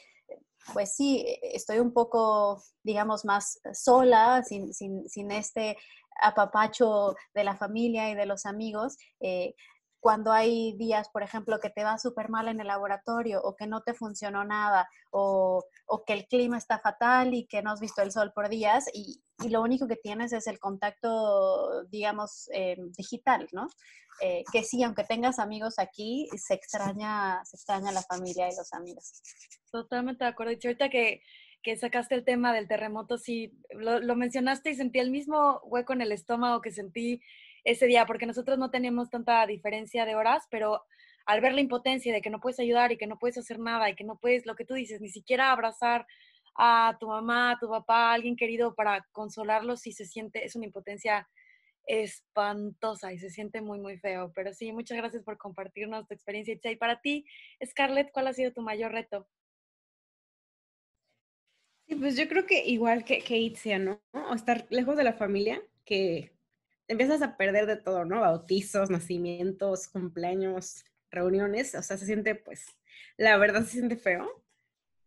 pues 0.72 0.94
sí, 0.94 1.22
estoy 1.42 1.80
un 1.80 1.92
poco, 1.92 2.62
digamos, 2.82 3.24
más 3.26 3.60
sola, 3.74 4.42
sin, 4.42 4.72
sin, 4.72 5.30
este 5.32 5.76
apapacho 6.22 7.14
de 7.34 7.44
la 7.44 7.56
familia 7.56 8.10
y 8.10 8.14
de 8.14 8.26
los 8.26 8.46
amigos, 8.46 8.96
eh, 9.20 9.54
cuando 10.00 10.32
hay 10.32 10.76
días, 10.76 11.08
por 11.08 11.22
ejemplo, 11.22 11.58
que 11.60 11.70
te 11.70 11.84
va 11.84 11.98
súper 11.98 12.28
mal 12.28 12.48
en 12.48 12.60
el 12.60 12.68
laboratorio 12.68 13.40
o 13.42 13.56
que 13.56 13.66
no 13.66 13.82
te 13.82 13.94
funcionó 13.94 14.44
nada 14.44 14.88
o, 15.10 15.64
que 16.06 16.12
el 16.12 16.26
clima 16.26 16.56
está 16.56 16.78
fatal 16.78 17.34
y 17.34 17.46
que 17.46 17.62
no 17.62 17.72
has 17.72 17.80
visto 17.80 18.02
el 18.02 18.12
sol 18.12 18.32
por 18.34 18.48
días 18.48 18.86
y, 18.92 19.20
lo 19.48 19.62
único 19.62 19.86
que 19.86 19.94
tienes 19.94 20.32
es 20.32 20.48
el 20.48 20.58
contacto, 20.58 21.84
digamos, 21.84 22.50
eh, 22.52 22.76
digital, 22.96 23.46
¿no? 23.52 23.68
Eh, 24.20 24.42
que 24.52 24.64
sí, 24.64 24.82
aunque 24.82 25.04
tengas 25.04 25.38
amigos 25.38 25.78
aquí, 25.78 26.28
se 26.36 26.54
extraña, 26.54 27.44
se 27.44 27.56
extraña 27.56 27.92
la 27.92 28.02
familia 28.02 28.48
y 28.48 28.56
los 28.56 28.72
amigos. 28.72 29.22
Totalmente 29.70 30.24
de 30.24 30.30
acuerdo. 30.30 30.54
Y 30.54 30.66
ahorita 30.66 30.88
que, 30.88 31.22
que 31.62 31.76
sacaste 31.76 32.16
el 32.16 32.24
tema 32.24 32.52
del 32.52 32.66
terremoto, 32.66 33.16
sí, 33.16 33.56
lo, 33.70 34.00
lo 34.00 34.16
mencionaste 34.16 34.70
y 34.70 34.74
sentí 34.74 34.98
el 34.98 35.12
mismo 35.12 35.60
hueco 35.62 35.92
en 35.92 36.00
el 36.00 36.10
estómago 36.10 36.60
que 36.60 36.72
sentí 36.72 37.22
ese 37.64 37.86
día, 37.86 38.06
porque 38.06 38.26
nosotros 38.26 38.58
no 38.58 38.70
tenemos 38.70 39.10
tanta 39.10 39.46
diferencia 39.46 40.04
de 40.04 40.14
horas, 40.14 40.44
pero 40.50 40.82
al 41.26 41.40
ver 41.40 41.52
la 41.52 41.60
impotencia 41.60 42.12
de 42.12 42.22
que 42.22 42.30
no 42.30 42.40
puedes 42.40 42.58
ayudar 42.58 42.90
y 42.92 42.96
que 42.96 43.06
no 43.06 43.18
puedes 43.18 43.38
hacer 43.38 43.58
nada 43.58 43.90
y 43.90 43.94
que 43.94 44.04
no 44.04 44.16
puedes, 44.16 44.46
lo 44.46 44.56
que 44.56 44.64
tú 44.64 44.74
dices, 44.74 45.00
ni 45.00 45.10
siquiera 45.10 45.52
abrazar 45.52 46.06
a 46.56 46.96
tu 46.98 47.08
mamá, 47.08 47.52
a 47.52 47.58
tu 47.58 47.68
papá, 47.68 48.10
a 48.10 48.14
alguien 48.14 48.34
querido 48.34 48.74
para 48.74 49.06
consolarlos 49.12 49.86
y 49.86 49.92
se 49.92 50.06
siente, 50.06 50.44
es 50.44 50.56
una 50.56 50.66
impotencia 50.66 51.28
espantosa 51.86 53.12
y 53.12 53.18
se 53.18 53.30
siente 53.30 53.60
muy, 53.60 53.78
muy 53.78 53.98
feo. 53.98 54.32
Pero 54.34 54.52
sí, 54.52 54.72
muchas 54.72 54.98
gracias 54.98 55.22
por 55.22 55.38
compartirnos 55.38 56.06
tu 56.06 56.14
experiencia. 56.14 56.54
Y 56.64 56.76
para 56.76 57.00
ti, 57.00 57.26
Scarlett, 57.64 58.10
¿cuál 58.12 58.28
ha 58.28 58.32
sido 58.32 58.52
tu 58.52 58.62
mayor 58.62 58.92
reto? 58.92 59.26
Pues 61.88 62.16
yo 62.16 62.28
creo 62.28 62.46
que 62.46 62.66
igual 62.66 63.04
que, 63.04 63.20
que 63.20 63.38
Itzia, 63.38 63.78
¿no? 63.78 64.00
O 64.12 64.34
estar 64.34 64.66
lejos 64.68 64.96
de 64.96 65.04
la 65.04 65.14
familia, 65.14 65.62
que 65.84 66.32
empiezas 66.88 67.22
a 67.22 67.36
perder 67.36 67.66
de 67.66 67.76
todo, 67.76 68.04
¿no? 68.04 68.20
Bautizos, 68.20 68.90
nacimientos, 68.90 69.88
cumpleaños, 69.88 70.84
reuniones, 71.10 71.74
o 71.74 71.82
sea, 71.82 71.96
se 71.96 72.06
siente, 72.06 72.34
pues, 72.34 72.66
la 73.16 73.36
verdad 73.36 73.64
se 73.64 73.72
siente 73.72 73.96
feo, 73.96 74.42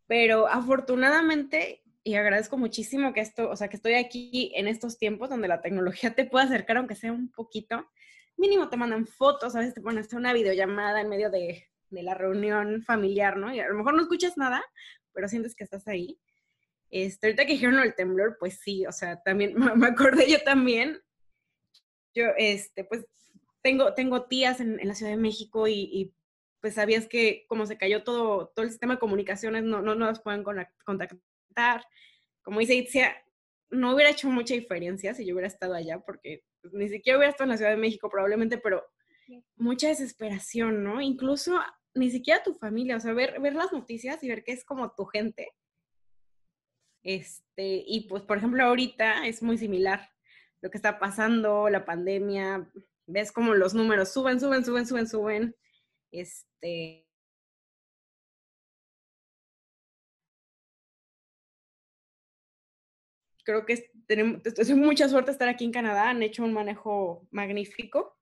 pero 0.08 0.48
afortunadamente, 0.48 1.84
y 2.04 2.16
agradezco 2.16 2.58
muchísimo 2.58 3.14
que 3.14 3.22
esto, 3.22 3.50
o 3.50 3.56
sea, 3.56 3.68
que 3.68 3.76
estoy 3.76 3.96
aquí 3.96 4.52
en 4.56 4.68
estos 4.68 4.98
tiempos 4.98 5.30
donde 5.30 5.48
la 5.48 5.62
tecnología 5.62 6.14
te 6.16 6.26
puede 6.26 6.46
acercar, 6.46 6.78
aunque 6.78 6.96
sea 6.96 7.12
un 7.12 7.30
poquito, 7.32 7.90
mínimo 8.38 8.70
te 8.70 8.78
mandan 8.78 9.06
fotos, 9.06 9.56
a 9.56 9.60
veces 9.60 9.74
te 9.74 9.82
ponen 9.82 10.00
hasta 10.00 10.18
una 10.18 10.34
videollamada 10.34 11.02
en 11.02 11.10
medio 11.10 11.30
de, 11.30 11.68
de 11.90 12.04
la 12.04 12.14
reunión 12.16 12.82
familiar, 12.84 13.38
¿no? 13.38 13.54
Y 13.54 13.60
a 13.60 13.68
lo 13.68 13.76
mejor 13.76 13.94
no 13.94 14.02
escuchas 14.02 14.38
nada, 14.38 14.64
pero 15.14 15.28
sientes 15.28 15.56
que 15.56 15.64
estás 15.64 15.88
ahí. 15.88 16.20
Este, 16.90 17.28
ahorita 17.28 17.46
que 17.46 17.54
dijeron 17.54 17.80
el 17.80 17.96
temblor, 17.96 18.38
pues 18.40 18.60
sí, 18.60 18.86
o 18.86 18.92
sea, 18.92 19.22
también 19.22 19.54
me 19.78 19.88
acordé 19.88 20.30
yo 20.30 20.42
también. 20.44 21.00
Yo, 22.14 22.26
este, 22.38 22.84
pues 22.84 23.06
tengo, 23.62 23.94
tengo 23.94 24.24
tías 24.24 24.60
en, 24.60 24.78
la 24.86 24.96
Ciudad 24.96 25.12
de 25.12 25.18
México 25.18 25.68
y, 25.68 26.14
pues 26.60 26.76
sabías 26.76 27.08
que 27.08 27.46
como 27.48 27.66
se 27.66 27.78
cayó 27.78 28.04
todo, 28.04 28.50
todo 28.56 28.64
el 28.64 28.70
sistema 28.70 28.94
de 28.94 29.00
comunicaciones, 29.00 29.64
no, 29.64 29.82
no, 29.82 29.96
no 29.96 30.06
las 30.06 30.22
pueden 30.22 30.44
contactar. 30.44 31.84
Como 32.44 32.60
dice 32.60 32.76
Itzia, 32.76 33.16
no 33.72 33.96
hubiera 33.96 34.12
hecho 34.12 34.30
mucha 34.30 34.54
diferencia 34.54 35.16
si 35.16 35.26
yo 35.26 35.34
hubiera 35.34 35.48
estado 35.48 35.74
allá, 35.74 36.00
porque 36.00 36.44
pues, 36.62 36.74
ni 36.74 36.88
siquiera 36.88 37.18
hubiera 37.18 37.32
estado 37.32 37.46
en 37.46 37.52
la 37.52 37.58
Ciudad 37.58 37.72
de 37.72 37.78
México 37.78 38.10
probablemente, 38.10 38.60
pero 38.60 38.86
mucha 39.56 39.88
desesperación, 39.88 40.84
¿no? 40.84 41.02
Incluso 41.02 41.60
ni 41.96 42.12
siquiera 42.12 42.44
tu 42.44 42.54
familia, 42.54 42.98
o 42.98 43.00
sea, 43.00 43.14
ver, 43.14 43.40
ver 43.40 43.56
las 43.56 43.72
noticias 43.72 44.24
y 44.24 44.30
ver 44.30 44.44
que 44.44 44.52
es 44.52 44.64
como 44.64 44.92
tu 44.92 45.06
gente, 45.06 45.52
este, 47.04 47.84
y 47.86 48.08
pues, 48.08 48.24
por 48.24 48.38
ejemplo, 48.38 48.64
ahorita 48.64 49.26
es 49.26 49.42
muy 49.42 49.58
similar 49.58 50.10
lo 50.62 50.70
que 50.70 50.78
está 50.78 51.00
pasando, 51.00 51.70
la 51.70 51.86
pandemia, 51.86 52.70
ves 53.08 53.32
como 53.32 53.54
los 53.56 53.74
números 53.74 54.12
suben, 54.12 54.40
suben, 54.40 54.64
suben, 54.64 54.86
suben, 54.86 55.08
suben. 55.08 55.56
Este, 56.12 57.08
creo 63.44 63.66
que 63.66 63.92
tenemos, 64.08 64.42
es 64.46 64.76
mucha 64.76 65.10
suerte 65.10 65.32
estar 65.32 65.50
aquí 65.50 65.66
en 65.66 65.72
Canadá, 65.72 66.10
han 66.10 66.24
hecho 66.24 66.44
un 66.44 66.54
manejo 66.54 67.28
magnífico. 67.32 68.18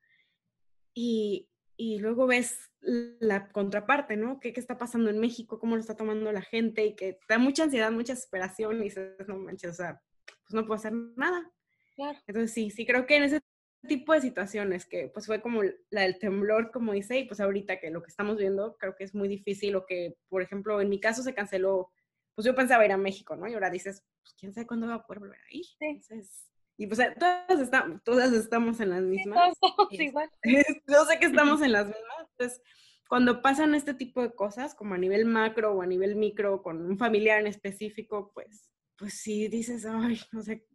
Y, 0.93 1.49
y 1.77 1.99
luego 1.99 2.27
ves 2.27 2.69
la 2.81 3.51
contraparte, 3.51 4.17
¿no? 4.17 4.39
¿Qué, 4.39 4.53
¿Qué, 4.53 4.59
está 4.59 4.77
pasando 4.77 5.09
en 5.09 5.19
México? 5.19 5.59
¿Cómo 5.59 5.75
lo 5.75 5.81
está 5.81 5.95
tomando 5.95 6.31
la 6.31 6.41
gente? 6.41 6.85
Y 6.85 6.95
que 6.95 7.19
da 7.27 7.37
mucha 7.37 7.63
ansiedad, 7.63 7.91
mucha 7.91 8.13
desesperación 8.13 8.79
y 8.79 8.85
dices, 8.85 9.27
no 9.27 9.37
manches, 9.37 9.71
o 9.71 9.73
sea, 9.73 10.01
pues 10.25 10.53
no 10.53 10.65
puedo 10.65 10.75
hacer 10.75 10.93
nada. 10.93 11.51
Claro. 11.99 12.17
Entonces 12.27 12.53
sí, 12.53 12.69
sí 12.69 12.85
creo 12.85 13.05
que 13.05 13.17
en 13.17 13.23
ese 13.23 13.41
tipo 13.85 14.13
de 14.13 14.21
situaciones 14.21 14.85
que 14.85 15.09
pues 15.13 15.25
fue 15.25 15.41
como 15.41 15.63
la 15.89 16.01
del 16.03 16.17
temblor, 16.17 16.71
como 16.71 16.93
dice, 16.93 17.19
y 17.19 17.25
pues 17.25 17.41
ahorita 17.41 17.81
que 17.81 17.89
lo 17.89 18.01
que 18.01 18.09
estamos 18.09 18.37
viendo 18.37 18.77
creo 18.77 18.95
que 18.95 19.03
es 19.03 19.13
muy 19.13 19.27
difícil 19.27 19.75
o 19.75 19.85
que, 19.85 20.17
por 20.29 20.41
ejemplo, 20.41 20.79
en 20.79 20.87
mi 20.87 21.01
caso 21.01 21.23
se 21.23 21.33
canceló, 21.33 21.91
pues 22.35 22.45
yo 22.45 22.55
pensaba 22.55 22.85
ir 22.85 22.93
a 22.93 22.97
México, 22.97 23.35
¿no? 23.35 23.49
Y 23.49 23.53
ahora 23.53 23.69
dices, 23.69 24.01
pues 24.21 24.33
quién 24.39 24.53
sabe 24.53 24.65
cuándo 24.65 24.87
va 24.87 24.95
a 24.95 25.05
poder 25.05 25.19
volver 25.19 25.39
a 25.41 25.53
ir. 25.53 25.65
Sí. 25.65 25.75
Entonces, 25.79 26.49
y 26.77 26.87
pues 26.87 26.99
eh, 26.99 27.13
todas, 27.19 27.59
estamos, 27.59 28.01
todas 28.05 28.31
estamos 28.31 28.79
en 28.79 28.91
las 28.91 29.01
mismas. 29.01 29.53
Sí, 29.91 30.03
igual. 30.05 30.29
Yo 30.87 31.03
sé 31.03 31.19
que 31.19 31.25
estamos 31.25 31.61
en 31.61 31.73
las 31.73 31.87
mismas. 31.87 32.29
Entonces, 32.31 32.61
cuando 33.09 33.41
pasan 33.41 33.75
este 33.75 33.93
tipo 33.93 34.21
de 34.21 34.33
cosas, 34.33 34.73
como 34.73 34.93
a 34.93 34.97
nivel 34.97 35.25
macro 35.25 35.73
o 35.73 35.81
a 35.81 35.85
nivel 35.85 36.15
micro, 36.15 36.61
con 36.61 36.85
un 36.85 36.97
familiar 36.97 37.41
en 37.41 37.47
específico, 37.47 38.31
pues, 38.33 38.69
pues 38.95 39.15
sí 39.15 39.49
dices, 39.49 39.85
ay, 39.85 40.21
no 40.31 40.41
sé, 40.41 40.65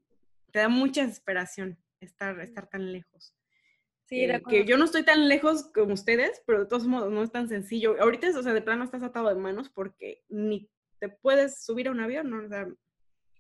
te 0.54 0.60
da 0.60 0.68
mucha 0.68 1.04
desesperación 1.04 1.76
estar, 1.98 2.38
estar 2.40 2.68
tan 2.68 2.92
lejos. 2.92 3.34
Sí, 4.04 4.22
eh, 4.22 4.40
que 4.48 4.64
yo 4.64 4.78
no 4.78 4.84
estoy 4.84 5.02
tan 5.02 5.28
lejos 5.28 5.64
como 5.74 5.94
ustedes, 5.94 6.44
pero 6.46 6.60
de 6.60 6.66
todos 6.66 6.86
modos 6.86 7.10
no 7.10 7.24
es 7.24 7.32
tan 7.32 7.48
sencillo. 7.48 8.00
Ahorita, 8.00 8.28
o 8.28 8.42
sea, 8.42 8.52
de 8.52 8.62
plano 8.62 8.84
estás 8.84 9.02
atado 9.02 9.28
de 9.28 9.34
manos 9.34 9.68
porque 9.68 10.22
ni 10.28 10.70
te 11.00 11.08
puedes 11.08 11.64
subir 11.64 11.88
a 11.88 11.90
un 11.90 11.98
avión, 11.98 12.30
¿no? 12.30 12.44
O 12.44 12.48
sea, 12.48 12.68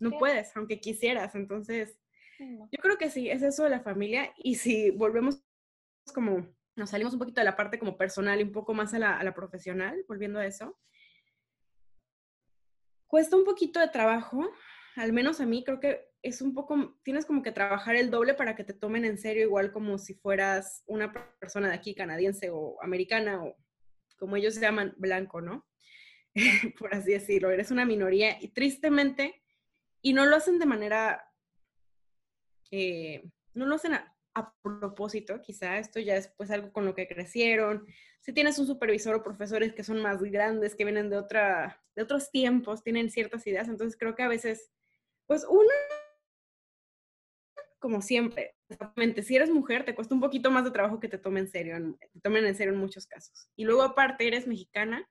no 0.00 0.18
puedes, 0.18 0.56
aunque 0.56 0.80
quisieras. 0.80 1.36
Entonces, 1.36 2.00
yo 2.40 2.82
creo 2.82 2.98
que 2.98 3.10
sí, 3.10 3.30
es 3.30 3.42
eso 3.42 3.62
de 3.62 3.70
la 3.70 3.80
familia. 3.80 4.34
Y 4.36 4.56
si 4.56 4.90
volvemos 4.90 5.40
como, 6.12 6.52
nos 6.74 6.90
salimos 6.90 7.12
un 7.12 7.20
poquito 7.20 7.42
de 7.42 7.44
la 7.44 7.54
parte 7.54 7.78
como 7.78 7.96
personal 7.96 8.40
y 8.40 8.42
un 8.42 8.52
poco 8.52 8.74
más 8.74 8.92
a 8.92 8.98
la, 8.98 9.16
a 9.16 9.22
la 9.22 9.34
profesional, 9.34 10.04
volviendo 10.08 10.40
a 10.40 10.46
eso, 10.46 10.76
cuesta 13.06 13.36
un 13.36 13.44
poquito 13.44 13.78
de 13.78 13.86
trabajo, 13.86 14.50
al 14.96 15.12
menos 15.12 15.40
a 15.40 15.46
mí 15.46 15.62
creo 15.62 15.78
que 15.78 16.12
es 16.24 16.40
un 16.42 16.54
poco, 16.54 16.98
tienes 17.04 17.26
como 17.26 17.42
que 17.42 17.52
trabajar 17.52 17.94
el 17.94 18.10
doble 18.10 18.34
para 18.34 18.56
que 18.56 18.64
te 18.64 18.72
tomen 18.72 19.04
en 19.04 19.18
serio, 19.18 19.44
igual 19.44 19.72
como 19.72 19.98
si 19.98 20.14
fueras 20.14 20.82
una 20.86 21.12
persona 21.38 21.68
de 21.68 21.74
aquí, 21.74 21.94
canadiense 21.94 22.50
o 22.50 22.82
americana, 22.82 23.44
o 23.44 23.56
como 24.18 24.36
ellos 24.36 24.54
se 24.54 24.60
llaman, 24.60 24.94
blanco, 24.96 25.40
¿no? 25.40 25.66
Por 26.78 26.94
así 26.94 27.12
decirlo, 27.12 27.50
eres 27.50 27.70
una 27.70 27.84
minoría 27.84 28.42
y 28.42 28.48
tristemente, 28.48 29.42
y 30.00 30.12
no 30.12 30.26
lo 30.26 30.36
hacen 30.36 30.58
de 30.58 30.66
manera 30.66 31.30
eh, 32.76 33.22
no 33.54 33.66
lo 33.66 33.76
hacen 33.76 33.94
a, 33.94 34.10
propósito, 34.62 35.40
quizá 35.40 35.78
esto 35.78 36.00
ya 36.00 36.16
es 36.16 36.26
pues 36.36 36.50
algo 36.50 36.72
con 36.72 36.84
lo 36.84 36.96
que 36.96 37.06
crecieron. 37.06 37.86
Si 38.20 38.32
tienes 38.32 38.58
un 38.58 38.66
supervisor 38.66 39.14
o 39.14 39.22
profesores 39.22 39.72
que 39.72 39.84
son 39.84 40.00
más 40.00 40.20
grandes, 40.24 40.74
que 40.74 40.82
vienen 40.82 41.08
de, 41.08 41.16
otra, 41.16 41.80
de 41.94 42.02
otros 42.02 42.32
tiempos, 42.32 42.82
tienen 42.82 43.12
ciertas 43.12 43.46
ideas, 43.46 43.68
entonces 43.68 43.96
creo 43.96 44.16
que 44.16 44.24
a 44.24 44.28
veces, 44.28 44.72
pues 45.28 45.46
uno, 45.48 45.70
como 47.84 48.00
siempre, 48.00 48.56
si 49.22 49.36
eres 49.36 49.50
mujer, 49.50 49.84
te 49.84 49.94
cuesta 49.94 50.14
un 50.14 50.20
poquito 50.22 50.50
más 50.50 50.64
de 50.64 50.70
trabajo 50.70 51.00
que 51.00 51.08
te 51.10 51.18
tomen 51.18 51.44
en 51.44 51.50
serio, 51.50 51.98
te 52.10 52.20
tomen 52.20 52.46
en 52.46 52.54
serio 52.54 52.72
en 52.72 52.80
muchos 52.80 53.06
casos. 53.06 53.50
Y 53.56 53.64
luego 53.64 53.82
aparte 53.82 54.26
eres 54.26 54.46
mexicana, 54.46 55.06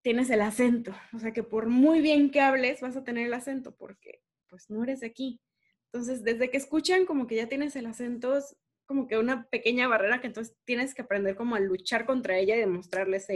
tienes 0.00 0.30
el 0.30 0.42
acento, 0.42 0.94
o 1.12 1.18
sea 1.18 1.32
que 1.32 1.42
por 1.42 1.66
muy 1.66 2.02
bien 2.02 2.30
que 2.30 2.40
hables 2.40 2.80
vas 2.80 2.96
a 2.96 3.02
tener 3.02 3.26
el 3.26 3.34
acento 3.34 3.74
porque 3.74 4.22
pues 4.48 4.70
no 4.70 4.84
eres 4.84 5.00
de 5.00 5.08
aquí. 5.08 5.40
Entonces, 5.86 6.22
desde 6.22 6.50
que 6.50 6.56
escuchan 6.56 7.04
como 7.04 7.26
que 7.26 7.34
ya 7.34 7.48
tienes 7.48 7.74
el 7.74 7.86
acento, 7.86 8.38
es 8.38 8.56
como 8.86 9.08
que 9.08 9.18
una 9.18 9.48
pequeña 9.48 9.88
barrera 9.88 10.20
que 10.20 10.28
entonces 10.28 10.56
tienes 10.64 10.94
que 10.94 11.02
aprender 11.02 11.34
como 11.34 11.56
a 11.56 11.60
luchar 11.60 12.06
contra 12.06 12.38
ella 12.38 12.54
y 12.54 12.60
demostrarles, 12.60 13.26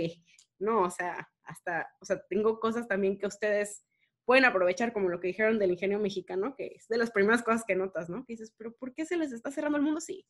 no, 0.61 0.83
o 0.83 0.91
sea, 0.91 1.29
hasta, 1.43 1.91
o 2.01 2.05
sea, 2.05 2.25
tengo 2.29 2.61
cosas 2.61 2.87
también 2.87 3.19
que 3.19 3.27
ustedes 3.27 3.85
pueden 4.25 4.45
aprovechar, 4.45 4.93
como 4.93 5.09
lo 5.09 5.21
que 5.21 5.29
dijeron 5.29 5.59
del 5.59 5.73
ingenio 5.73 5.99
mexicano, 5.99 6.55
que 6.57 6.75
es 6.77 6.89
de 6.89 6.99
las 6.99 7.11
primeras 7.11 7.43
cosas 7.43 7.65
que 7.67 7.75
notas, 7.75 8.09
¿no? 8.09 8.25
Que 8.25 8.35
dices, 8.35 8.53
pero 8.57 8.75
¿por 8.75 8.95
qué 8.95 9.05
se 9.05 9.17
les 9.17 9.33
está 9.33 9.51
cerrando 9.51 9.79
el 9.79 9.85
mundo? 9.85 10.01
Sí, 10.01 10.27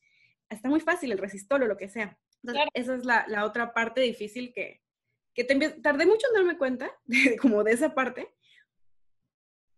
está 0.50 0.68
muy 0.68 0.80
fácil 0.80 1.12
el 1.12 1.18
resistor 1.18 1.62
o 1.62 1.66
lo 1.66 1.76
que 1.76 1.88
sea. 1.88 2.18
Entonces, 2.42 2.68
esa 2.74 2.94
es 2.94 3.04
la, 3.04 3.24
la, 3.28 3.44
otra 3.44 3.72
parte 3.72 4.00
difícil 4.00 4.52
que, 4.52 4.82
que 5.34 5.44
te, 5.44 5.56
tardé 5.80 6.06
mucho 6.06 6.26
en 6.28 6.34
darme 6.34 6.58
cuenta, 6.58 6.90
de, 7.04 7.36
como 7.38 7.64
de 7.64 7.72
esa 7.72 7.94
parte, 7.94 8.28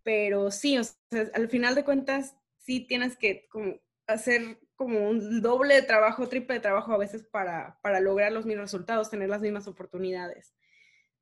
pero 0.02 0.50
sí, 0.50 0.78
o 0.78 0.84
sea, 0.84 1.30
al 1.34 1.48
final 1.48 1.74
de 1.74 1.84
cuentas, 1.84 2.36
sí 2.58 2.80
tienes 2.80 3.16
que 3.16 3.46
como 3.48 3.80
hacer 4.06 4.58
como 4.76 5.08
un 5.08 5.40
doble 5.40 5.74
de 5.74 5.82
trabajo, 5.82 6.28
triple 6.28 6.54
de 6.54 6.60
trabajo 6.60 6.92
a 6.92 6.98
veces 6.98 7.24
para, 7.24 7.80
para 7.82 7.98
lograr 7.98 8.30
los 8.30 8.46
mismos 8.46 8.66
resultados, 8.66 9.10
tener 9.10 9.28
las 9.28 9.40
mismas 9.40 9.66
oportunidades. 9.66 10.54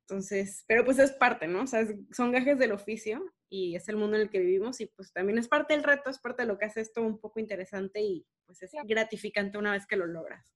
Entonces, 0.07 0.63
pero 0.67 0.85
pues 0.85 0.99
es 0.99 1.13
parte, 1.13 1.47
¿no? 1.47 1.63
O 1.63 1.67
sea, 1.67 1.83
son 2.11 2.31
gajes 2.31 2.59
del 2.59 2.71
oficio 2.71 3.23
y 3.49 3.75
es 3.75 3.89
el 3.89 3.95
mundo 3.95 4.15
en 4.15 4.23
el 4.23 4.29
que 4.29 4.39
vivimos 4.39 4.79
y 4.79 4.85
pues 4.85 5.11
también 5.11 5.39
es 5.39 5.47
parte 5.47 5.73
del 5.73 5.83
reto, 5.83 6.11
es 6.11 6.19
parte 6.19 6.43
de 6.43 6.47
lo 6.47 6.59
que 6.59 6.65
hace 6.65 6.81
esto 6.81 7.01
un 7.01 7.19
poco 7.19 7.39
interesante 7.39 8.01
y 8.01 8.25
pues 8.45 8.61
es 8.61 8.71
gratificante 8.83 9.57
una 9.57 9.71
vez 9.71 9.87
que 9.87 9.95
lo 9.95 10.05
logras. 10.05 10.53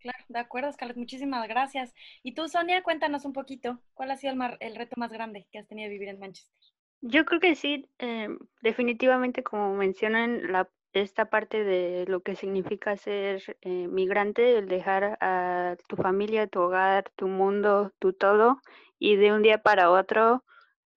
Claro, 0.00 0.24
de 0.28 0.38
acuerdo, 0.38 0.72
Scarlett, 0.72 0.96
muchísimas 0.96 1.46
gracias. 1.48 1.94
Y 2.22 2.34
tú, 2.34 2.48
Sonia, 2.48 2.82
cuéntanos 2.82 3.24
un 3.24 3.32
poquito, 3.32 3.80
¿cuál 3.94 4.10
ha 4.10 4.16
sido 4.16 4.32
el, 4.32 4.56
el 4.60 4.76
reto 4.76 4.94
más 4.96 5.12
grande 5.12 5.46
que 5.52 5.58
has 5.58 5.68
tenido 5.68 5.86
de 5.86 5.92
vivir 5.92 6.08
en 6.08 6.18
Manchester? 6.18 6.56
Yo 7.00 7.24
creo 7.24 7.40
que 7.40 7.54
sí, 7.54 7.88
eh, 8.00 8.28
definitivamente 8.60 9.44
como 9.44 9.74
mencionan 9.74 10.50
la, 10.50 10.68
esta 10.92 11.26
parte 11.26 11.64
de 11.64 12.04
lo 12.08 12.20
que 12.20 12.34
significa 12.34 12.96
ser 12.96 13.58
eh, 13.62 13.88
migrante, 13.88 14.58
el 14.58 14.68
dejar 14.68 15.18
a 15.20 15.76
tu 15.86 15.96
familia, 15.96 16.46
tu 16.46 16.60
hogar, 16.60 17.10
tu 17.16 17.28
mundo, 17.28 17.92
tu 17.98 18.12
todo, 18.12 18.60
y 18.98 19.16
de 19.16 19.32
un 19.32 19.42
día 19.42 19.58
para 19.58 19.90
otro 19.90 20.44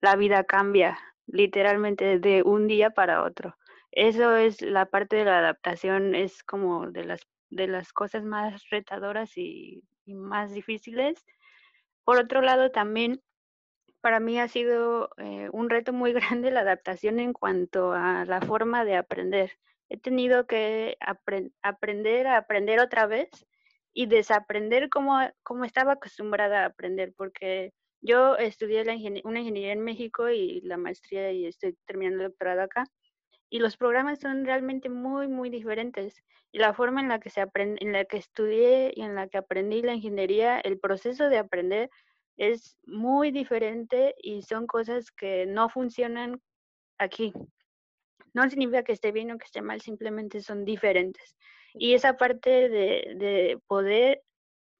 la 0.00 0.16
vida 0.16 0.44
cambia, 0.44 0.98
literalmente 1.26 2.18
de 2.18 2.42
un 2.42 2.66
día 2.66 2.90
para 2.90 3.22
otro. 3.22 3.56
Eso 3.92 4.36
es 4.36 4.62
la 4.62 4.86
parte 4.86 5.16
de 5.16 5.24
la 5.24 5.38
adaptación, 5.38 6.14
es 6.14 6.42
como 6.42 6.90
de 6.90 7.04
las, 7.04 7.20
de 7.50 7.68
las 7.68 7.92
cosas 7.92 8.24
más 8.24 8.68
retadoras 8.70 9.36
y, 9.36 9.84
más 10.06 10.52
difíciles. 10.52 11.24
Por 12.04 12.18
otro 12.18 12.42
lado, 12.42 12.72
también 12.72 13.22
para 14.00 14.18
mí 14.18 14.40
ha 14.40 14.48
sido 14.48 15.10
eh, 15.18 15.48
un 15.52 15.70
reto 15.70 15.92
muy 15.92 16.12
grande 16.12 16.50
la 16.50 16.60
adaptación 16.60 17.20
en 17.20 17.32
cuanto 17.32 17.92
a 17.92 18.24
la 18.24 18.40
forma 18.40 18.84
de 18.84 18.96
aprender. 18.96 19.52
He 19.92 19.98
tenido 19.98 20.46
que 20.46 20.96
aprender 21.60 22.26
a 22.26 22.38
aprender 22.38 22.80
otra 22.80 23.06
vez 23.06 23.28
y 23.92 24.06
desaprender 24.06 24.88
como, 24.88 25.18
como 25.42 25.66
estaba 25.66 25.92
acostumbrada 25.92 26.62
a 26.62 26.66
aprender, 26.68 27.12
porque 27.14 27.74
yo 28.00 28.36
estudié 28.36 28.86
la 28.86 28.94
una 29.24 29.40
ingeniería 29.40 29.74
en 29.74 29.84
México 29.84 30.30
y 30.30 30.62
la 30.62 30.78
maestría 30.78 31.30
y 31.32 31.44
estoy 31.44 31.76
terminando 31.84 32.22
el 32.22 32.30
doctorado 32.30 32.62
acá. 32.62 32.84
Y 33.50 33.58
los 33.58 33.76
programas 33.76 34.18
son 34.18 34.46
realmente 34.46 34.88
muy, 34.88 35.28
muy 35.28 35.50
diferentes. 35.50 36.22
Y 36.52 36.58
la 36.58 36.72
forma 36.72 37.02
en 37.02 37.08
la 37.08 37.20
que 37.20 37.28
se 37.28 37.42
aprende, 37.42 37.76
en 37.84 37.92
la 37.92 38.06
que 38.06 38.16
estudié 38.16 38.94
y 38.96 39.02
en 39.02 39.14
la 39.14 39.28
que 39.28 39.36
aprendí 39.36 39.82
la 39.82 39.92
ingeniería, 39.92 40.58
el 40.60 40.80
proceso 40.80 41.28
de 41.28 41.36
aprender 41.36 41.90
es 42.38 42.78
muy 42.86 43.30
diferente 43.30 44.14
y 44.16 44.40
son 44.40 44.66
cosas 44.66 45.10
que 45.10 45.44
no 45.44 45.68
funcionan 45.68 46.40
aquí. 46.96 47.34
No 48.34 48.48
significa 48.48 48.82
que 48.82 48.92
esté 48.92 49.12
bien 49.12 49.30
o 49.30 49.38
que 49.38 49.44
esté 49.44 49.62
mal, 49.62 49.80
simplemente 49.80 50.40
son 50.40 50.64
diferentes. 50.64 51.36
Y 51.74 51.94
esa 51.94 52.16
parte 52.16 52.68
de, 52.68 53.14
de 53.16 53.58
poder, 53.66 54.22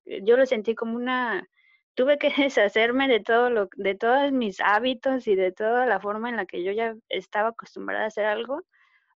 yo 0.04 0.36
lo 0.36 0.46
sentí 0.46 0.74
como 0.74 0.96
una, 0.96 1.48
tuve 1.94 2.18
que 2.18 2.30
deshacerme 2.36 3.08
de 3.08 3.20
todo 3.20 3.50
lo, 3.50 3.68
de 3.76 3.94
todos 3.94 4.32
mis 4.32 4.60
hábitos 4.60 5.26
y 5.26 5.34
de 5.34 5.52
toda 5.52 5.86
la 5.86 6.00
forma 6.00 6.28
en 6.28 6.36
la 6.36 6.46
que 6.46 6.62
yo 6.64 6.72
ya 6.72 6.94
estaba 7.08 7.50
acostumbrada 7.50 8.04
a 8.04 8.08
hacer 8.08 8.26
algo 8.26 8.62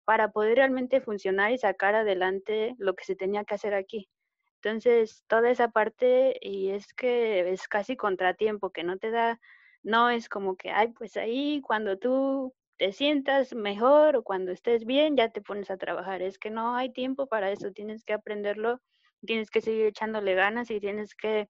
para 0.06 0.32
poder 0.32 0.58
realmente 0.58 1.02
funcionar 1.02 1.52
y 1.52 1.58
sacar 1.58 1.96
adelante 1.96 2.76
lo 2.78 2.96
que 2.96 3.06
se 3.06 3.16
tenía 3.16 3.46
que 3.46 3.56
hacer 3.56 3.74
aquí. 3.74 4.10
Entonces, 4.62 5.24
toda 5.28 5.50
esa 5.50 5.70
parte, 5.70 6.38
y 6.42 6.70
es 6.70 6.94
que 6.94 7.52
es 7.52 7.68
casi 7.68 7.98
contratiempo, 7.98 8.72
que 8.72 8.84
no 8.84 8.98
te 8.98 9.12
da, 9.12 9.40
no 9.84 10.10
es 10.10 10.30
como 10.30 10.56
que, 10.56 10.72
ay, 10.72 10.90
pues 10.90 11.18
ahí 11.18 11.62
cuando 11.62 11.98
tú 11.98 12.54
te 12.84 12.92
sientas 12.92 13.56
mejor 13.56 14.18
o 14.18 14.24
cuando 14.24 14.52
estés 14.52 14.84
bien, 14.84 15.16
ya 15.16 15.30
te 15.30 15.42
pones 15.42 15.72
a 15.72 15.78
trabajar. 15.78 16.22
Es 16.22 16.38
que 16.38 16.50
no 16.50 16.76
hay 16.76 16.92
tiempo 16.92 17.28
para 17.28 17.50
eso, 17.50 17.72
tienes 17.72 18.04
que 18.04 18.12
aprenderlo, 18.12 18.82
tienes 19.26 19.50
que 19.50 19.62
seguir 19.62 19.86
echándole 19.86 20.36
ganas 20.36 20.70
y 20.70 20.82
tienes 20.82 21.16
que 21.16 21.48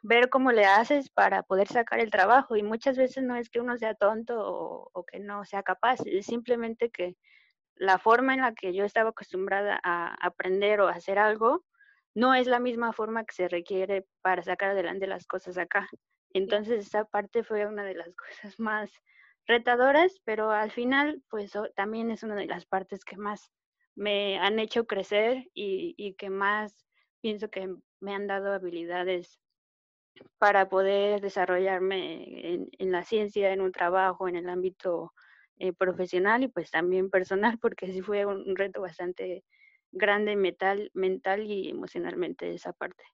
ver 0.00 0.30
cómo 0.30 0.50
le 0.50 0.64
haces 0.64 1.10
para 1.10 1.42
poder 1.42 1.68
sacar 1.68 2.00
el 2.00 2.10
trabajo. 2.10 2.56
Y 2.56 2.62
muchas 2.62 2.96
veces 2.96 3.22
no 3.22 3.36
es 3.36 3.50
que 3.50 3.60
uno 3.60 3.76
sea 3.76 3.94
tonto 3.94 4.34
o, 4.94 5.04
que 5.04 5.18
no 5.18 5.44
sea 5.44 5.62
capaz, 5.62 6.00
es 6.06 6.24
simplemente 6.24 6.88
que 6.88 7.16
la 7.74 7.98
forma 7.98 8.32
en 8.32 8.40
la 8.40 8.54
que 8.54 8.72
yo 8.72 8.86
estaba 8.86 9.10
acostumbrada 9.10 9.78
a 9.84 10.14
aprender 10.26 10.80
o 10.80 10.88
a 10.88 10.92
hacer 10.92 11.18
algo 11.18 11.66
no 12.14 12.32
es 12.32 12.46
la 12.46 12.60
misma 12.60 12.94
forma 12.94 13.26
que 13.26 13.34
se 13.34 13.48
requiere 13.48 14.06
para 14.22 14.42
sacar 14.42 14.70
adelante 14.70 15.06
las 15.06 15.26
cosas 15.26 15.58
acá. 15.58 15.86
Entonces 16.32 16.86
esa 16.86 17.04
parte 17.04 17.44
fue 17.44 17.66
una 17.66 17.84
de 17.84 17.94
las 17.94 18.08
cosas 18.16 18.58
más 18.58 18.90
retadoras, 19.46 20.20
pero 20.24 20.50
al 20.50 20.70
final 20.70 21.22
pues 21.28 21.52
también 21.74 22.10
es 22.10 22.22
una 22.22 22.36
de 22.36 22.46
las 22.46 22.66
partes 22.66 23.04
que 23.04 23.16
más 23.16 23.50
me 23.94 24.38
han 24.38 24.58
hecho 24.58 24.86
crecer 24.86 25.48
y, 25.54 25.94
y 25.96 26.14
que 26.14 26.30
más 26.30 26.86
pienso 27.20 27.50
que 27.50 27.74
me 28.00 28.14
han 28.14 28.26
dado 28.26 28.52
habilidades 28.52 29.40
para 30.38 30.68
poder 30.68 31.20
desarrollarme 31.20 32.54
en, 32.78 32.92
la 32.92 33.04
ciencia, 33.04 33.52
en 33.52 33.60
un 33.60 33.72
trabajo, 33.72 34.28
en 34.28 34.36
el 34.36 34.48
ámbito 34.48 35.12
eh, 35.58 35.72
profesional 35.72 36.42
y 36.42 36.48
pues 36.48 36.70
también 36.70 37.10
personal, 37.10 37.58
porque 37.58 37.92
sí 37.92 38.00
fue 38.00 38.26
un, 38.26 38.56
reto 38.56 38.80
bastante 38.80 39.44
grande 39.92 40.36
mental, 40.36 40.90
mental 40.94 41.44
y 41.44 41.68
emocionalmente 41.68 42.54
esa 42.54 42.72
parte. 42.72 43.04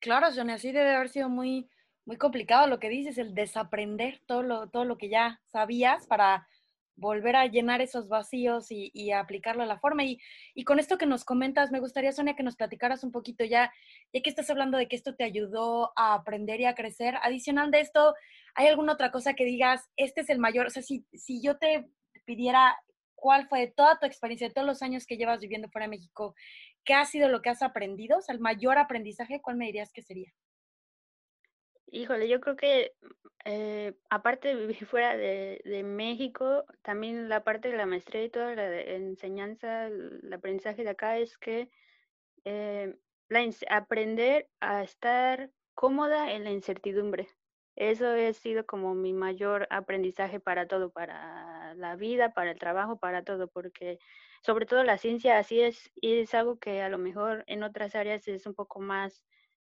Claro, 0.00 0.30
Sonia, 0.30 0.58
sí 0.58 0.72
debe 0.72 0.94
haber 0.94 1.08
sido 1.08 1.28
muy, 1.28 1.68
muy 2.08 2.16
complicado 2.16 2.66
lo 2.66 2.78
que 2.78 2.88
dices, 2.88 3.18
el 3.18 3.34
desaprender 3.34 4.22
todo 4.24 4.42
lo, 4.42 4.70
todo 4.70 4.86
lo 4.86 4.96
que 4.96 5.10
ya 5.10 5.42
sabías 5.44 6.06
para 6.06 6.48
volver 6.96 7.36
a 7.36 7.44
llenar 7.46 7.82
esos 7.82 8.08
vacíos 8.08 8.68
y, 8.70 9.12
aplicarlo 9.12 9.62
a 9.62 9.66
la 9.66 9.78
forma. 9.78 10.04
Y, 10.04 10.18
con 10.64 10.78
esto 10.78 10.96
que 10.96 11.04
nos 11.04 11.26
comentas, 11.26 11.70
me 11.70 11.80
gustaría, 11.80 12.10
Sonia, 12.12 12.34
que 12.34 12.42
nos 12.42 12.56
platicaras 12.56 13.04
un 13.04 13.12
poquito 13.12 13.44
ya, 13.44 13.70
ya 14.10 14.22
que 14.22 14.30
estás 14.30 14.48
hablando 14.48 14.78
de 14.78 14.88
que 14.88 14.96
esto 14.96 15.16
te 15.16 15.22
ayudó 15.22 15.92
a 15.96 16.14
aprender 16.14 16.62
y 16.62 16.64
a 16.64 16.74
crecer. 16.74 17.14
Adicional 17.22 17.70
de 17.70 17.80
esto, 17.80 18.14
¿hay 18.54 18.68
alguna 18.68 18.94
otra 18.94 19.12
cosa 19.12 19.34
que 19.34 19.44
digas, 19.44 19.86
este 19.96 20.22
es 20.22 20.30
el 20.30 20.38
mayor, 20.38 20.68
o 20.68 20.70
sea, 20.70 20.82
si, 20.82 21.04
si 21.12 21.42
yo 21.42 21.58
te 21.58 21.90
pidiera 22.24 22.74
cuál 23.16 23.48
fue 23.48 23.66
toda 23.66 23.98
tu 23.98 24.06
experiencia, 24.06 24.48
de 24.48 24.54
todos 24.54 24.66
los 24.66 24.80
años 24.80 25.04
que 25.04 25.18
llevas 25.18 25.40
viviendo 25.40 25.68
fuera 25.68 25.84
de 25.84 25.90
México, 25.90 26.34
qué 26.86 26.94
ha 26.94 27.04
sido 27.04 27.28
lo 27.28 27.42
que 27.42 27.50
has 27.50 27.60
aprendido, 27.60 28.16
o 28.16 28.22
sea, 28.22 28.34
el 28.34 28.40
mayor 28.40 28.78
aprendizaje, 28.78 29.42
¿cuál 29.42 29.56
me 29.58 29.66
dirías 29.66 29.92
que 29.92 30.00
sería? 30.00 30.32
Híjole, 31.90 32.28
yo 32.28 32.40
creo 32.40 32.56
que 32.56 32.92
eh, 33.44 33.94
aparte 34.10 34.48
de 34.48 34.54
vivir 34.56 34.84
fuera 34.86 35.16
de, 35.16 35.82
México, 35.84 36.64
también 36.82 37.28
la 37.28 37.44
parte 37.44 37.70
de 37.70 37.76
la 37.76 37.86
maestría 37.86 38.24
y 38.24 38.30
toda 38.30 38.54
la 38.54 38.80
enseñanza, 38.80 39.86
el 39.86 40.32
aprendizaje 40.32 40.84
de 40.84 40.90
acá 40.90 41.18
es 41.18 41.38
que 41.38 41.70
eh, 42.44 42.94
aprender 43.70 44.48
a 44.60 44.82
estar 44.82 45.50
cómoda 45.74 46.32
en 46.32 46.44
la 46.44 46.50
incertidumbre. 46.50 47.28
Eso 47.76 48.08
ha 48.08 48.32
sido 48.32 48.66
como 48.66 48.94
mi 48.94 49.12
mayor 49.12 49.66
aprendizaje 49.70 50.40
para 50.40 50.66
todo, 50.66 50.90
para 50.90 51.74
la 51.74 51.96
vida, 51.96 52.34
para 52.34 52.50
el 52.50 52.58
trabajo, 52.58 52.98
para 52.98 53.22
todo, 53.22 53.48
porque 53.48 53.98
sobre 54.42 54.66
todo 54.66 54.82
la 54.82 54.98
ciencia 54.98 55.38
así 55.38 55.60
es, 55.60 55.90
y 55.94 56.18
es 56.20 56.34
algo 56.34 56.58
que 56.58 56.82
a 56.82 56.88
lo 56.88 56.98
mejor 56.98 57.44
en 57.46 57.62
otras 57.62 57.94
áreas 57.94 58.26
es 58.28 58.46
un 58.46 58.54
poco 58.54 58.80
más 58.80 59.24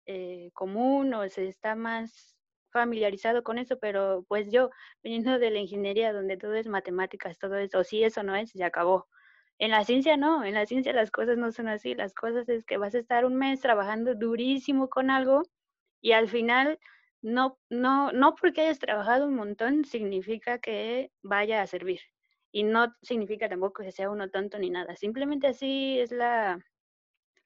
eh, 0.06 0.52
común 0.54 1.14
o 1.14 1.28
se 1.30 1.48
está 1.48 1.76
más 1.76 2.36
familiarizado 2.72 3.44
con 3.44 3.58
eso, 3.58 3.80
pero 3.80 4.26
pues 4.28 4.52
yo, 4.52 4.70
viniendo 5.02 5.40
de 5.40 5.50
la 5.50 5.60
ingeniería 5.60 6.14
donde 6.14 6.38
todo 6.38 6.56
es 6.56 6.68
matemáticas, 6.68 7.40
todo 7.40 7.56
eso, 7.58 7.84
si 7.84 8.04
eso 8.04 8.22
no 8.24 8.36
es, 8.36 8.52
se 8.52 8.64
acabó. 8.64 9.08
En 9.58 9.72
la 9.72 9.86
ciencia 9.86 10.18
no, 10.18 10.44
en 10.44 10.54
la 10.56 10.66
ciencia 10.66 10.92
las 10.94 11.12
cosas 11.12 11.38
no 11.38 11.52
son 11.52 11.70
así, 11.70 11.96
las 11.96 12.14
cosas 12.14 12.50
es 12.50 12.66
que 12.66 12.78
vas 12.78 12.94
a 12.94 13.00
estar 13.00 13.26
un 13.26 13.36
mes 13.36 13.62
trabajando 13.62 14.14
durísimo 14.16 14.90
con 14.90 15.10
algo 15.10 15.44
y 16.02 16.12
al 16.12 16.28
final 16.28 16.80
no, 17.22 17.58
no, 17.70 18.12
no 18.12 18.36
porque 18.36 18.62
hayas 18.62 18.80
trabajado 18.80 19.28
un 19.28 19.36
montón 19.36 19.86
significa 19.86 20.60
que 20.60 21.12
vaya 21.24 21.62
a 21.62 21.68
servir. 21.68 22.02
Y 22.52 22.64
no 22.64 22.96
significa 23.02 23.50
tampoco 23.50 23.84
que 23.84 23.92
sea 23.92 24.10
uno 24.10 24.30
tonto 24.30 24.60
ni 24.60 24.70
nada. 24.70 24.96
Simplemente 24.96 25.48
así 25.48 26.00
es 26.00 26.12
la, 26.12 26.60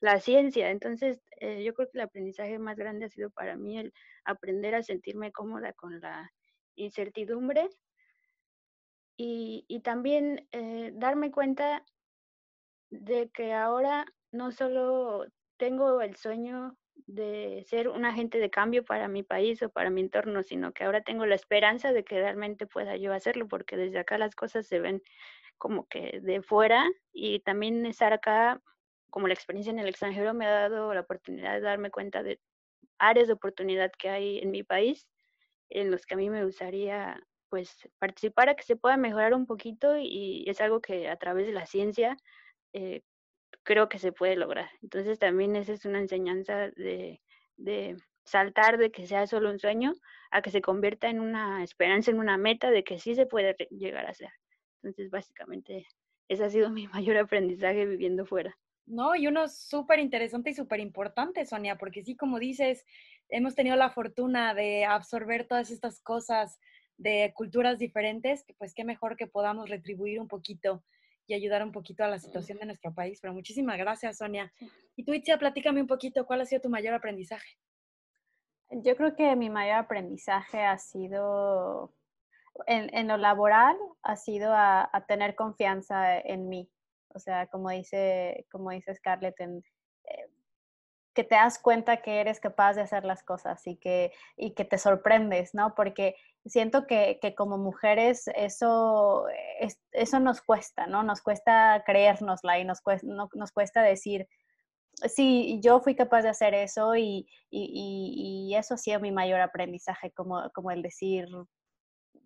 la 0.01 0.19
ciencia. 0.19 0.69
Entonces, 0.71 1.21
eh, 1.39 1.63
yo 1.63 1.73
creo 1.73 1.89
que 1.89 1.97
el 1.97 2.03
aprendizaje 2.05 2.59
más 2.59 2.77
grande 2.77 3.05
ha 3.05 3.09
sido 3.09 3.29
para 3.29 3.55
mí 3.57 3.77
el 3.77 3.93
aprender 4.25 4.75
a 4.75 4.83
sentirme 4.83 5.31
cómoda 5.31 5.73
con 5.73 5.99
la 5.99 6.31
incertidumbre 6.75 7.69
y, 9.17 9.65
y 9.67 9.81
también 9.81 10.47
eh, 10.51 10.91
darme 10.93 11.31
cuenta 11.31 11.83
de 12.89 13.29
que 13.29 13.53
ahora 13.53 14.05
no 14.31 14.51
solo 14.51 15.25
tengo 15.57 16.01
el 16.01 16.15
sueño 16.15 16.77
de 17.05 17.63
ser 17.67 17.89
un 17.89 18.05
agente 18.05 18.39
de 18.39 18.49
cambio 18.49 18.83
para 18.83 19.07
mi 19.07 19.23
país 19.23 19.61
o 19.61 19.69
para 19.69 19.89
mi 19.89 20.01
entorno, 20.01 20.43
sino 20.43 20.73
que 20.73 20.83
ahora 20.83 21.01
tengo 21.01 21.25
la 21.25 21.35
esperanza 21.35 21.91
de 21.93 22.03
que 22.03 22.19
realmente 22.19 22.67
pueda 22.67 22.95
yo 22.97 23.13
hacerlo, 23.13 23.47
porque 23.47 23.77
desde 23.77 23.99
acá 23.99 24.17
las 24.17 24.35
cosas 24.35 24.67
se 24.67 24.79
ven 24.79 25.01
como 25.57 25.87
que 25.87 26.19
de 26.21 26.41
fuera 26.41 26.85
y 27.11 27.39
también 27.41 27.85
estar 27.85 28.13
acá 28.13 28.61
como 29.09 29.27
la 29.27 29.33
experiencia 29.33 29.71
en 29.71 29.79
el 29.79 29.87
extranjero 29.87 30.33
me 30.33 30.45
ha 30.45 30.51
dado 30.51 30.93
la 30.93 31.01
oportunidad 31.01 31.53
de 31.53 31.61
darme 31.61 31.91
cuenta 31.91 32.23
de 32.23 32.39
áreas 32.97 33.27
de 33.27 33.33
oportunidad 33.33 33.91
que 33.97 34.09
hay 34.09 34.39
en 34.39 34.51
mi 34.51 34.63
país, 34.63 35.07
en 35.69 35.91
los 35.91 36.05
que 36.05 36.15
a 36.15 36.17
mí 36.17 36.29
me 36.29 36.45
gustaría 36.45 37.21
pues 37.49 37.77
participar 37.99 38.49
a 38.49 38.55
que 38.55 38.63
se 38.63 38.75
pueda 38.75 38.97
mejorar 38.97 39.33
un 39.33 39.45
poquito 39.45 39.97
y 39.97 40.45
es 40.47 40.61
algo 40.61 40.81
que 40.81 41.09
a 41.09 41.15
través 41.17 41.47
de 41.47 41.53
la 41.53 41.65
ciencia 41.65 42.15
eh, 42.73 43.01
creo 43.63 43.89
que 43.89 43.99
se 43.99 44.11
puede 44.11 44.35
lograr. 44.35 44.69
Entonces 44.81 45.19
también 45.19 45.55
esa 45.55 45.73
es 45.73 45.85
una 45.85 45.99
enseñanza 45.99 46.69
de, 46.71 47.21
de 47.57 47.97
saltar 48.25 48.77
de 48.77 48.91
que 48.91 49.07
sea 49.07 49.27
solo 49.27 49.49
un 49.49 49.59
sueño 49.59 49.93
a 50.31 50.41
que 50.41 50.51
se 50.51 50.61
convierta 50.61 51.09
en 51.09 51.19
una 51.19 51.63
esperanza, 51.63 52.11
en 52.11 52.19
una 52.19 52.37
meta 52.37 52.69
de 52.71 52.83
que 52.83 52.99
sí 52.99 53.15
se 53.15 53.25
puede 53.25 53.55
llegar 53.71 54.05
a 54.05 54.13
ser. 54.13 54.31
Entonces 54.83 55.09
básicamente 55.09 55.87
ese 56.27 56.43
ha 56.45 56.49
sido 56.49 56.69
mi 56.69 56.87
mayor 56.93 57.17
aprendizaje 57.17 57.85
viviendo 57.85 58.25
fuera. 58.25 58.57
No, 58.89 59.15
y 59.15 59.27
uno 59.27 59.47
súper 59.47 59.99
interesante 59.99 60.49
y 60.49 60.55
súper 60.55 60.79
importante, 60.79 61.45
Sonia, 61.45 61.77
porque 61.77 62.03
sí, 62.03 62.15
como 62.15 62.39
dices, 62.39 62.83
hemos 63.29 63.53
tenido 63.53 63.75
la 63.75 63.91
fortuna 63.91 64.55
de 64.55 64.83
absorber 64.83 65.47
todas 65.47 65.69
estas 65.69 66.01
cosas 66.01 66.59
de 66.97 67.31
culturas 67.35 67.77
diferentes, 67.77 68.43
pues 68.57 68.73
qué 68.73 68.83
mejor 68.83 69.15
que 69.15 69.27
podamos 69.27 69.69
retribuir 69.69 70.19
un 70.19 70.27
poquito 70.27 70.83
y 71.27 71.35
ayudar 71.35 71.63
un 71.63 71.71
poquito 71.71 72.03
a 72.03 72.07
la 72.07 72.17
situación 72.17 72.57
de 72.57 72.65
nuestro 72.65 72.91
país. 72.91 73.19
Pero 73.21 73.31
muchísimas 73.31 73.77
gracias, 73.77 74.17
Sonia. 74.17 74.51
Y 74.95 75.05
tú, 75.05 75.13
Itzia, 75.13 75.37
platícame 75.37 75.81
un 75.81 75.87
poquito, 75.87 76.25
¿cuál 76.25 76.41
ha 76.41 76.45
sido 76.45 76.61
tu 76.61 76.69
mayor 76.69 76.95
aprendizaje? 76.95 77.59
Yo 78.71 78.95
creo 78.95 79.15
que 79.15 79.35
mi 79.35 79.51
mayor 79.51 79.75
aprendizaje 79.75 80.63
ha 80.63 80.79
sido, 80.79 81.93
en, 82.65 83.07
lo 83.07 83.17
laboral, 83.17 83.77
ha 84.01 84.15
sido 84.15 84.51
a 84.51 85.05
tener 85.07 85.35
confianza 85.35 86.17
en 86.17 86.49
mí, 86.49 86.71
o 87.13 87.19
sea, 87.19 87.47
como 87.47 87.69
dice, 87.69 88.45
como 88.51 88.71
dice 88.71 88.93
Scarlett, 88.95 89.39
eh, 89.39 89.61
que 91.13 91.23
te 91.23 91.35
das 91.35 91.59
cuenta 91.59 92.01
que 92.01 92.21
eres 92.21 92.39
capaz 92.39 92.75
de 92.75 92.81
hacer 92.81 93.03
las 93.03 93.23
cosas 93.23 93.65
y 93.67 93.75
que, 93.75 94.13
y 94.37 94.51
que 94.51 94.63
te 94.63 94.77
sorprendes, 94.77 95.53
¿no? 95.53 95.75
Porque 95.75 96.15
siento 96.45 96.87
que, 96.87 97.19
que 97.21 97.35
como 97.35 97.57
mujeres 97.57 98.29
eso, 98.35 99.25
eso 99.91 100.19
nos 100.19 100.41
cuesta, 100.41 100.87
¿no? 100.87 101.03
Nos 101.03 101.21
cuesta 101.21 101.83
creérnosla 101.85 102.59
y 102.59 102.65
nos 102.65 102.81
cuesta, 102.81 103.07
nos 103.07 103.51
cuesta 103.51 103.81
decir, 103.81 104.27
sí, 105.07 105.59
yo 105.61 105.79
fui 105.81 105.95
capaz 105.95 106.21
de 106.21 106.29
hacer 106.29 106.53
eso 106.53 106.95
y, 106.95 107.27
y, 107.49 108.47
y, 108.49 108.55
eso 108.55 108.75
ha 108.75 108.77
sido 108.77 108.99
mi 108.99 109.11
mayor 109.11 109.41
aprendizaje, 109.41 110.11
como, 110.11 110.49
como 110.51 110.71
el 110.71 110.81
decir, 110.81 111.27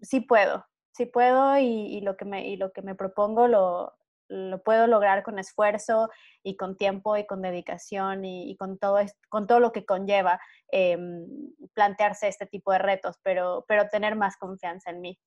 sí 0.01 0.21
puedo, 0.21 0.65
sí 0.91 1.05
puedo 1.05 1.57
y, 1.57 2.01
lo, 2.01 2.17
que 2.17 2.25
me, 2.25 2.47
y 2.47 2.57
lo 2.57 2.71
que 2.71 2.81
me 2.81 2.95
propongo 2.95 3.47
lo, 3.47 3.93
lo 4.33 4.63
puedo 4.63 4.87
lograr 4.87 5.23
con 5.23 5.39
esfuerzo 5.39 6.09
y 6.41 6.57
con 6.57 6.75
tiempo 6.75 7.15
y 7.17 7.25
con 7.25 7.41
dedicación 7.41 8.25
y, 8.25 8.55
con, 8.57 8.77
todo, 8.77 8.99
con 9.29 9.47
todo 9.47 9.59
lo 9.59 9.71
que 9.71 9.85
conlleva 9.85 10.39
em, 10.71 11.25
plantearse 11.73 12.27
este 12.27 12.47
tipo 12.47 12.71
de 12.71 12.79
retos, 12.79 13.19
pero, 13.23 13.63
pero 13.67 13.89
tener 13.89 14.15
más 14.15 14.37
confianza 14.37 14.89
en 14.89 15.01
mí. 15.01 15.19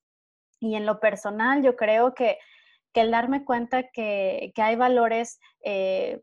Y 0.60 0.74
en 0.74 0.86
lo 0.86 1.00
personal, 1.00 1.62
yo 1.62 1.76
creo 1.76 2.14
que, 2.14 2.38
que 2.92 3.02
el 3.02 3.10
darme 3.10 3.44
cuenta 3.44 3.84
que, 3.90 4.52
que 4.54 4.62
hay 4.62 4.74
valores, 4.74 5.38
eh, 5.62 6.22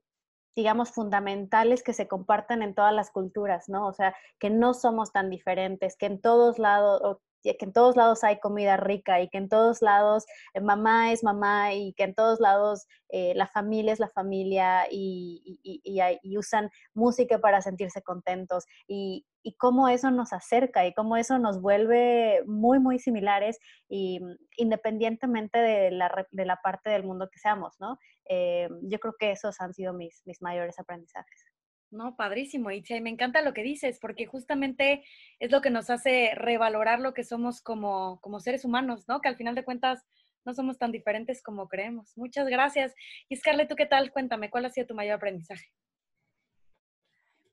digamos, 0.56 0.92
fundamentales 0.92 1.84
que 1.84 1.94
se 1.94 2.08
compartan 2.08 2.62
en 2.62 2.76
todas 2.76 2.94
las 2.94 3.12
culturas, 3.12 3.70
¿no? 3.70 3.88
O 3.88 3.94
sea, 3.94 4.16
que 4.40 4.50
no 4.50 4.74
somos 4.74 5.12
tan 5.12 5.30
diferentes, 5.30 5.96
que 5.98 6.08
en 6.08 6.22
todos 6.22 6.60
lados, 6.60 7.20
que 7.44 7.66
en 7.66 7.74
todos 7.74 7.96
lados 7.96 8.24
hay 8.24 8.40
comida 8.40 8.78
rica 8.78 9.22
y 9.22 9.30
que 9.30 9.38
en 9.38 9.50
todos 9.50 9.82
lados 9.82 10.26
eh, 10.54 10.62
mamá 10.62 11.12
es 11.12 11.24
mamá 11.24 11.74
y 11.74 11.94
que 11.94 12.04
en 12.04 12.16
todos 12.16 12.40
lados 12.40 12.88
eh, 13.10 13.34
la 13.36 13.48
familia 13.48 13.94
es 13.94 14.00
la 14.00 14.10
familia 14.10 14.88
y, 14.90 15.60
y, 15.62 16.38
usan 16.38 16.72
música 16.94 17.38
para 17.40 17.62
sentirse 17.62 18.02
contentos 18.02 18.66
y, 18.88 19.26
cómo 19.58 19.90
eso 19.90 20.10
nos 20.10 20.32
acerca 20.32 20.88
y 20.88 20.94
cómo 20.94 21.18
eso 21.18 21.38
nos 21.38 21.62
vuelve 21.62 22.44
muy, 22.46 22.80
muy 22.80 22.98
similares 22.98 23.60
y 23.90 24.22
mm, 24.22 24.36
independientemente 24.58 25.60
de 25.60 25.92
la, 25.92 26.26
de 26.32 26.46
la 26.46 26.56
parte 26.64 26.90
del 26.90 27.04
mundo 27.04 27.30
que 27.30 27.40
seamos, 27.40 27.76
¿no? 27.78 28.00
Eh, 28.30 28.70
yo 28.84 29.00
creo 29.00 29.16
que 29.20 29.32
esos 29.32 29.60
han 29.60 29.74
sido 29.74 29.94
mis, 29.94 30.22
mis 30.26 30.42
mayores 30.42 30.80
aprendizajes. 30.80 31.46
No, 31.94 32.16
padrísimo, 32.16 32.72
y 32.72 32.84
me 33.02 33.12
encanta 33.12 33.44
lo 33.44 33.54
que 33.54 33.62
dices, 33.62 34.00
porque 34.00 34.26
justamente 34.26 35.04
es 35.38 35.52
lo 35.52 35.62
que 35.62 35.70
nos 35.70 35.92
hace 35.92 36.32
revalorar 36.34 37.00
lo 37.00 37.14
que 37.14 37.24
somos 37.24 37.62
como, 37.62 38.20
como 38.22 38.40
seres 38.40 38.66
humanos, 38.66 39.08
¿no? 39.08 39.22
Que 39.22 39.30
al 39.30 39.38
final 39.38 39.54
de 39.54 39.64
cuentas 39.64 40.04
no 40.44 40.56
somos 40.56 40.80
tan 40.80 40.92
diferentes 40.92 41.44
como 41.44 41.68
creemos. 41.68 42.18
Muchas 42.18 42.48
gracias. 42.48 42.96
Y 43.30 43.36
Scarlett, 43.36 43.70
¿tú 43.70 43.76
qué 43.76 43.86
tal? 43.86 44.12
Cuéntame, 44.12 44.50
¿cuál 44.50 44.66
ha 44.66 44.72
sido 44.72 44.88
tu 44.88 44.96
mayor 44.96 45.14
aprendizaje? 45.14 45.68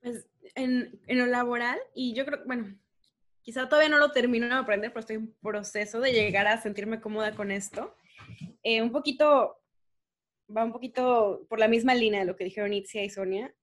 Pues 0.01 0.27
en, 0.55 0.99
en 1.07 1.19
lo 1.19 1.27
laboral, 1.27 1.79
y 1.95 2.15
yo 2.15 2.25
creo, 2.25 2.41
bueno, 2.47 2.75
quizá 3.43 3.69
todavía 3.69 3.91
no 3.91 3.99
lo 3.99 4.11
termino 4.11 4.47
de 4.47 4.55
aprender, 4.55 4.91
pero 4.91 5.01
estoy 5.01 5.17
en 5.17 5.35
proceso 5.43 6.01
de 6.01 6.15
llegar 6.15 6.47
a 6.47 6.62
sentirme 6.62 7.03
cómoda 7.03 7.35
con 7.35 7.51
esto. 7.51 7.95
Eh, 8.62 8.81
un 8.81 8.91
poquito, 8.91 9.61
va 10.49 10.65
un 10.65 10.73
poquito 10.73 11.47
por 11.51 11.59
la 11.59 11.69
misma 11.69 11.95
línea 11.95 12.21
de 12.21 12.27
lo 12.27 12.37
que 12.37 12.45
dijeron 12.45 12.73
Itzia 12.73 13.05
y 13.05 13.11
Sonia 13.11 13.55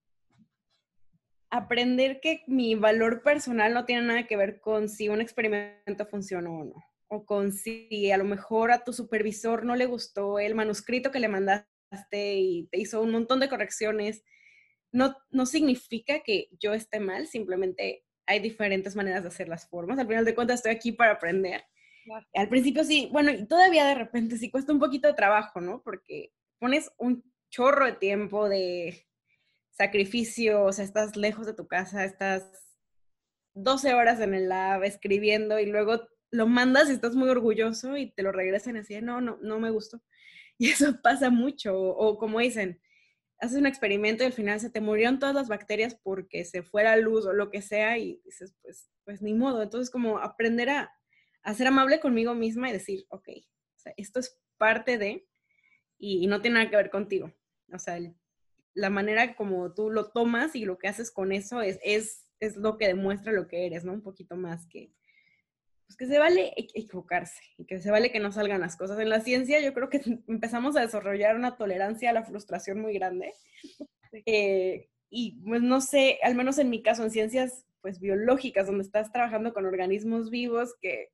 aprender 1.49 2.19
que 2.19 2.43
mi 2.47 2.75
valor 2.75 3.21
personal 3.23 3.73
no 3.73 3.85
tiene 3.85 4.01
nada 4.03 4.27
que 4.27 4.37
ver 4.37 4.59
con 4.59 4.89
si 4.89 5.09
un 5.09 5.21
experimento 5.21 6.05
funcionó 6.05 6.59
o 6.59 6.63
no, 6.65 6.83
o 7.07 7.25
con 7.25 7.51
si 7.51 8.11
a 8.11 8.17
lo 8.17 8.23
mejor 8.23 8.71
a 8.71 8.83
tu 8.83 8.93
supervisor 8.93 9.65
no 9.65 9.75
le 9.75 9.85
gustó 9.85 10.39
el 10.39 10.55
manuscrito 10.55 11.11
que 11.11 11.19
le 11.19 11.27
mandaste 11.27 12.35
y 12.35 12.67
te 12.71 12.79
hizo 12.79 13.01
un 13.01 13.11
montón 13.11 13.39
de 13.39 13.49
correcciones. 13.49 14.23
No, 14.91 15.15
no 15.29 15.45
significa 15.45 16.21
que 16.21 16.49
yo 16.59 16.73
esté 16.73 16.99
mal, 16.99 17.27
simplemente 17.27 18.03
hay 18.25 18.39
diferentes 18.39 18.95
maneras 18.95 19.23
de 19.23 19.29
hacer 19.29 19.47
las 19.47 19.69
formas. 19.69 19.99
Al 19.99 20.07
final 20.07 20.25
de 20.25 20.35
cuentas 20.35 20.59
estoy 20.59 20.73
aquí 20.73 20.91
para 20.91 21.13
aprender. 21.13 21.63
Al 22.33 22.49
principio 22.49 22.83
sí, 22.83 23.09
bueno, 23.11 23.31
y 23.31 23.45
todavía 23.45 23.85
de 23.85 23.95
repente 23.95 24.37
sí 24.37 24.49
cuesta 24.49 24.71
un 24.71 24.79
poquito 24.79 25.07
de 25.07 25.13
trabajo, 25.13 25.59
¿no? 25.59 25.81
Porque 25.83 26.31
pones 26.59 26.89
un 26.97 27.23
chorro 27.49 27.85
de 27.85 27.93
tiempo 27.93 28.47
de 28.49 29.06
sacrificio, 29.77 30.63
o 30.63 30.73
sea, 30.73 30.83
estás 30.83 31.15
lejos 31.15 31.45
de 31.45 31.53
tu 31.53 31.67
casa, 31.67 32.03
estás 32.03 32.43
12 33.53 33.93
horas 33.93 34.19
en 34.19 34.33
el 34.33 34.49
lab 34.49 34.83
escribiendo 34.83 35.59
y 35.59 35.67
luego 35.67 36.07
lo 36.31 36.47
mandas 36.47 36.89
y 36.89 36.93
estás 36.93 37.15
muy 37.15 37.29
orgulloso 37.29 37.95
y 37.95 38.11
te 38.11 38.23
lo 38.23 38.31
regresan 38.31 38.77
así, 38.77 38.99
no, 39.01 39.21
no, 39.21 39.37
no 39.41 39.59
me 39.59 39.71
gustó. 39.71 40.01
Y 40.59 40.69
eso 40.71 40.99
pasa 41.03 41.29
mucho, 41.29 41.79
o, 41.79 42.17
como 42.17 42.39
dicen, 42.39 42.81
haces 43.39 43.59
un 43.59 43.67
experimento 43.67 44.23
y 44.23 44.25
al 44.25 44.33
final 44.33 44.59
se 44.59 44.71
te 44.71 44.81
murieron 44.81 45.19
todas 45.19 45.35
las 45.35 45.49
bacterias 45.49 45.93
porque 45.93 46.45
se 46.45 46.63
fue 46.63 46.83
la 46.83 46.97
luz 46.97 47.27
o 47.27 47.33
lo 47.33 47.51
que 47.51 47.61
sea 47.61 47.99
y 47.99 48.19
dices, 48.25 48.55
pues, 48.63 48.89
pues 49.05 49.21
ni 49.21 49.35
modo. 49.35 49.61
Entonces, 49.61 49.91
como 49.91 50.17
aprender 50.17 50.71
a, 50.71 50.91
ser 51.53 51.67
amable 51.67 51.99
conmigo 51.99 52.33
misma 52.33 52.71
y 52.71 52.73
decir, 52.73 53.05
ok, 53.09 53.29
esto 53.97 54.19
es 54.19 54.41
parte 54.57 54.97
de, 54.97 55.27
y, 55.99 56.25
no 56.25 56.41
tiene 56.41 56.55
nada 56.55 56.71
que 56.71 56.75
ver 56.75 56.89
contigo. 56.89 57.31
O 57.71 57.77
sea, 57.77 57.99
la 58.77 58.91
manera 58.91 59.35
como 59.35 59.73
tú 59.73 59.89
lo 59.89 60.11
tomas 60.11 60.55
y 60.55 60.63
lo 60.63 60.77
que 60.77 60.87
haces 60.87 61.09
con 61.09 61.31
eso 61.31 61.61
es, 61.61 61.79
es, 61.83 62.27
es 62.39 62.57
lo 62.57 62.77
que 62.77 62.85
demuestra 62.85 63.31
lo 63.31 63.47
que 63.47 63.65
eres, 63.65 63.83
¿no? 63.83 63.91
Un 63.91 64.03
poquito 64.03 64.35
más 64.35 64.67
que, 64.67 64.91
pues 65.87 65.97
que 65.97 66.05
se 66.05 66.19
vale 66.19 66.53
equivocarse 66.55 67.41
y 67.57 67.65
que 67.65 67.79
se 67.79 67.89
vale 67.89 68.11
que 68.11 68.19
no 68.19 68.31
salgan 68.31 68.61
las 68.61 68.75
cosas. 68.75 68.99
En 68.99 69.09
la 69.09 69.21
ciencia 69.21 69.59
yo 69.61 69.73
creo 69.73 69.89
que 69.89 70.01
empezamos 70.27 70.77
a 70.77 70.81
desarrollar 70.81 71.35
una 71.35 71.57
tolerancia 71.57 72.11
a 72.11 72.13
la 72.13 72.23
frustración 72.23 72.79
muy 72.79 72.93
grande. 72.93 73.33
Eh, 74.25 74.89
y 75.09 75.41
pues 75.43 75.61
no 75.63 75.81
sé, 75.81 76.19
al 76.21 76.35
menos 76.35 76.59
en 76.59 76.69
mi 76.69 76.83
caso, 76.83 77.03
en 77.03 77.11
ciencias 77.11 77.65
pues 77.81 77.99
biológicas, 77.99 78.67
donde 78.67 78.83
estás 78.83 79.11
trabajando 79.11 79.53
con 79.53 79.65
organismos 79.65 80.29
vivos 80.29 80.75
que 80.79 81.09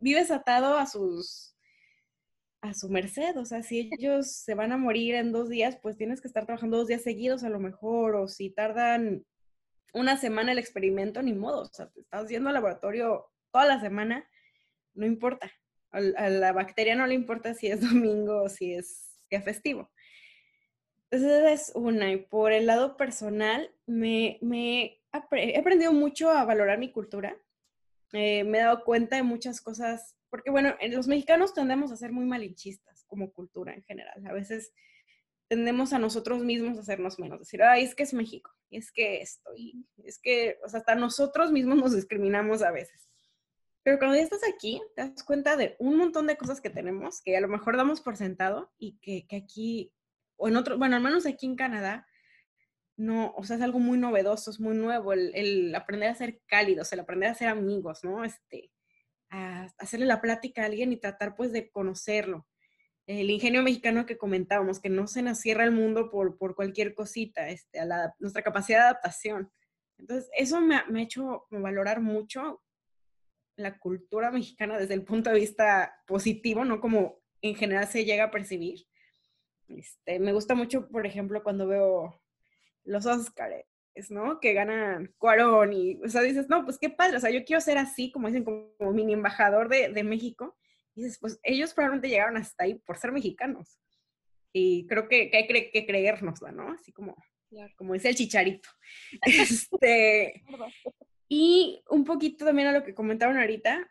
vives 0.00 0.32
atado 0.32 0.78
a 0.78 0.86
sus 0.86 1.51
a 2.62 2.74
su 2.74 2.88
merced, 2.88 3.36
o 3.36 3.44
sea, 3.44 3.62
si 3.62 3.90
ellos 3.92 4.30
se 4.30 4.54
van 4.54 4.70
a 4.70 4.76
morir 4.76 5.16
en 5.16 5.32
dos 5.32 5.48
días, 5.48 5.76
pues 5.82 5.96
tienes 5.96 6.20
que 6.20 6.28
estar 6.28 6.46
trabajando 6.46 6.78
dos 6.78 6.86
días 6.86 7.02
seguidos 7.02 7.42
a 7.42 7.50
lo 7.50 7.58
mejor, 7.58 8.14
o 8.14 8.28
si 8.28 8.50
tardan 8.50 9.26
una 9.92 10.16
semana 10.16 10.52
el 10.52 10.58
experimento, 10.58 11.22
ni 11.22 11.32
modo, 11.32 11.62
o 11.62 11.66
sea, 11.66 11.90
te 11.90 12.00
estás 12.00 12.28
yendo 12.28 12.48
al 12.48 12.54
laboratorio 12.54 13.30
toda 13.50 13.66
la 13.66 13.80
semana, 13.80 14.28
no 14.94 15.04
importa, 15.06 15.50
a, 15.90 16.00
la 16.00 16.52
bacteria 16.52 16.94
no 16.94 17.06
le 17.06 17.14
importa 17.14 17.52
si 17.52 17.66
es 17.66 17.80
domingo 17.92 18.44
o 18.44 18.48
si 18.48 18.74
es 18.74 19.18
día 19.28 19.42
festivo. 19.42 19.90
Entonces 21.10 21.68
es 21.68 21.72
una, 21.74 22.12
y 22.12 22.16
por 22.16 22.52
el 22.52 22.66
lado 22.66 22.96
personal, 22.96 23.74
me, 23.86 24.38
me 24.40 25.02
he 25.32 25.58
aprendido 25.58 25.92
mucho 25.92 26.30
a 26.30 26.44
valorar 26.44 26.78
mi 26.78 26.92
cultura, 26.92 27.36
eh, 28.12 28.44
me 28.44 28.58
he 28.58 28.62
dado 28.62 28.84
cuenta 28.84 29.16
de 29.16 29.24
muchas 29.24 29.60
cosas 29.60 30.16
porque 30.32 30.50
bueno, 30.50 30.74
los 30.88 31.08
mexicanos 31.08 31.52
tendemos 31.52 31.92
a 31.92 31.96
ser 31.98 32.10
muy 32.10 32.24
malinchistas 32.24 33.04
como 33.06 33.34
cultura 33.34 33.74
en 33.74 33.82
general. 33.82 34.26
A 34.26 34.32
veces 34.32 34.72
tendemos 35.46 35.92
a 35.92 35.98
nosotros 35.98 36.42
mismos 36.42 36.78
a 36.78 36.80
hacernos 36.80 37.18
menos, 37.18 37.40
decir, 37.40 37.62
ay, 37.62 37.84
es 37.84 37.94
que 37.94 38.04
es 38.04 38.14
México, 38.14 38.50
es 38.70 38.90
que 38.92 39.20
estoy, 39.20 39.84
es 39.98 40.18
que, 40.18 40.58
o 40.64 40.70
sea, 40.70 40.80
hasta 40.80 40.94
nosotros 40.94 41.52
mismos 41.52 41.76
nos 41.76 41.94
discriminamos 41.94 42.62
a 42.62 42.70
veces. 42.70 43.10
Pero 43.82 43.98
cuando 43.98 44.16
ya 44.16 44.22
estás 44.22 44.40
aquí, 44.48 44.80
te 44.96 45.02
das 45.02 45.22
cuenta 45.22 45.54
de 45.56 45.76
un 45.78 45.98
montón 45.98 46.26
de 46.26 46.38
cosas 46.38 46.62
que 46.62 46.70
tenemos, 46.70 47.20
que 47.20 47.36
a 47.36 47.40
lo 47.42 47.48
mejor 47.48 47.76
damos 47.76 48.00
por 48.00 48.16
sentado 48.16 48.72
y 48.78 48.96
que, 49.02 49.26
que 49.26 49.36
aquí, 49.36 49.92
o 50.36 50.48
en 50.48 50.56
otro, 50.56 50.78
bueno, 50.78 50.96
al 50.96 51.02
menos 51.02 51.26
aquí 51.26 51.44
en 51.44 51.56
Canadá, 51.56 52.06
no, 52.96 53.34
o 53.36 53.44
sea, 53.44 53.56
es 53.56 53.62
algo 53.62 53.80
muy 53.80 53.98
novedoso, 53.98 54.50
es 54.50 54.60
muy 54.60 54.74
nuevo, 54.74 55.12
el 55.12 55.74
aprender 55.74 56.08
a 56.08 56.14
ser 56.14 56.40
cálidos, 56.46 56.90
el 56.94 57.00
aprender 57.00 57.28
a 57.28 57.34
ser 57.34 57.48
amigos, 57.48 58.02
¿no? 58.02 58.24
Este, 58.24 58.70
a 59.32 59.66
hacerle 59.78 60.06
la 60.06 60.20
plática 60.20 60.62
a 60.62 60.66
alguien 60.66 60.92
y 60.92 60.98
tratar 60.98 61.34
pues 61.34 61.52
de 61.52 61.70
conocerlo. 61.70 62.46
El 63.06 63.30
ingenio 63.30 63.62
mexicano 63.62 64.06
que 64.06 64.18
comentábamos, 64.18 64.78
que 64.78 64.90
no 64.90 65.06
se 65.06 65.22
nos 65.22 65.38
cierra 65.38 65.64
el 65.64 65.72
mundo 65.72 66.10
por, 66.10 66.38
por 66.38 66.54
cualquier 66.54 66.94
cosita, 66.94 67.48
este, 67.48 67.84
la, 67.84 68.14
nuestra 68.20 68.42
capacidad 68.42 68.78
de 68.78 68.84
adaptación. 68.84 69.50
Entonces, 69.98 70.30
eso 70.36 70.60
me 70.60 70.76
ha, 70.76 70.86
me 70.86 71.00
ha 71.00 71.02
hecho 71.04 71.46
valorar 71.50 72.00
mucho 72.00 72.62
la 73.56 73.78
cultura 73.78 74.30
mexicana 74.30 74.78
desde 74.78 74.94
el 74.94 75.04
punto 75.04 75.30
de 75.30 75.40
vista 75.40 75.94
positivo, 76.06 76.64
no 76.64 76.80
como 76.80 77.20
en 77.40 77.56
general 77.56 77.88
se 77.88 78.04
llega 78.04 78.24
a 78.24 78.30
percibir. 78.30 78.86
Este, 79.68 80.20
me 80.20 80.32
gusta 80.32 80.54
mucho, 80.54 80.88
por 80.88 81.06
ejemplo, 81.06 81.42
cuando 81.42 81.66
veo 81.66 82.22
los 82.84 83.06
Oscars, 83.06 83.64
¿no? 84.10 84.40
Que 84.40 84.52
ganan 84.52 85.14
Cuarón 85.18 85.72
y, 85.72 85.96
o 86.02 86.08
sea, 86.08 86.22
dices, 86.22 86.48
no, 86.48 86.64
pues 86.64 86.78
qué 86.78 86.90
padre, 86.90 87.16
o 87.16 87.20
sea, 87.20 87.30
yo 87.30 87.44
quiero 87.44 87.60
ser 87.60 87.78
así, 87.78 88.10
como 88.10 88.28
dicen, 88.28 88.44
como, 88.44 88.92
mini 88.92 89.12
embajador 89.12 89.68
de, 89.68 89.90
de, 89.90 90.04
México. 90.04 90.56
Y 90.94 91.02
dices, 91.02 91.18
pues 91.18 91.38
ellos 91.42 91.74
probablemente 91.74 92.08
llegaron 92.08 92.36
hasta 92.36 92.64
ahí 92.64 92.74
por 92.74 92.98
ser 92.98 93.12
mexicanos. 93.12 93.78
Y 94.52 94.86
creo 94.86 95.08
que, 95.08 95.30
que 95.30 95.36
hay 95.38 95.46
que, 95.46 95.70
que 95.70 95.86
creérnosla, 95.86 96.52
¿no? 96.52 96.70
Así 96.72 96.92
como, 96.92 97.16
como 97.76 97.94
dice 97.94 98.08
el 98.10 98.16
chicharito. 98.16 98.68
este, 99.22 100.42
y 101.28 101.82
un 101.88 102.04
poquito 102.04 102.44
también 102.44 102.68
a 102.68 102.72
lo 102.72 102.84
que 102.84 102.94
comentaron 102.94 103.38
ahorita, 103.38 103.88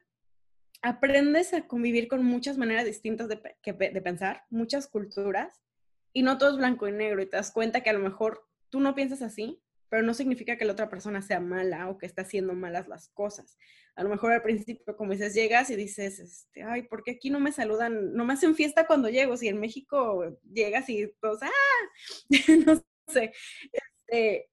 aprendes 0.81 1.53
a 1.53 1.67
convivir 1.67 2.07
con 2.07 2.25
muchas 2.25 2.57
maneras 2.57 2.85
distintas 2.85 3.27
de, 3.27 3.39
de 3.63 4.01
pensar, 4.01 4.43
muchas 4.49 4.87
culturas, 4.87 5.61
y 6.13 6.23
no 6.23 6.37
todo 6.37 6.51
es 6.51 6.57
blanco 6.57 6.87
y 6.87 6.91
negro, 6.91 7.21
y 7.21 7.27
te 7.27 7.37
das 7.37 7.51
cuenta 7.51 7.81
que 7.81 7.89
a 7.89 7.93
lo 7.93 7.99
mejor 7.99 8.47
tú 8.69 8.79
no 8.79 8.95
piensas 8.95 9.21
así, 9.21 9.61
pero 9.91 10.03
no 10.03 10.13
significa 10.13 10.55
que 10.55 10.63
la 10.63 10.71
otra 10.71 10.89
persona 10.89 11.21
sea 11.21 11.41
mala 11.41 11.89
o 11.89 11.97
que 11.97 12.05
está 12.05 12.21
haciendo 12.21 12.53
malas 12.53 12.87
las 12.87 13.09
cosas. 13.09 13.57
A 13.95 14.03
lo 14.03 14.09
mejor 14.09 14.31
al 14.31 14.41
principio, 14.41 14.95
como 14.95 15.11
dices, 15.11 15.33
llegas 15.33 15.69
y 15.69 15.75
dices, 15.75 16.17
este, 16.19 16.63
ay, 16.63 16.83
¿por 16.83 17.03
qué 17.03 17.11
aquí 17.11 17.29
no 17.29 17.41
me 17.41 17.51
saludan? 17.51 18.13
No 18.13 18.23
me 18.23 18.31
hacen 18.31 18.55
fiesta 18.55 18.87
cuando 18.87 19.09
llego. 19.09 19.35
Si 19.35 19.49
en 19.49 19.59
México 19.59 20.37
llegas 20.49 20.87
y 20.87 21.11
todos, 21.19 21.43
¡ah! 21.43 21.49
no 22.65 22.81
sé. 23.09 23.33
Este, 23.73 24.49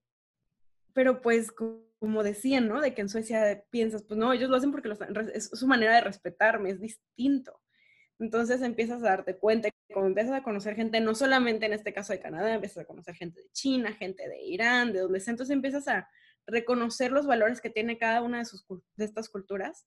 pero 0.92 1.22
pues 1.22 1.52
como 1.52 2.24
decían, 2.24 2.66
¿no? 2.66 2.80
De 2.80 2.92
que 2.92 3.02
en 3.02 3.08
Suecia 3.08 3.62
piensas, 3.70 4.02
pues 4.02 4.18
no, 4.18 4.32
ellos 4.32 4.50
lo 4.50 4.56
hacen 4.56 4.72
porque 4.72 4.92
es 5.34 5.50
su 5.52 5.68
manera 5.68 5.94
de 5.94 6.00
respetarme, 6.00 6.70
es 6.70 6.80
distinto. 6.80 7.60
Entonces 8.18 8.62
empiezas 8.62 9.02
a 9.02 9.10
darte 9.10 9.36
cuenta 9.36 9.68
cuando 9.92 10.08
empiezas 10.08 10.32
a 10.32 10.42
conocer 10.42 10.74
gente, 10.74 11.00
no 11.00 11.14
solamente 11.14 11.66
en 11.66 11.72
este 11.72 11.92
caso 11.92 12.12
de 12.12 12.20
Canadá, 12.20 12.54
empiezas 12.54 12.78
a 12.78 12.86
conocer 12.86 13.14
gente 13.14 13.40
de 13.40 13.48
China, 13.52 13.92
gente 13.92 14.28
de 14.28 14.42
Irán, 14.42 14.92
de 14.92 15.00
donde 15.00 15.20
sea, 15.20 15.32
entonces 15.32 15.54
empiezas 15.54 15.88
a 15.88 16.08
reconocer 16.46 17.12
los 17.12 17.26
valores 17.26 17.60
que 17.60 17.70
tiene 17.70 17.98
cada 17.98 18.22
una 18.22 18.38
de, 18.38 18.44
sus, 18.44 18.66
de 18.96 19.04
estas 19.04 19.28
culturas 19.28 19.86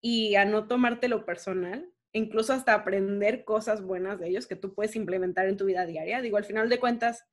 y 0.00 0.36
a 0.36 0.44
no 0.44 0.66
tomártelo 0.66 1.24
personal, 1.24 1.92
incluso 2.12 2.52
hasta 2.52 2.74
aprender 2.74 3.44
cosas 3.44 3.82
buenas 3.82 4.18
de 4.18 4.28
ellos 4.28 4.46
que 4.46 4.56
tú 4.56 4.74
puedes 4.74 4.96
implementar 4.96 5.46
en 5.46 5.56
tu 5.56 5.66
vida 5.66 5.86
diaria. 5.86 6.22
Digo, 6.22 6.36
al 6.36 6.44
final 6.44 6.68
de 6.68 6.80
cuentas, 6.80 7.24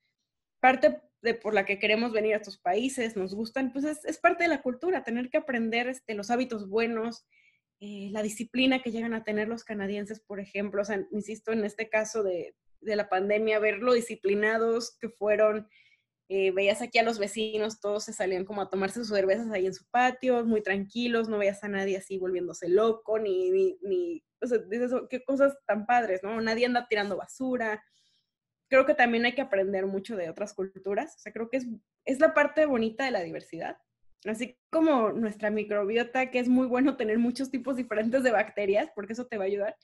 parte 0.59 1.01
de 1.21 1.35
por 1.35 1.53
la 1.53 1.65
que 1.65 1.79
queremos 1.79 2.11
venir 2.11 2.33
a 2.33 2.37
estos 2.37 2.57
países, 2.57 3.15
nos 3.15 3.33
gustan, 3.33 3.71
pues 3.71 3.85
es, 3.85 4.03
es 4.05 4.17
parte 4.17 4.43
de 4.43 4.49
la 4.49 4.61
cultura, 4.61 5.03
tener 5.03 5.29
que 5.29 5.37
aprender 5.37 5.87
este, 5.87 6.13
los 6.13 6.29
hábitos 6.29 6.69
buenos, 6.69 7.25
eh, 7.79 8.09
la 8.11 8.23
disciplina 8.23 8.81
que 8.81 8.91
llegan 8.91 9.13
a 9.13 9.23
tener 9.23 9.47
los 9.47 9.63
canadienses, 9.63 10.19
por 10.19 10.39
ejemplo, 10.39 10.81
o 10.81 10.85
sea, 10.85 11.05
insisto, 11.11 11.51
en 11.51 11.65
este 11.65 11.89
caso 11.89 12.23
de, 12.23 12.55
de 12.81 12.95
la 12.95 13.09
pandemia, 13.09 13.59
ver 13.59 13.79
lo 13.79 13.93
disciplinados 13.93 14.97
que 14.99 15.09
fueron, 15.09 15.67
eh, 16.27 16.51
veías 16.51 16.81
aquí 16.81 16.97
a 16.97 17.03
los 17.03 17.19
vecinos, 17.19 17.79
todos 17.79 18.05
se 18.05 18.13
salían 18.13 18.45
como 18.45 18.61
a 18.61 18.69
tomarse 18.69 18.99
sus 19.01 19.09
cervezas 19.09 19.51
ahí 19.51 19.67
en 19.67 19.73
su 19.73 19.85
patio, 19.91 20.43
muy 20.45 20.61
tranquilos, 20.61 21.29
no 21.29 21.37
veías 21.37 21.63
a 21.63 21.67
nadie 21.67 21.97
así 21.97 22.17
volviéndose 22.17 22.67
loco, 22.67 23.19
ni, 23.19 23.51
ni, 23.51 23.77
ni 23.83 24.23
o 24.41 24.47
sea, 24.47 24.59
oh, 24.93 25.07
qué 25.07 25.23
cosas 25.23 25.55
tan 25.67 25.85
padres, 25.85 26.23
¿no? 26.23 26.39
Nadie 26.41 26.65
anda 26.65 26.87
tirando 26.87 27.17
basura. 27.17 27.83
Creo 28.69 28.85
que 28.85 28.95
también 28.95 29.25
hay 29.25 29.35
que 29.35 29.41
aprender 29.41 29.85
mucho 29.85 30.15
de 30.15 30.29
otras 30.29 30.53
culturas, 30.53 31.15
o 31.15 31.19
sea, 31.19 31.31
creo 31.31 31.49
que 31.49 31.57
es, 31.57 31.67
es 32.05 32.19
la 32.19 32.33
parte 32.33 32.65
bonita 32.65 33.05
de 33.05 33.11
la 33.11 33.21
diversidad, 33.21 33.77
Así 34.25 34.57
como 34.69 35.11
nuestra 35.11 35.49
microbiota, 35.51 36.31
que 36.31 36.39
es 36.39 36.47
muy 36.47 36.67
bueno 36.67 36.97
tener 36.97 37.19
muchos 37.19 37.51
tipos 37.51 37.75
diferentes 37.75 38.23
de 38.23 38.31
bacterias, 38.31 38.89
porque 38.95 39.13
eso 39.13 39.27
te 39.27 39.37
va 39.37 39.43
a 39.43 39.47
ayudar. 39.47 39.77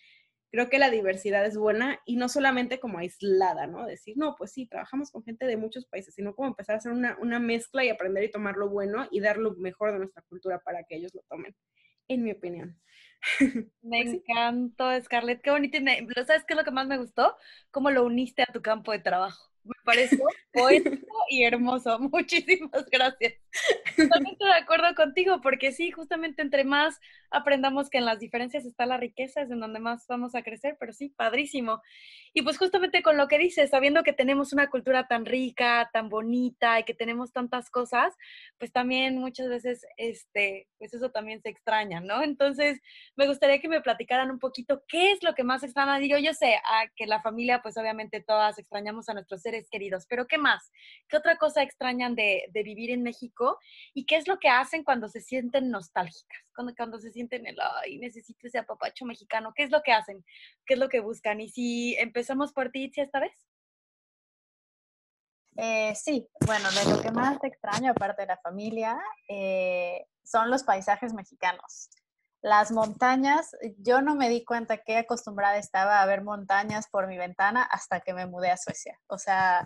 Creo 0.52 0.70
que 0.70 0.80
la 0.80 0.90
diversidad 0.90 1.46
es 1.46 1.58
buena 1.58 2.00
y 2.06 2.18
no 2.18 2.28
solamente 2.28 2.80
como 2.80 2.98
aislada, 2.98 3.68
¿no? 3.68 3.86
Decir, 3.86 4.18
no, 4.18 4.36
pues 4.36 4.52
sí, 4.52 4.68
trabajamos 4.68 5.12
con 5.12 5.24
gente 5.24 5.46
de 5.46 5.58
muchos 5.58 5.86
países, 5.86 6.14
sino 6.16 6.36
como 6.36 6.50
empezar 6.50 6.76
a 6.76 6.78
hacer 6.80 6.92
una, 6.92 7.18
una 7.22 7.40
mezcla 7.40 7.86
y 7.86 7.90
aprender 7.90 8.24
y 8.24 8.32
tomar 8.32 8.58
lo 8.58 8.70
bueno 8.70 9.08
y 9.12 9.22
dar 9.22 9.38
lo 9.38 9.56
mejor 9.56 9.94
de 9.94 10.00
nuestra 10.00 10.24
cultura 10.24 10.60
para 10.60 10.84
que 10.84 10.96
ellos 10.98 11.14
lo 11.14 11.22
tomen, 11.30 11.56
en 12.10 12.24
mi 12.24 12.32
opinión. 12.32 12.82
Me 13.82 14.04
pues 14.04 14.14
encantó, 14.16 15.00
Scarlett, 15.02 15.42
qué 15.42 15.52
bonito. 15.52 15.78
¿Sabes 16.26 16.44
qué 16.46 16.54
es 16.54 16.58
lo 16.58 16.64
que 16.66 16.72
más 16.72 16.88
me 16.88 16.98
gustó? 16.98 17.36
Cómo 17.70 17.92
lo 17.92 18.04
uniste 18.04 18.42
a 18.42 18.52
tu 18.52 18.62
campo 18.62 18.92
de 18.92 19.00
trabajo 19.00 19.52
me 19.64 19.74
pareció 19.84 20.24
poético 20.54 21.18
y 21.30 21.44
hermoso. 21.44 22.00
Muchísimas 22.12 22.86
gracias. 22.92 23.34
Totalmente 23.96 24.46
de 24.46 24.54
acuerdo 24.54 24.94
contigo, 24.96 25.42
porque 25.42 25.72
sí, 25.72 25.92
justamente 25.92 26.42
entre 26.42 26.64
más 26.64 27.00
aprendamos 27.30 27.90
que 27.90 27.98
en 27.98 28.06
las 28.06 28.20
diferencias 28.20 28.66
está 28.66 28.86
la 28.86 28.98
riqueza, 28.98 29.42
es 29.42 29.52
en 29.52 29.60
donde 29.60 29.80
más 29.80 30.06
vamos 30.08 30.36
a 30.36 30.44
crecer, 30.44 30.78
pero 30.80 30.94
sí, 30.94 31.10
padrísimo. 31.10 31.82
Y 32.34 32.42
pues 32.44 32.58
justamente 32.58 33.02
con 33.02 33.18
lo 33.18 33.28
que 33.28 33.38
dices, 33.38 33.70
sabiendo 33.70 34.04
que 34.04 34.14
tenemos 34.14 34.54
una 34.54 34.70
cultura 34.70 35.08
tan 35.08 35.26
rica, 35.26 35.90
tan 35.94 36.10
bonita 36.10 36.80
y 36.80 36.84
que 36.84 36.94
tenemos 36.94 37.32
tantas 37.32 37.70
cosas, 37.70 38.14
pues 38.58 38.72
también 38.72 39.18
muchas 39.18 39.50
veces, 39.50 39.86
este, 39.98 40.68
pues 40.78 40.94
eso 40.94 41.12
también 41.12 41.42
se 41.42 41.50
extraña, 41.50 42.00
¿no? 42.00 42.22
Entonces, 42.24 42.82
me 43.16 43.28
gustaría 43.28 43.60
que 43.60 43.70
me 43.70 43.82
platicaran 43.82 44.32
un 44.32 44.40
poquito 44.40 44.84
qué 44.88 45.12
es 45.12 45.24
lo 45.24 45.34
que 45.36 45.44
más 45.44 45.64
extraña. 45.64 46.00
Digo, 46.00 46.18
yo 46.18 46.34
sé 46.34 46.56
a 46.56 46.88
que 46.96 47.08
la 47.08 47.22
familia, 47.22 47.62
pues 47.62 47.78
obviamente 47.78 48.22
todas 48.22 48.60
extrañamos 48.60 49.10
a 49.10 49.14
nuestros 49.14 49.42
seres 49.42 49.70
queridos, 49.70 49.81
pero 50.08 50.28
¿qué 50.28 50.38
más? 50.38 50.72
¿Qué 51.08 51.18
otra 51.18 51.38
cosa 51.38 51.64
extrañan 51.64 52.16
de, 52.16 52.46
de 52.52 52.64
vivir 52.64 52.92
en 52.92 53.04
México? 53.04 53.60
¿Y 53.94 54.06
qué 54.06 54.18
es 54.18 54.28
lo 54.28 54.40
que 54.40 54.50
hacen 54.50 54.84
cuando 54.84 55.08
se 55.08 55.22
sienten 55.22 55.70
nostálgicas? 55.72 56.44
Cuando, 56.54 56.74
cuando 56.76 57.00
se 57.00 57.12
sienten 57.12 57.46
el, 57.48 57.58
ay, 57.84 57.98
necesito 57.98 58.48
ese 58.48 58.60
apapacho 58.60 59.06
mexicano, 59.06 59.54
¿qué 59.56 59.64
es 59.64 59.72
lo 59.72 59.82
que 59.82 59.94
hacen? 59.94 60.24
¿Qué 60.66 60.76
es 60.76 60.80
lo 60.80 60.90
que 60.90 61.00
buscan? 61.00 61.42
Y 61.42 61.50
si 61.50 61.96
empezamos 61.98 62.54
por 62.54 62.70
ti, 62.70 62.92
esta 62.96 63.20
vez. 63.20 63.48
Eh, 65.58 65.94
sí, 65.96 66.28
bueno, 66.46 66.70
de 66.72 66.92
lo 66.92 67.02
que 67.02 67.12
más 67.12 67.44
extraño, 67.44 67.92
aparte 67.92 68.22
de 68.22 68.28
la 68.28 68.38
familia, 68.38 68.98
eh, 69.28 70.06
son 70.24 70.50
los 70.50 70.64
paisajes 70.64 71.14
mexicanos. 71.14 71.90
Las 72.42 72.72
montañas, 72.72 73.52
yo 73.78 74.02
no 74.02 74.16
me 74.16 74.28
di 74.28 74.44
cuenta 74.44 74.78
qué 74.78 74.98
acostumbrada 74.98 75.58
estaba 75.58 76.02
a 76.02 76.06
ver 76.08 76.24
montañas 76.24 76.88
por 76.90 77.08
mi 77.08 77.18
ventana 77.18 77.62
hasta 77.62 78.00
que 78.00 78.14
me 78.14 78.26
mudé 78.26 78.50
a 78.50 78.58
Suecia. 78.58 79.00
O 79.08 79.20
sea, 79.20 79.66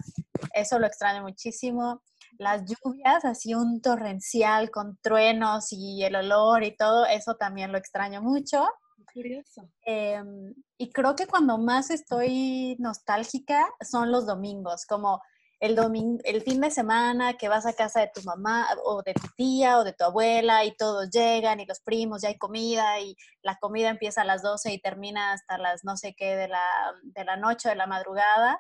eso 0.54 0.78
lo 0.78 0.86
extraño 0.86 1.22
muchísimo. 1.22 2.02
Las 2.38 2.64
lluvias, 2.66 3.24
así 3.24 3.56
un 3.56 3.82
torrencial 3.82 4.72
con 4.72 4.98
truenos 5.02 5.72
y 5.72 6.04
el 6.04 6.18
olor 6.18 6.64
y 6.64 6.76
todo, 6.76 7.06
eso 7.06 7.36
también 7.36 7.72
lo 7.72 7.78
extraño 7.78 8.22
mucho. 8.22 8.68
Curioso. 9.14 9.70
Em, 9.86 10.54
y 10.78 10.92
creo 10.92 11.16
que 11.16 11.28
cuando 11.28 11.58
más 11.58 11.90
estoy 11.90 12.76
nostálgica 12.80 13.66
son 13.80 14.12
los 14.12 14.26
domingos, 14.26 14.86
como 14.86 15.22
el, 15.60 15.78
el 16.24 16.42
fin 16.42 16.62
de 16.62 16.72
semana 16.72 17.38
que 17.38 17.48
vas 17.48 17.66
a 17.66 17.74
casa 17.74 18.02
de 18.02 18.12
tu 18.14 18.22
mamá 18.24 18.68
o 18.84 19.02
de 19.04 19.14
tu 19.14 19.28
tía 19.36 19.80
o 19.80 19.84
de 19.84 19.94
tu 19.94 20.04
abuela 20.04 20.66
y 20.66 20.76
todos 20.76 21.10
llegan 21.10 21.60
y 21.60 21.66
los 21.66 21.80
primos, 21.80 22.22
ya 22.22 22.30
hay 22.30 22.38
comida 22.38 23.00
y 23.00 23.16
la 23.42 23.58
comida 23.58 23.90
empieza 23.90 24.22
a 24.22 24.26
las 24.26 24.42
12 24.42 24.74
y 24.74 24.82
termina 24.82 25.34
hasta 25.34 25.58
las 25.58 25.84
no 25.84 25.98
sé 25.98 26.14
qué 26.16 26.36
de 26.36 26.48
la, 26.48 26.66
de 27.04 27.24
la 27.24 27.38
noche, 27.38 27.70
de 27.70 27.76
la 27.76 27.88
madrugada. 27.88 28.60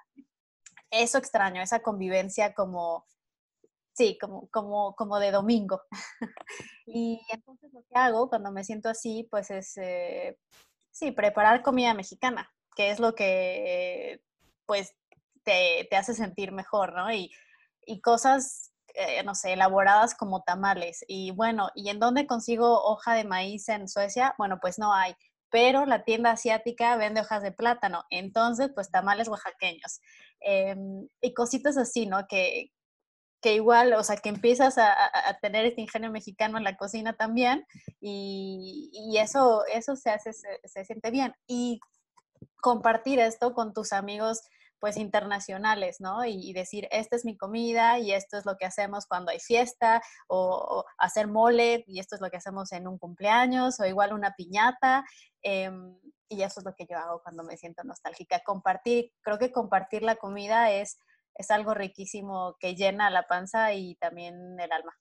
Eso 0.89 1.17
extraño, 1.17 1.61
esa 1.61 1.81
convivencia 1.81 2.53
como, 2.53 3.05
sí, 3.93 4.17
como, 4.19 4.47
como, 4.49 4.95
como 4.95 5.19
de 5.19 5.31
domingo. 5.31 5.81
y 6.85 7.19
entonces 7.29 7.71
lo 7.73 7.81
que 7.81 7.99
hago 7.99 8.29
cuando 8.29 8.51
me 8.51 8.63
siento 8.63 8.89
así, 8.89 9.27
pues 9.29 9.51
es, 9.51 9.75
eh, 9.77 10.37
sí, 10.91 11.11
preparar 11.11 11.61
comida 11.61 11.93
mexicana, 11.93 12.49
que 12.75 12.91
es 12.91 12.99
lo 12.99 13.15
que, 13.15 14.21
pues, 14.65 14.95
te, 15.45 15.87
hace 15.95 16.13
sentir 16.13 16.51
mejor, 16.51 16.93
¿no? 16.93 17.11
Y, 17.13 17.31
y 17.85 18.01
cosas, 18.01 18.73
eh, 18.93 19.23
no 19.23 19.35
sé, 19.35 19.53
elaboradas 19.53 20.15
como 20.15 20.43
tamales. 20.43 21.05
Y 21.07 21.31
bueno, 21.31 21.69
¿y 21.75 21.89
en 21.89 21.99
dónde 21.99 22.27
consigo 22.27 22.83
hoja 22.83 23.13
de 23.13 23.23
maíz 23.23 23.69
en 23.69 23.87
Suecia? 23.87 24.35
Bueno, 24.37 24.59
pues 24.59 24.79
no 24.79 24.93
hay, 24.93 25.15
pero 25.49 25.85
la 25.85 26.03
tienda 26.03 26.31
asiática 26.31 26.97
vende 26.97 27.21
hojas 27.21 27.41
de 27.41 27.51
plátano, 27.53 28.03
entonces 28.09 28.71
pues 28.75 28.91
tamales 28.91 29.29
oaxaqueños. 29.29 30.01
Em, 30.41 31.07
y 31.21 31.33
cositas 31.33 31.77
así, 31.77 32.05
¿no? 32.07 32.27
Que, 32.27 32.71
que 33.41 33.53
igual, 33.53 33.93
o 33.93 34.03
sea, 34.03 34.17
que 34.17 34.29
empiezas 34.29 34.77
a, 34.77 34.93
tener 35.41 35.65
este 35.65 35.81
ingenio 35.81 36.11
mexicano 36.11 36.57
en 36.57 36.63
la 36.63 36.75
cocina 36.77 37.13
también 37.15 37.65
y, 38.01 38.89
y 38.91 39.17
eso, 39.17 39.63
eso 39.71 39.95
se 39.95 40.09
hace, 40.09 40.33
se, 40.33 40.85
siente 40.85 41.11
bien. 41.11 41.33
Y 41.47 41.79
compartir 42.59 43.19
esto 43.19 43.53
con 43.53 43.73
tus 43.73 43.93
amigos 43.93 44.41
pues 44.79 44.97
internacionales, 44.97 45.97
¿no? 45.99 46.25
Y, 46.25 46.49
y, 46.49 46.53
decir, 46.53 46.87
esta 46.91 47.15
es 47.15 47.25
mi 47.25 47.37
comida 47.37 47.99
y 47.99 48.11
esto 48.11 48.37
es 48.37 48.45
lo 48.45 48.57
que 48.57 48.65
hacemos 48.65 49.05
cuando 49.07 49.31
hay 49.31 49.39
fiesta, 49.39 50.01
o, 50.27 50.37
o, 50.39 50.85
hacer 50.97 51.27
mole 51.27 51.83
y 51.87 51.99
esto 51.99 52.15
es 52.15 52.21
lo 52.21 52.29
que 52.29 52.37
hacemos 52.37 52.71
en 52.71 52.87
un 52.87 52.97
cumpleaños, 52.97 53.79
o 53.79 53.85
igual 53.85 54.13
una 54.13 54.33
piñata. 54.35 55.03
Eh, 55.43 55.71
y 56.29 56.41
eso 56.41 56.59
es 56.59 56.65
lo 56.65 56.73
que 56.75 56.85
yo 56.89 56.97
hago 56.97 57.21
cuando 57.21 57.43
me 57.43 57.57
siento 57.57 57.83
nostálgica. 57.83 58.41
Compartir, 58.41 59.11
creo 59.21 59.37
que 59.37 59.51
compartir 59.51 60.03
la 60.03 60.15
comida 60.15 60.71
es, 60.71 60.97
es 61.35 61.51
algo 61.51 61.73
riquísimo 61.73 62.57
que 62.59 62.75
llena 62.75 63.09
la 63.09 63.23
panza 63.23 63.73
y 63.73 63.95
también 63.95 64.59
el 64.59 64.71
alma. 64.71 64.93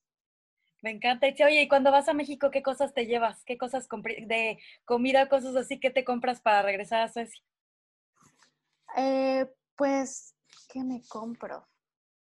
Me 0.82 0.90
encanta. 0.90 1.26
Oye, 1.26 1.62
y 1.62 1.68
cuando 1.68 1.90
vas 1.90 2.08
a 2.08 2.12
México, 2.12 2.50
¿qué 2.50 2.62
cosas 2.62 2.92
te 2.92 3.06
llevas? 3.06 3.42
¿Qué 3.44 3.56
cosas 3.56 3.88
de 4.26 4.58
comida, 4.84 5.30
cosas 5.30 5.56
así 5.56 5.80
que 5.80 5.90
te 5.90 6.04
compras 6.04 6.42
para 6.42 6.60
regresar 6.60 7.00
a 7.00 7.08
Suecia? 7.08 7.42
Eh, 8.96 9.46
pues, 9.76 10.34
¿qué 10.68 10.84
me 10.84 11.02
compro? 11.08 11.66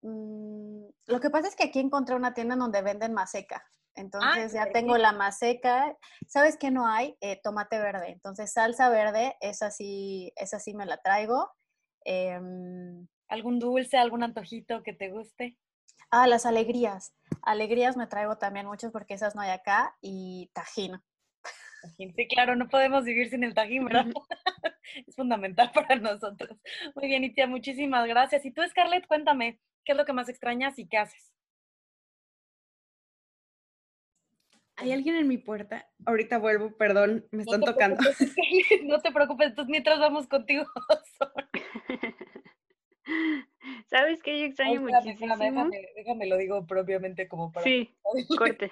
Mm, 0.01 0.85
lo 1.07 1.19
que 1.19 1.29
pasa 1.29 1.47
es 1.47 1.55
que 1.55 1.65
aquí 1.65 1.79
encontré 1.79 2.15
una 2.15 2.33
tienda 2.33 2.55
donde 2.55 2.81
venden 2.81 3.13
maseca. 3.13 3.63
Entonces 3.95 4.53
ah, 4.53 4.65
ya 4.65 4.71
tengo 4.71 4.97
la 4.97 5.13
maseca. 5.13 5.97
¿Sabes 6.27 6.57
qué 6.57 6.69
no 6.69 6.85
hay? 6.87 7.17
Eh, 7.21 7.39
tomate 7.41 7.79
verde. 7.79 8.09
Entonces 8.09 8.51
salsa 8.51 8.89
verde, 8.89 9.37
esa 9.39 9.71
sí, 9.71 10.33
esa 10.35 10.59
sí 10.59 10.73
me 10.73 10.85
la 10.85 10.97
traigo. 10.97 11.49
Eh, 12.03 12.39
¿Algún 13.29 13.59
dulce, 13.59 13.97
algún 13.97 14.23
antojito 14.23 14.83
que 14.83 14.93
te 14.93 15.09
guste? 15.09 15.57
Ah, 16.11 16.27
las 16.27 16.45
alegrías. 16.45 17.15
Alegrías 17.41 17.97
me 17.97 18.07
traigo 18.07 18.37
también 18.37 18.67
muchos 18.67 18.91
porque 18.91 19.15
esas 19.15 19.33
no 19.33 19.41
hay 19.41 19.51
acá. 19.51 19.95
Y 20.01 20.51
tajín. 20.53 21.01
Sí, 21.97 22.27
claro, 22.27 22.55
no 22.55 22.67
podemos 22.67 23.05
vivir 23.05 23.29
sin 23.29 23.43
el 23.43 23.53
tajín, 23.53 23.85
¿verdad? 23.85 24.05
es 25.07 25.15
fundamental 25.15 25.71
para 25.73 25.95
nosotros. 25.95 26.59
Muy 26.95 27.07
bien, 27.07 27.23
Itia, 27.23 27.47
muchísimas 27.47 28.07
gracias. 28.07 28.45
Y 28.45 28.51
tú, 28.51 28.61
Scarlett, 28.67 29.07
cuéntame, 29.07 29.59
¿qué 29.83 29.91
es 29.93 29.97
lo 29.97 30.05
que 30.05 30.13
más 30.13 30.29
extrañas 30.29 30.77
y 30.79 30.87
qué 30.87 30.97
haces? 30.97 31.31
Hay 34.77 34.91
alguien 34.91 35.15
en 35.15 35.27
mi 35.27 35.37
puerta. 35.37 35.89
Ahorita 36.05 36.37
vuelvo, 36.37 36.75
perdón, 36.75 37.25
me 37.31 37.43
están 37.43 37.61
tocando. 37.61 37.97
no 38.83 38.99
te 38.99 39.11
preocupes, 39.11 39.47
entonces 39.49 39.71
mientras 39.71 39.99
vamos 39.99 40.27
contigo. 40.27 40.65
¿Sabes 43.87 44.21
qué? 44.21 44.39
Yo 44.39 44.45
extraño 44.47 44.81
muchísimo. 44.81 45.37
Déjame, 45.37 45.87
déjame, 45.95 46.25
lo 46.27 46.37
digo 46.37 46.65
propiamente 46.65 47.27
como 47.27 47.51
para. 47.51 47.63
Sí, 47.63 47.95
corte. 48.37 48.71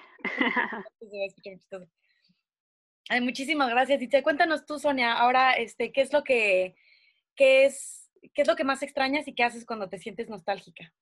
Ay, 3.08 3.20
muchísimas 3.20 3.70
gracias. 3.70 4.00
Y 4.02 4.08
te 4.08 4.22
cuéntanos 4.22 4.64
tú, 4.64 4.78
Sonia, 4.78 5.12
ahora, 5.12 5.52
este, 5.52 5.92
¿qué 5.92 6.00
es 6.00 6.12
lo 6.12 6.24
que, 6.24 6.74
qué 7.36 7.66
es, 7.66 8.10
qué 8.32 8.42
es 8.42 8.48
lo 8.48 8.56
que 8.56 8.64
más 8.64 8.82
extrañas 8.82 9.28
y 9.28 9.34
qué 9.34 9.44
haces 9.44 9.66
cuando 9.66 9.88
te 9.88 9.98
sientes 9.98 10.28
nostálgica? 10.28 10.92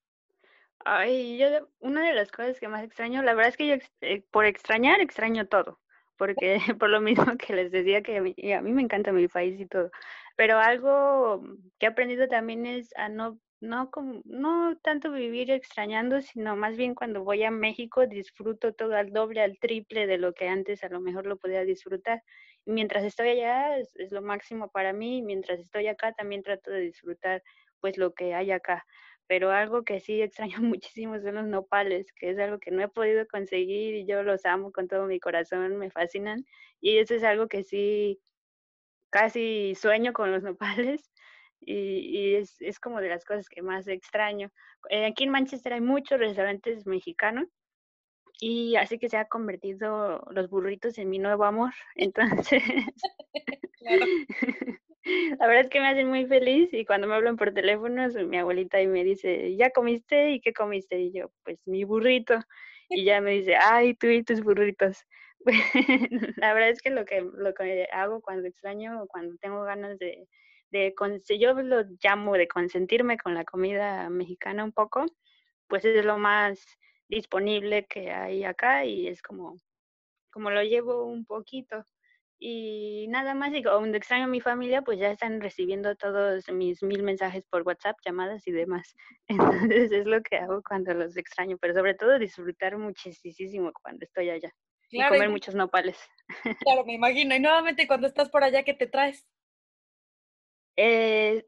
Ay, 0.85 1.39
yo, 1.39 1.69
una 1.79 2.07
de 2.07 2.15
las 2.15 2.33
cosas 2.33 2.59
que 2.59 2.69
más 2.69 2.83
extraño, 2.83 3.23
la 3.23 3.35
verdad 3.35 3.51
es 3.51 3.57
que 3.57 3.69
yo 3.69 3.77
eh, 4.01 4.25
por 4.31 4.47
extrañar 4.47 5.01
extraño 5.01 5.47
todo, 5.47 5.81
porque 6.17 6.59
por 6.81 6.91
lo 6.91 7.01
mismo 7.01 7.25
que 7.39 7.55
les 7.55 7.71
decía 7.71 8.03
que 8.03 8.17
a 8.17 8.21
mí, 8.21 8.35
a 8.53 8.61
mí 8.61 8.73
me 8.73 8.83
encanta 8.83 9.13
mi 9.13 9.29
país 9.29 9.61
y 9.61 9.67
todo, 9.67 9.91
pero 10.37 10.59
algo 10.59 11.43
que 11.79 11.87
he 11.87 11.89
aprendido 11.89 12.27
también 12.27 12.67
es 12.67 12.93
a 12.97 13.09
no 13.09 13.39
no, 13.63 13.91
como, 13.93 14.23
no 14.25 14.77
tanto 14.83 15.13
vivir 15.13 15.51
extrañando, 15.53 16.21
sino 16.21 16.57
más 16.57 16.77
bien 16.77 16.97
cuando 16.97 17.23
voy 17.23 17.45
a 17.45 17.53
México 17.53 18.09
disfruto 18.09 18.75
todo 18.75 18.97
al 18.97 19.13
doble, 19.13 19.41
al 19.41 19.59
triple 19.59 20.09
de 20.09 20.19
lo 20.19 20.35
que 20.35 20.49
antes 20.49 20.83
a 20.83 20.89
lo 20.89 21.01
mejor 21.01 21.27
lo 21.27 21.37
podía 21.37 21.65
disfrutar. 21.65 22.25
Y 22.67 22.73
mientras 22.73 23.05
estoy 23.05 23.29
allá 23.31 23.79
es, 23.79 23.95
lo 24.11 24.21
máximo 24.21 24.69
para 24.73 24.93
mí, 24.93 25.23
mientras 25.23 25.61
estoy 25.61 25.87
acá 25.87 26.13
también 26.13 26.43
trato 26.43 26.73
de 26.73 26.81
disfrutar 26.81 27.43
pues 27.81 27.99
lo 27.99 28.15
que 28.15 28.35
hay 28.35 28.51
acá. 28.51 28.85
Pero 29.29 29.53
algo 29.53 29.85
que 29.85 30.01
sí 30.01 30.21
extraño 30.23 30.59
muchísimo 30.61 31.21
son 31.21 31.37
los 31.37 31.47
nopales, 31.47 32.13
que 32.15 32.31
es 32.31 32.39
algo 32.41 32.59
que 32.59 32.73
no 32.73 32.83
he 32.83 32.89
podido 32.89 33.29
conseguir 33.29 33.95
y 33.95 34.07
yo 34.07 34.25
los 34.25 34.45
amo 34.45 34.73
con 34.73 34.89
todo 34.89 35.07
mi 35.07 35.21
corazón, 35.21 35.77
me 35.79 35.91
fascinan. 35.91 36.45
Y 36.81 36.99
eso 36.99 37.15
es 37.15 37.23
algo 37.23 37.47
que 37.47 37.63
sí 37.63 38.21
casi 39.11 39.75
sueño 39.77 40.13
con 40.13 40.33
los 40.33 40.43
nopales 40.43 41.12
y, 41.65 42.35
es, 42.35 42.57
es, 42.61 42.79
como 42.79 43.01
de 43.01 43.09
las 43.09 43.25
cosas 43.25 43.49
que 43.49 43.63
más 43.63 43.87
extraño. 43.89 44.51
Eh, 44.91 45.07
aquí 45.07 45.25
en 45.25 45.31
Manchester 45.31 45.73
hay 45.75 45.81
muchos 45.81 46.19
restaurantes 46.19 46.87
mexicanos 46.87 47.49
y 48.41 48.77
así 48.77 48.99
que 48.99 49.09
se 49.09 49.17
ha 49.17 49.27
convertido 49.27 50.27
los 50.33 50.51
burritos 50.51 50.99
en 50.99 51.11
mi 51.11 51.19
nuevo 51.19 51.45
amor. 51.45 51.73
Entonces, 51.95 52.63
la 55.39 55.47
verdad 55.47 55.65
es 55.65 55.69
que 55.69 55.81
me 55.81 55.89
hacen 55.89 56.09
muy 56.09 56.27
feliz 56.27 56.73
y 56.73 56.85
cuando 56.85 57.07
me 57.07 57.15
hablan 57.15 57.37
por 57.37 57.53
teléfono, 57.53 58.09
mi 58.27 58.39
abuelita 58.39 58.81
y 58.81 58.87
me 58.87 59.05
dice, 59.05 59.57
¿ya 59.57 59.71
comiste? 59.71 60.33
¿Y 60.33 60.41
qué 60.41 60.53
comiste? 60.53 61.01
Y 61.01 61.13
yo, 61.13 61.31
pues 61.45 61.61
mi 61.67 61.85
burrito. 61.85 62.39
Y 62.89 63.05
ya 63.05 63.21
me 63.21 63.31
dice, 63.33 63.57
ay, 63.57 63.95
tú 63.95 64.09
y 64.09 64.23
tus 64.23 64.43
burritos. 64.43 65.07
la 66.37 66.55
verdad 66.55 66.71
es 66.71 66.83
que 66.83 66.91
lo 66.91 67.05
que 67.05 67.21
lo 67.21 67.53
que 67.55 67.89
hago 67.93 68.21
cuando 68.21 68.47
extraño 68.47 69.03
o 69.03 69.07
cuando 69.09 69.37
tengo 69.39 69.63
ganas 69.65 69.99
de, 69.99 70.29
de, 70.73 70.95
yo 71.39 71.53
lo 71.55 71.85
llamo 72.03 72.35
de 72.35 72.49
consentirme 72.49 73.19
con 73.19 73.35
la 73.35 73.45
comida 73.45 74.09
mexicana 74.11 74.65
un 74.65 74.73
poco, 74.73 75.07
pues 75.69 75.85
es 75.85 76.05
lo 76.05 76.19
más 76.19 76.65
disponible 77.09 77.87
que 77.87 78.11
hay 78.11 78.45
acá 78.45 78.85
y 78.85 79.07
es 79.07 79.23
como, 79.23 79.57
como 80.33 80.51
lo 80.51 80.63
llevo 80.63 81.05
un 81.05 81.25
poquito. 81.25 81.85
Y 82.45 83.07
nada 83.09 83.35
más, 83.35 83.55
y 83.55 83.63
cuando 83.63 83.97
extraño 83.97 84.25
a 84.25 84.27
mi 84.27 84.41
familia, 84.41 84.83
pues 84.83 84.99
ya 84.99 85.13
están 85.13 85.41
recibiendo 85.41 85.95
todos 85.95 86.51
mis 86.51 86.83
mil 86.83 87.05
mensajes 87.05 87.45
por 87.49 87.63
WhatsApp, 87.63 87.97
llamadas 88.05 88.45
y 88.49 88.51
demás. 88.51 88.97
Entonces 89.71 89.93
es 89.93 90.07
lo 90.07 90.21
que 90.23 90.39
hago 90.39 90.61
cuando 90.67 90.93
los 90.93 91.17
extraño, 91.17 91.57
pero 91.61 91.75
sobre 91.75 91.95
todo 91.95 92.19
disfrutar 92.19 92.79
muchísimo 92.79 93.71
cuando 93.81 94.05
estoy 94.05 94.31
allá. 94.31 94.51
y 94.91 95.07
comer 95.07 95.29
muchos 95.29 95.55
nopales. 95.55 95.99
Claro, 96.61 96.85
me 96.85 96.95
imagino. 96.95 97.35
Y 97.37 97.41
nuevamente 97.41 97.87
cuando 97.87 98.09
estás 98.09 98.29
por 98.29 98.43
allá, 98.43 98.65
¿qué 98.65 98.75
te 98.75 98.89
traes? 98.89 99.25
Eh, 100.77 101.45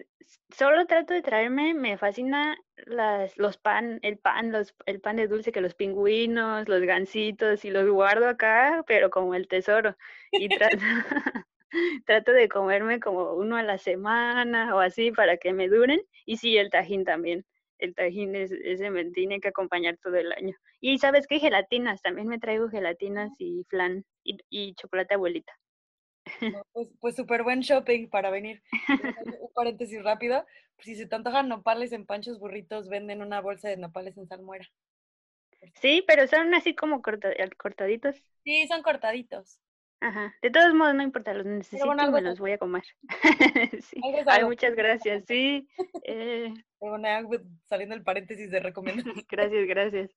solo 0.51 0.87
trato 0.87 1.15
de 1.15 1.23
traerme, 1.23 1.75
me 1.75 1.99
fascina 1.99 2.57
las, 2.77 3.37
los 3.39 3.57
pan, 3.59 3.99
el 4.03 4.19
pan, 4.19 4.53
los, 4.53 4.75
el 4.87 5.01
pan 5.01 5.17
de 5.17 5.29
dulce 5.29 5.53
que 5.53 5.61
los 5.61 5.75
pingüinos, 5.75 6.69
los 6.69 6.83
gansitos 6.83 7.65
y 7.65 7.71
los 7.71 7.89
guardo 7.89 8.29
acá, 8.29 8.85
pero 8.87 9.11
como 9.11 9.35
el 9.35 9.49
tesoro. 9.49 9.97
Y 10.33 10.49
trato, 12.07 12.33
de 12.33 12.49
comerme 12.49 13.01
como 13.01 13.33
uno 13.35 13.57
a 13.57 13.63
la 13.63 13.79
semana 13.79 14.75
o 14.75 14.81
así 14.81 15.11
para 15.13 15.37
que 15.39 15.53
me 15.53 15.69
duren. 15.69 16.01
Y 16.27 16.37
sí, 16.37 16.57
el 16.57 16.71
tajín 16.71 17.05
también. 17.05 17.45
El 17.79 17.95
tajín 17.95 18.35
es, 18.37 18.53
ese 18.53 18.91
me 18.91 19.05
tiene 19.07 19.41
que 19.41 19.49
acompañar 19.49 19.99
todo 19.99 20.17
el 20.17 20.33
año. 20.33 20.57
Y 20.81 20.99
sabes 20.99 21.27
qué, 21.27 21.41
gelatinas, 21.41 22.03
también 22.03 22.29
me 22.29 22.39
traigo 22.39 22.69
gelatinas 22.69 23.33
y 23.39 23.65
flan 23.69 24.05
y 24.25 24.75
chocolate 24.75 25.15
abuelita 25.15 25.53
pues, 26.73 26.89
pues 27.01 27.17
súper 27.17 27.43
buen 27.43 27.61
shopping 27.61 28.09
para 28.09 28.31
venir. 28.31 28.63
Un 29.41 29.53
paréntesis 29.55 30.03
rápido. 30.03 30.45
Pues, 30.77 30.87
si 30.87 30.97
se 30.97 31.07
te 31.07 31.15
antojan 31.15 31.49
nopales 31.49 31.93
en 31.93 32.07
Panchos 32.07 32.39
Burritos, 32.39 32.89
venden 32.89 33.23
una 33.23 33.41
bolsa 33.41 33.69
de 33.69 33.77
nopales 33.77 34.17
en 34.17 34.27
salmuera. 34.27 34.67
Sí, 35.81 36.05
pero 36.07 36.27
son 36.27 36.55
así 36.55 36.75
como 36.75 37.03
cortaditos. 37.03 38.17
Sí, 38.45 38.67
son 38.69 38.83
cortaditos. 38.83 39.59
Ajá. 40.01 40.35
De 40.43 40.51
todos 40.51 40.75
modos, 40.75 40.95
no 40.95 41.03
importa, 41.03 41.33
los 41.33 41.47
necesito, 41.47 41.87
y 41.87 42.11
me 42.11 42.21
los 42.21 42.39
voy 42.39 42.53
a 42.53 42.59
comer. 42.59 42.85
sí. 43.83 44.01
Ay, 44.27 44.45
muchas 44.45 44.75
gracias. 44.75 45.25
Sí. 45.27 45.67
Eh... 46.03 46.53
saliendo 47.65 47.95
el 47.95 48.03
paréntesis 48.03 48.51
de 48.51 48.61
recomendación. 48.61 49.15
gracias, 49.31 49.67
gracias. 49.67 50.11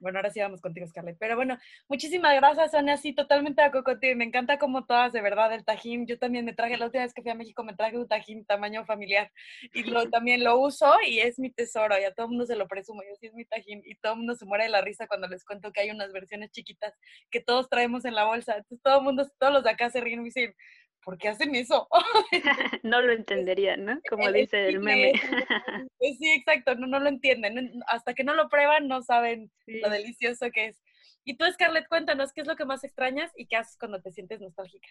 Bueno, 0.00 0.18
ahora 0.18 0.30
sí 0.30 0.40
vamos 0.40 0.62
contigo, 0.62 0.86
Scarlett. 0.86 1.18
Pero 1.18 1.36
bueno, 1.36 1.58
muchísimas 1.86 2.34
gracias, 2.34 2.70
Sonia. 2.70 2.96
Sí, 2.96 3.12
totalmente 3.12 3.60
a 3.60 3.70
contigo. 3.70 4.16
Me 4.16 4.24
encanta 4.24 4.58
como 4.58 4.86
todas, 4.86 5.12
de 5.12 5.20
verdad, 5.20 5.52
el 5.52 5.64
tajín. 5.64 6.06
Yo 6.06 6.18
también 6.18 6.46
me 6.46 6.54
traje, 6.54 6.78
la 6.78 6.86
última 6.86 7.04
vez 7.04 7.12
que 7.12 7.20
fui 7.20 7.30
a 7.30 7.34
México, 7.34 7.62
me 7.62 7.74
traje 7.74 7.98
un 7.98 8.08
tajín 8.08 8.46
tamaño 8.46 8.84
familiar. 8.86 9.30
Y 9.74 9.84
lo, 9.84 10.08
también 10.08 10.42
lo 10.42 10.58
uso 10.58 10.90
y 11.06 11.20
es 11.20 11.38
mi 11.38 11.50
tesoro. 11.50 11.98
Y 12.00 12.04
a 12.04 12.14
todo 12.14 12.26
el 12.26 12.30
mundo 12.30 12.46
se 12.46 12.56
lo 12.56 12.66
presumo. 12.66 13.02
Yo 13.02 13.14
sí 13.20 13.26
es 13.26 13.34
mi 13.34 13.44
tajín. 13.44 13.82
Y 13.84 13.94
todo 13.96 14.14
el 14.14 14.18
mundo 14.18 14.34
se 14.34 14.46
muere 14.46 14.64
de 14.64 14.70
la 14.70 14.80
risa 14.80 15.06
cuando 15.06 15.28
les 15.28 15.44
cuento 15.44 15.70
que 15.70 15.82
hay 15.82 15.90
unas 15.90 16.12
versiones 16.12 16.50
chiquitas 16.50 16.94
que 17.30 17.40
todos 17.40 17.68
traemos 17.68 18.06
en 18.06 18.14
la 18.14 18.24
bolsa. 18.24 18.56
Entonces 18.56 18.80
todo 18.82 18.98
el 18.98 19.04
mundo, 19.04 19.28
todos 19.38 19.52
los 19.52 19.64
de 19.64 19.70
acá 19.70 19.90
se 19.90 20.00
ríen 20.00 20.22
y 20.22 20.24
dicen, 20.24 20.54
¿por 21.02 21.18
qué 21.18 21.28
hacen 21.28 21.54
eso? 21.54 21.88
no 22.82 23.00
lo 23.00 23.12
entenderían, 23.12 23.84
¿no? 23.84 24.00
Como 24.10 24.30
dice 24.32 24.68
el 24.68 24.80
meme. 24.80 25.12
sí, 26.00 26.32
exacto, 26.32 26.74
no, 26.74 26.86
no 26.86 27.00
lo 27.00 27.08
entienden. 27.08 27.82
Hasta 27.86 28.14
que 28.14 28.24
no 28.24 28.34
lo 28.34 28.48
prueban, 28.48 28.88
no 28.88 29.02
saben 29.02 29.50
lo 29.66 29.90
delicioso 29.90 30.50
que 30.52 30.66
es. 30.66 30.82
Y 31.24 31.36
tú, 31.36 31.44
Scarlett, 31.52 31.88
cuéntanos, 31.88 32.32
¿qué 32.32 32.40
es 32.40 32.46
lo 32.46 32.56
que 32.56 32.64
más 32.64 32.82
extrañas 32.84 33.30
y 33.36 33.46
qué 33.46 33.56
haces 33.56 33.76
cuando 33.78 34.00
te 34.00 34.12
sientes 34.12 34.40
nostálgica? 34.40 34.88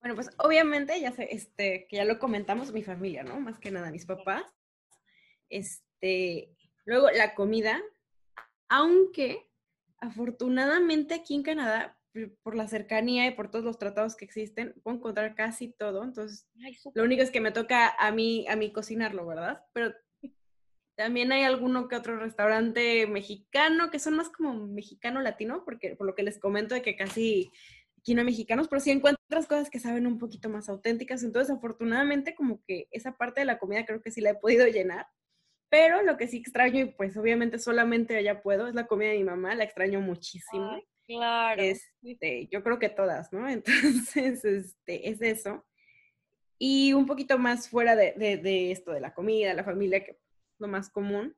Bueno, 0.00 0.16
pues 0.16 0.30
obviamente, 0.38 0.98
ya 1.00 1.12
sé, 1.12 1.28
este, 1.30 1.86
que 1.88 1.96
ya 1.96 2.04
lo 2.04 2.18
comentamos, 2.18 2.72
mi 2.72 2.82
familia, 2.82 3.22
¿no? 3.22 3.38
Más 3.38 3.58
que 3.58 3.70
nada, 3.70 3.90
mis 3.90 4.06
papás. 4.06 4.42
Este, 5.48 6.50
luego 6.84 7.10
la 7.10 7.34
comida, 7.34 7.80
aunque 8.68 9.46
afortunadamente 9.98 11.14
aquí 11.14 11.34
en 11.34 11.42
Canadá 11.42 11.96
por 12.42 12.54
la 12.54 12.68
cercanía 12.68 13.26
y 13.26 13.32
por 13.32 13.50
todos 13.50 13.64
los 13.64 13.78
tratados 13.78 14.16
que 14.16 14.24
existen, 14.24 14.74
puedo 14.82 14.98
encontrar 14.98 15.34
casi 15.34 15.72
todo. 15.72 16.04
Entonces, 16.04 16.48
lo 16.94 17.02
único 17.02 17.22
es 17.22 17.30
que 17.30 17.40
me 17.40 17.52
toca 17.52 17.94
a 17.98 18.12
mí, 18.12 18.46
a 18.48 18.56
mí 18.56 18.72
cocinarlo, 18.72 19.26
¿verdad? 19.26 19.64
Pero 19.72 19.94
también 20.94 21.32
hay 21.32 21.42
alguno 21.44 21.88
que 21.88 21.96
otro 21.96 22.18
restaurante 22.18 23.06
mexicano, 23.06 23.90
que 23.90 23.98
son 23.98 24.16
más 24.16 24.28
como 24.28 24.66
mexicano-latino, 24.66 25.64
porque 25.64 25.96
por 25.96 26.06
lo 26.06 26.14
que 26.14 26.22
les 26.22 26.38
comento 26.38 26.74
de 26.74 26.82
que 26.82 26.96
casi 26.96 27.50
aquí 27.98 28.14
no 28.14 28.20
hay 28.20 28.26
mexicanos, 28.26 28.68
pero 28.68 28.80
sí 28.80 28.90
encuentras 28.90 29.46
cosas 29.46 29.70
que 29.70 29.80
saben 29.80 30.06
un 30.06 30.18
poquito 30.18 30.48
más 30.48 30.68
auténticas. 30.68 31.22
Entonces, 31.22 31.54
afortunadamente, 31.54 32.34
como 32.34 32.62
que 32.64 32.88
esa 32.90 33.16
parte 33.16 33.40
de 33.40 33.46
la 33.46 33.58
comida 33.58 33.86
creo 33.86 34.02
que 34.02 34.10
sí 34.10 34.20
la 34.20 34.30
he 34.30 34.34
podido 34.34 34.66
llenar. 34.66 35.06
Pero 35.70 36.02
lo 36.02 36.18
que 36.18 36.28
sí 36.28 36.36
extraño, 36.36 36.80
y 36.80 36.84
pues 36.86 37.16
obviamente 37.16 37.58
solamente 37.58 38.16
allá 38.16 38.42
puedo, 38.42 38.66
es 38.66 38.74
la 38.74 38.86
comida 38.86 39.08
de 39.08 39.18
mi 39.18 39.24
mamá, 39.24 39.54
la 39.54 39.64
extraño 39.64 40.00
muchísimo. 40.02 40.82
Claro. 41.16 41.62
Este, 41.62 42.48
yo 42.50 42.62
creo 42.62 42.78
que 42.78 42.88
todas, 42.88 43.32
¿no? 43.32 43.48
Entonces, 44.16 44.44
este, 44.44 45.08
es 45.08 45.22
eso. 45.22 45.64
Y 46.58 46.92
un 46.92 47.06
poquito 47.06 47.38
más 47.38 47.68
fuera 47.68 47.96
de, 47.96 48.12
de, 48.16 48.70
esto, 48.70 48.92
de 48.92 49.00
la 49.00 49.14
comida, 49.14 49.54
la 49.54 49.64
familia, 49.64 50.04
que 50.04 50.12
es 50.12 50.18
lo 50.58 50.68
más 50.68 50.90
común, 50.90 51.36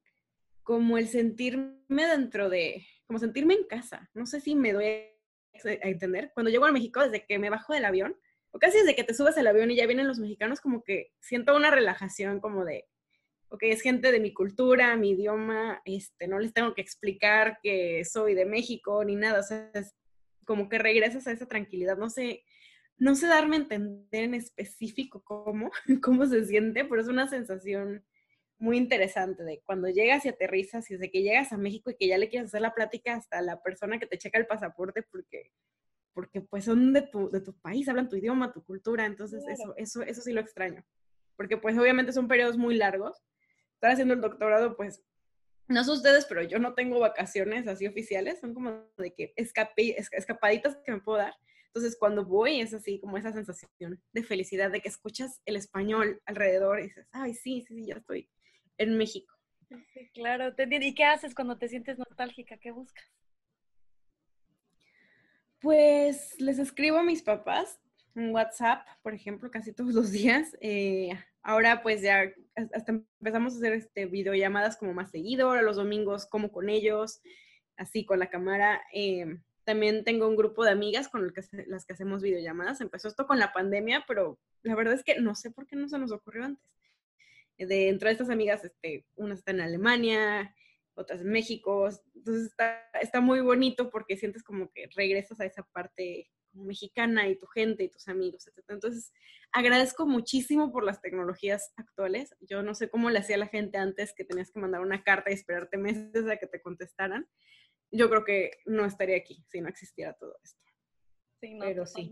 como 0.63 0.99
el 0.99 1.09
sentirme 1.09 1.79
dentro 1.89 2.51
de, 2.51 2.87
como 3.07 3.19
sentirme 3.19 3.55
en 3.55 3.65
casa. 3.65 4.11
No 4.13 4.27
sé 4.27 4.41
si 4.41 4.55
me 4.55 4.73
doy 4.73 4.85
a 4.85 5.89
entender. 5.89 6.31
Cuando 6.35 6.51
llego 6.51 6.67
a 6.67 6.73
México, 6.73 7.01
desde 7.01 7.25
que 7.25 7.39
me 7.39 7.51
bajo 7.51 7.73
del 7.73 7.85
avión, 7.85 8.17
o 8.51 8.59
casi 8.59 8.79
desde 8.79 8.95
que 8.95 9.05
te 9.05 9.15
subes 9.15 9.37
al 9.39 9.47
avión 9.47 9.71
y 9.71 9.77
ya 9.77 9.87
vienen 9.87 10.07
los 10.07 10.19
mexicanos, 10.19 10.61
como 10.61 10.83
que 10.83 11.13
siento 11.21 11.57
una 11.57 11.71
relajación 11.71 12.41
como 12.41 12.65
de, 12.65 12.87
ok, 13.55 13.63
es 13.65 13.83
gente 13.83 14.11
de 14.11 14.19
mi 14.19 14.33
cultura, 14.33 14.97
mi 14.97 15.11
idioma, 15.11 15.81
este, 15.85 16.27
no 16.27 16.41
les 16.41 16.53
tengo 16.53 16.75
que 16.75 16.83
explicar 16.83 17.59
que 17.63 18.05
soy 18.05 18.35
de 18.35 18.45
México 18.45 19.05
ni 19.05 19.15
nada, 19.15 19.41
o 19.41 19.43
sea, 19.45 19.71
es 19.75 19.95
como 20.45 20.69
que 20.69 20.79
regresas 20.79 21.27
a 21.29 21.33
esa 21.33 21.47
tranquilidad, 21.47 21.97
no 21.97 22.11
sé, 22.11 22.45
no 22.97 23.15
sé 23.15 23.29
darme 23.29 23.57
a 23.57 23.61
entender 23.61 24.25
en 24.25 24.35
específico 24.35 25.23
cómo, 25.23 25.71
cómo 26.03 26.27
se 26.27 26.45
siente, 26.45 26.85
pero 26.85 27.01
es 27.01 27.07
una 27.07 27.29
sensación 27.29 28.05
muy 28.59 28.77
interesante 28.77 29.45
de 29.45 29.63
cuando 29.65 29.89
llegas 29.89 30.25
y 30.25 30.29
aterrizas 30.31 30.91
y 30.91 30.95
desde 30.95 31.11
que 31.13 31.23
llegas 31.23 31.53
a 31.53 31.57
México 31.57 31.91
y 31.91 31.97
que 31.97 32.09
ya 32.09 32.19
le 32.19 32.29
quieres 32.29 32.49
hacer 32.49 32.61
la 32.61 32.75
plática 32.75 33.15
hasta 33.15 33.41
la 33.41 33.63
persona 33.63 34.01
que 34.01 34.07
te 34.07 34.19
checa 34.19 34.39
el 34.39 34.47
pasaporte 34.47 35.03
porque, 35.03 35.53
porque 36.13 36.41
pues 36.41 36.65
son 36.65 36.93
de 36.93 37.03
tu, 37.03 37.31
de 37.31 37.41
tu 37.41 37.53
país, 37.61 37.89
hablan 37.89 38.09
tu 38.09 38.17
idioma, 38.17 38.53
tu 38.53 38.65
cultura, 38.65 39.07
entonces 39.07 39.45
eso, 39.49 39.75
eso, 39.77 40.03
eso 40.03 40.23
sí 40.23 40.33
lo 40.33 40.41
extraño. 40.41 40.85
Porque 41.37 41.57
pues 41.57 41.79
obviamente 41.79 42.13
son 42.13 42.29
periodos 42.29 42.57
muy 42.57 42.77
largos. 42.77 43.23
Estar 43.85 43.93
haciendo 43.93 44.15
el 44.15 44.23
doctorado 44.23 44.79
pues 44.79 45.05
no 45.69 45.85
sé 45.85 45.91
ustedes, 45.91 46.25
pero 46.25 46.43
yo 46.43 46.59
no 46.59 46.73
tengo 46.73 47.01
vacaciones 47.01 47.69
así 47.69 47.87
oficiales, 47.87 48.41
son 48.41 48.55
como 48.55 48.87
de 48.97 49.13
que 49.13 49.35
escape, 49.37 49.95
escapaditas 49.99 50.77
que 50.77 50.93
me 50.93 51.03
puedo 51.03 51.19
dar. 51.19 51.35
Entonces, 51.67 51.95
cuando 52.01 52.25
voy 52.25 52.63
es 52.63 52.73
así 52.73 52.99
como 52.99 53.19
esa 53.19 53.31
sensación 53.33 54.03
de 54.11 54.23
felicidad, 54.23 54.71
de 54.71 54.81
que 54.81 54.89
escuchas 54.89 55.43
el 55.45 55.57
español 55.57 56.23
alrededor 56.25 56.81
y 56.81 56.85
dices, 56.85 57.07
ay, 57.13 57.35
sí, 57.35 57.63
sí, 57.69 57.75
sí, 57.75 57.87
ya 57.89 57.97
estoy 57.97 58.31
en 58.79 58.97
México. 58.97 59.35
Sí, 59.93 60.09
claro, 60.15 60.55
¿y 60.57 60.95
qué 60.95 61.05
haces 61.05 61.35
cuando 61.35 61.59
te 61.59 61.69
sientes 61.69 61.99
nostálgica? 61.99 62.57
¿Qué 62.57 62.71
buscas? 62.71 63.05
Pues 65.61 66.41
les 66.41 66.59
escribo 66.59 66.97
a 66.97 67.03
mis 67.03 67.23
papás 67.23 67.79
en 68.15 68.31
WhatsApp, 68.31 68.87
por 69.03 69.13
ejemplo, 69.13 69.51
casi 69.51 69.75
todos 69.75 69.93
los 69.93 70.11
días. 70.11 70.57
Eh, 70.63 71.11
ahora 71.45 71.83
pues 71.83 72.01
ya 72.01 72.33
hasta 72.73 73.01
empezamos 73.21 73.55
a 73.55 73.57
hacer 73.59 73.75
este, 73.75 74.07
videollamadas 74.07 74.77
como 74.77 74.95
más 74.95 75.11
seguido, 75.11 75.49
ahora 75.49 75.63
los 75.63 75.77
domingos 75.77 76.27
como 76.27 76.51
con 76.51 76.69
ellos, 76.69 77.21
así 77.77 78.05
con 78.05 78.19
la 78.19 78.31
cámara. 78.31 78.83
Em, 78.93 79.43
también 79.65 80.05
tengo 80.05 80.27
un 80.27 80.37
grupo 80.37 80.65
de 80.65 80.73
amigas 80.73 81.09
con 81.09 81.33
las 81.67 81.87
que 81.87 81.93
hacemos 81.93 82.23
videollamadas. 82.23 82.81
Empezó 82.81 83.09
esto 83.09 83.27
con 83.27 83.39
la 83.39 83.53
pandemia, 83.53 84.05
pero 84.07 84.39
la 84.63 84.75
verdad 84.75 84.95
es 84.95 85.05
que 85.05 85.21
no 85.21 85.35
sé 85.35 85.51
por 85.51 85.67
qué 85.67 85.77
no 85.77 85.89
se 85.89 85.99
nos 85.99 86.13
ocurrió 86.13 86.45
antes. 86.45 86.65
De 87.57 87.89
entre 87.89 88.11
estas 88.11 88.31
amigas, 88.31 88.65
este, 88.65 89.07
una 89.15 89.35
está 89.35 89.53
en 89.53 89.61
Alemania, 89.61 90.55
otras 90.95 91.21
en 91.21 91.31
México. 91.31 91.89
Entonces 92.15 92.47
está, 92.47 92.79
está 93.01 93.21
muy 93.21 93.41
bonito 93.41 93.91
porque 93.91 94.17
sientes 94.17 94.43
como 94.43 94.71
que 94.71 94.89
regresas 94.95 95.41
a 95.41 95.47
esa 95.47 95.63
parte 95.63 96.31
mexicana 96.55 97.29
y 97.29 97.37
tu 97.37 97.47
gente 97.47 97.85
y 97.85 97.89
tus 97.89 98.09
amigos, 98.09 98.47
etc. 98.47 98.65
Entonces, 98.69 99.13
agradezco 99.53 100.07
muchísimo 100.07 100.73
por 100.73 100.85
las 100.85 101.01
tecnologías 101.01 101.73
actuales. 101.77 102.35
Yo 102.41 102.63
no 102.63 102.75
sé 102.75 102.89
cómo 102.89 103.11
le 103.11 103.19
hacía 103.19 103.37
la 103.37 103.49
gente 103.49 103.79
antes 103.79 104.15
que 104.15 104.25
tenías 104.25 104.51
que 104.51 104.61
mandar 104.61 104.81
una 104.81 105.03
carta 105.03 105.31
y 105.31 105.35
esperarte 105.35 105.77
meses 105.77 106.29
a 106.29 106.37
que 106.37 106.47
te 106.47 106.61
contestaran. 106.61 107.29
Yo 107.91 108.09
creo 108.09 108.25
que 108.25 108.51
no 108.67 108.85
estaría 108.85 109.17
aquí 109.17 109.45
si 109.49 109.61
no 109.61 109.69
existiera 109.69 110.15
todo 110.15 110.37
esto. 110.43 110.61
Sí, 111.41 111.55
no, 111.55 111.65
Pero 111.67 111.87
sí. 111.87 112.11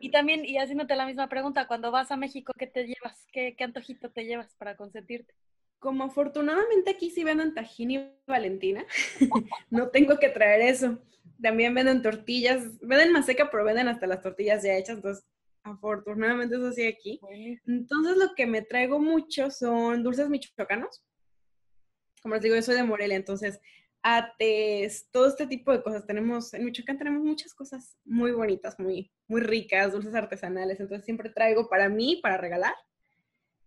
Y 0.00 0.10
también, 0.10 0.44
y 0.44 0.56
haciéndote 0.56 0.96
la 0.96 1.06
misma 1.06 1.28
pregunta, 1.28 1.66
cuando 1.66 1.90
vas 1.90 2.10
a 2.10 2.16
México, 2.16 2.52
¿qué 2.58 2.66
te 2.66 2.86
llevas? 2.86 3.26
¿Qué, 3.32 3.54
qué 3.56 3.64
antojito 3.64 4.10
te 4.10 4.24
llevas 4.24 4.54
para 4.56 4.76
consentirte? 4.76 5.34
Como 5.82 6.04
afortunadamente 6.04 6.90
aquí 6.90 7.10
sí 7.10 7.24
venden 7.24 7.54
tajín 7.54 7.90
y 7.90 8.10
valentina, 8.26 8.86
no 9.70 9.90
tengo 9.90 10.18
que 10.18 10.28
traer 10.28 10.60
eso 10.62 10.98
también 11.42 11.74
venden 11.74 12.00
tortillas, 12.00 12.78
venden 12.80 13.12
maseca, 13.12 13.50
pero 13.50 13.64
venden 13.64 13.88
hasta 13.88 14.06
las 14.06 14.22
tortillas 14.22 14.62
ya 14.62 14.76
hechas, 14.76 14.96
entonces 14.96 15.26
afortunadamente 15.64 16.56
eso 16.56 16.72
sí 16.72 16.86
aquí. 16.86 17.20
Entonces 17.66 18.16
lo 18.16 18.34
que 18.34 18.46
me 18.46 18.62
traigo 18.62 18.98
mucho 18.98 19.50
son 19.50 20.02
dulces 20.02 20.28
michoacanos. 20.28 21.04
Como 22.22 22.34
les 22.34 22.42
digo, 22.42 22.54
yo 22.54 22.62
soy 22.62 22.76
de 22.76 22.84
Morelia, 22.84 23.16
entonces 23.16 23.60
ates, 24.02 25.08
todo 25.10 25.26
este 25.26 25.46
tipo 25.46 25.72
de 25.72 25.82
cosas. 25.82 26.06
Tenemos, 26.06 26.54
en 26.54 26.64
Michoacán 26.64 26.98
tenemos 26.98 27.22
muchas 27.22 27.54
cosas 27.54 27.96
muy 28.04 28.32
bonitas, 28.32 28.78
muy, 28.78 29.12
muy 29.26 29.40
ricas, 29.40 29.92
dulces 29.92 30.14
artesanales, 30.14 30.78
entonces 30.80 31.04
siempre 31.04 31.30
traigo 31.30 31.68
para 31.68 31.88
mí, 31.88 32.20
para 32.22 32.36
regalar. 32.36 32.74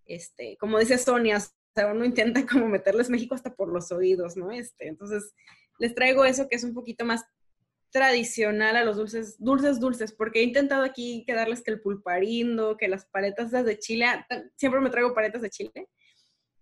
Este, 0.05 0.55
como 0.57 0.79
dice 0.79 0.97
Sonia, 0.97 1.39
uno 1.77 2.05
intenta 2.05 2.45
como 2.49 2.67
meterles 2.67 3.09
México 3.09 3.35
hasta 3.35 3.53
por 3.53 3.71
los 3.71 3.91
oídos, 3.91 4.37
¿no? 4.37 4.51
Este, 4.51 4.87
entonces 4.87 5.33
les 5.77 5.93
traigo 5.93 6.25
eso 6.25 6.47
que 6.47 6.55
es 6.55 6.63
un 6.63 6.73
poquito 6.73 7.05
más 7.05 7.25
tradicional 7.91 8.75
a 8.75 8.83
los 8.83 8.97
dulces, 8.97 9.37
dulces, 9.39 9.79
dulces, 9.79 10.11
porque 10.11 10.39
he 10.39 10.43
intentado 10.43 10.83
aquí 10.83 11.23
quedarles 11.25 11.61
que 11.61 11.71
el 11.71 11.81
pulparindo, 11.81 12.75
que 12.75 12.89
las 12.89 13.05
paletas 13.05 13.51
de 13.51 13.79
chile, 13.79 14.05
siempre 14.57 14.81
me 14.81 14.89
traigo 14.89 15.13
paletas 15.13 15.41
de 15.41 15.49
chile. 15.49 15.89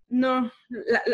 No, 0.09 0.51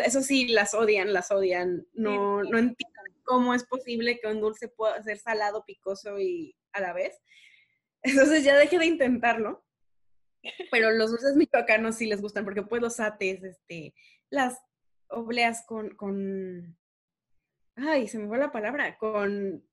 eso 0.04 0.20
sí, 0.20 0.48
las 0.48 0.74
odian, 0.74 1.14
las 1.14 1.30
odian. 1.30 1.86
No, 1.94 2.42
no 2.42 2.58
entiendo 2.58 3.00
cómo 3.22 3.54
es 3.54 3.64
posible 3.64 4.18
que 4.20 4.28
un 4.28 4.40
dulce 4.40 4.68
pueda 4.68 5.02
ser 5.02 5.18
salado, 5.18 5.64
picoso 5.64 6.18
y 6.20 6.54
a 6.72 6.80
la 6.80 6.92
vez. 6.92 7.16
Entonces 8.02 8.44
ya 8.44 8.56
dejé 8.56 8.78
de 8.78 8.86
intentarlo. 8.86 9.64
Pero 10.70 10.90
los 10.92 11.10
dulces 11.10 11.36
michoacanos 11.36 11.96
sí 11.96 12.06
les 12.06 12.20
gustan, 12.20 12.44
porque 12.44 12.62
pues 12.62 12.80
los 12.82 13.00
ates, 13.00 13.42
este, 13.42 13.94
las 14.30 14.60
obleas 15.08 15.64
con, 15.66 15.90
con, 15.96 16.76
ay, 17.76 18.08
se 18.08 18.18
me 18.18 18.28
fue 18.28 18.38
la 18.38 18.52
palabra, 18.52 18.96
con 18.98 19.64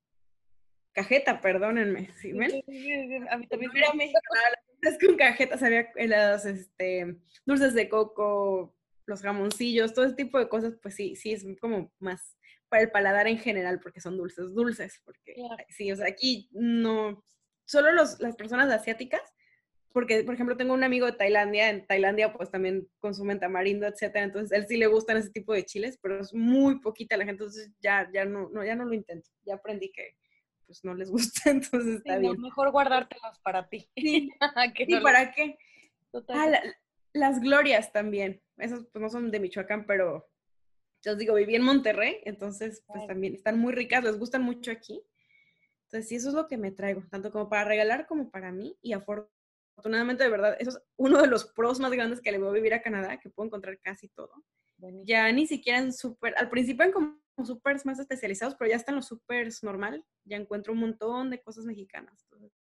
cajeta, 0.94 1.42
perdónenme, 1.42 2.12
¿sí 2.16 2.34
ven? 2.34 2.64
a 3.30 3.38
mí 3.38 3.48
también. 3.48 3.72
Mira, 3.72 3.88
es 4.82 4.98
con 5.00 5.16
cajeta, 5.16 5.58
sabía 5.58 5.90
los 5.96 6.46
este, 6.46 7.18
dulces 7.46 7.74
de 7.74 7.88
coco, 7.88 8.76
los 9.06 9.22
jamoncillos, 9.22 9.94
todo 9.94 10.06
ese 10.06 10.16
tipo 10.16 10.40
de 10.40 10.50
cosas, 10.50 10.74
pues 10.82 10.96
sí, 10.96 11.16
sí, 11.16 11.34
es 11.34 11.46
como 11.62 11.92
más 12.00 12.36
para 12.70 12.84
el 12.84 12.92
paladar 12.92 13.28
en 13.28 13.38
general, 13.38 13.80
porque 13.80 14.02
son 14.02 14.18
dulces, 14.18 14.54
dulces, 14.54 15.02
porque 15.06 15.36
sí, 15.70 15.92
o 15.92 15.96
sea, 15.96 16.08
aquí 16.08 16.50
no, 16.52 17.24
solo 17.66 17.92
los, 17.92 18.20
las 18.20 18.36
personas 18.36 18.70
asiáticas, 18.72 19.22
porque, 19.98 20.24
por 20.24 20.36
ejemplo, 20.36 20.56
tengo 20.56 20.76
un 20.76 20.84
amigo 20.84 21.08
de 21.08 21.14
Tailandia, 21.14 21.72
en 21.72 21.88
Tailandia 21.88 22.32
pues 22.32 22.52
también 22.52 22.88
consumen 23.00 23.40
tamarindo, 23.40 23.88
etcétera, 23.88 24.26
entonces 24.26 24.56
él 24.56 24.68
sí 24.68 24.78
le 24.78 24.86
gustan 24.86 25.18
ese 25.18 25.32
tipo 25.32 25.54
de 25.54 25.66
chiles, 25.66 25.98
pero 26.00 26.20
es 26.20 26.36
muy 26.36 26.80
poquita 26.82 27.18
la 27.18 27.26
gente, 27.26 27.42
entonces 27.42 27.72
ya, 27.80 28.08
ya 28.14 28.24
no, 28.24 28.48
no, 28.50 28.64
ya 28.64 28.76
no 28.76 28.86
lo 28.86 28.94
intento, 28.94 29.28
ya 29.44 29.56
aprendí 29.56 29.92
que 29.92 30.14
pues 30.68 30.84
no 30.84 30.94
les 30.94 31.10
gusta, 31.42 31.50
entonces 31.50 31.96
está 31.96 32.20
bien. 32.20 32.40
Mejor 32.40 32.72
guardártelas 32.72 33.40
para 33.40 33.68
ti. 33.70 33.90
Sí, 33.96 34.30
¿Y 34.88 35.00
para 35.00 35.32
qué? 35.32 35.58
Ah, 36.30 36.62
las 37.14 37.42
glorias 37.42 37.92
también. 37.92 38.40
Esas 38.58 38.86
pues 38.94 39.02
no 39.02 39.10
son 39.10 39.32
de 39.32 39.40
Michoacán, 39.40 39.88
pero 39.88 40.30
yo 41.02 41.14
os 41.14 41.18
digo, 41.18 41.34
viví 41.34 41.56
en 41.56 41.64
Monterrey, 41.64 42.22
entonces 42.26 42.84
pues 42.86 43.08
también 43.08 43.34
están 43.34 43.58
muy 43.58 43.74
ricas, 43.74 44.04
les 44.04 44.20
gustan 44.20 44.44
mucho 44.44 44.70
aquí. 44.70 45.02
Entonces 45.86 46.08
sí, 46.08 46.18
eso 46.18 46.30
es 46.30 46.36
lo 46.36 46.46
que 46.46 46.58
me 46.58 46.72
traigo, 46.72 47.02
tanto 47.10 47.32
como 47.32 47.50
para 47.50 47.64
regalar 47.64 48.06
como 48.06 48.30
para 48.30 48.52
mí. 48.52 48.78
Y 48.84 48.94
afortunadamente, 48.94 49.37
de 49.84 50.30
verdad, 50.30 50.56
eso 50.60 50.72
es 50.72 50.82
uno 50.98 51.22
de 51.22 51.28
los 51.28 51.46
pros 51.46 51.80
más 51.80 51.92
grandes 51.92 52.22
que 52.22 52.32
le 52.32 52.38
voy 52.38 52.50
a 52.50 52.54
vivir 52.54 52.74
a 52.74 52.82
Canadá, 52.82 53.20
que 53.20 53.30
puedo 53.30 53.48
encontrar 53.48 53.80
casi 53.80 54.08
todo. 54.08 54.44
Ya 55.04 55.32
ni 55.32 55.48
siquiera 55.48 55.80
en 55.80 55.94
súper, 55.94 56.36
al 56.38 56.50
principio 56.50 56.86
en 56.86 56.92
como 56.92 57.18
supers 57.46 57.86
más 57.86 58.00
especializados, 58.00 58.56
pero 58.56 58.70
ya 58.70 58.76
están 58.76 58.96
los 58.96 59.08
supers 59.08 59.64
normal, 59.64 60.04
ya 60.26 60.38
encuentro 60.38 60.74
un 60.74 60.80
montón 60.80 61.30
de 61.30 61.42
cosas 61.42 61.66
mexicanas. 61.66 62.28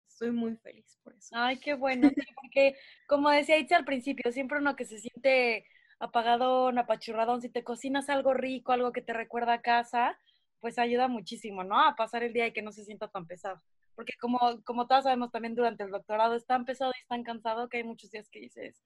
estoy 0.09 0.31
muy 0.31 0.57
feliz 0.57 0.99
por 1.03 1.15
eso. 1.15 1.29
Ay, 1.33 1.59
qué 1.59 1.75
bueno, 1.75 2.11
porque 2.43 2.77
como 3.07 3.31
decía 3.31 3.59
Itzi 3.59 3.75
al 3.75 3.85
principio, 3.85 4.31
siempre 4.33 4.59
uno 4.59 4.77
que 4.77 4.85
se 4.85 4.99
siente 4.99 5.67
apagadón, 5.99 6.79
apachurradón, 6.79 7.43
si 7.43 7.51
te 7.51 7.65
cocinas 7.65 8.09
algo 8.09 8.35
rico, 8.35 8.73
algo 8.73 8.93
que 8.93 9.03
te 9.03 9.13
recuerda 9.13 9.55
a 9.55 9.63
casa, 9.63 10.19
pues 10.61 10.79
ayuda 10.79 11.09
muchísimo, 11.09 11.65
¿no? 11.65 11.81
A 11.81 11.97
pasar 11.97 12.23
el 12.23 12.33
día 12.33 12.47
y 12.47 12.53
que 12.53 12.63
no 12.63 12.73
se 12.73 12.85
sienta 12.85 13.09
tan 13.09 13.27
pesado. 13.27 13.61
Porque 14.01 14.15
como, 14.19 14.39
como 14.65 14.87
todos 14.87 15.05
sabemos 15.05 15.31
también 15.31 15.55
durante 15.55 15.85
el 15.85 15.91
doctorado 15.91 16.35
es 16.35 16.47
tan 16.47 16.65
pesado 16.65 16.91
y 16.97 17.03
es 17.03 17.07
tan 17.07 17.23
cansado 17.23 17.69
que 17.69 17.77
hay 17.77 17.85
muchos 17.85 18.11
días 18.11 18.31
que 18.31 18.41
dices, 18.41 18.83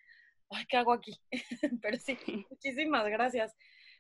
ay, 0.51 0.67
¿qué 0.69 0.77
hago 0.77 0.93
aquí? 0.93 1.17
Pero 1.83 1.97
sí, 1.99 2.19
muchísimas 2.51 3.07
gracias. 3.07 3.55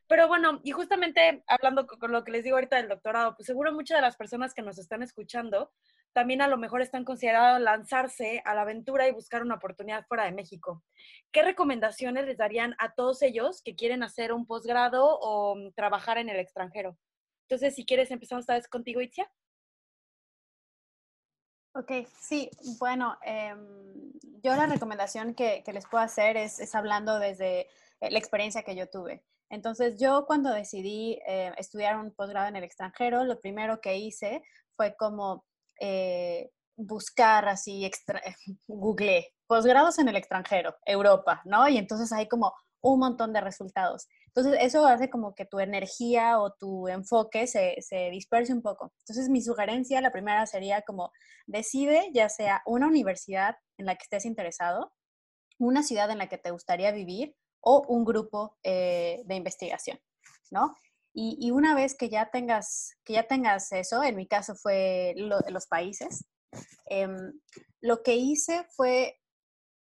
Pero 0.09 0.27
bueno, 0.27 0.61
y 0.65 0.73
justamente 0.73 1.45
hablando 1.47 1.86
con, 1.86 2.11
lo 2.11 2.24
que 2.24 2.32
les 2.32 2.43
digo 2.43 2.57
ahorita 2.57 2.78
del 2.78 2.89
doctorado, 2.89 3.36
pues 3.36 3.47
seguro 3.47 3.73
muchas 3.73 3.99
de 3.99 4.03
las 4.03 4.16
personas 4.16 4.55
que 4.55 4.62
nos 4.62 4.77
están 4.77 5.05
escuchando 5.05 5.70
también 6.12 6.43
a 6.43 6.49
lo 6.49 6.59
mejor 6.59 6.82
están 6.82 7.05
considerados 7.05 7.61
lanzarse 7.61 8.43
a 8.45 8.57
la 8.57 8.62
aventura 8.62 9.07
y 9.07 9.12
buscar 9.12 9.43
una 9.43 9.55
oportunidad 9.55 10.05
fuera 10.07 10.24
de 10.24 10.32
México. 10.32 10.82
¿Qué 11.31 11.45
recomendaciones 11.45 12.27
les 12.27 12.39
darían 12.39 12.74
a 12.78 12.93
todos 12.95 13.23
ellos 13.23 13.62
que 13.62 13.77
quieren 13.77 14.03
hacer 14.03 14.32
un 14.32 14.47
posgrado 14.47 15.16
o 15.20 15.55
mm, 15.55 15.74
trabajar 15.74 16.19
en 16.19 16.28
el 16.28 16.41
extranjero? 16.41 16.99
Entonces, 17.43 17.77
si 17.77 17.86
quieres, 17.86 18.11
empezamos 18.11 18.43
esta 18.43 18.55
vez 18.55 18.66
contigo, 18.66 19.01
Itzia. 19.01 19.31
Ok, 21.77 21.91
sí, 22.21 22.51
bueno, 22.79 23.19
em, 23.23 24.13
yo 24.45 24.55
la 24.55 24.67
recomendación 24.67 25.35
que, 25.35 25.65
les 25.73 25.87
puedo 25.87 26.05
hacer 26.05 26.37
es, 26.37 26.61
es 26.61 26.73
hablando 26.77 27.19
desde 27.19 27.63
eh, 28.01 28.11
la 28.11 28.19
experiencia 28.19 28.63
que 28.63 28.77
yo 28.77 28.89
tuve. 28.89 29.25
Entonces, 29.51 29.99
yo 29.99 30.25
cuando 30.25 30.51
decidí 30.51 31.19
eh, 31.27 31.53
estudiar 31.59 31.97
un 31.99 32.13
posgrado 32.13 32.47
en 32.47 32.55
el 32.57 32.63
extranjero, 32.63 33.25
lo 33.25 33.41
primero 33.41 33.81
que 33.81 33.97
hice 33.97 34.43
fue 34.77 34.95
como 34.97 35.45
eh, 35.81 36.51
buscar 36.77 37.49
así, 37.49 37.85
extra, 37.85 38.23
googleé 38.69 39.33
posgrados 39.49 39.99
en 39.99 40.09
el 40.09 40.17
extranjero, 40.17 40.77
Europa, 40.87 41.43
¿no? 41.45 41.69
Y 41.69 41.77
entonces 41.77 42.13
hay 42.13 42.29
como 42.29 42.55
un 42.93 43.01
montón 43.01 43.32
de 43.32 43.40
resultados. 43.40 44.09
Entonces, 44.27 44.59
eso 44.61 44.86
hace 44.86 45.09
como 45.09 45.35
que 45.35 45.44
tu 45.44 45.59
energía 45.59 46.39
o 46.39 46.52
tu 46.52 46.89
enfoque 46.89 47.47
se, 47.47 47.77
se 47.81 48.11
disperse 48.11 48.52
un 48.52 48.62
poco. 48.62 48.93
Entonces, 49.01 49.28
mi 49.28 49.40
sugerencia, 49.40 50.01
la 50.01 50.12
primera 50.12 50.47
sería 50.47 50.82
como 50.82 51.11
decide 51.47 52.11
ya 52.12 52.28
sea 52.28 52.62
una 52.66 52.86
universidad 52.86 53.56
en 53.78 53.86
la 53.86 53.97
que 53.97 54.02
estés 54.02 54.24
interesado, 54.24 54.93
una 55.59 55.82
ciudad 55.82 56.11
en 56.11 56.19
la 56.19 56.28
que 56.28 56.39
te 56.39 56.51
gustaría 56.51 56.93
vivir 56.93 57.35
o 57.61 57.85
un 57.89 58.05
grupo 58.05 58.59
eh, 58.62 59.23
de 59.24 59.35
investigación, 59.35 59.98
¿no? 60.51 60.74
Y, 61.16 61.52
una 61.52 61.77
vez 61.77 61.94
que 61.97 62.09
ya 62.09 62.28
tengas, 62.32 62.97
que 63.05 63.12
ya 63.12 63.23
tengas 63.28 63.70
eso, 63.70 64.02
en 64.02 64.16
mi 64.16 64.27
caso 64.27 64.56
fue 64.56 65.15
los 65.16 65.66
países, 65.69 66.24
em, 66.86 67.32
lo 67.81 68.02
que 68.02 68.16
hice 68.16 68.66
fue, 68.74 69.20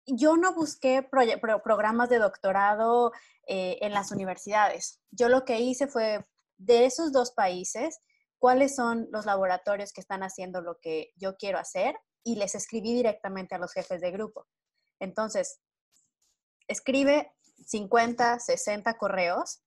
yo 0.06 0.36
no 0.36 0.54
busqué 0.54 1.02
programas 1.02 2.08
de 2.08 2.18
doctorado 2.18 3.12
eh, 3.46 3.78
en 3.80 3.92
las 3.92 4.12
universidades. 4.12 5.00
Yo 5.10 5.28
lo 5.28 5.44
que 5.44 5.60
hice 5.60 5.86
fue, 5.86 6.24
de 6.58 6.86
esos 6.86 7.12
dos 7.12 7.32
países, 7.32 8.00
cuáles 8.38 8.74
son 8.74 9.08
los 9.10 9.26
laboratorios 9.26 9.92
que 9.92 10.00
están 10.00 10.22
haciendo 10.22 10.60
lo 10.60 10.78
que 10.80 11.12
yo 11.16 11.36
quiero 11.36 11.58
hacer 11.58 11.96
y 12.22 12.36
les 12.36 12.54
escribí 12.54 12.94
directamente 12.94 13.54
a 13.54 13.58
los 13.58 13.72
jefes 13.72 14.00
de 14.00 14.10
grupo. 14.10 14.46
Entonces, 15.00 15.60
escribe 16.66 17.32
50, 17.66 18.40
60 18.40 18.96
correos 18.98 19.62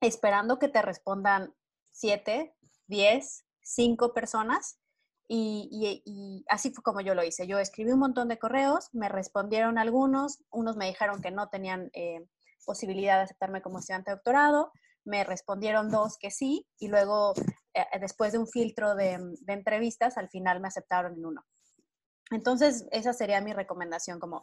esperando 0.00 0.58
que 0.58 0.68
te 0.68 0.82
respondan 0.82 1.54
7, 1.92 2.54
10, 2.86 3.44
5 3.62 4.12
personas. 4.12 4.78
Y, 5.28 6.44
así 6.48 6.70
fue 6.70 6.82
como 6.82 7.00
yo 7.00 7.14
lo 7.14 7.24
hice. 7.24 7.46
Yo 7.46 7.58
escribí 7.58 7.90
un 7.90 7.98
montón 7.98 8.28
de 8.28 8.38
correos, 8.38 8.88
me 8.92 9.08
respondieron 9.08 9.78
algunos, 9.78 10.44
unos 10.50 10.76
me 10.76 10.86
dijeron 10.86 11.20
que 11.20 11.30
no 11.30 11.48
tenían 11.48 11.90
eh, 11.94 12.26
posibilidad 12.64 13.16
de 13.16 13.22
aceptarme 13.24 13.62
como 13.62 13.78
estudiante 13.78 14.10
de 14.10 14.16
doctorado, 14.16 14.72
me 15.04 15.24
respondieron 15.24 15.90
dos 15.90 16.18
que 16.18 16.30
sí, 16.30 16.66
y 16.78 16.88
luego, 16.88 17.32
eh, 17.74 17.84
después 18.00 18.32
de 18.32 18.38
un 18.38 18.48
filtro 18.48 18.94
de, 18.94 19.18
entrevistas, 19.46 20.18
al 20.18 20.28
final 20.28 20.60
me 20.60 20.68
aceptaron 20.68 21.14
en 21.14 21.24
uno. 21.24 21.46
Entonces, 22.30 22.86
esa 22.90 23.12
sería 23.12 23.40
mi 23.40 23.52
recomendación, 23.52 24.18
como 24.18 24.42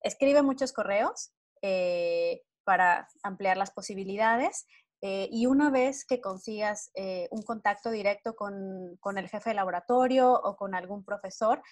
escribe 0.00 0.42
muchos 0.42 0.72
correos 0.72 1.32
eh, 1.60 2.42
para 2.64 3.08
ampliar 3.22 3.58
las 3.58 3.70
posibilidades 3.70 4.66
eh, 5.00 5.28
y 5.30 5.46
una 5.46 5.70
vez 5.70 6.04
que 6.04 6.20
consigas 6.20 6.90
eh, 6.94 7.28
un 7.30 7.42
contacto 7.42 7.90
directo 7.90 8.34
con, 8.34 8.98
el 9.16 9.28
jefe 9.28 9.50
de 9.50 9.54
laboratorio 9.54 10.32
o 10.32 10.56
con 10.56 10.74
algún 10.74 11.04
profesor, 11.04 11.62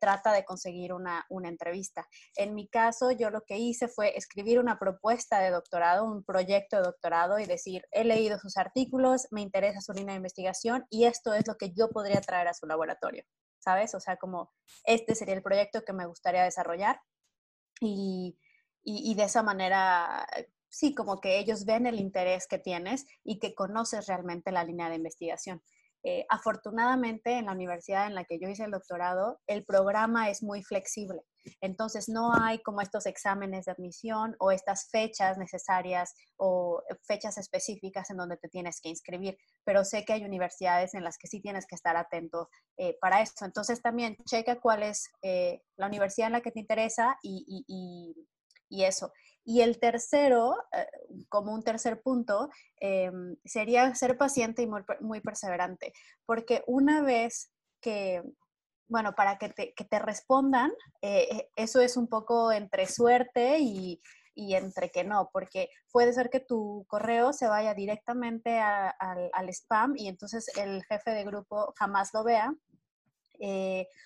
trata 0.00 0.32
de 0.32 0.44
conseguir 0.44 0.92
una, 0.92 1.26
una, 1.28 1.48
entrevista. 1.48 2.06
En 2.36 2.54
mi 2.54 2.68
caso, 2.68 3.10
yo 3.10 3.30
lo 3.30 3.42
que 3.42 3.58
hice 3.58 3.88
fue 3.88 4.16
escribir 4.16 4.60
una 4.60 4.78
propuesta 4.78 5.40
de 5.40 5.50
doctorado, 5.50 6.04
un 6.04 6.22
proyecto 6.22 6.76
de 6.76 6.82
doctorado 6.82 7.38
y 7.38 7.46
decir, 7.46 7.84
he 7.90 8.04
leído 8.04 8.38
sus 8.38 8.56
artículos, 8.56 9.26
me 9.30 9.40
interesa 9.40 9.80
su 9.80 9.92
línea 9.92 10.12
de 10.12 10.18
investigación 10.18 10.86
y 10.90 11.04
esto 11.04 11.34
es 11.34 11.46
lo 11.46 11.56
que 11.56 11.72
yo 11.72 11.90
podría 11.90 12.20
traer 12.20 12.48
a 12.48 12.54
su 12.54 12.66
laboratorio. 12.66 13.24
¿Sabes? 13.58 13.94
O 13.94 14.00
sea, 14.00 14.16
como 14.18 14.52
este 14.84 15.14
sería 15.14 15.34
el 15.34 15.42
proyecto 15.42 15.84
que 15.84 15.94
me 15.94 16.06
gustaría 16.06 16.42
desarrollar 16.42 17.00
y, 17.80 18.38
y, 18.82 19.14
de 19.14 19.24
esa 19.24 19.42
manera, 19.42 20.26
sí, 20.74 20.94
como 20.94 21.20
que 21.20 21.38
ellos 21.38 21.64
ven 21.64 21.86
el 21.86 22.00
interés 22.00 22.46
que 22.48 22.58
tienes 22.58 23.06
y 23.22 23.38
que 23.38 23.54
conoces 23.54 24.06
realmente 24.06 24.50
la 24.50 24.64
línea 24.64 24.88
de 24.88 24.96
investigación. 24.96 25.62
Eh, 26.06 26.26
afortunadamente, 26.28 27.38
en 27.38 27.46
la 27.46 27.52
universidad 27.52 28.06
en 28.06 28.14
la 28.14 28.24
que 28.24 28.38
yo 28.38 28.48
hice 28.48 28.64
el 28.64 28.72
doctorado, 28.72 29.40
el 29.46 29.64
programa 29.64 30.28
es 30.28 30.42
muy 30.42 30.62
flexible. 30.62 31.22
Entonces, 31.62 32.08
no 32.08 32.34
hay 32.34 32.58
como 32.62 32.82
estos 32.82 33.06
exámenes 33.06 33.64
de 33.64 33.72
admisión 33.72 34.36
o 34.38 34.50
estas 34.50 34.90
fechas 34.90 35.38
necesarias 35.38 36.14
o 36.36 36.82
fechas 37.06 37.38
específicas 37.38 38.10
en 38.10 38.18
donde 38.18 38.36
te 38.36 38.48
tienes 38.48 38.80
que 38.82 38.90
inscribir. 38.90 39.38
Pero 39.64 39.84
sé 39.84 40.04
que 40.04 40.12
hay 40.12 40.24
universidades 40.24 40.92
en 40.92 41.04
las 41.04 41.16
que 41.16 41.28
sí 41.28 41.40
tienes 41.40 41.66
que 41.66 41.74
estar 41.74 41.96
atento 41.96 42.50
eh, 42.76 42.98
para 43.00 43.22
eso. 43.22 43.46
Entonces, 43.46 43.80
también 43.80 44.16
checa 44.26 44.60
cuál 44.60 44.82
es 44.82 45.08
eh, 45.22 45.62
la 45.76 45.86
universidad 45.86 46.26
en 46.26 46.32
la 46.32 46.42
que 46.42 46.50
te 46.50 46.60
interesa 46.60 47.16
y, 47.22 47.64
y 48.68 48.84
eso. 48.84 49.12
Y 49.44 49.60
el 49.60 49.78
tercero, 49.78 50.56
eh, 50.72 50.86
como 51.28 51.52
un 51.52 51.62
tercer 51.62 52.00
punto, 52.00 52.48
em, 52.80 53.36
sería 53.44 53.94
ser 53.94 54.16
paciente 54.16 54.62
y 54.62 54.66
muy, 54.66 55.20
perseverante, 55.20 55.92
porque 56.24 56.64
una 56.66 57.02
vez 57.02 57.52
que, 57.80 58.22
bueno, 58.88 59.14
para 59.14 59.36
que 59.38 59.50
te, 59.50 59.74
que 59.74 59.84
te 59.84 59.98
respondan, 59.98 60.72
eh, 61.02 61.28
eh, 61.30 61.50
eso 61.56 61.80
es 61.80 61.96
un 61.98 62.08
poco 62.08 62.52
entre 62.52 62.86
suerte 62.86 63.58
y, 63.58 64.00
y, 64.34 64.54
entre 64.54 64.90
que 64.90 65.04
no, 65.04 65.28
porque 65.30 65.68
puede 65.92 66.14
ser 66.14 66.30
que 66.30 66.40
tu 66.40 66.86
correo 66.88 67.34
se 67.34 67.46
vaya 67.46 67.74
directamente 67.74 68.58
al, 68.58 69.48
spam 69.50 69.94
y 69.96 70.08
entonces 70.08 70.48
el 70.56 70.82
jefe 70.84 71.10
de 71.10 71.24
grupo 71.24 71.74
jamás 71.78 72.10
lo 72.14 72.24
vea. 72.24 72.54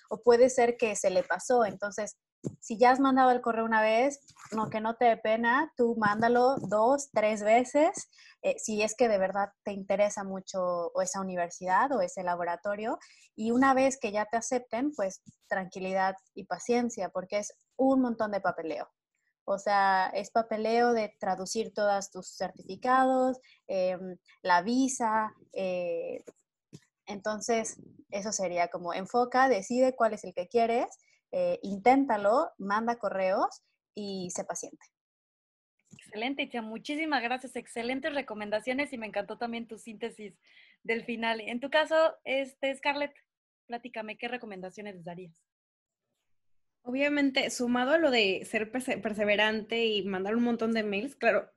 o 0.09 0.21
puede 0.21 0.49
ser 0.49 0.75
que 0.75 0.95
se 0.95 1.09
le 1.09 1.23
pasó, 1.23 1.65
entonces 1.65 2.17
si 2.59 2.77
ya 2.77 2.91
has 2.91 2.99
mandado 2.99 3.31
el 3.31 3.41
correo 3.41 3.65
una 3.65 3.81
vez, 3.81 4.19
no 4.51 4.69
que 4.69 4.81
no 4.81 4.95
te 4.95 5.05
dé 5.05 5.17
pena, 5.17 5.71
tú 5.75 5.95
mándalo 5.97 6.55
dos, 6.57 7.09
tres 7.11 7.43
veces, 7.43 8.09
eh, 8.41 8.55
si 8.57 8.81
es 8.81 8.95
que 8.95 9.07
de 9.07 9.17
verdad 9.17 9.49
te 9.63 9.73
interesa 9.73 10.23
mucho 10.23 10.91
esa 11.01 11.21
universidad 11.21 11.91
o 11.91 12.01
ese 12.01 12.23
laboratorio. 12.23 12.99
Y 13.35 13.51
una 13.51 13.73
vez 13.73 13.97
que 13.99 14.11
ya 14.11 14.25
te 14.25 14.37
acepten, 14.37 14.91
pues 14.95 15.21
tranquilidad 15.47 16.15
y 16.33 16.45
paciencia, 16.45 17.09
porque 17.09 17.39
es 17.39 17.53
un 17.77 18.01
montón 18.01 18.31
de 18.31 18.41
papeleo. 18.41 18.89
O 19.45 19.57
sea, 19.57 20.11
es 20.13 20.29
papeleo 20.31 20.93
de 20.93 21.15
traducir 21.19 21.73
todos 21.73 22.11
tus 22.11 22.35
certificados, 22.37 23.39
em, 23.67 24.17
la 24.43 24.61
visa. 24.61 25.33
Eh, 25.53 26.23
entonces, 27.07 27.77
eso 28.11 28.31
sería 28.31 28.67
como 28.67 28.93
enfoca, 28.93 29.49
decide 29.49 29.95
cuál 29.95 30.13
es 30.13 30.23
el 30.23 30.33
que 30.33 30.47
quieres 30.47 30.87
eh, 31.31 31.59
inténtalo, 31.63 32.51
manda 32.57 32.97
correos 32.97 33.63
y 33.95 34.29
sé 34.31 34.43
paciente. 34.43 34.85
Excelente, 35.91 36.43
Itia. 36.43 36.61
Muchísimas 36.61 37.21
gracias. 37.21 37.55
Excelentes 37.55 38.13
recomendaciones 38.13 38.93
y 38.93 38.97
me 38.97 39.07
encantó 39.07 39.37
también 39.37 39.67
tu 39.67 39.77
síntesis 39.77 40.33
del 40.83 41.03
final. 41.03 41.41
En 41.41 41.59
tu 41.59 41.69
caso, 41.69 42.15
este, 42.23 42.75
Scarlett, 42.75 43.13
platícame, 43.67 44.17
¿qué 44.17 44.27
recomendaciones 44.27 45.03
darías? 45.03 45.43
Obviamente, 46.81 47.49
sumado 47.49 47.91
a 47.91 47.97
lo 47.97 48.09
de 48.09 48.45
ser 48.45 48.71
perseverante 48.71 49.85
y 49.85 50.03
mandar 50.03 50.35
un 50.35 50.43
montón 50.43 50.73
de 50.73 50.83
mails, 50.83 51.15
claro, 51.15 51.51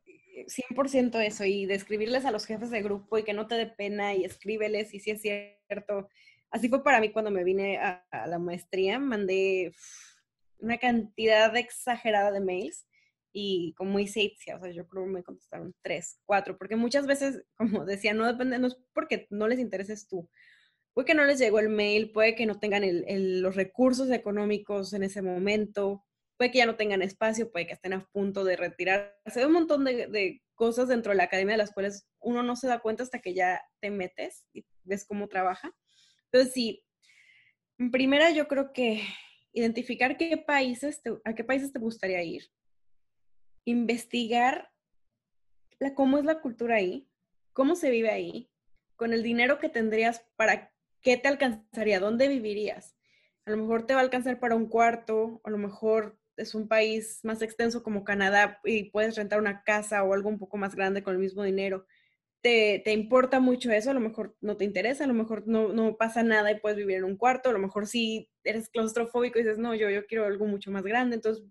100% 0.47 1.21
eso, 1.21 1.45
y 1.45 1.67
de 1.67 1.75
escribirles 1.75 2.25
a 2.25 2.31
los 2.31 2.45
jefes 2.45 2.71
de 2.71 2.83
grupo 2.83 3.19
y 3.19 3.25
que 3.25 3.33
no 3.33 3.47
te 3.47 3.55
dé 3.55 3.67
pena 3.67 4.15
y 4.15 4.25
escríbeles 4.25 4.93
y 4.95 5.01
si 5.01 5.13
es 5.13 5.23
cierto, 5.23 6.09
Así 6.53 6.69
fue 6.69 6.85
para 6.85 7.01
mí 7.01 7.11
cuando 7.11 7.31
me 7.31 7.45
vine 7.45 7.79
a, 7.79 8.05
la 8.27 8.39
maestría, 8.39 8.99
mandé 8.99 9.73
una 10.59 10.77
cantidad 10.77 11.57
exagerada 11.57 12.31
de 12.31 12.41
mails 12.41 12.87
y 13.33 13.73
como 13.79 13.99
hice 13.99 14.21
Itzia, 14.21 14.57
o 14.57 14.61
sea, 14.61 14.71
yo 14.71 14.87
creo 14.87 15.05
que 15.05 15.11
me 15.11 15.23
contestaron 15.23 15.75
tres, 15.81 16.21
cuatro, 16.27 16.59
porque 16.59 16.77
muchas 16.77 17.07
veces, 17.07 17.43
como 17.57 17.87
decía, 17.87 18.13
no 18.13 18.27
depende, 18.27 18.59
no 18.59 18.67
es 18.67 18.77
porque 18.93 19.27
no 19.31 19.49
les 19.49 19.59
intereses 19.59 20.07
tú, 20.07 20.29
puede 20.93 21.07
que 21.07 21.15
no 21.15 21.25
les 21.25 21.39
llegó 21.39 21.59
el 21.59 21.71
mail, 21.71 22.13
puede 22.13 22.35
que 22.35 22.45
no 22.45 22.61
tengan 22.61 22.83
los 23.43 23.57
recursos 23.57 24.11
económicos 24.11 24.93
en 24.93 25.05
ese 25.05 25.23
momento, 25.23 26.05
puede 26.37 26.51
que 26.51 26.59
ya 26.59 26.67
no 26.67 26.77
tengan 26.77 27.01
espacio, 27.01 27.51
puede 27.51 27.67
que 27.67 27.73
estén 27.73 27.95
a 27.95 28.07
punto 28.13 28.45
de 28.45 28.57
retirarse, 28.57 29.47
un 29.47 29.53
montón 29.53 29.85
de, 29.85 30.07
de 30.09 30.43
cosas 30.55 30.89
dentro 30.89 31.13
de 31.13 31.17
la 31.17 31.25
academia 31.25 31.55
de 31.55 31.59
las 31.63 31.73
cuales 31.73 32.07
uno 32.21 32.43
no 32.43 32.57
se 32.57 32.69
da 32.69 32.81
cuenta 32.81 33.03
hasta 33.03 33.21
que 33.21 33.33
ya 33.33 33.63
te 33.81 33.91
metes 33.91 34.47
y 34.53 34.67
ves 34.85 35.07
cómo 35.07 35.29
trabaja. 35.29 35.75
Entonces, 36.33 36.55
sí, 36.55 36.85
en 37.79 37.91
primera 37.91 38.31
yo 38.31 38.49
creo 38.49 38.73
que 38.73 39.03
identificar 39.53 40.17
qué 40.17 40.39
países 40.39 41.03
a 41.25 41.35
qué 41.35 41.45
países 41.45 41.73
te 41.73 41.79
gustaría 41.79 42.23
ir, 42.23 42.51
investigar 43.67 44.73
cómo 45.91 46.19
es 46.19 46.25
la 46.25 46.41
cultura 46.41 46.77
ahí, 46.77 47.09
cómo 47.53 47.75
se 47.75 47.91
vive 47.91 48.11
ahí, 48.11 48.51
con 48.97 49.13
el 49.13 49.23
dinero 49.23 49.59
que 49.59 49.69
tendrías, 49.69 50.25
para 50.37 50.73
qué 51.01 51.17
te 51.17 51.29
alcanzaría, 51.29 51.99
dónde 51.99 52.29
vivirías. 52.29 52.97
A 53.45 53.51
lo 53.51 53.57
mejor 53.57 53.87
te 53.87 53.95
va 53.95 54.01
a 54.01 54.05
alcanzar 54.05 54.39
para 54.39 54.55
un 54.55 54.69
cuarto, 54.69 55.41
a 55.45 55.51
lo 55.51 55.59
mejor 55.59 56.19
es 56.37 56.55
un 56.55 56.69
país 56.69 57.21
más 57.25 57.43
extenso 57.43 57.83
como 57.83 58.05
Canadá 58.05 58.61
y 58.65 58.85
puedes 58.85 59.17
rentar 59.17 59.41
una 59.41 59.65
casa 59.65 60.03
o 60.05 60.15
algo 60.15 60.29
un 60.29 60.39
poco 60.39 60.57
más 60.57 60.75
grande 60.75 61.03
con 61.03 61.15
el 61.15 61.21
mismo 61.21 61.43
dinero 61.43 61.85
te, 62.43 62.93
importa 62.93 63.39
mucho 63.39 63.71
eso, 63.71 63.91
a 63.91 63.95
lo 63.95 64.01
mejor 64.01 64.37
no 64.41 64.57
te 64.57 64.65
interesa, 64.65 65.05
a 65.05 65.07
lo 65.07 65.15
mejor 65.15 65.47
no, 65.47 65.97
pasa 65.97 66.23
nada 66.25 66.51
y 66.51 66.59
puedes 66.59 66.77
vivir 66.77 66.97
en 66.97 67.05
un 67.05 67.17
cuarto, 67.17 67.49
a 67.49 67.53
lo 67.53 67.61
mejor 67.61 67.87
sí 67.87 68.31
eres 68.43 68.69
claustrofóbico 68.69 69.39
y 69.39 69.43
dices, 69.43 69.59
no, 69.59 69.75
yo, 69.75 69.89
yo 69.91 70.07
quiero 70.07 70.27
algo 70.27 70.47
mucho 70.47 70.71
más 70.73 70.83
grande. 70.83 71.17
Entonces, 71.17 71.45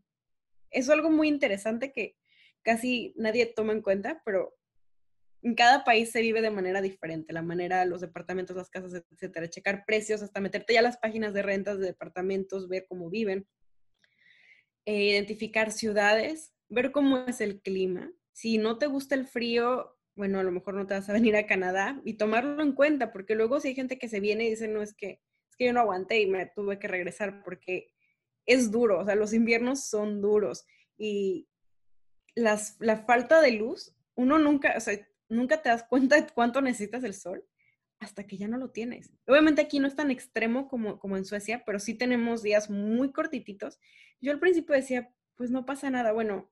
es 0.69 0.89
algo 0.89 1.09
muy 1.09 1.29
interesante 1.29 1.93
que 1.93 2.17
casi 2.61 3.13
nadie 3.15 3.45
toma 3.45 3.71
en 3.71 3.81
cuenta, 3.81 4.21
pero 4.25 4.53
en 5.43 5.55
cada 5.55 5.85
país 5.85 6.11
se 6.11 6.21
vive 6.21 6.41
de 6.41 6.51
manera 6.51 6.81
diferente, 6.81 7.33
la 7.33 7.41
manera, 7.41 7.85
los 7.85 8.01
departamentos, 8.01 8.55
las 8.55 8.69
casas, 8.69 9.01
etcétera, 9.11 9.49
checar 9.49 9.85
precios, 9.85 10.21
hasta 10.21 10.41
meterte 10.41 10.73
ya 10.73 10.81
a 10.81 10.83
las 10.83 10.97
páginas 10.97 11.33
de 11.33 11.41
rentas 11.41 11.79
de 11.79 11.87
departamentos, 11.87 12.67
ver 12.67 12.85
cómo 12.87 13.09
viven, 13.09 13.47
eh, 14.85 15.05
identificar 15.05 15.71
ciudades, 15.71 16.53
ver 16.67 16.91
cómo 16.91 17.25
es 17.27 17.39
el 17.39 17.61
clima. 17.61 18.11
Si 18.33 18.57
no 18.57 18.77
te 18.77 18.87
gusta 18.87 19.15
el 19.15 19.25
frío, 19.25 19.97
bueno, 20.15 20.39
a 20.39 20.43
lo 20.43 20.51
mejor 20.51 20.73
no 20.73 20.85
te 20.85 20.93
vas 20.93 21.09
a 21.09 21.13
venir 21.13 21.35
a 21.35 21.45
Canadá 21.45 22.01
y 22.05 22.15
tomarlo 22.15 22.61
en 22.61 22.73
cuenta, 22.73 23.11
porque 23.11 23.35
luego 23.35 23.59
si 23.59 23.69
hay 23.69 23.75
gente 23.75 23.97
que 23.97 24.09
se 24.09 24.19
viene 24.19 24.45
y 24.45 24.49
dice, 24.51 24.67
no, 24.67 24.81
es 24.81 24.93
que, 24.93 25.21
es 25.49 25.55
que 25.57 25.65
yo 25.65 25.73
no 25.73 25.79
aguanté 25.79 26.21
y 26.21 26.27
me 26.27 26.45
tuve 26.47 26.79
que 26.79 26.87
regresar 26.87 27.43
porque 27.43 27.93
es 28.45 28.71
duro, 28.71 28.99
o 28.99 29.05
sea, 29.05 29.15
los 29.15 29.33
inviernos 29.33 29.85
son 29.85 30.21
duros 30.21 30.65
y 30.97 31.47
las, 32.35 32.77
la 32.79 32.97
falta 33.05 33.41
de 33.41 33.51
luz, 33.51 33.95
uno 34.15 34.39
nunca, 34.39 34.73
o 34.77 34.79
sea, 34.79 34.99
nunca 35.29 35.61
te 35.61 35.69
das 35.69 35.83
cuenta 35.83 36.19
de 36.19 36.27
cuánto 36.33 36.61
necesitas 36.61 37.03
el 37.03 37.13
sol 37.13 37.45
hasta 37.99 38.25
que 38.25 38.37
ya 38.37 38.47
no 38.47 38.57
lo 38.57 38.71
tienes. 38.71 39.11
Obviamente 39.27 39.61
aquí 39.61 39.79
no 39.79 39.87
es 39.87 39.95
tan 39.95 40.09
extremo 40.09 40.67
como, 40.67 40.97
como 40.99 41.17
en 41.17 41.25
Suecia, 41.25 41.63
pero 41.65 41.79
sí 41.79 41.93
tenemos 41.93 42.41
días 42.41 42.69
muy 42.69 43.11
cortititos. 43.11 43.79
Yo 44.19 44.31
al 44.31 44.39
principio 44.39 44.75
decía, 44.75 45.13
pues 45.35 45.51
no 45.51 45.65
pasa 45.65 45.89
nada. 45.91 46.11
Bueno, 46.11 46.51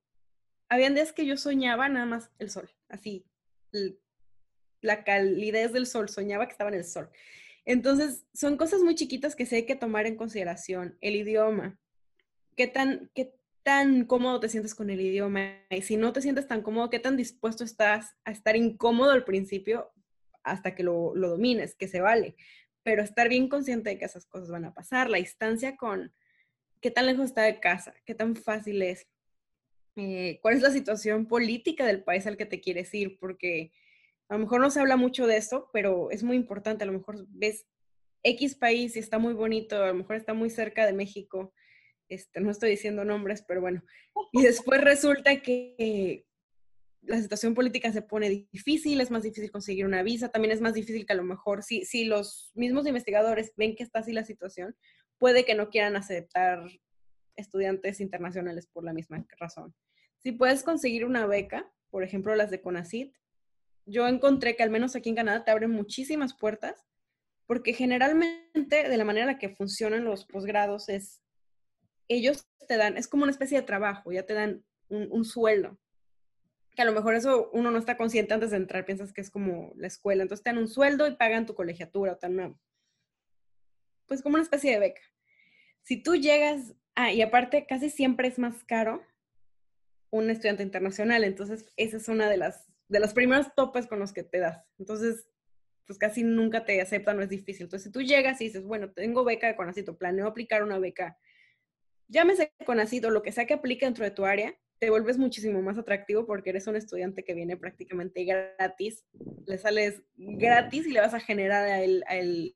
habían 0.70 0.94
días 0.94 1.12
que 1.12 1.26
yo 1.26 1.38
soñaba 1.38 1.90
nada 1.90 2.06
más 2.06 2.32
el 2.38 2.52
sol, 2.52 2.70
así, 2.88 3.26
la 4.82 5.04
calidez 5.04 5.74
del 5.74 5.86
sol, 5.86 6.10
soñaba 6.10 6.48
que 6.48 6.54
estaba 6.54 6.70
en 6.70 6.78
el 6.78 6.86
sol. 6.86 7.10
Entonces, 7.66 8.26
son 8.34 8.58
cosas 8.58 8.82
muy 8.82 8.96
chiquitas 8.96 9.36
que 9.36 9.46
sí 9.46 9.56
hay 9.56 9.66
que 9.66 9.76
tomar 9.76 10.08
en 10.08 10.16
consideración. 10.16 10.98
El 11.02 11.16
idioma, 11.16 11.80
qué 12.56 12.68
tan, 12.68 13.12
qué 13.14 13.36
tan 13.64 14.06
cómodo 14.06 14.40
te 14.40 14.50
sientes 14.50 14.74
con 14.74 14.90
el 14.90 15.02
idioma 15.02 15.54
y 15.70 15.82
si 15.82 15.98
no 15.98 16.14
te 16.14 16.22
sientes 16.22 16.48
tan 16.48 16.62
cómodo, 16.62 16.90
qué 16.90 17.00
tan 17.00 17.18
dispuesto 17.18 17.64
estás 17.64 18.16
a 18.26 18.32
estar 18.32 18.56
incómodo 18.56 19.12
al 19.12 19.26
principio 19.26 19.92
hasta 20.44 20.74
que 20.74 20.84
lo, 20.84 21.14
lo 21.16 21.30
domines, 21.30 21.76
que 21.76 21.88
se 21.88 22.02
vale. 22.02 22.36
Pero 22.84 23.04
estar 23.04 23.30
bien 23.30 23.50
consciente 23.50 23.92
de 23.92 24.00
que 24.00 24.06
esas 24.06 24.26
cosas 24.26 24.50
van 24.50 24.66
a 24.66 24.74
pasar. 24.74 25.10
La 25.10 25.18
distancia 25.18 25.78
con 25.78 26.14
qué 26.82 26.92
tan 26.92 27.06
lejos 27.06 27.26
está 27.26 27.44
de 27.44 27.60
casa, 27.60 27.94
qué 28.06 28.16
tan 28.16 28.36
fácil 28.36 28.82
es, 28.82 29.08
eh, 30.00 30.40
cuál 30.42 30.56
es 30.56 30.62
la 30.62 30.72
situación 30.72 31.28
política 31.28 31.86
del 31.86 32.04
país 32.04 32.26
al 32.28 32.38
que 32.38 32.46
te 32.46 32.62
quieres 32.62 32.94
ir, 32.94 33.18
porque 33.20 33.72
a 34.30 34.36
lo 34.36 34.40
mejor 34.42 34.62
no 34.62 34.70
se 34.70 34.80
habla 34.80 34.96
mucho 34.96 35.28
de 35.28 35.38
eso, 35.38 35.70
pero 35.74 36.12
es 36.12 36.24
muy 36.24 36.38
importante. 36.38 36.84
A 36.84 36.88
lo 36.88 36.94
mejor 36.94 37.26
ves 37.30 37.68
X 38.24 38.56
país 38.56 38.96
y 38.96 39.00
está 39.00 39.18
muy 39.20 39.34
bonito, 39.34 39.82
a 39.84 39.88
lo 39.88 39.96
mejor 39.96 40.16
está 40.16 40.34
muy 40.34 40.50
cerca 40.50 40.86
de 40.86 40.94
México. 40.94 41.54
Este, 42.08 42.40
no 42.40 42.52
estoy 42.52 42.72
diciendo 42.72 43.06
nombres, 43.06 43.44
pero 43.48 43.62
bueno. 43.62 43.84
Y 44.32 44.42
después 44.44 44.82
resulta 44.82 45.42
que 45.42 46.26
la 47.02 47.22
situación 47.22 47.54
política 47.54 47.92
se 47.92 48.02
pone 48.02 48.48
difícil, 48.52 49.02
es 49.02 49.12
más 49.12 49.24
difícil 49.24 49.52
conseguir 49.52 49.86
una 49.86 50.04
visa, 50.04 50.30
también 50.30 50.52
es 50.52 50.62
más 50.62 50.74
difícil 50.74 51.06
que 51.06 51.14
a 51.14 51.18
lo 51.18 51.24
mejor 51.24 51.64
si, 51.64 51.86
si 51.86 52.06
los 52.06 52.52
mismos 52.56 52.86
investigadores 52.88 53.54
ven 53.56 53.76
que 53.76 53.84
está 53.84 54.00
así 54.00 54.12
la 54.12 54.26
situación, 54.26 54.76
puede 55.18 55.46
que 55.46 55.56
no 55.56 55.70
quieran 55.70 55.96
aceptar 55.96 56.68
estudiantes 57.36 58.00
internacionales 58.00 58.68
por 58.68 58.84
la 58.84 58.94
misma 58.94 59.26
razón. 59.40 59.74
Si 60.20 60.32
puedes 60.32 60.64
conseguir 60.64 61.06
una 61.06 61.26
beca, 61.26 61.72
por 61.90 62.04
ejemplo 62.04 62.36
las 62.36 62.52
de 62.52 62.62
CONACIT, 62.62 63.16
yo 63.86 64.08
encontré 64.08 64.56
que 64.56 64.64
al 64.64 64.70
menos 64.70 64.96
aquí 64.96 65.10
en 65.10 65.16
Canadá 65.16 65.44
te 65.44 65.52
abren 65.52 65.72
muchísimas 65.72 66.34
puertas, 66.36 66.86
porque 67.46 67.74
generalmente 67.74 68.88
de 68.88 68.98
la 68.98 69.06
manera 69.06 69.26
en 69.26 69.34
la 69.34 69.40
que 69.40 69.50
funcionan 69.50 70.04
los 70.04 70.26
posgrados 70.26 70.90
es, 70.90 71.22
ellos 72.08 72.48
te 72.68 72.78
dan, 72.78 72.98
es 72.98 73.08
como 73.08 73.24
una 73.24 73.32
especie 73.32 73.60
de 73.60 73.66
trabajo, 73.66 74.12
ya 74.12 74.26
te 74.26 74.34
dan 74.34 74.64
un 74.90 75.24
sueldo 75.24 75.80
que 76.80 76.84
a 76.84 76.86
lo 76.86 76.94
mejor 76.94 77.14
eso 77.16 77.50
uno 77.52 77.72
no 77.72 77.78
está 77.78 77.98
consciente 77.98 78.34
antes 78.34 78.52
de 78.52 78.56
entrar, 78.56 78.86
piensas 78.86 79.12
que 79.12 79.20
es 79.20 79.30
como 79.30 79.74
la 79.76 79.88
escuela, 79.88 80.24
entonces 80.24 80.44
te 80.44 80.50
dan 80.50 80.60
un 80.60 80.70
sueldo 80.70 81.08
y 81.08 81.16
pagan 81.18 81.46
tu 81.46 81.54
colegiatura, 81.54 82.14
o 82.14 82.18
te 82.18 82.30
dan 82.32 82.58
pues 84.06 84.22
como 84.22 84.36
una 84.36 84.44
especie 84.44 84.72
de 84.72 84.80
beca. 84.80 85.02
Si 85.82 86.02
tú 86.02 86.16
llegas, 86.16 86.74
ah, 86.96 87.12
y 87.12 87.22
aparte 87.22 87.66
casi 87.66 87.90
siempre 87.90 88.30
es 88.30 88.40
más 88.40 88.64
caro 88.64 89.04
un 90.12 90.30
estudiante 90.30 90.64
internacional, 90.64 91.24
entonces 91.24 91.66
esa 91.78 91.98
es 91.98 92.08
una 92.08 92.30
de 92.30 92.38
las, 92.38 92.68
de 92.88 93.00
los 93.00 93.14
primeros 93.14 93.54
topes 93.56 93.88
con 93.88 94.00
los 94.00 94.14
que 94.14 94.24
te 94.24 94.40
das. 94.40 94.64
Entonces, 94.78 95.28
pues 95.86 95.98
casi 95.98 96.24
nunca 96.24 96.66
te 96.66 96.82
aceptan, 96.82 97.18
no 97.18 97.24
es 97.24 97.30
difícil. 97.30 97.64
Entonces, 97.64 97.86
si 97.86 97.92
tú 97.92 98.02
llegas 98.02 98.40
y 98.42 98.46
dices, 98.46 98.64
bueno, 98.64 98.92
tengo 98.92 99.24
beca 99.24 99.48
de 99.48 99.56
Conacito, 99.56 99.98
planeo 99.98 100.28
aplicar 100.28 100.64
una 100.64 100.80
beca, 100.80 101.18
llámese 102.08 102.54
Conacito, 102.66 103.10
lo 103.10 103.24
que 103.24 103.32
sea 103.32 103.46
que 103.46 103.56
aplique 103.56 103.86
dentro 103.86 104.04
de 104.04 104.12
tu 104.12 104.26
área, 104.26 104.56
te 104.80 104.90
vuelves 104.90 105.18
muchísimo 105.18 105.62
más 105.62 105.78
atractivo 105.78 106.26
porque 106.26 106.52
eres 106.52 106.68
un 106.68 106.76
estudiante 106.76 107.24
que 107.24 107.34
viene 107.34 107.58
prácticamente 107.58 108.24
gratis, 108.24 109.06
le 109.46 109.58
sales 109.58 110.02
gratis 110.16 110.88
y 110.88 110.92
le 110.92 111.02
vas 111.02 111.14
a 111.14 111.20
generar 111.20 111.64
a 111.66 111.84
él, 111.84 112.56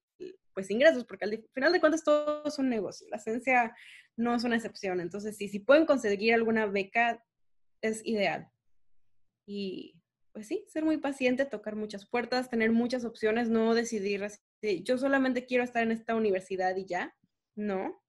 pues 0.54 0.72
ingresos, 0.72 1.04
porque 1.04 1.26
al 1.26 1.46
final 1.54 1.74
de 1.74 1.80
cuentas 1.80 2.04
todo 2.04 2.44
es 2.46 2.58
un 2.60 2.70
negocio, 2.70 3.08
la 3.10 3.20
ciencia 3.20 3.76
no 4.16 4.36
es 4.36 4.44
una 4.44 4.56
excepción, 4.56 5.02
entonces 5.02 5.36
sí, 5.36 5.50
si 5.50 5.60
pueden 5.60 5.86
conseguir 5.86 6.34
alguna 6.34 6.66
beca 6.66 7.24
es 7.84 8.06
ideal. 8.06 8.50
Y 9.46 10.02
pues 10.32 10.48
sí, 10.48 10.66
ser 10.68 10.84
muy 10.84 10.98
paciente, 10.98 11.46
tocar 11.46 11.76
muchas 11.76 12.08
puertas, 12.08 12.50
tener 12.50 12.72
muchas 12.72 13.06
opciones, 13.06 13.50
no 13.50 13.76
decidir, 13.76 14.26
yo 14.84 14.98
solamente 14.98 15.46
quiero 15.46 15.64
estar 15.64 15.84
en 15.84 15.92
esta 15.92 16.16
universidad 16.16 16.76
y 16.76 16.86
ya, 16.86 17.16
no, 17.56 18.02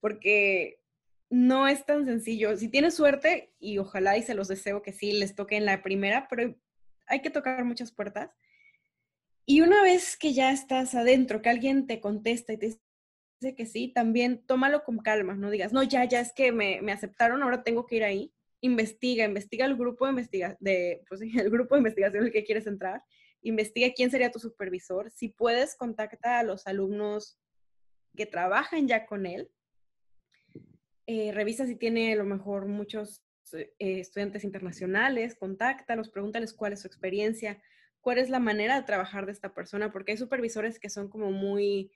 porque 0.00 0.80
no 1.30 1.68
es 1.68 1.84
tan 1.84 2.04
sencillo. 2.04 2.56
Si 2.56 2.68
tienes 2.68 2.94
suerte, 2.94 3.52
y 3.60 3.78
ojalá 3.78 4.16
y 4.16 4.22
se 4.22 4.34
los 4.34 4.48
deseo 4.48 4.82
que 4.82 4.92
sí 4.92 5.12
les 5.12 5.34
toque 5.34 5.56
en 5.56 5.66
la 5.66 5.82
primera, 5.82 6.26
pero 6.28 6.56
hay 7.06 7.20
que 7.20 7.30
tocar 7.30 7.64
muchas 7.64 7.92
puertas. 7.92 8.30
Y 9.44 9.60
una 9.60 9.82
vez 9.82 10.16
que 10.16 10.32
ya 10.32 10.52
estás 10.52 10.94
adentro, 10.94 11.42
que 11.42 11.48
alguien 11.48 11.86
te 11.86 12.00
contesta 12.00 12.52
y 12.52 12.58
te 12.58 12.66
dice 13.40 13.54
que 13.54 13.66
sí, 13.66 13.88
también 13.88 14.44
tómalo 14.44 14.84
con 14.84 14.98
calma, 14.98 15.34
no 15.34 15.50
digas, 15.50 15.72
no, 15.72 15.82
ya, 15.82 16.04
ya 16.04 16.20
es 16.20 16.32
que 16.32 16.52
me, 16.52 16.80
aceptaron, 16.92 17.42
ahora 17.42 17.62
tengo 17.62 17.86
que 17.86 17.96
ir 17.96 18.04
ahí. 18.04 18.32
Investiga, 18.60 19.24
investiga 19.24 19.66
el 19.66 19.76
grupo 19.76 20.06
de, 20.06 20.10
investiga 20.10 20.56
de 20.60 21.02
pues, 21.08 21.20
el 21.36 21.50
grupo 21.50 21.74
de 21.74 21.80
investigación 21.80 22.30
que 22.30 22.44
quieres 22.44 22.66
entrar. 22.66 23.02
Investiga 23.42 23.92
quién 23.94 24.10
sería 24.10 24.30
tu 24.30 24.38
supervisor. 24.38 25.10
Si 25.10 25.28
puedes, 25.28 25.76
contacta 25.76 26.38
a 26.40 26.42
los 26.42 26.66
alumnos 26.66 27.38
que 28.16 28.26
trabajan 28.26 28.88
ya 28.88 29.06
con 29.06 29.26
él 29.26 29.50
eh, 31.10 31.32
revisa 31.32 31.66
si 31.66 31.74
tiene 31.74 32.12
a 32.12 32.16
lo 32.16 32.24
mejor 32.24 32.66
muchos 32.66 33.24
eh, 33.54 33.72
estudiantes 33.78 34.44
internacionales, 34.44 35.34
contáctalos, 35.34 36.10
pregúntales 36.10 36.52
cuál 36.52 36.74
es 36.74 36.82
su 36.82 36.86
experiencia, 36.86 37.62
cuál 38.02 38.18
es 38.18 38.28
la 38.28 38.40
manera 38.40 38.76
de 38.76 38.86
trabajar 38.86 39.24
de 39.24 39.32
esta 39.32 39.54
persona, 39.54 39.90
porque 39.90 40.12
hay 40.12 40.18
supervisores 40.18 40.78
que 40.78 40.90
son 40.90 41.08
como 41.08 41.30
muy 41.30 41.90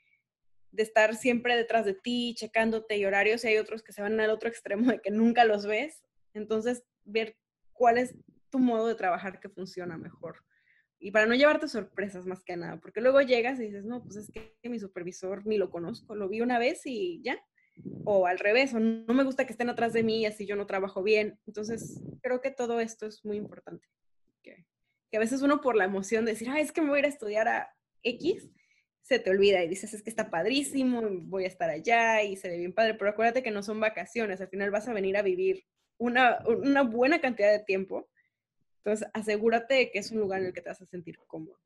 de 0.70 0.82
estar 0.82 1.14
siempre 1.14 1.56
detrás 1.56 1.84
de 1.84 1.92
ti, 1.92 2.34
checándote 2.34 2.96
y 2.96 3.04
horarios, 3.04 3.44
y 3.44 3.48
hay 3.48 3.58
otros 3.58 3.82
que 3.82 3.92
se 3.92 4.00
van 4.00 4.18
al 4.18 4.30
otro 4.30 4.48
extremo 4.48 4.90
de 4.90 5.00
que 5.00 5.10
nunca 5.10 5.44
los 5.44 5.66
ves. 5.66 6.02
Entonces, 6.34 6.84
ver 7.04 7.36
cuál 7.72 7.98
es 7.98 8.14
tu 8.50 8.58
modo 8.58 8.86
de 8.86 8.94
trabajar 8.94 9.40
que 9.40 9.48
funciona 9.48 9.96
mejor. 9.96 10.44
Y 10.98 11.10
para 11.10 11.26
no 11.26 11.34
llevarte 11.34 11.66
sorpresas 11.66 12.26
más 12.26 12.44
que 12.44 12.56
nada, 12.56 12.78
porque 12.78 13.00
luego 13.00 13.20
llegas 13.22 13.58
y 13.58 13.64
dices, 13.64 13.84
no, 13.84 14.04
pues 14.04 14.16
es 14.16 14.30
que 14.30 14.54
mi 14.68 14.78
supervisor 14.78 15.44
ni 15.46 15.58
lo 15.58 15.70
conozco, 15.70 16.14
lo 16.14 16.28
vi 16.28 16.42
una 16.42 16.60
vez 16.60 16.82
y 16.84 17.20
ya, 17.24 17.42
o 18.04 18.26
al 18.26 18.38
revés, 18.38 18.72
o 18.74 18.78
no 18.78 19.14
me 19.14 19.24
gusta 19.24 19.44
que 19.44 19.52
estén 19.52 19.68
atrás 19.68 19.92
de 19.92 20.02
mí 20.02 20.26
así 20.26 20.46
yo 20.46 20.54
no 20.54 20.66
trabajo 20.66 21.02
bien. 21.02 21.40
Entonces, 21.46 22.00
creo 22.22 22.40
que 22.40 22.50
todo 22.50 22.78
esto 22.78 23.06
es 23.06 23.24
muy 23.24 23.36
importante. 23.36 23.88
Que, 24.42 24.64
a 25.14 25.18
veces 25.18 25.42
uno 25.42 25.60
por 25.60 25.76
la 25.76 25.84
emoción 25.84 26.24
de 26.24 26.32
decir, 26.32 26.48
ah, 26.48 26.60
es 26.60 26.72
que 26.72 26.80
me 26.80 26.88
voy 26.88 26.98
a 26.98 27.00
ir 27.00 27.04
a 27.06 27.08
estudiar 27.08 27.48
a 27.48 27.74
X, 28.02 28.48
se 29.02 29.18
te 29.18 29.30
olvida 29.30 29.62
y 29.62 29.68
dices, 29.68 29.92
es 29.92 30.02
que 30.02 30.08
está 30.08 30.30
padrísimo, 30.30 31.02
voy 31.22 31.44
a 31.44 31.48
estar 31.48 31.68
allá 31.68 32.22
y 32.22 32.36
se 32.36 32.48
ve 32.48 32.56
bien 32.56 32.72
padre, 32.72 32.94
pero 32.94 33.10
acuérdate 33.10 33.42
que 33.42 33.50
no 33.50 33.62
son 33.62 33.80
vacaciones, 33.80 34.40
al 34.40 34.48
final 34.48 34.70
vas 34.70 34.88
a 34.88 34.94
venir 34.94 35.16
a 35.16 35.22
vivir 35.22 35.66
una, 36.02 36.38
una 36.46 36.82
buena 36.82 37.20
cantidad 37.20 37.50
de 37.50 37.60
tiempo. 37.60 38.08
Entonces, 38.78 39.08
asegúrate 39.14 39.74
de 39.74 39.90
que 39.90 40.00
es 40.00 40.10
un 40.10 40.18
lugar 40.18 40.40
en 40.40 40.46
el 40.46 40.52
que 40.52 40.60
te 40.60 40.68
vas 40.68 40.82
a 40.82 40.86
sentir 40.86 41.16
cómodo. 41.26 41.58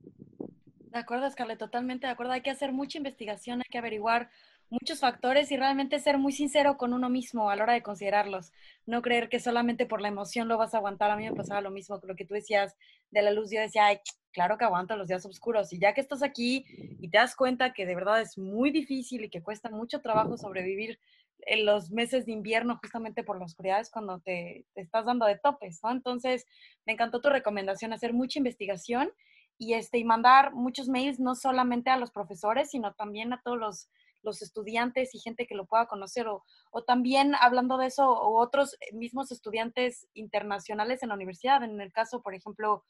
De 0.96 0.98
acuerdo, 0.98 1.30
Scarlett, 1.30 1.58
totalmente 1.58 2.06
de 2.06 2.12
acuerdo. 2.12 2.32
Hay 2.32 2.42
que 2.42 2.50
hacer 2.50 2.72
mucha 2.72 2.98
investigación, 2.98 3.60
hay 3.60 3.70
que 3.70 3.78
averiguar 3.78 4.30
muchos 4.68 5.00
factores 5.00 5.50
y 5.52 5.56
realmente 5.56 5.98
ser 6.00 6.18
muy 6.18 6.32
sincero 6.32 6.76
con 6.76 6.92
uno 6.92 7.08
mismo 7.08 7.50
a 7.50 7.56
la 7.56 7.62
hora 7.62 7.72
de 7.72 7.82
considerarlos. 7.82 8.52
No 8.84 9.00
creer 9.00 9.28
que 9.28 9.40
solamente 9.40 9.86
por 9.86 10.00
la 10.00 10.08
emoción 10.08 10.48
lo 10.48 10.58
vas 10.58 10.74
a 10.74 10.78
aguantar. 10.78 11.10
A 11.10 11.16
mí 11.16 11.24
me 11.24 11.34
pasaba 11.34 11.60
lo 11.62 11.70
mismo 11.70 11.98
con 12.00 12.08
lo 12.08 12.16
que 12.16 12.26
tú 12.26 12.34
decías 12.34 12.76
de 13.10 13.22
la 13.22 13.30
luz. 13.30 13.50
Yo 13.50 13.60
decía, 13.60 13.86
Ay, 13.86 14.00
claro 14.32 14.58
que 14.58 14.64
aguanta 14.64 14.96
los 14.96 15.08
días 15.08 15.24
oscuros. 15.24 15.72
Y 15.72 15.78
ya 15.78 15.94
que 15.94 16.02
estás 16.02 16.22
aquí 16.22 16.66
y 17.00 17.08
te 17.08 17.16
das 17.16 17.34
cuenta 17.34 17.72
que 17.72 17.86
de 17.86 17.94
verdad 17.94 18.20
es 18.20 18.36
muy 18.36 18.70
difícil 18.70 19.24
y 19.24 19.30
que 19.30 19.42
cuesta 19.42 19.70
mucho 19.70 20.02
trabajo 20.02 20.36
sobrevivir 20.36 20.98
en 21.40 21.66
los 21.66 21.90
meses 21.90 22.26
de 22.26 22.32
invierno 22.32 22.78
justamente 22.82 23.22
por 23.22 23.38
la 23.38 23.44
oscuridad 23.44 23.80
es 23.80 23.90
cuando 23.90 24.20
te, 24.20 24.66
te 24.74 24.80
estás 24.80 25.06
dando 25.06 25.26
de 25.26 25.38
topes, 25.38 25.80
¿no? 25.82 25.90
Entonces, 25.90 26.46
me 26.84 26.92
encantó 26.92 27.20
tu 27.20 27.28
recomendación, 27.28 27.92
hacer 27.92 28.12
mucha 28.12 28.38
investigación 28.38 29.10
y, 29.58 29.74
este, 29.74 29.98
y 29.98 30.04
mandar 30.04 30.54
muchos 30.54 30.88
mails 30.88 31.20
no 31.20 31.34
solamente 31.34 31.90
a 31.90 31.98
los 31.98 32.10
profesores, 32.10 32.70
sino 32.70 32.94
también 32.94 33.32
a 33.32 33.40
todos 33.42 33.58
los 33.58 33.88
los 34.26 34.42
estudiantes 34.42 35.14
y 35.14 35.20
gente 35.20 35.46
que 35.46 35.54
lo 35.54 35.64
pueda 35.64 35.86
conocer, 35.86 36.28
o, 36.28 36.44
o 36.70 36.82
también 36.82 37.34
hablando 37.40 37.78
de 37.78 37.86
eso, 37.86 38.10
o 38.10 38.38
otros 38.42 38.76
mismos 38.92 39.32
estudiantes 39.32 40.08
internacionales 40.12 41.02
en 41.02 41.08
la 41.08 41.14
universidad. 41.14 41.62
En 41.62 41.80
el 41.80 41.92
caso, 41.92 42.20
por 42.20 42.34
ejemplo, 42.34 42.84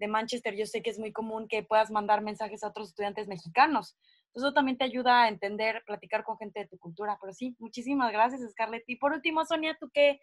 de 0.00 0.08
Manchester, 0.08 0.56
yo 0.56 0.66
sé 0.66 0.82
que 0.82 0.90
es 0.90 0.98
muy 0.98 1.12
común 1.12 1.46
que 1.46 1.62
puedas 1.62 1.90
mandar 1.90 2.22
mensajes 2.22 2.64
a 2.64 2.68
otros 2.68 2.88
estudiantes 2.88 3.28
mexicanos. 3.28 3.96
Eso 4.34 4.52
también 4.52 4.78
te 4.78 4.84
ayuda 4.84 5.24
a 5.24 5.28
entender, 5.28 5.82
platicar 5.86 6.24
con 6.24 6.38
gente 6.38 6.60
de 6.60 6.66
tu 6.66 6.78
cultura. 6.78 7.18
Pero 7.20 7.34
sí, 7.34 7.54
muchísimas 7.58 8.10
gracias, 8.10 8.40
Scarlett. 8.50 8.82
Y 8.86 8.96
por 8.96 9.12
último, 9.12 9.44
Sonia, 9.44 9.76
¿tú 9.78 9.90
qué, 9.92 10.20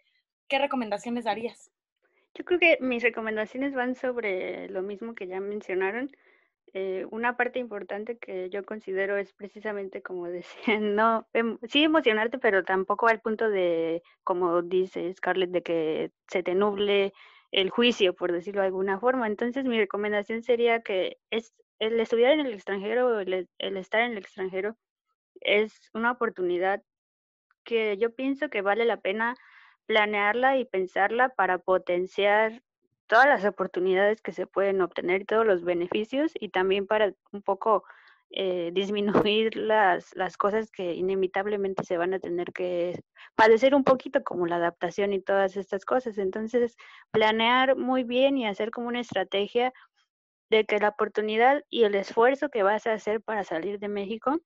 qué 0.48 0.58
recomendaciones 0.58 1.24
darías? 1.24 1.70
Yo 2.34 2.44
creo 2.44 2.58
que 2.58 2.78
mis 2.80 3.02
recomendaciones 3.02 3.72
van 3.72 3.94
sobre 3.94 4.68
lo 4.68 4.82
mismo 4.82 5.14
que 5.14 5.28
ya 5.28 5.40
mencionaron. 5.40 6.10
Eh, 6.74 7.06
una 7.10 7.36
parte 7.36 7.60
importante 7.60 8.18
que 8.18 8.50
yo 8.50 8.64
considero 8.64 9.16
es 9.16 9.32
precisamente 9.32 10.02
como 10.02 10.26
decía, 10.26 10.78
no, 10.80 11.26
em, 11.32 11.56
sí 11.68 11.84
emocionarte, 11.84 12.38
pero 12.38 12.64
tampoco 12.64 13.06
al 13.06 13.20
punto 13.20 13.48
de, 13.48 14.02
como 14.24 14.60
dice 14.62 15.14
Scarlett, 15.14 15.50
de 15.50 15.62
que 15.62 16.10
se 16.26 16.42
te 16.42 16.54
nuble 16.54 17.12
el 17.52 17.70
juicio, 17.70 18.14
por 18.14 18.32
decirlo 18.32 18.60
de 18.60 18.68
alguna 18.68 18.98
forma. 19.00 19.26
Entonces, 19.26 19.64
mi 19.64 19.78
recomendación 19.78 20.42
sería 20.42 20.82
que 20.82 21.18
es 21.30 21.54
el 21.78 21.98
estudiar 22.00 22.32
en 22.32 22.40
el 22.40 22.52
extranjero, 22.52 23.20
el, 23.20 23.48
el 23.58 23.76
estar 23.76 24.00
en 24.02 24.12
el 24.12 24.18
extranjero, 24.18 24.76
es 25.40 25.90
una 25.94 26.12
oportunidad 26.12 26.82
que 27.64 27.96
yo 27.98 28.14
pienso 28.14 28.48
que 28.48 28.62
vale 28.62 28.84
la 28.84 28.96
pena 28.98 29.36
planearla 29.86 30.58
y 30.58 30.64
pensarla 30.64 31.30
para 31.30 31.58
potenciar 31.58 32.62
todas 33.06 33.26
las 33.26 33.44
oportunidades 33.44 34.20
que 34.20 34.32
se 34.32 34.46
pueden 34.46 34.82
obtener, 34.82 35.24
todos 35.24 35.46
los 35.46 35.64
beneficios 35.64 36.32
y 36.34 36.50
también 36.50 36.86
para 36.86 37.14
un 37.32 37.42
poco 37.42 37.84
eh, 38.30 38.70
disminuir 38.74 39.56
las, 39.56 40.14
las 40.14 40.36
cosas 40.36 40.70
que 40.70 40.94
inevitablemente 40.94 41.82
se 41.84 41.96
van 41.96 42.12
a 42.12 42.20
tener 42.20 42.52
que 42.52 43.00
padecer 43.34 43.74
un 43.74 43.84
poquito, 43.84 44.22
como 44.22 44.46
la 44.46 44.56
adaptación 44.56 45.12
y 45.12 45.22
todas 45.22 45.56
estas 45.56 45.84
cosas. 45.84 46.18
Entonces, 46.18 46.76
planear 47.10 47.76
muy 47.76 48.04
bien 48.04 48.36
y 48.36 48.46
hacer 48.46 48.70
como 48.70 48.88
una 48.88 49.00
estrategia 49.00 49.72
de 50.50 50.64
que 50.66 50.78
la 50.78 50.90
oportunidad 50.90 51.64
y 51.70 51.84
el 51.84 51.94
esfuerzo 51.94 52.50
que 52.50 52.62
vas 52.62 52.86
a 52.86 52.92
hacer 52.94 53.22
para 53.22 53.44
salir 53.44 53.78
de 53.78 53.88
México 53.88 54.38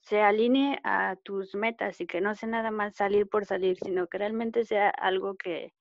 se 0.00 0.20
alinee 0.20 0.78
a 0.84 1.16
tus 1.22 1.54
metas 1.54 2.00
y 2.00 2.06
que 2.06 2.20
no 2.20 2.34
sea 2.34 2.48
nada 2.48 2.70
más 2.70 2.96
salir 2.96 3.28
por 3.28 3.44
salir, 3.46 3.78
sino 3.78 4.06
que 4.08 4.18
realmente 4.18 4.64
sea 4.64 4.90
algo 4.90 5.36
que, 5.36 5.74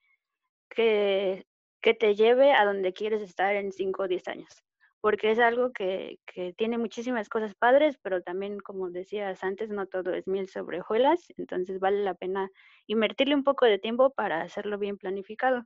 que, 0.70 1.48
que 1.82 1.94
te 1.94 2.16
lleve 2.16 2.54
a 2.54 2.66
donde 2.66 2.94
quieres 2.94 3.22
estar 3.22 3.56
en 3.56 3.72
5 3.72 4.04
o 4.04 4.08
10 4.08 4.28
años 4.28 4.67
porque 5.08 5.32
es 5.32 5.40
algo 5.40 5.72
que, 5.72 6.20
que, 6.26 6.52
tiene 6.52 6.78
muchísimas 6.78 7.30
cosas 7.30 7.56
padres, 7.56 7.98
pero 8.04 8.22
también, 8.22 8.60
como 8.60 8.90
decías 8.90 9.42
antes, 9.42 9.70
no 9.70 9.86
todo 9.86 10.14
es 10.14 10.28
mil 10.28 10.50
sobre 10.50 10.82
hojuelas, 10.82 11.32
entonces 11.38 11.80
vale 11.80 12.04
la 12.04 12.14
pena 12.14 12.50
invertirle 12.88 13.34
un 13.34 13.46
poco 13.46 13.66
de 13.66 13.80
tiempo 13.80 14.10
para 14.10 14.42
hacerlo 14.42 14.78
bien 14.78 14.98
planificado. 14.98 15.64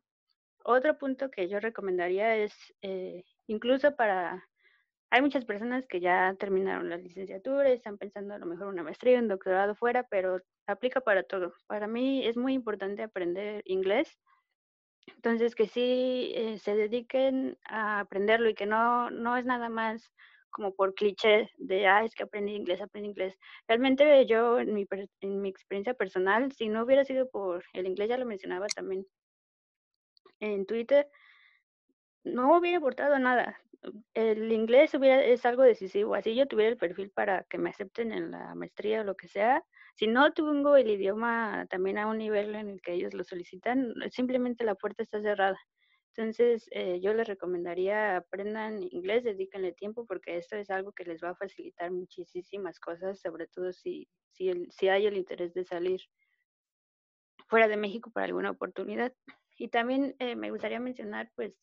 Otro 0.63 0.95
punto 0.99 1.31
que 1.31 1.49
yo 1.49 1.59
recomendaría 1.59 2.35
es, 2.35 2.53
eh, 2.83 3.23
incluso 3.47 3.95
para, 3.95 4.47
hay 5.09 5.23
muchas 5.23 5.43
personas 5.45 5.87
que 5.87 6.01
ya 6.01 6.35
terminaron 6.37 6.91
la 6.91 6.97
licenciatura 6.97 7.71
y 7.71 7.73
están 7.73 7.97
pensando 7.97 8.35
a 8.35 8.37
lo 8.37 8.45
mejor 8.45 8.67
una 8.67 8.83
maestría, 8.83 9.17
un 9.17 9.27
doctorado 9.27 9.73
fuera, 9.73 10.03
pero 10.03 10.39
aplica 10.67 11.01
para 11.01 11.23
todo. 11.23 11.55
Para 11.65 11.87
mí 11.87 12.27
es 12.27 12.37
muy 12.37 12.53
importante 12.53 13.01
aprender 13.01 13.63
inglés 13.65 14.19
entonces, 15.07 15.55
que 15.55 15.67
sí 15.67 16.31
eh, 16.35 16.57
se 16.59 16.75
dediquen 16.75 17.57
a 17.65 18.01
aprenderlo 18.01 18.49
y 18.49 18.55
que 18.55 18.65
no, 18.65 19.09
no 19.09 19.37
es 19.37 19.45
nada 19.45 19.69
más 19.69 20.11
como 20.49 20.75
por 20.75 20.93
cliché 20.93 21.49
de, 21.57 21.87
ah, 21.87 22.03
es 22.03 22.13
que 22.13 22.23
aprendí 22.23 22.55
inglés, 22.55 22.81
aprendí 22.81 23.09
inglés. 23.09 23.37
Realmente 23.67 24.25
yo, 24.25 24.59
en 24.59 24.73
mi, 24.73 24.85
en 25.21 25.41
mi 25.41 25.49
experiencia 25.49 25.93
personal, 25.93 26.51
si 26.51 26.67
no 26.69 26.83
hubiera 26.83 27.05
sido 27.05 27.29
por 27.29 27.63
el 27.73 27.87
inglés, 27.87 28.09
ya 28.09 28.17
lo 28.17 28.25
mencionaba 28.25 28.67
también 28.67 29.05
en 30.39 30.65
Twitter, 30.65 31.07
no 32.23 32.57
hubiera 32.57 32.77
aportado 32.77 33.17
nada. 33.19 33.59
El 34.13 34.51
inglés 34.51 34.93
hubiera, 34.93 35.23
es 35.23 35.45
algo 35.45 35.63
decisivo. 35.63 36.13
Así 36.15 36.35
yo 36.35 36.47
tuviera 36.47 36.71
el 36.71 36.77
perfil 36.77 37.09
para 37.09 37.43
que 37.45 37.57
me 37.57 37.69
acepten 37.69 38.11
en 38.11 38.31
la 38.31 38.53
maestría 38.53 39.01
o 39.01 39.03
lo 39.03 39.15
que 39.15 39.27
sea, 39.27 39.63
si 39.95 40.07
no 40.07 40.31
tengo 40.33 40.75
el 40.75 40.89
idioma 40.89 41.65
también 41.69 41.97
a 41.97 42.07
un 42.07 42.17
nivel 42.17 42.55
en 42.55 42.69
el 42.69 42.81
que 42.81 42.93
ellos 42.93 43.13
lo 43.13 43.23
solicitan, 43.23 43.93
simplemente 44.11 44.63
la 44.63 44.75
puerta 44.75 45.03
está 45.03 45.21
cerrada. 45.21 45.59
Entonces, 46.15 46.67
eh, 46.71 46.99
yo 47.01 47.13
les 47.13 47.27
recomendaría 47.27 48.17
aprendan 48.17 48.83
inglés, 48.83 49.23
dedíquenle 49.23 49.71
tiempo, 49.71 50.05
porque 50.05 50.35
esto 50.37 50.57
es 50.57 50.69
algo 50.69 50.91
que 50.91 51.05
les 51.05 51.23
va 51.23 51.29
a 51.29 51.35
facilitar 51.35 51.89
muchísimas 51.91 52.79
cosas, 52.79 53.21
sobre 53.21 53.47
todo 53.47 53.71
si, 53.71 54.09
si, 54.31 54.89
hay 54.89 55.05
el 55.05 55.15
interés 55.15 55.53
de 55.53 55.63
salir 55.63 56.01
fuera 57.47 57.69
de 57.69 57.77
México 57.77 58.11
para 58.11 58.25
alguna 58.25 58.51
oportunidad. 58.51 59.13
Y 59.57 59.69
también 59.69 60.15
eh, 60.19 60.35
me 60.35 60.51
gustaría 60.51 60.79
mencionar, 60.81 61.31
pues, 61.35 61.53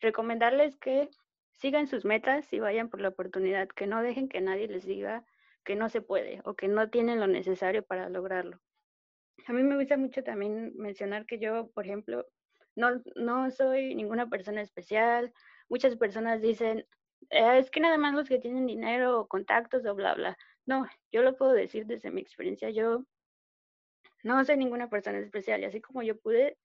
recomendarles 0.00 0.76
que 0.76 1.08
sigan 1.52 1.86
sus 1.86 2.04
metas 2.04 2.52
y 2.52 2.58
vayan 2.58 2.88
por 2.88 3.00
la 3.00 3.10
oportunidad, 3.10 3.68
que 3.68 3.86
no 3.86 4.02
dejen 4.02 4.28
que 4.28 4.40
nadie 4.40 4.66
les 4.66 4.84
diga 4.84 5.24
que 5.70 5.76
no 5.76 5.88
se 5.88 6.02
puede 6.02 6.40
o 6.44 6.54
que 6.54 6.66
no 6.66 6.90
tienen 6.90 7.20
lo 7.20 7.28
necesario 7.28 7.84
para 7.84 8.08
lograrlo. 8.08 8.58
A 9.46 9.52
mí 9.52 9.62
me 9.62 9.76
gusta 9.76 9.96
mucho 9.96 10.24
también 10.24 10.72
mencionar 10.76 11.26
que 11.26 11.38
yo, 11.38 11.70
por 11.70 11.86
ejemplo, 11.86 12.26
no, 12.74 13.00
no 13.14 13.48
soy 13.52 13.94
ninguna 13.94 14.28
persona 14.28 14.62
especial. 14.62 15.32
Muchas 15.68 15.94
personas 15.94 16.42
dicen, 16.42 16.80
eh, 17.30 17.58
es 17.58 17.70
que 17.70 17.78
nada 17.78 17.98
más 17.98 18.14
los 18.14 18.28
que 18.28 18.40
tienen 18.40 18.66
dinero 18.66 19.20
o 19.20 19.28
contactos 19.28 19.86
o 19.86 19.94
bla, 19.94 20.16
bla. 20.16 20.36
No, 20.66 20.88
yo 21.12 21.22
lo 21.22 21.36
puedo 21.36 21.52
decir 21.52 21.86
desde 21.86 22.10
mi 22.10 22.20
experiencia. 22.20 22.70
Yo 22.70 23.04
no 24.24 24.44
soy 24.44 24.56
ninguna 24.56 24.90
persona 24.90 25.20
especial 25.20 25.60
y 25.60 25.66
así 25.66 25.80
como 25.80 26.02
yo 26.02 26.18
pude, 26.18 26.58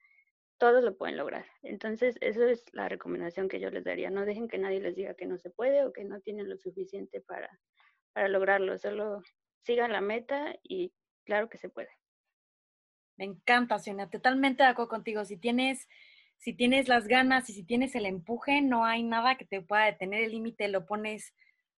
todos 0.57 0.84
lo 0.84 0.98
pueden 0.98 1.18
lograr. 1.18 1.45
Entonces, 1.61 2.15
eso 2.22 2.44
es 2.44 2.65
la 2.73 2.90
recomendación 2.90 3.49
que 3.49 3.60
yo 3.60 3.69
les 3.69 3.84
daría. 3.84 4.10
No 4.10 4.26
dejen 4.26 4.48
que 4.48 4.57
nadie 4.57 4.82
les 4.82 4.95
diga 4.95 5.14
que 5.14 5.27
no 5.27 5.38
se 5.38 5.52
puede 5.52 5.86
o 5.86 5.94
que 5.94 6.06
no 6.06 6.22
tienen 6.22 6.49
lo 6.49 6.57
suficiente 6.57 7.22
para, 7.22 7.52
para 8.15 8.29
lograrlo. 8.29 8.77
Solo 8.79 9.21
sigan 9.63 9.91
la 9.91 9.99
meta 9.99 10.55
y 10.63 10.93
claro 11.25 11.49
que 11.49 11.57
se 11.57 11.69
puede. 11.69 11.89
Me 13.17 13.25
encanta, 13.25 13.77
Sonia, 13.77 14.09
totalmente 14.09 14.63
de 14.63 14.69
acuerdo 14.69 14.89
contigo. 14.89 15.25
Si 15.25 15.37
tienes, 15.37 15.87
si 16.37 16.53
tienes 16.53 16.87
las 16.87 17.07
ganas 17.07 17.49
y 17.49 17.53
si 17.53 17.63
tienes 17.63 17.93
el 17.93 18.05
empuje, 18.05 18.61
no 18.61 18.85
hay 18.85 19.03
nada 19.03 19.35
que 19.35 19.45
te 19.45 19.61
pueda 19.61 19.85
detener. 19.85 20.23
El 20.23 20.31
límite 20.31 20.69
lo 20.69 20.85
pones 20.85 21.33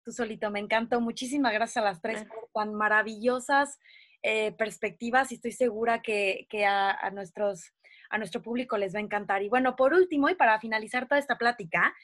tú 0.05 0.13
solito. 0.13 0.51
Me 0.51 0.61
encantó. 0.61 1.01
Muchísimas 1.01 1.55
gracias 1.55 1.79
a 1.79 1.89
las 1.89 2.03
tres 2.03 2.25
por 2.27 2.51
tan 2.53 2.75
maravillosas 2.75 3.79
eh, 4.23 4.53
perspectivas 4.53 5.33
y 5.33 5.37
estoy 5.37 5.53
segura 5.53 6.03
que, 6.03 6.47
a, 6.67 7.11
nuestros, 7.13 7.73
a 8.11 8.19
nuestro 8.19 8.43
público 8.43 8.77
les 8.77 8.95
va 8.95 8.99
a 8.99 9.03
encantar. 9.03 9.43
Y 9.43 9.49
bueno, 9.49 9.75
por 9.75 9.95
último, 9.95 10.29
y 10.29 10.35
para 10.35 10.61
finalizar 10.61 11.09
toda 11.09 11.19
esta 11.19 11.39
plática, 11.39 11.95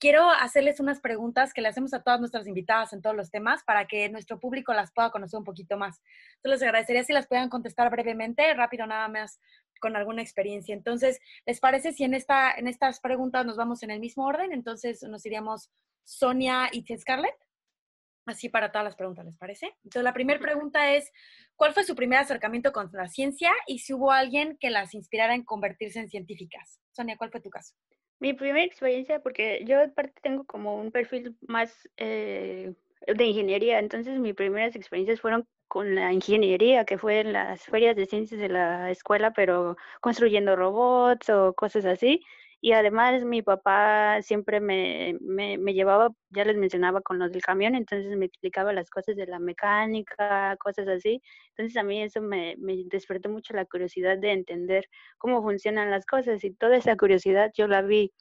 quiero 0.00 0.30
hacerles 0.30 0.80
unas 0.80 1.00
preguntas 1.00 1.52
que 1.52 1.60
le 1.60 1.68
hacemos 1.68 1.92
a 1.94 2.02
todas 2.02 2.18
nuestras 2.18 2.48
invitadas 2.48 2.92
en 2.92 3.02
todos 3.02 3.14
los 3.14 3.30
temas 3.30 3.62
para 3.62 3.86
que 3.86 4.08
nuestro 4.08 4.40
público 4.40 4.72
las 4.72 4.90
pueda 4.92 5.10
conocer 5.10 5.38
un 5.38 5.44
poquito 5.44 5.76
más. 5.76 6.02
Entonces, 6.36 6.60
les 6.60 6.62
agradecería 6.62 7.04
si 7.04 7.12
las 7.12 7.28
puedan 7.28 7.50
contestar 7.50 7.90
brevemente, 7.90 8.52
rápido 8.54 8.86
nada 8.86 9.06
más, 9.08 9.38
con 9.80 9.94
alguna 9.96 10.22
experiencia. 10.22 10.74
Entonces, 10.74 11.20
¿les 11.46 11.60
parece 11.60 11.92
si 11.92 12.04
en, 12.04 12.14
esta, 12.14 12.50
en 12.52 12.66
estas 12.66 13.00
preguntas 13.00 13.44
nos 13.46 13.56
vamos 13.56 13.82
en 13.82 13.90
el 13.90 14.00
mismo 14.00 14.26
orden? 14.26 14.52
Entonces, 14.52 15.02
nos 15.02 15.24
iríamos 15.26 15.70
Sonia 16.02 16.70
y 16.72 16.84
Scarlett. 16.96 17.36
Así 18.26 18.48
para 18.48 18.70
todas 18.70 18.84
las 18.84 18.96
preguntas, 18.96 19.24
¿les 19.24 19.36
parece? 19.36 19.66
Entonces, 19.84 20.02
la 20.02 20.14
primera 20.14 20.40
pregunta 20.40 20.94
es, 20.94 21.10
¿cuál 21.56 21.74
fue 21.74 21.84
su 21.84 21.94
primer 21.94 22.18
acercamiento 22.20 22.72
con 22.72 22.88
la 22.92 23.08
ciencia 23.08 23.52
y 23.66 23.80
si 23.80 23.92
hubo 23.92 24.12
alguien 24.12 24.56
que 24.58 24.70
las 24.70 24.94
inspirara 24.94 25.34
en 25.34 25.44
convertirse 25.44 25.98
en 25.98 26.08
científicas? 26.08 26.80
Sonia, 26.92 27.16
¿cuál 27.16 27.30
fue 27.30 27.40
tu 27.40 27.50
caso? 27.50 27.74
Mi 28.20 28.34
primera 28.34 28.64
experiencia, 28.64 29.20
porque 29.20 29.64
yo 29.66 29.82
aparte 29.82 30.20
tengo 30.22 30.44
como 30.44 30.76
un 30.76 30.92
perfil 30.92 31.36
más 31.48 31.88
eh, 31.96 32.74
de 33.06 33.24
ingeniería, 33.24 33.78
entonces 33.78 34.18
mis 34.20 34.34
primeras 34.34 34.76
experiencias 34.76 35.20
fueron 35.20 35.46
con 35.68 35.94
la 35.94 36.12
ingeniería, 36.12 36.84
que 36.84 36.98
fue 36.98 37.20
en 37.20 37.32
las 37.32 37.64
ferias 37.64 37.96
de 37.96 38.06
ciencias 38.06 38.40
de 38.40 38.48
la 38.48 38.90
escuela, 38.90 39.32
pero 39.32 39.76
construyendo 40.00 40.56
robots 40.56 41.30
o 41.30 41.54
cosas 41.54 41.84
así. 41.86 42.22
Y 42.62 42.72
además 42.72 43.24
mi 43.24 43.42
papá 43.42 44.20
siempre 44.22 44.60
me, 44.60 45.16
me, 45.20 45.56
me, 45.58 45.72
llevaba, 45.72 46.10
ya 46.30 46.44
les 46.44 46.56
mencionaba 46.56 47.00
con 47.00 47.18
los 47.18 47.32
del 47.32 47.42
camión, 47.42 47.74
entonces 47.74 48.16
me 48.16 48.26
explicaba 48.26 48.72
las 48.72 48.90
cosas 48.90 49.16
de 49.16 49.26
la 49.26 49.38
mecánica, 49.38 50.56
cosas 50.58 50.88
así. 50.88 51.22
Entonces 51.56 51.76
a 51.76 51.82
mí 51.82 52.02
eso 52.02 52.20
me, 52.20 52.56
me 52.58 52.84
despertó 52.86 53.30
mucho 53.30 53.54
la 53.54 53.64
curiosidad 53.64 54.18
de 54.18 54.32
entender 54.32 54.84
cómo 55.18 55.42
funcionan 55.42 55.90
las 55.90 56.04
cosas 56.06 56.44
y 56.44 56.52
toda 56.52 56.76
esa 56.76 56.96
curiosidad 56.96 57.50
yo 57.56 57.66
la 57.66 57.82
vi 57.82 58.12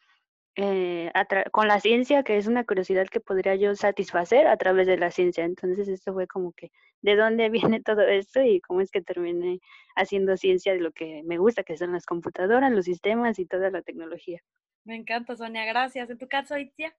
eh, 0.61 1.09
con 1.51 1.69
la 1.69 1.79
ciencia, 1.79 2.23
que 2.23 2.35
es 2.35 2.45
una 2.45 2.65
curiosidad 2.65 3.07
que 3.07 3.21
podría 3.21 3.55
yo 3.55 3.75
satisfacer 3.75 4.45
a 4.45 4.57
través 4.57 4.87
de 4.87 4.97
la 4.97 5.09
ciencia. 5.09 5.45
Entonces, 5.45 5.87
esto 5.87 6.13
fue 6.13 6.27
como 6.27 6.51
que 6.51 6.69
de 7.01 7.15
dónde 7.15 7.49
viene 7.77 7.81
todo 7.81 8.01
esto 8.01 8.41
y 8.41 8.59
cómo 8.59 8.81
es 8.81 8.91
que 8.91 9.01
terminé 9.01 9.61
haciendo 9.95 10.35
ciencia 10.35 10.73
de 10.73 10.81
lo 10.81 10.91
que 10.91 11.23
me 11.23 11.37
gusta, 11.37 11.63
que 11.63 11.77
son 11.77 11.93
las 11.93 12.05
computadoras, 12.05 12.73
los 12.73 12.83
sistemas 12.83 13.39
y 13.39 13.45
toda 13.45 13.69
la 13.69 13.81
tecnología. 13.81 14.41
Me 14.83 14.97
encanta, 14.97 15.37
Sonia, 15.37 15.63
gracias. 15.63 16.09
¿En 16.09 16.17
tu 16.17 16.27
caso, 16.27 16.57
Itzia? 16.57 16.93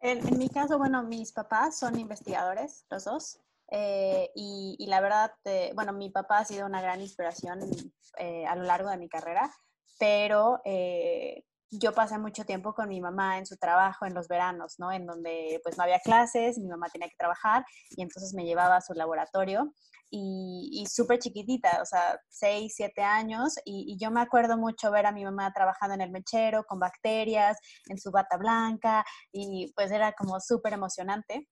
En, 0.00 0.38
mi 0.38 0.48
caso, 0.48 0.78
bueno, 0.78 1.02
mis 1.02 1.32
papás 1.32 1.76
son 1.78 1.98
investigadores, 1.98 2.86
los 2.90 3.04
dos. 3.04 3.40
Eh, 3.72 4.30
y, 4.36 4.86
la 4.88 5.00
verdad, 5.00 5.32
eh, 5.46 5.72
bueno, 5.74 5.92
mi 5.92 6.10
papá 6.10 6.38
ha 6.38 6.44
sido 6.44 6.64
una 6.64 6.80
gran 6.80 7.00
inspiración 7.00 7.60
a 8.46 8.54
lo 8.54 8.64
largo 8.64 8.90
de 8.90 8.98
mi 8.98 9.08
carrera, 9.08 9.50
pero 9.98 10.60
yo 11.70 11.92
pasé 11.92 12.18
mucho 12.18 12.44
tiempo 12.44 12.74
con 12.74 12.88
mi 12.88 13.00
mamá 13.00 13.38
en 13.38 13.46
su 13.46 13.56
trabajo 13.56 14.06
en 14.06 14.14
los 14.14 14.28
veranos, 14.28 14.74
¿no? 14.78 14.90
En 14.92 15.06
donde 15.06 15.60
pues 15.62 15.78
no 15.78 15.84
había 15.84 16.00
clases, 16.00 16.58
mi 16.58 16.68
mamá 16.68 16.88
tenía 16.88 17.08
que 17.08 17.16
trabajar 17.16 17.64
y 17.90 18.02
entonces 18.02 18.34
me 18.34 18.44
llevaba 18.44 18.76
a 18.76 18.80
su 18.80 18.92
laboratorio 18.94 19.72
y, 20.10 20.84
súper 20.90 21.20
chiquitita, 21.20 21.80
o 21.82 21.86
sea, 21.86 22.18
seis, 22.28 22.74
siete 22.76 23.02
años 23.02 23.54
y, 23.64 23.96
yo 24.00 24.10
me 24.10 24.20
acuerdo 24.20 24.56
mucho 24.58 24.90
ver 24.90 25.06
a 25.06 25.12
mi 25.12 25.24
mamá 25.24 25.52
trabajando 25.52 25.94
en 25.94 26.00
el 26.00 26.10
mechero 26.10 26.64
con 26.64 26.80
bacterias, 26.80 27.58
en 27.88 27.98
su 27.98 28.10
bata 28.10 28.36
blanca 28.36 29.04
y 29.32 29.72
pues 29.74 29.90
era 29.92 30.12
como 30.12 30.40
súper 30.40 30.72
emocionante. 30.72 31.48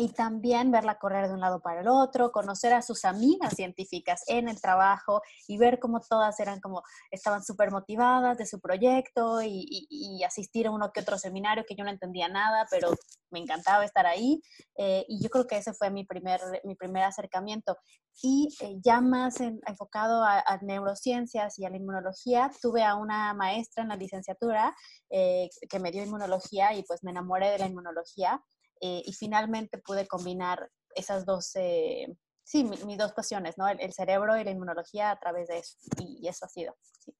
Y 0.00 0.08
también 0.08 0.70
verla 0.70 0.98
correr 0.98 1.28
de 1.28 1.34
un 1.34 1.40
lado 1.40 1.60
para 1.60 1.82
el 1.82 1.88
otro, 1.88 2.32
conocer 2.32 2.72
a 2.72 2.80
sus 2.80 3.04
amigas 3.04 3.54
científicas 3.54 4.22
en 4.28 4.48
el 4.48 4.58
trabajo 4.58 5.20
y 5.46 5.58
ver 5.58 5.78
cómo 5.78 6.00
todas 6.00 6.40
eran 6.40 6.58
como, 6.60 6.82
estaban 7.10 7.44
súper 7.44 7.70
motivadas 7.70 8.38
de 8.38 8.46
su 8.46 8.60
proyecto 8.60 9.42
y, 9.42 10.22
asistir 10.26 10.66
a 10.66 10.70
uno 10.70 10.92
que 10.92 11.00
otro 11.00 11.18
seminario 11.18 11.64
que 11.66 11.74
yo 11.74 11.84
no 11.84 11.90
entendía 11.90 12.28
nada, 12.28 12.66
pero 12.70 12.90
me 13.30 13.40
encantaba 13.40 13.84
estar 13.84 14.06
ahí. 14.06 14.40
Eh, 14.76 15.04
y 15.08 15.22
yo 15.22 15.28
creo 15.28 15.46
que 15.46 15.56
ese 15.56 15.72
fue 15.72 15.90
mi 15.90 16.04
primer, 16.04 16.40
mi 16.64 16.74
primer 16.74 17.04
acercamiento. 17.04 17.76
Y 18.22 18.48
eh, 18.60 18.76
ya 18.82 19.00
más 19.00 19.40
enfocado 19.40 20.22
a, 20.24 20.58
neurociencias 20.62 21.58
y 21.58 21.64
a 21.64 21.70
la 21.70 21.76
inmunología, 21.76 22.50
tuve 22.60 22.84
a 22.84 22.94
una 22.94 23.34
maestra 23.34 23.82
en 23.82 23.88
la 23.88 23.96
licenciatura 23.96 24.74
eh, 25.10 25.48
que 25.68 25.80
me 25.80 25.90
dio 25.90 26.02
inmunología 26.02 26.74
y 26.74 26.82
pues 26.84 27.02
me 27.02 27.10
enamoré 27.10 27.50
de 27.50 27.58
la 27.58 27.66
inmunología. 27.66 28.42
Eh, 28.80 29.02
y 29.04 29.12
finalmente 29.12 29.78
pude 29.78 30.06
combinar 30.06 30.70
esas 30.94 31.26
dos, 31.26 31.52
eh, 31.56 32.06
sí, 32.42 32.64
mis 32.64 32.98
dos 32.98 33.12
pasiones, 33.12 33.58
¿no? 33.58 33.68
El, 33.68 33.92
cerebro 33.92 34.38
y 34.38 34.44
la 34.44 34.50
inmunología 34.50 35.10
a 35.10 35.18
través 35.18 35.48
de 35.48 35.58
eso. 35.58 35.76
Y, 35.98 36.26
eso 36.26 36.46
ha 36.46 36.48
sido. 36.48 36.76
Sí, 36.98 37.14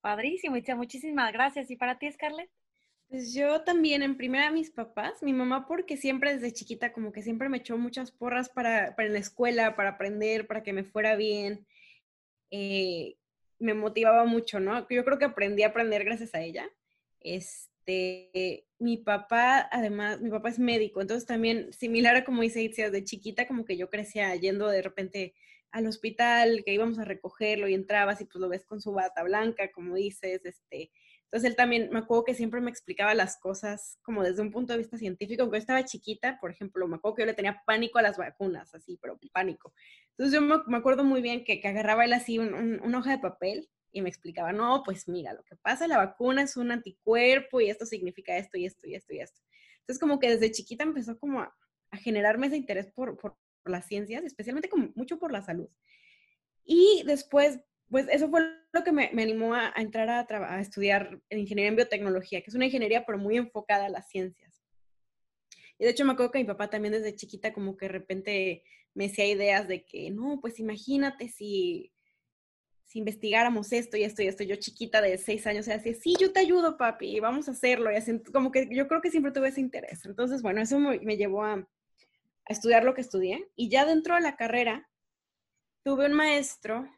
Padrísimo, 0.00 0.56
muchísimas 0.76 1.32
gracias. 1.32 1.70
¿Y 1.70 1.76
para 1.76 1.98
ti, 1.98 2.10
Scarlett? 2.12 2.50
Pues 3.08 3.32
yo 3.32 3.62
también, 3.62 4.02
en 4.02 4.18
primera 4.18 4.50
mis 4.50 4.70
papás, 4.70 5.22
mi 5.22 5.32
mamá 5.32 5.66
porque 5.66 5.96
siempre 5.96 6.34
desde 6.34 6.52
chiquita 6.52 6.92
como 6.92 7.10
que 7.10 7.22
siempre 7.22 7.48
me 7.48 7.56
echó 7.56 7.78
muchas 7.78 8.10
porras 8.10 8.50
para, 8.50 8.94
para 8.96 9.08
la 9.08 9.18
escuela, 9.18 9.76
para 9.76 9.90
aprender, 9.90 10.46
para 10.46 10.62
que 10.62 10.74
me 10.74 10.84
fuera 10.84 11.16
bien. 11.16 11.66
Eh, 12.50 13.16
me 13.58 13.74
motivaba 13.74 14.24
mucho, 14.24 14.60
¿no? 14.60 14.86
Yo 14.88 15.04
creo 15.04 15.18
que 15.18 15.24
aprendí 15.24 15.62
a 15.62 15.68
aprender 15.68 16.04
gracias 16.04 16.34
a 16.34 16.42
ella. 16.42 16.68
Este, 17.20 17.77
mi 18.78 18.96
papá, 18.98 19.68
además, 19.70 20.20
mi 20.20 20.30
papá 20.30 20.50
es 20.50 20.58
médico, 20.58 21.00
entonces 21.00 21.26
también 21.26 21.72
similar 21.72 22.16
a 22.16 22.24
como 22.24 22.42
dice 22.42 22.62
Itzia, 22.62 22.90
de 22.90 23.04
chiquita 23.04 23.46
como 23.46 23.64
que 23.64 23.76
yo 23.76 23.90
crecía 23.90 24.34
yendo 24.36 24.68
de 24.68 24.82
repente 24.82 25.34
al 25.70 25.86
hospital, 25.86 26.62
que 26.64 26.72
íbamos 26.72 26.98
a 26.98 27.04
recogerlo 27.04 27.68
y 27.68 27.74
entrabas 27.74 28.20
y 28.20 28.24
pues 28.24 28.40
lo 28.40 28.48
ves 28.48 28.64
con 28.64 28.80
su 28.80 28.92
bata 28.92 29.22
blanca, 29.22 29.70
como 29.72 29.96
dices, 29.96 30.40
este, 30.44 30.90
entonces 31.24 31.50
él 31.50 31.56
también, 31.56 31.90
me 31.92 31.98
acuerdo 31.98 32.24
que 32.24 32.34
siempre 32.34 32.62
me 32.62 32.70
explicaba 32.70 33.14
las 33.14 33.38
cosas 33.38 33.98
como 34.02 34.22
desde 34.22 34.40
un 34.40 34.50
punto 34.50 34.72
de 34.72 34.78
vista 34.78 34.96
científico, 34.96 35.42
aunque 35.42 35.58
yo 35.58 35.60
estaba 35.60 35.84
chiquita, 35.84 36.38
por 36.40 36.50
ejemplo, 36.50 36.88
me 36.88 36.96
acuerdo 36.96 37.16
que 37.16 37.22
yo 37.22 37.26
le 37.26 37.34
tenía 37.34 37.62
pánico 37.66 37.98
a 37.98 38.02
las 38.02 38.16
vacunas, 38.16 38.74
así, 38.74 38.98
pero 39.00 39.18
pánico. 39.32 39.74
Entonces 40.16 40.32
yo 40.34 40.40
me, 40.40 40.76
acuerdo 40.76 41.04
muy 41.04 41.20
bien 41.20 41.44
que, 41.44 41.60
que 41.60 41.68
agarraba 41.68 42.06
él 42.06 42.14
así 42.14 42.38
una 42.38 42.98
hoja 42.98 43.10
de 43.10 43.18
papel 43.18 43.68
y 43.98 44.02
me 44.02 44.08
explicaba, 44.08 44.52
no, 44.52 44.82
pues 44.84 45.08
mira, 45.08 45.32
lo 45.32 45.44
que 45.44 45.56
pasa, 45.56 45.86
la 45.86 45.98
vacuna 45.98 46.42
es 46.42 46.56
un 46.56 46.70
anticuerpo 46.70 47.60
y 47.60 47.70
esto 47.70 47.86
significa 47.86 48.36
esto 48.36 48.56
y 48.58 48.66
esto 48.66 48.86
y 48.86 48.94
esto 48.94 49.12
y 49.12 49.20
esto. 49.20 49.40
Entonces 49.80 50.00
como 50.00 50.18
que 50.18 50.30
desde 50.30 50.50
chiquita 50.50 50.84
empezó 50.84 51.18
como 51.18 51.40
a, 51.40 51.54
generarme 52.02 52.48
ese 52.48 52.56
interés 52.56 52.86
por, 52.86 53.16
por, 53.16 53.36
las 53.64 53.86
ciencias, 53.86 54.24
especialmente 54.24 54.68
como 54.68 54.90
mucho 54.94 55.18
por 55.18 55.30
la 55.30 55.42
salud. 55.42 55.68
Y 56.64 57.02
después, 57.04 57.60
pues 57.90 58.06
eso 58.10 58.30
fue 58.30 58.42
lo 58.72 58.82
que 58.82 58.92
me, 58.92 59.06
animó 59.06 59.54
a, 59.54 59.72
entrar 59.76 60.08
a, 60.08 60.54
a, 60.54 60.60
estudiar 60.60 61.20
ingeniería 61.30 61.68
en 61.68 61.76
biotecnología, 61.76 62.40
que 62.40 62.48
es 62.48 62.54
una 62.54 62.64
ingeniería 62.64 63.04
pero 63.04 63.18
muy 63.18 63.36
enfocada 63.36 63.86
a 63.86 63.90
las 63.90 64.08
ciencias. 64.08 64.62
Y 65.78 65.84
de 65.84 65.90
hecho 65.90 66.04
me 66.04 66.12
acuerdo 66.12 66.32
que 66.32 66.38
mi 66.38 66.44
papá 66.44 66.70
también 66.70 66.92
desde 66.92 67.14
chiquita 67.14 67.52
como 67.52 67.76
que 67.76 67.86
de 67.86 67.92
repente 67.92 68.64
me 68.94 69.06
hacía 69.06 69.26
ideas 69.26 69.68
de 69.68 69.84
que, 69.84 70.10
no, 70.10 70.40
pues 70.40 70.58
imagínate 70.58 71.28
si 71.28 71.92
si 72.88 73.00
investigáramos 73.00 73.70
esto 73.72 73.98
y 73.98 74.02
esto 74.02 74.22
y 74.22 74.28
esto, 74.28 74.44
yo 74.44 74.56
chiquita 74.56 75.02
de 75.02 75.18
seis 75.18 75.46
años, 75.46 75.68
era 75.68 75.76
así, 75.76 75.92
sí, 75.92 76.16
yo 76.18 76.32
te 76.32 76.40
ayudo, 76.40 76.78
papi, 76.78 77.20
vamos 77.20 77.46
a 77.46 77.50
hacerlo. 77.50 77.92
Y 77.92 77.96
así, 77.96 78.18
como 78.32 78.50
que 78.50 78.66
yo 78.72 78.88
creo 78.88 79.02
que 79.02 79.10
siempre 79.10 79.30
tuve 79.30 79.48
ese 79.48 79.60
interés. 79.60 80.06
Entonces, 80.06 80.40
bueno, 80.40 80.62
eso 80.62 80.78
me, 80.78 81.16
llevó 81.18 81.44
a, 81.44 81.52
a, 81.52 81.66
estudiar 82.48 82.84
lo 82.84 82.94
que 82.94 83.02
estudié. 83.02 83.46
Y 83.56 83.68
ya 83.68 83.84
dentro 83.84 84.14
de 84.14 84.22
la 84.22 84.36
carrera, 84.36 84.88
tuve 85.84 86.06
un 86.06 86.14
maestro, 86.14 86.88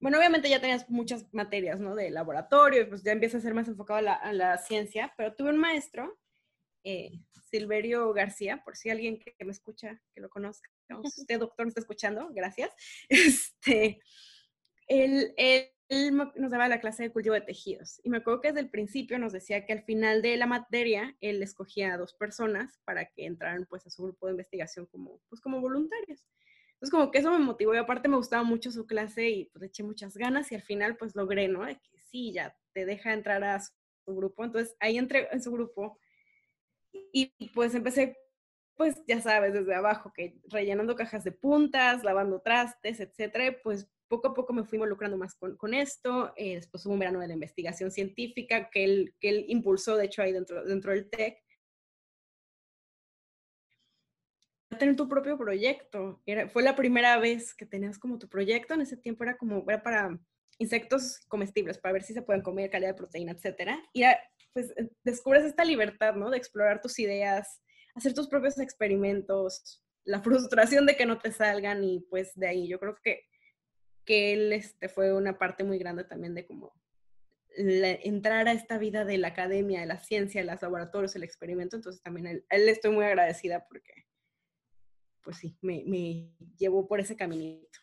bueno, 0.00 0.16
obviamente 0.16 0.48
ya 0.48 0.62
tenías 0.62 0.88
muchas 0.88 1.26
materias, 1.34 1.78
¿no? 1.78 1.94
De 1.94 2.10
laboratorio, 2.10 2.88
pues 2.88 3.02
ya 3.02 3.12
empieza 3.12 3.36
a 3.36 3.42
ser 3.42 3.52
más 3.52 3.68
enfocado 3.68 3.98
a 3.98 4.32
la, 4.32 4.58
ciencia, 4.58 5.12
pero 5.18 5.34
tuve 5.34 5.50
un 5.50 5.58
maestro, 5.58 6.18
eh, 6.84 7.20
Silverio 7.50 8.14
García, 8.14 8.62
por 8.64 8.78
si 8.78 8.88
alguien 8.88 9.18
que, 9.18 9.36
me 9.44 9.52
escucha, 9.52 10.00
que 10.14 10.22
lo 10.22 10.30
conozca, 10.30 10.70
usted 11.02 11.38
doctor 11.38 11.66
me 11.66 11.68
está 11.68 11.80
escuchando, 11.80 12.30
gracias. 12.32 12.70
Este, 13.10 14.00
él, 14.88 15.34
nos 16.36 16.50
daba 16.50 16.68
la 16.68 16.80
clase 16.80 17.02
de 17.02 17.10
cultivo 17.10 17.34
de 17.34 17.42
tejidos. 17.42 18.00
Y 18.02 18.10
me 18.10 18.18
acuerdo 18.18 18.40
que 18.40 18.48
desde 18.48 18.60
el 18.60 18.70
principio 18.70 19.18
nos 19.18 19.32
decía 19.32 19.66
que 19.66 19.72
al 19.72 19.82
final 19.82 20.22
de 20.22 20.36
la 20.36 20.46
materia, 20.46 21.16
él 21.20 21.42
escogía 21.42 21.92
a 21.92 21.98
dos 21.98 22.14
personas 22.14 22.80
para 22.84 23.06
que 23.06 23.26
entraran 23.26 23.66
pues 23.68 23.86
a 23.86 23.90
su 23.90 24.02
grupo 24.04 24.26
de 24.26 24.32
investigación 24.32 24.86
como, 24.86 25.20
pues, 25.28 25.40
voluntarios. 25.44 26.24
Entonces 26.74 26.90
como 26.90 27.10
que 27.10 27.18
eso 27.18 27.30
me 27.30 27.38
motivó 27.38 27.74
y 27.74 27.78
aparte 27.78 28.08
me 28.08 28.16
gustaba 28.16 28.42
mucho 28.42 28.72
su 28.72 28.86
clase 28.86 29.28
y 29.28 29.44
pues 29.46 29.62
eché 29.62 29.84
muchas 29.84 30.16
ganas 30.16 30.50
y 30.50 30.56
al 30.56 30.62
final 30.62 30.96
pues 30.96 31.14
logré, 31.14 31.46
¿no? 31.46 31.64
De 31.64 31.74
que 31.76 32.00
sí, 32.10 32.32
ya 32.32 32.56
te 32.72 32.84
deja 32.84 33.12
entrar 33.12 33.44
a 33.44 33.60
su 33.60 33.72
grupo. 34.06 34.44
Entonces 34.44 34.74
ahí 34.80 34.98
entré 34.98 35.28
en 35.30 35.40
su 35.40 35.52
grupo 35.52 36.00
y 37.12 37.32
pues 37.54 37.74
empecé 37.76 38.16
pues 38.76 39.00
ya 39.06 39.20
sabes, 39.20 39.52
desde 39.52 39.74
abajo, 39.74 40.12
que 40.12 40.40
rellenando 40.48 40.96
cajas 40.96 41.24
de 41.24 41.32
puntas, 41.32 42.02
lavando 42.04 42.40
trastes, 42.40 43.00
etcétera, 43.00 43.56
pues 43.62 43.88
poco 44.12 44.28
a 44.28 44.34
poco 44.34 44.52
me 44.52 44.64
fui 44.64 44.76
involucrando 44.76 45.16
más 45.16 45.34
con, 45.34 45.56
con 45.56 45.72
esto. 45.72 46.34
Eh, 46.36 46.56
después 46.56 46.84
hubo 46.84 46.92
un 46.92 46.98
verano 46.98 47.18
de 47.20 47.28
la 47.28 47.32
investigación 47.32 47.90
científica 47.90 48.68
que 48.68 48.84
él, 48.84 49.14
que 49.18 49.30
él 49.30 49.46
impulsó, 49.48 49.96
de 49.96 50.04
hecho, 50.04 50.20
ahí 50.20 50.32
dentro, 50.32 50.62
dentro 50.66 50.92
del 50.92 51.08
TEC. 51.08 51.38
Tener 54.78 54.96
tu 54.96 55.08
propio 55.08 55.38
proyecto. 55.38 56.20
Era, 56.26 56.46
fue 56.50 56.62
la 56.62 56.76
primera 56.76 57.18
vez 57.18 57.54
que 57.54 57.64
tenías 57.64 57.98
como 57.98 58.18
tu 58.18 58.28
proyecto. 58.28 58.74
En 58.74 58.82
ese 58.82 58.98
tiempo 58.98 59.24
era 59.24 59.38
como, 59.38 59.64
era 59.66 59.82
para 59.82 60.20
insectos 60.58 61.18
comestibles, 61.28 61.78
para 61.78 61.94
ver 61.94 62.02
si 62.02 62.12
se 62.12 62.20
pueden 62.20 62.42
comer, 62.42 62.68
calidad 62.68 62.90
de 62.90 62.98
proteína, 62.98 63.32
etcétera. 63.32 63.82
Y 63.94 64.02
pues 64.52 64.74
eh, 64.76 64.90
descubres 65.04 65.46
esta 65.46 65.64
libertad, 65.64 66.16
¿no? 66.16 66.28
De 66.28 66.36
explorar 66.36 66.82
tus 66.82 66.98
ideas, 66.98 67.62
hacer 67.94 68.12
tus 68.12 68.28
propios 68.28 68.58
experimentos, 68.58 69.82
la 70.04 70.20
frustración 70.20 70.84
de 70.84 70.96
que 70.96 71.06
no 71.06 71.18
te 71.18 71.32
salgan 71.32 71.82
y 71.82 72.00
pues 72.10 72.32
de 72.34 72.48
ahí 72.48 72.68
yo 72.68 72.78
creo 72.78 72.94
que 73.02 73.31
que 74.04 74.32
él 74.32 74.52
este, 74.52 74.88
fue 74.88 75.14
una 75.14 75.38
parte 75.38 75.64
muy 75.64 75.78
grande 75.78 76.04
también 76.04 76.34
de 76.34 76.46
cómo 76.46 76.72
entrar 77.54 78.48
a 78.48 78.52
esta 78.52 78.78
vida 78.78 79.04
de 79.04 79.18
la 79.18 79.28
academia, 79.28 79.80
de 79.80 79.86
la 79.86 79.98
ciencia, 79.98 80.40
de 80.40 80.50
los 80.50 80.62
laboratorios, 80.62 81.14
el 81.16 81.22
experimento. 81.22 81.76
Entonces 81.76 82.02
también 82.02 82.44
él 82.48 82.68
estoy 82.68 82.92
muy 82.92 83.04
agradecida 83.04 83.66
porque, 83.68 84.06
pues 85.22 85.38
sí, 85.38 85.56
me, 85.60 85.82
me 85.86 86.30
llevó 86.56 86.86
por 86.86 87.00
ese 87.00 87.16
caminito. 87.16 87.78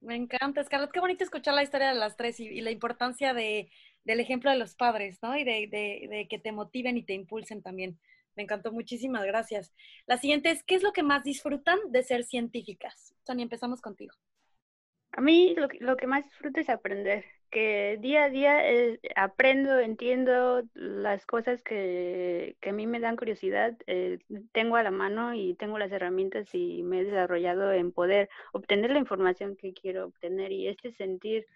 Me 0.00 0.16
encanta, 0.16 0.64
Scarlett. 0.64 0.92
Qué 0.92 1.00
bonito 1.00 1.24
escuchar 1.24 1.54
la 1.54 1.62
historia 1.62 1.88
de 1.88 1.98
las 1.98 2.16
tres 2.16 2.40
y, 2.40 2.60
la 2.62 2.70
importancia 2.70 3.34
de, 3.34 3.70
del 4.04 4.20
ejemplo 4.20 4.50
de 4.50 4.56
los 4.56 4.74
padres, 4.74 5.18
¿no? 5.22 5.36
Y 5.36 5.44
de, 5.44 5.68
de, 5.70 6.08
de, 6.08 6.26
que 6.28 6.38
te 6.38 6.52
motiven 6.52 6.96
y 6.96 7.04
te 7.04 7.12
impulsen 7.12 7.62
también. 7.62 8.00
Me 8.34 8.44
encantó, 8.44 8.72
muchísimas 8.72 9.24
gracias. 9.24 9.74
La 10.06 10.16
siguiente 10.16 10.50
es, 10.50 10.62
¿qué 10.62 10.76
es 10.76 10.82
lo 10.82 10.92
que 10.92 11.02
más 11.02 11.22
disfrutan 11.24 11.78
de 11.90 12.02
ser 12.02 12.24
científicas? 12.24 13.14
Sonia, 13.26 13.42
empezamos 13.42 13.82
contigo. 13.82 14.14
A 15.12 15.20
mí 15.20 15.54
lo, 15.56 15.68
lo 15.80 15.96
que 15.96 16.06
más 16.06 16.24
disfruto 16.24 16.60
es 16.60 16.68
aprender, 16.68 17.24
que 17.50 17.98
día 18.00 18.24
a 18.24 18.30
día 18.30 18.70
eh, 18.70 19.00
aprendo, 19.16 19.78
entiendo 19.78 20.62
las 20.74 21.26
cosas 21.26 21.62
que, 21.62 22.56
que, 22.60 22.70
a 22.70 22.72
mí 22.72 22.86
me 22.86 23.00
dan 23.00 23.16
curiosidad, 23.16 23.76
eh, 23.86 24.18
tengo 24.52 24.76
a 24.76 24.82
la 24.82 24.92
mano 24.92 25.34
y 25.34 25.54
tengo 25.54 25.78
las 25.78 25.90
herramientas 25.92 26.54
y 26.54 26.82
me 26.84 27.00
he 27.00 27.04
desarrollado 27.04 27.72
en 27.72 27.92
poder 27.92 28.28
obtener 28.52 28.92
la 28.92 29.00
información 29.00 29.56
que 29.56 29.74
quiero 29.74 30.06
obtener 30.06 30.52
y 30.52 30.68
este 30.68 30.92
sentir 30.92 31.46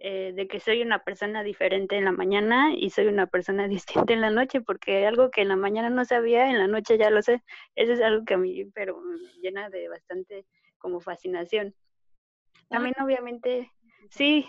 eh, 0.00 0.32
de 0.34 0.46
que 0.46 0.60
soy 0.60 0.82
una 0.82 1.02
persona 1.02 1.42
diferente 1.42 1.96
en 1.96 2.04
la 2.04 2.12
mañana 2.12 2.72
y 2.76 2.90
soy 2.90 3.06
una 3.08 3.26
persona 3.26 3.66
distinta 3.68 4.12
en 4.12 4.20
la 4.20 4.30
noche, 4.30 4.60
porque 4.60 5.06
algo 5.06 5.30
que 5.30 5.42
en 5.42 5.48
la 5.48 5.56
mañana 5.56 5.90
no 5.90 6.04
sabía, 6.04 6.50
en 6.50 6.58
la 6.58 6.68
noche 6.68 6.98
ya 6.98 7.10
lo 7.10 7.22
sé. 7.22 7.42
Eso 7.74 7.92
es 7.94 8.00
algo 8.00 8.24
que 8.24 8.34
a 8.34 8.38
mí, 8.38 8.64
pero 8.74 9.00
me 9.00 9.16
llena 9.40 9.70
de 9.70 9.88
bastante 9.88 10.44
como 10.78 11.00
fascinación. 11.00 11.74
También 12.68 12.94
obviamente, 13.02 13.70
sí, 14.10 14.46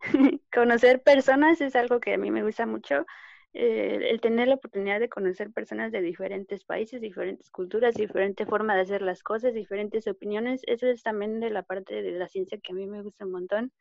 conocer 0.52 1.02
personas 1.02 1.60
es 1.60 1.74
algo 1.76 2.00
que 2.00 2.14
a 2.14 2.18
mí 2.18 2.30
me 2.30 2.42
gusta 2.42 2.66
mucho. 2.66 3.06
Eh, 3.54 4.10
el 4.10 4.20
tener 4.20 4.48
la 4.48 4.56
oportunidad 4.56 5.00
de 5.00 5.08
conocer 5.08 5.50
personas 5.50 5.90
de 5.90 6.02
diferentes 6.02 6.64
países, 6.64 7.00
diferentes 7.00 7.50
culturas, 7.50 7.94
diferente 7.94 8.44
forma 8.44 8.74
de 8.76 8.82
hacer 8.82 9.00
las 9.00 9.22
cosas, 9.22 9.54
diferentes 9.54 10.06
opiniones, 10.06 10.60
eso 10.66 10.86
es 10.86 11.02
también 11.02 11.40
de 11.40 11.50
la 11.50 11.62
parte 11.62 12.02
de 12.02 12.12
la 12.12 12.28
ciencia 12.28 12.58
que 12.58 12.72
a 12.72 12.74
mí 12.74 12.86
me 12.86 13.02
gusta 13.02 13.24
un 13.24 13.32
montón. 13.32 13.72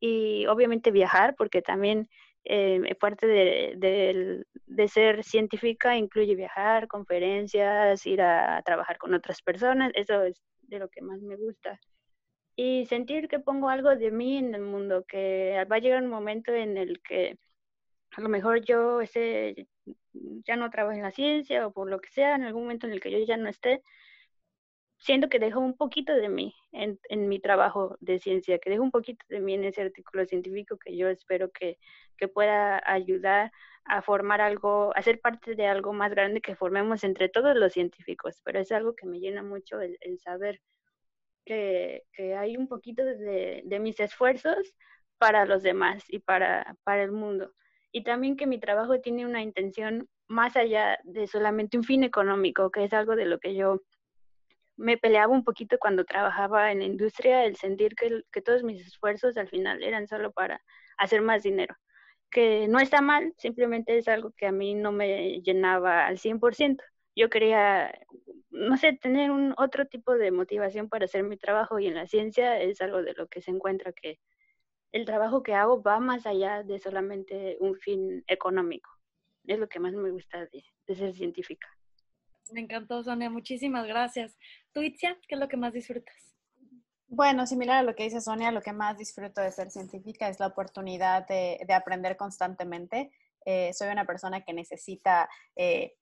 Y 0.00 0.46
obviamente 0.46 0.90
viajar, 0.90 1.34
porque 1.36 1.62
también 1.62 2.08
eh, 2.44 2.94
parte 3.00 3.26
de, 3.26 3.74
de, 3.76 4.44
de, 4.66 4.88
ser 4.88 5.24
científica 5.24 5.96
incluye 5.96 6.34
viajar, 6.34 6.88
conferencias, 6.88 8.06
ir 8.06 8.22
a 8.22 8.62
trabajar 8.62 8.98
con 8.98 9.14
otras 9.14 9.42
personas, 9.42 9.92
eso 9.94 10.22
es 10.22 10.42
de 10.62 10.78
lo 10.78 10.88
que 10.88 11.02
más 11.02 11.20
me 11.20 11.36
gusta 11.36 11.80
y 12.56 12.86
sentir 12.86 13.28
que 13.28 13.38
pongo 13.38 13.68
algo 13.68 13.96
de 13.96 14.10
mí 14.10 14.38
en 14.38 14.54
el 14.54 14.62
mundo, 14.62 15.04
que 15.06 15.64
va 15.70 15.76
a 15.76 15.78
llegar 15.78 16.02
un 16.02 16.10
momento 16.10 16.52
en 16.52 16.76
el 16.76 17.00
que 17.02 17.38
a 18.16 18.20
lo 18.20 18.28
mejor 18.28 18.64
yo 18.64 19.00
ese, 19.00 19.68
ya 20.12 20.56
no 20.56 20.70
trabajo 20.70 20.96
en 20.96 21.02
la 21.02 21.10
ciencia 21.12 21.66
o 21.66 21.72
por 21.72 21.88
lo 21.88 22.00
que 22.00 22.10
sea, 22.10 22.34
en 22.34 22.44
algún 22.44 22.62
momento 22.62 22.86
en 22.86 22.92
el 22.92 23.00
que 23.00 23.10
yo 23.10 23.18
ya 23.24 23.36
no 23.36 23.48
esté, 23.48 23.82
siento 24.98 25.28
que 25.28 25.38
dejo 25.38 25.60
un 25.60 25.76
poquito 25.76 26.14
de 26.14 26.28
mí 26.28 26.54
en, 26.72 26.98
en, 27.08 27.28
mi 27.28 27.40
trabajo 27.40 27.96
de 28.00 28.18
ciencia, 28.18 28.58
que 28.58 28.70
dejo 28.70 28.82
un 28.82 28.90
poquito 28.90 29.24
de 29.28 29.40
mí 29.40 29.54
en 29.54 29.64
ese 29.64 29.82
artículo 29.82 30.26
científico 30.26 30.76
que 30.78 30.96
yo 30.96 31.08
espero 31.08 31.50
que, 31.50 31.78
que 32.18 32.28
pueda 32.28 32.80
ayudar 32.84 33.50
a 33.84 34.02
formar 34.02 34.40
algo, 34.40 34.94
a 34.96 35.02
ser 35.02 35.20
parte 35.20 35.54
de 35.54 35.66
algo 35.66 35.92
más 35.92 36.10
grande 36.10 36.40
que 36.42 36.54
formemos 36.54 37.02
entre 37.04 37.28
todos 37.28 37.56
los 37.56 37.72
científicos, 37.72 38.40
pero 38.44 38.60
es 38.60 38.72
algo 38.72 38.94
que 38.94 39.06
me 39.06 39.20
llena 39.20 39.42
mucho 39.42 39.80
el, 39.80 39.96
el 40.02 40.18
saber 40.18 40.60
que, 41.44 42.02
hay 42.38 42.56
un 42.56 42.68
poquito 42.68 43.04
de, 43.04 43.62
de, 43.64 43.78
mis 43.80 43.98
esfuerzos 44.00 44.74
para 45.18 45.44
los 45.46 45.62
demás 45.62 46.04
y 46.08 46.20
para, 46.20 46.76
para 46.84 47.02
el 47.02 47.12
mundo. 47.12 47.52
Y 47.92 48.04
también 48.04 48.36
que 48.36 48.46
mi 48.46 48.58
trabajo 48.58 49.00
tiene 49.00 49.26
una 49.26 49.42
intención 49.42 50.08
más 50.28 50.56
allá 50.56 50.98
de 51.04 51.26
solamente 51.26 51.76
un 51.76 51.84
fin 51.84 52.04
económico, 52.04 52.70
que 52.70 52.84
es 52.84 52.92
algo 52.92 53.16
de 53.16 53.26
lo 53.26 53.38
que 53.40 53.54
yo 53.54 53.80
me 54.76 54.96
peleaba 54.96 55.32
un 55.32 55.44
poquito 55.44 55.76
cuando 55.78 56.04
trabajaba 56.04 56.72
en 56.72 56.78
la 56.78 56.84
industria, 56.86 57.44
el 57.44 57.56
sentir 57.56 57.94
que, 57.94 58.22
que 58.32 58.40
todos 58.40 58.62
mis 58.62 58.80
esfuerzos 58.86 59.36
al 59.36 59.48
final 59.48 59.82
eran 59.82 60.06
solo 60.06 60.32
para 60.32 60.62
hacer 60.96 61.20
más 61.20 61.42
dinero 61.42 61.76
que 62.30 62.68
no 62.68 62.78
está 62.78 63.00
mal, 63.00 63.34
simplemente 63.36 63.98
es 63.98 64.08
algo 64.08 64.32
que 64.32 64.46
a 64.46 64.52
mí 64.52 64.74
no 64.74 64.92
me 64.92 65.40
llenaba 65.42 66.06
al 66.06 66.18
100%. 66.18 66.82
Yo 67.16 67.28
quería, 67.28 67.92
no 68.50 68.76
sé, 68.76 68.92
tener 68.94 69.30
un 69.30 69.54
otro 69.56 69.86
tipo 69.86 70.14
de 70.14 70.30
motivación 70.30 70.88
para 70.88 71.04
hacer 71.04 71.22
mi 71.22 71.36
trabajo 71.36 71.78
y 71.78 71.86
en 71.86 71.94
la 71.94 72.06
ciencia 72.06 72.60
es 72.60 72.80
algo 72.80 73.02
de 73.02 73.14
lo 73.14 73.28
que 73.28 73.40
se 73.40 73.50
encuentra 73.50 73.92
que 73.92 74.18
el 74.92 75.04
trabajo 75.04 75.42
que 75.42 75.54
hago 75.54 75.82
va 75.82 76.00
más 76.00 76.26
allá 76.26 76.62
de 76.62 76.78
solamente 76.78 77.56
un 77.60 77.76
fin 77.76 78.24
económico. 78.26 78.90
Es 79.46 79.58
lo 79.58 79.68
que 79.68 79.80
más 79.80 79.94
me 79.94 80.10
gusta 80.10 80.46
de, 80.46 80.64
de 80.86 80.94
ser 80.94 81.14
científica. 81.14 81.68
Me 82.52 82.60
encantó, 82.60 83.02
Sonia. 83.02 83.30
Muchísimas 83.30 83.86
gracias. 83.86 84.36
¿Tú, 84.72 84.82
Itzia, 84.82 85.16
qué 85.28 85.36
es 85.36 85.40
lo 85.40 85.48
que 85.48 85.56
más 85.56 85.72
disfrutas? 85.72 86.16
Bueno, 87.06 87.46
similar 87.46 87.78
a 87.78 87.82
lo 87.82 87.94
que 87.94 88.04
dice 88.04 88.20
Sonia, 88.20 88.52
lo 88.52 88.62
que 88.62 88.72
más 88.72 88.96
disfruto 88.96 89.40
de 89.40 89.50
ser 89.50 89.70
científica 89.70 90.28
es 90.28 90.38
la 90.38 90.46
oportunidad 90.48 91.26
de, 91.26 91.60
de 91.66 91.74
aprender 91.74 92.16
constantemente. 92.16 93.10
Eh, 93.44 93.72
soy 93.72 93.88
una 93.88 94.04
persona 94.04 94.42
que 94.42 94.52
necesita 94.52 95.28
eh, 95.56 95.96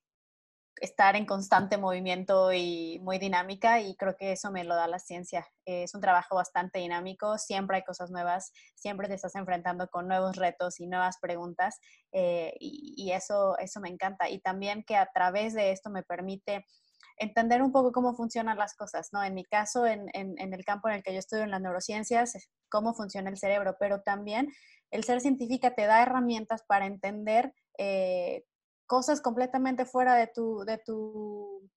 estar 0.80 1.16
en 1.16 1.26
constante 1.26 1.76
movimiento 1.76 2.52
y 2.52 3.00
muy 3.02 3.18
dinámica 3.18 3.80
y 3.80 3.96
creo 3.96 4.16
que 4.16 4.32
eso 4.32 4.50
me 4.50 4.64
lo 4.64 4.74
da 4.74 4.86
la 4.88 4.98
ciencia. 4.98 5.46
Eh, 5.64 5.84
es 5.84 5.94
un 5.94 6.00
trabajo 6.00 6.36
bastante 6.36 6.78
dinámico, 6.78 7.38
siempre 7.38 7.78
hay 7.78 7.82
cosas 7.84 8.10
nuevas, 8.10 8.52
siempre 8.74 9.08
te 9.08 9.14
estás 9.14 9.34
enfrentando 9.34 9.88
con 9.88 10.08
nuevos 10.08 10.36
retos 10.36 10.80
y 10.80 10.86
nuevas 10.86 11.18
preguntas 11.20 11.78
y, 12.12 12.94
y, 12.96 13.12
eso, 13.12 13.58
eso 13.58 13.80
me 13.80 13.88
encanta. 13.88 14.28
Y 14.28 14.40
también 14.40 14.82
que 14.84 14.96
a 14.96 15.10
través 15.12 15.54
de 15.54 15.72
esto 15.72 15.90
me 15.90 16.02
permite 16.02 16.64
entender 17.18 17.62
un 17.62 17.72
poco 17.72 17.92
cómo 17.92 18.14
funcionan 18.14 18.58
las 18.58 18.74
cosas, 18.74 19.08
¿no? 19.12 19.22
En 19.22 19.34
mi 19.34 19.44
caso, 19.44 19.86
en, 19.86 20.08
en, 20.12 20.54
el 20.54 20.64
campo 20.64 20.88
en 20.88 20.96
el 20.96 21.02
que 21.02 21.12
yo 21.12 21.18
estudio 21.18 21.44
en 21.44 21.50
las 21.50 21.60
neurociencias, 21.60 22.32
cómo 22.68 22.94
funciona 22.94 23.30
el 23.30 23.38
cerebro, 23.38 23.76
pero 23.78 24.02
también 24.02 24.52
el 24.90 25.04
ser 25.04 25.20
científica 25.20 25.74
te 25.74 25.86
da 25.86 26.02
herramientas 26.02 26.62
para 26.66 26.86
entender 26.86 27.52
eh, 27.76 28.44
cosas 28.88 29.20
completamente 29.20 29.84
fuera 29.84 30.16
de 30.16 30.26
tu, 30.26 30.64
de 30.64 30.78
tu 30.78 31.70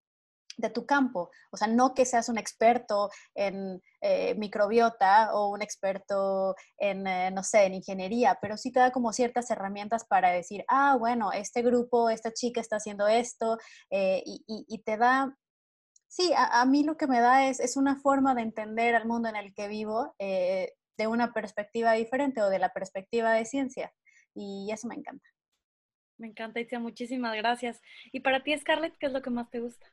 de 0.57 0.69
tu 0.69 0.85
campo. 0.85 1.31
O 1.51 1.57
sea, 1.57 1.67
no 1.67 1.93
que 1.93 2.05
seas 2.05 2.29
un 2.29 2.37
experto 2.37 3.09
en 3.35 3.81
eh, 4.01 4.35
microbiota 4.35 5.33
o 5.33 5.49
un 5.49 5.61
experto 5.61 6.55
en, 6.77 7.07
eh, 7.07 7.31
no 7.31 7.43
sé, 7.43 7.65
en 7.65 7.75
ingeniería, 7.75 8.37
pero 8.41 8.57
sí 8.57 8.71
te 8.71 8.79
da 8.79 8.91
como 8.91 9.13
ciertas 9.13 9.49
herramientas 9.51 10.05
para 10.05 10.29
decir, 10.31 10.63
ah, 10.67 10.95
bueno, 10.97 11.31
este 11.31 11.61
grupo, 11.61 12.09
esta 12.09 12.31
chica 12.33 12.61
está 12.61 12.77
haciendo 12.77 13.07
esto, 13.07 13.57
eh, 13.89 14.23
y, 14.25 14.43
y, 14.47 14.83
te 14.83 14.97
da, 14.97 15.35
sí, 16.07 16.31
a, 16.33 16.61
a, 16.61 16.65
mí 16.65 16.83
lo 16.83 16.97
que 16.97 17.07
me 17.07 17.19
da 17.21 17.47
es, 17.47 17.59
es 17.59 17.77
una 17.77 17.99
forma 17.99 18.35
de 18.35 18.43
entender 18.43 18.95
al 18.95 19.07
mundo 19.07 19.29
en 19.29 19.35
el 19.35 19.53
que 19.53 19.67
vivo 19.67 20.13
de 20.19 21.07
una 21.07 21.33
perspectiva 21.33 21.93
diferente 21.93 22.41
o 22.41 22.49
de 22.49 22.59
la 22.59 22.69
perspectiva 22.73 23.33
de 23.33 23.45
ciencia, 23.45 23.93
y 24.35 24.69
eso 24.71 24.87
me 24.87 24.95
encanta. 24.95 25.27
Me 26.21 26.27
encanta, 26.27 26.59
Itzia, 26.59 26.79
muchísimas 26.79 27.35
gracias. 27.35 27.81
Y 28.11 28.19
para 28.19 28.43
ti, 28.43 28.55
Scarlett, 28.55 28.95
¿qué 28.99 29.07
es 29.07 29.11
lo 29.11 29.23
que 29.23 29.31
más 29.31 29.49
te 29.49 29.59
gusta? 29.59 29.91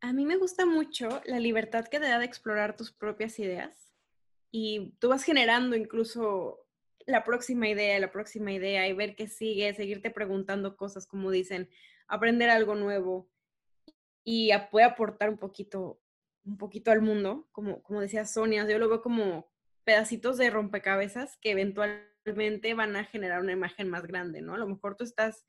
A 0.00 0.12
mí 0.12 0.26
me 0.26 0.36
gusta 0.36 0.66
mucho 0.66 1.22
la 1.24 1.38
libertad 1.38 1.86
que 1.86 2.00
te 2.00 2.08
da 2.08 2.18
de 2.18 2.24
explorar 2.24 2.74
tus 2.76 2.90
propias 2.90 3.38
ideas 3.38 3.94
y 4.50 4.90
tú 4.98 5.10
vas 5.10 5.22
generando 5.22 5.76
incluso 5.76 6.66
la 7.06 7.22
próxima 7.22 7.68
idea, 7.68 8.00
la 8.00 8.10
próxima 8.10 8.50
idea 8.50 8.88
y 8.88 8.92
ver 8.92 9.14
qué 9.14 9.28
sigue, 9.28 9.72
seguirte 9.72 10.10
preguntando 10.10 10.76
cosas 10.76 11.06
como 11.06 11.30
dicen, 11.30 11.70
aprender 12.08 12.50
algo 12.50 12.74
nuevo 12.74 13.30
y 14.24 14.50
puede 14.72 14.86
aportar 14.86 15.30
un 15.30 15.38
poquito, 15.38 16.00
un 16.44 16.58
poquito 16.58 16.90
al 16.90 17.02
mundo, 17.02 17.46
como, 17.52 17.84
como 17.84 18.00
decía 18.00 18.24
Sonia, 18.24 18.68
yo 18.68 18.80
lo 18.80 18.88
veo 18.88 19.00
como 19.00 19.48
pedacitos 19.84 20.38
de 20.38 20.50
rompecabezas 20.50 21.36
que 21.36 21.52
eventualmente 21.52 22.11
van 22.24 22.96
a 22.96 23.04
generar 23.04 23.40
una 23.40 23.52
imagen 23.52 23.88
más 23.88 24.06
grande, 24.06 24.42
¿no? 24.42 24.54
A 24.54 24.58
lo 24.58 24.66
mejor 24.66 24.96
tú 24.96 25.04
estás 25.04 25.44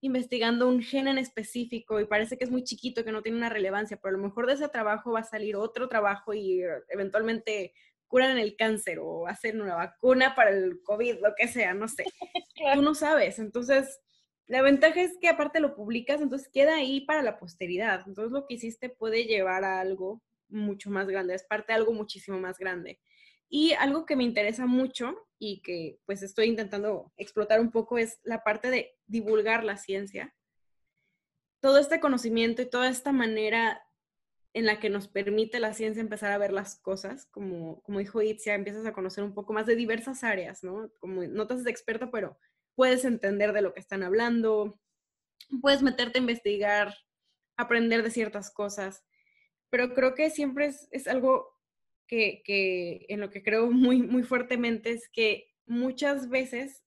investigando 0.00 0.68
un 0.68 0.82
gen 0.82 1.08
en 1.08 1.18
específico 1.18 2.00
y 2.00 2.06
parece 2.06 2.38
que 2.38 2.44
es 2.44 2.50
muy 2.50 2.64
chiquito, 2.64 3.04
que 3.04 3.12
no 3.12 3.22
tiene 3.22 3.38
una 3.38 3.50
relevancia, 3.50 3.98
pero 3.98 4.14
a 4.14 4.18
lo 4.18 4.24
mejor 4.24 4.46
de 4.46 4.54
ese 4.54 4.68
trabajo 4.68 5.12
va 5.12 5.20
a 5.20 5.24
salir 5.24 5.56
otro 5.56 5.88
trabajo 5.88 6.32
y 6.32 6.62
eh, 6.62 6.68
eventualmente 6.88 7.74
curan 8.06 8.38
el 8.38 8.56
cáncer 8.56 8.98
o 8.98 9.26
hacen 9.26 9.60
una 9.60 9.76
vacuna 9.76 10.34
para 10.34 10.50
el 10.50 10.82
COVID, 10.82 11.20
lo 11.22 11.34
que 11.36 11.48
sea, 11.48 11.74
no 11.74 11.86
sé. 11.86 12.04
Tú 12.74 12.82
no 12.82 12.94
sabes. 12.94 13.38
Entonces, 13.38 14.00
la 14.46 14.62
ventaja 14.62 15.00
es 15.00 15.16
que 15.20 15.28
aparte 15.28 15.60
lo 15.60 15.76
publicas, 15.76 16.20
entonces 16.20 16.48
queda 16.52 16.76
ahí 16.76 17.02
para 17.02 17.22
la 17.22 17.38
posteridad. 17.38 18.02
Entonces, 18.06 18.32
lo 18.32 18.46
que 18.46 18.54
hiciste 18.54 18.88
puede 18.88 19.24
llevar 19.24 19.64
a 19.64 19.80
algo 19.80 20.22
mucho 20.48 20.90
más 20.90 21.06
grande, 21.06 21.34
es 21.34 21.44
parte 21.44 21.72
de 21.72 21.76
algo 21.76 21.92
muchísimo 21.92 22.40
más 22.40 22.58
grande. 22.58 22.98
Y 23.48 23.74
algo 23.74 24.06
que 24.06 24.16
me 24.16 24.24
interesa 24.24 24.66
mucho 24.66 25.14
y 25.40 25.62
que 25.62 25.98
pues 26.04 26.22
estoy 26.22 26.46
intentando 26.46 27.12
explotar 27.16 27.60
un 27.60 27.70
poco 27.70 27.96
es 27.98 28.20
la 28.22 28.44
parte 28.44 28.70
de 28.70 28.94
divulgar 29.06 29.64
la 29.64 29.78
ciencia. 29.78 30.36
Todo 31.60 31.78
este 31.78 31.98
conocimiento 31.98 32.60
y 32.62 32.68
toda 32.68 32.90
esta 32.90 33.10
manera 33.10 33.82
en 34.52 34.66
la 34.66 34.78
que 34.80 34.90
nos 34.90 35.08
permite 35.08 35.58
la 35.58 35.72
ciencia 35.72 36.02
empezar 36.02 36.30
a 36.30 36.38
ver 36.38 36.52
las 36.52 36.78
cosas, 36.80 37.26
como, 37.26 37.80
como 37.82 38.00
dijo 38.00 38.20
Itzia, 38.20 38.54
empiezas 38.54 38.84
a 38.84 38.92
conocer 38.92 39.24
un 39.24 39.32
poco 39.32 39.54
más 39.54 39.64
de 39.64 39.76
diversas 39.76 40.24
áreas, 40.24 40.62
¿no? 40.62 40.90
Como 40.98 41.22
no 41.22 41.46
te 41.46 41.54
haces 41.54 41.66
experto, 41.66 42.10
pero 42.10 42.38
puedes 42.74 43.04
entender 43.06 43.52
de 43.54 43.62
lo 43.62 43.72
que 43.72 43.80
están 43.80 44.02
hablando, 44.02 44.78
puedes 45.62 45.82
meterte 45.82 46.18
a 46.18 46.20
investigar, 46.20 46.94
aprender 47.56 48.02
de 48.02 48.10
ciertas 48.10 48.50
cosas, 48.50 49.04
pero 49.70 49.94
creo 49.94 50.14
que 50.14 50.28
siempre 50.28 50.66
es, 50.66 50.88
es 50.90 51.06
algo 51.06 51.59
que, 52.10 53.06
en 53.08 53.20
lo 53.20 53.30
que 53.30 53.42
creo 53.42 53.70
muy, 53.70 54.02
muy 54.02 54.24
fuertemente 54.24 54.90
es 54.90 55.08
que 55.08 55.54
muchas 55.66 56.28
veces 56.28 56.82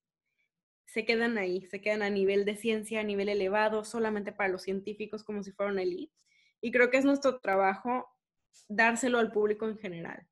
se 0.85 1.05
quedan 1.05 1.37
ahí, 1.37 1.65
se 1.67 1.81
quedan 1.81 2.03
a 2.03 2.09
nivel 2.09 2.45
de 2.45 2.57
ciencia, 2.57 2.99
a 2.99 3.03
nivel 3.03 3.29
elevado, 3.29 3.85
solamente 3.85 4.33
para 4.33 4.49
los 4.49 4.63
científicos 4.63 5.23
como 5.23 5.41
si 5.41 5.51
fueran 5.51 5.79
elite. 5.79 6.13
Y 6.61 6.71
creo 6.71 6.89
que 6.89 6.97
es 6.97 7.05
nuestro 7.05 7.39
trabajo 7.39 8.07
dárselo 8.67 9.19
al 9.19 9.31
público 9.31 9.67
en 9.67 9.77
general. 9.77 10.27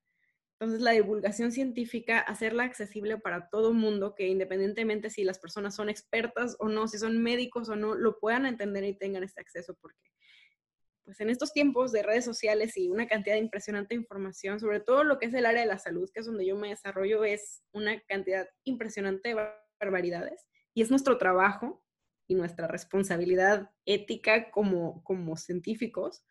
Entonces, 0.59 0.81
la 0.81 0.91
divulgación 0.91 1.51
científica, 1.51 2.19
hacerla 2.19 2.63
accesible 2.63 3.17
para 3.17 3.49
todo 3.49 3.73
mundo, 3.73 4.13
que 4.13 4.27
independientemente 4.27 5.09
si 5.09 5.23
las 5.23 5.39
personas 5.39 5.73
son 5.73 5.89
expertas 5.89 6.55
o 6.59 6.69
no, 6.69 6.87
si 6.87 6.99
son 6.99 7.23
médicos 7.23 7.69
o 7.69 7.75
no, 7.75 7.95
lo 7.95 8.19
puedan 8.19 8.45
entender 8.45 8.83
y 8.83 8.93
tengan 8.93 9.23
este 9.23 9.41
acceso, 9.41 9.75
porque 9.81 10.11
pues 11.11 11.19
en 11.19 11.29
estos 11.29 11.51
tiempos 11.51 11.91
de 11.91 12.03
redes 12.03 12.23
sociales 12.23 12.77
y 12.77 12.87
una 12.87 13.05
cantidad 13.05 13.35
de 13.35 13.41
impresionante 13.41 13.95
información, 13.95 14.61
sobre 14.61 14.79
todo 14.79 15.03
lo 15.03 15.19
que 15.19 15.25
es 15.25 15.33
el 15.33 15.45
área 15.45 15.59
de 15.59 15.67
la 15.67 15.77
salud, 15.77 16.09
que 16.13 16.21
es 16.21 16.25
donde 16.25 16.45
yo 16.45 16.55
me 16.55 16.69
desarrollo, 16.69 17.25
es 17.25 17.65
una 17.73 17.99
cantidad 18.07 18.47
impresionante 18.63 19.27
de 19.27 19.51
barbaridades. 19.81 20.47
Y 20.73 20.81
es 20.81 20.89
nuestro 20.89 21.17
trabajo 21.17 21.83
y 22.29 22.35
nuestra 22.35 22.65
responsabilidad 22.69 23.71
ética 23.85 24.51
como, 24.51 25.03
como 25.03 25.35
científicos 25.35 26.23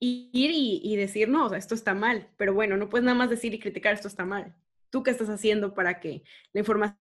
ir 0.00 0.50
y, 0.50 0.80
y, 0.82 0.96
decir, 0.96 1.28
no, 1.28 1.44
o 1.44 1.48
sea, 1.50 1.58
esto 1.58 1.74
está 1.74 1.92
mal, 1.92 2.30
pero 2.38 2.54
bueno, 2.54 2.78
no 2.78 2.88
puedes 2.88 3.04
nada 3.04 3.18
más 3.18 3.28
decir 3.28 3.52
y 3.52 3.60
criticar 3.60 3.92
esto 3.92 4.08
está 4.08 4.24
mal. 4.24 4.56
¿Tú 4.88 5.02
qué 5.02 5.10
estás 5.10 5.28
haciendo 5.28 5.74
para 5.74 6.00
que 6.00 6.22
la 6.54 6.60
información 6.60 6.96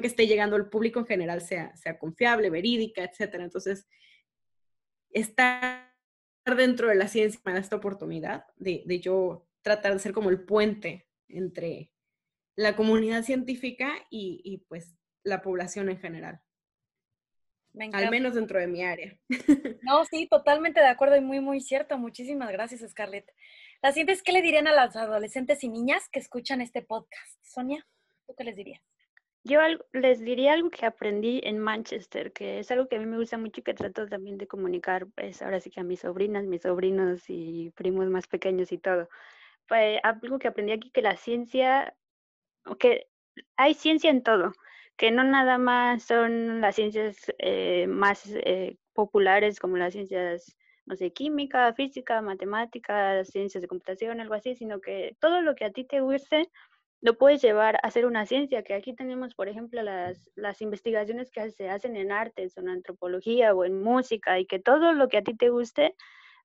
que 0.00 0.06
esté 0.06 0.28
llegando 0.28 0.54
al 0.54 0.70
público 0.70 1.00
en 1.00 1.06
general 1.06 1.40
sea, 1.40 1.74
sea 1.74 1.98
confiable, 1.98 2.48
verídica, 2.48 3.02
etcétera? 3.02 3.42
Entonces, 3.42 3.88
estar 5.12 5.94
dentro 6.44 6.88
de 6.88 6.94
la 6.94 7.08
ciencia 7.08 7.40
me 7.44 7.52
da 7.52 7.58
esta 7.58 7.76
oportunidad 7.76 8.46
de, 8.56 8.82
de 8.86 9.00
yo 9.00 9.46
tratar 9.62 9.92
de 9.92 9.98
ser 9.98 10.12
como 10.12 10.30
el 10.30 10.44
puente 10.44 11.06
entre 11.28 11.92
la 12.56 12.74
comunidad 12.74 13.22
científica 13.22 13.92
y, 14.10 14.40
y 14.44 14.58
pues 14.58 14.96
la 15.24 15.42
población 15.42 15.88
en 15.90 15.98
general. 15.98 16.40
Al 17.92 18.10
menos 18.10 18.34
dentro 18.34 18.58
de 18.58 18.66
mi 18.66 18.82
área. 18.82 19.16
No, 19.82 20.04
sí, 20.04 20.26
totalmente 20.26 20.80
de 20.80 20.88
acuerdo 20.88 21.16
y 21.16 21.20
muy, 21.20 21.40
muy 21.40 21.60
cierto. 21.60 21.96
Muchísimas 21.98 22.50
gracias, 22.50 22.88
Scarlett. 22.90 23.30
La 23.80 23.92
siguiente 23.92 24.12
es, 24.12 24.22
¿qué 24.22 24.32
le 24.32 24.42
dirían 24.42 24.66
a 24.66 24.72
las 24.72 24.96
adolescentes 24.96 25.62
y 25.62 25.68
niñas 25.68 26.08
que 26.10 26.18
escuchan 26.18 26.60
este 26.60 26.82
podcast? 26.82 27.38
Sonia, 27.42 27.86
¿tú 28.26 28.34
qué 28.36 28.44
les 28.44 28.56
dirías? 28.56 28.82
Yo 29.48 29.60
les 29.94 30.20
diría 30.20 30.52
algo 30.52 30.68
que 30.68 30.84
aprendí 30.84 31.40
en 31.42 31.58
Manchester, 31.58 32.32
que 32.32 32.58
es 32.58 32.70
algo 32.70 32.86
que 32.86 32.96
a 32.96 32.98
mí 32.98 33.06
me 33.06 33.16
gusta 33.16 33.38
mucho 33.38 33.60
y 33.60 33.64
que 33.64 33.72
trato 33.72 34.06
también 34.06 34.36
de 34.36 34.46
comunicar, 34.46 35.06
pues 35.06 35.40
ahora 35.40 35.58
sí 35.58 35.70
que 35.70 35.80
a 35.80 35.84
mis 35.84 36.00
sobrinas, 36.00 36.44
mis 36.44 36.60
sobrinos 36.62 37.22
y 37.28 37.70
primos 37.70 38.10
más 38.10 38.26
pequeños 38.26 38.72
y 38.72 38.78
todo. 38.78 39.08
Fue 39.66 40.00
algo 40.02 40.38
que 40.38 40.48
aprendí 40.48 40.72
aquí, 40.72 40.90
que 40.90 41.00
la 41.00 41.16
ciencia, 41.16 41.96
que 42.78 43.08
hay 43.56 43.72
ciencia 43.72 44.10
en 44.10 44.22
todo, 44.22 44.52
que 44.98 45.10
no 45.10 45.24
nada 45.24 45.56
más 45.56 46.02
son 46.02 46.60
las 46.60 46.74
ciencias 46.74 47.32
eh, 47.38 47.86
más 47.88 48.26
eh, 48.26 48.76
populares 48.92 49.60
como 49.60 49.78
las 49.78 49.94
ciencias, 49.94 50.58
no 50.84 50.94
sé, 50.94 51.12
química, 51.14 51.72
física, 51.72 52.20
matemáticas, 52.20 53.28
ciencias 53.28 53.62
de 53.62 53.68
computación, 53.68 54.20
algo 54.20 54.34
así, 54.34 54.54
sino 54.56 54.82
que 54.82 55.16
todo 55.20 55.40
lo 55.40 55.54
que 55.54 55.64
a 55.64 55.70
ti 55.70 55.84
te 55.84 56.00
guste 56.00 56.50
lo 57.00 57.16
puedes 57.16 57.40
llevar 57.42 57.76
a 57.76 57.86
hacer 57.86 58.06
una 58.06 58.26
ciencia, 58.26 58.62
que 58.62 58.74
aquí 58.74 58.94
tenemos, 58.94 59.34
por 59.34 59.48
ejemplo, 59.48 59.82
las, 59.82 60.30
las 60.34 60.60
investigaciones 60.62 61.30
que 61.30 61.50
se 61.50 61.70
hacen 61.70 61.96
en 61.96 62.10
artes 62.10 62.56
o 62.56 62.60
en 62.60 62.70
antropología 62.70 63.54
o 63.54 63.64
en 63.64 63.82
música 63.82 64.38
y 64.38 64.46
que 64.46 64.58
todo 64.58 64.92
lo 64.92 65.08
que 65.08 65.18
a 65.18 65.22
ti 65.22 65.34
te 65.34 65.50
guste, 65.50 65.94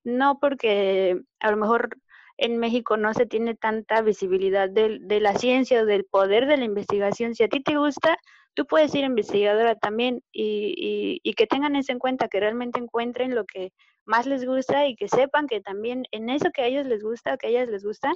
no 0.03 0.39
porque 0.39 1.19
a 1.39 1.51
lo 1.51 1.57
mejor 1.57 1.97
en 2.37 2.57
México 2.57 2.97
no 2.97 3.13
se 3.13 3.25
tiene 3.25 3.55
tanta 3.55 4.01
visibilidad 4.01 4.69
de, 4.69 4.99
de 5.01 5.19
la 5.19 5.35
ciencia 5.35 5.81
o 5.81 5.85
del 5.85 6.05
poder 6.05 6.45
de 6.45 6.57
la 6.57 6.65
investigación, 6.65 7.35
si 7.35 7.43
a 7.43 7.47
ti 7.47 7.61
te 7.61 7.77
gusta, 7.77 8.17
tú 8.53 8.65
puedes 8.65 8.91
ser 8.91 9.03
investigadora 9.03 9.75
también 9.75 10.21
y, 10.31 10.73
y, 10.77 11.19
y 11.23 11.33
que 11.33 11.47
tengan 11.47 11.75
eso 11.75 11.91
en 11.91 11.99
cuenta, 11.99 12.27
que 12.27 12.39
realmente 12.39 12.79
encuentren 12.79 13.33
lo 13.33 13.45
que 13.45 13.71
más 14.05 14.25
les 14.25 14.45
gusta 14.45 14.87
y 14.87 14.95
que 14.95 15.07
sepan 15.07 15.47
que 15.47 15.61
también 15.61 16.05
en 16.11 16.29
eso 16.29 16.51
que 16.53 16.61
a 16.61 16.67
ellos 16.67 16.85
les 16.85 17.03
gusta, 17.03 17.37
que 17.37 17.47
a 17.47 17.49
ellas 17.49 17.69
les 17.69 17.83
gusta, 17.83 18.13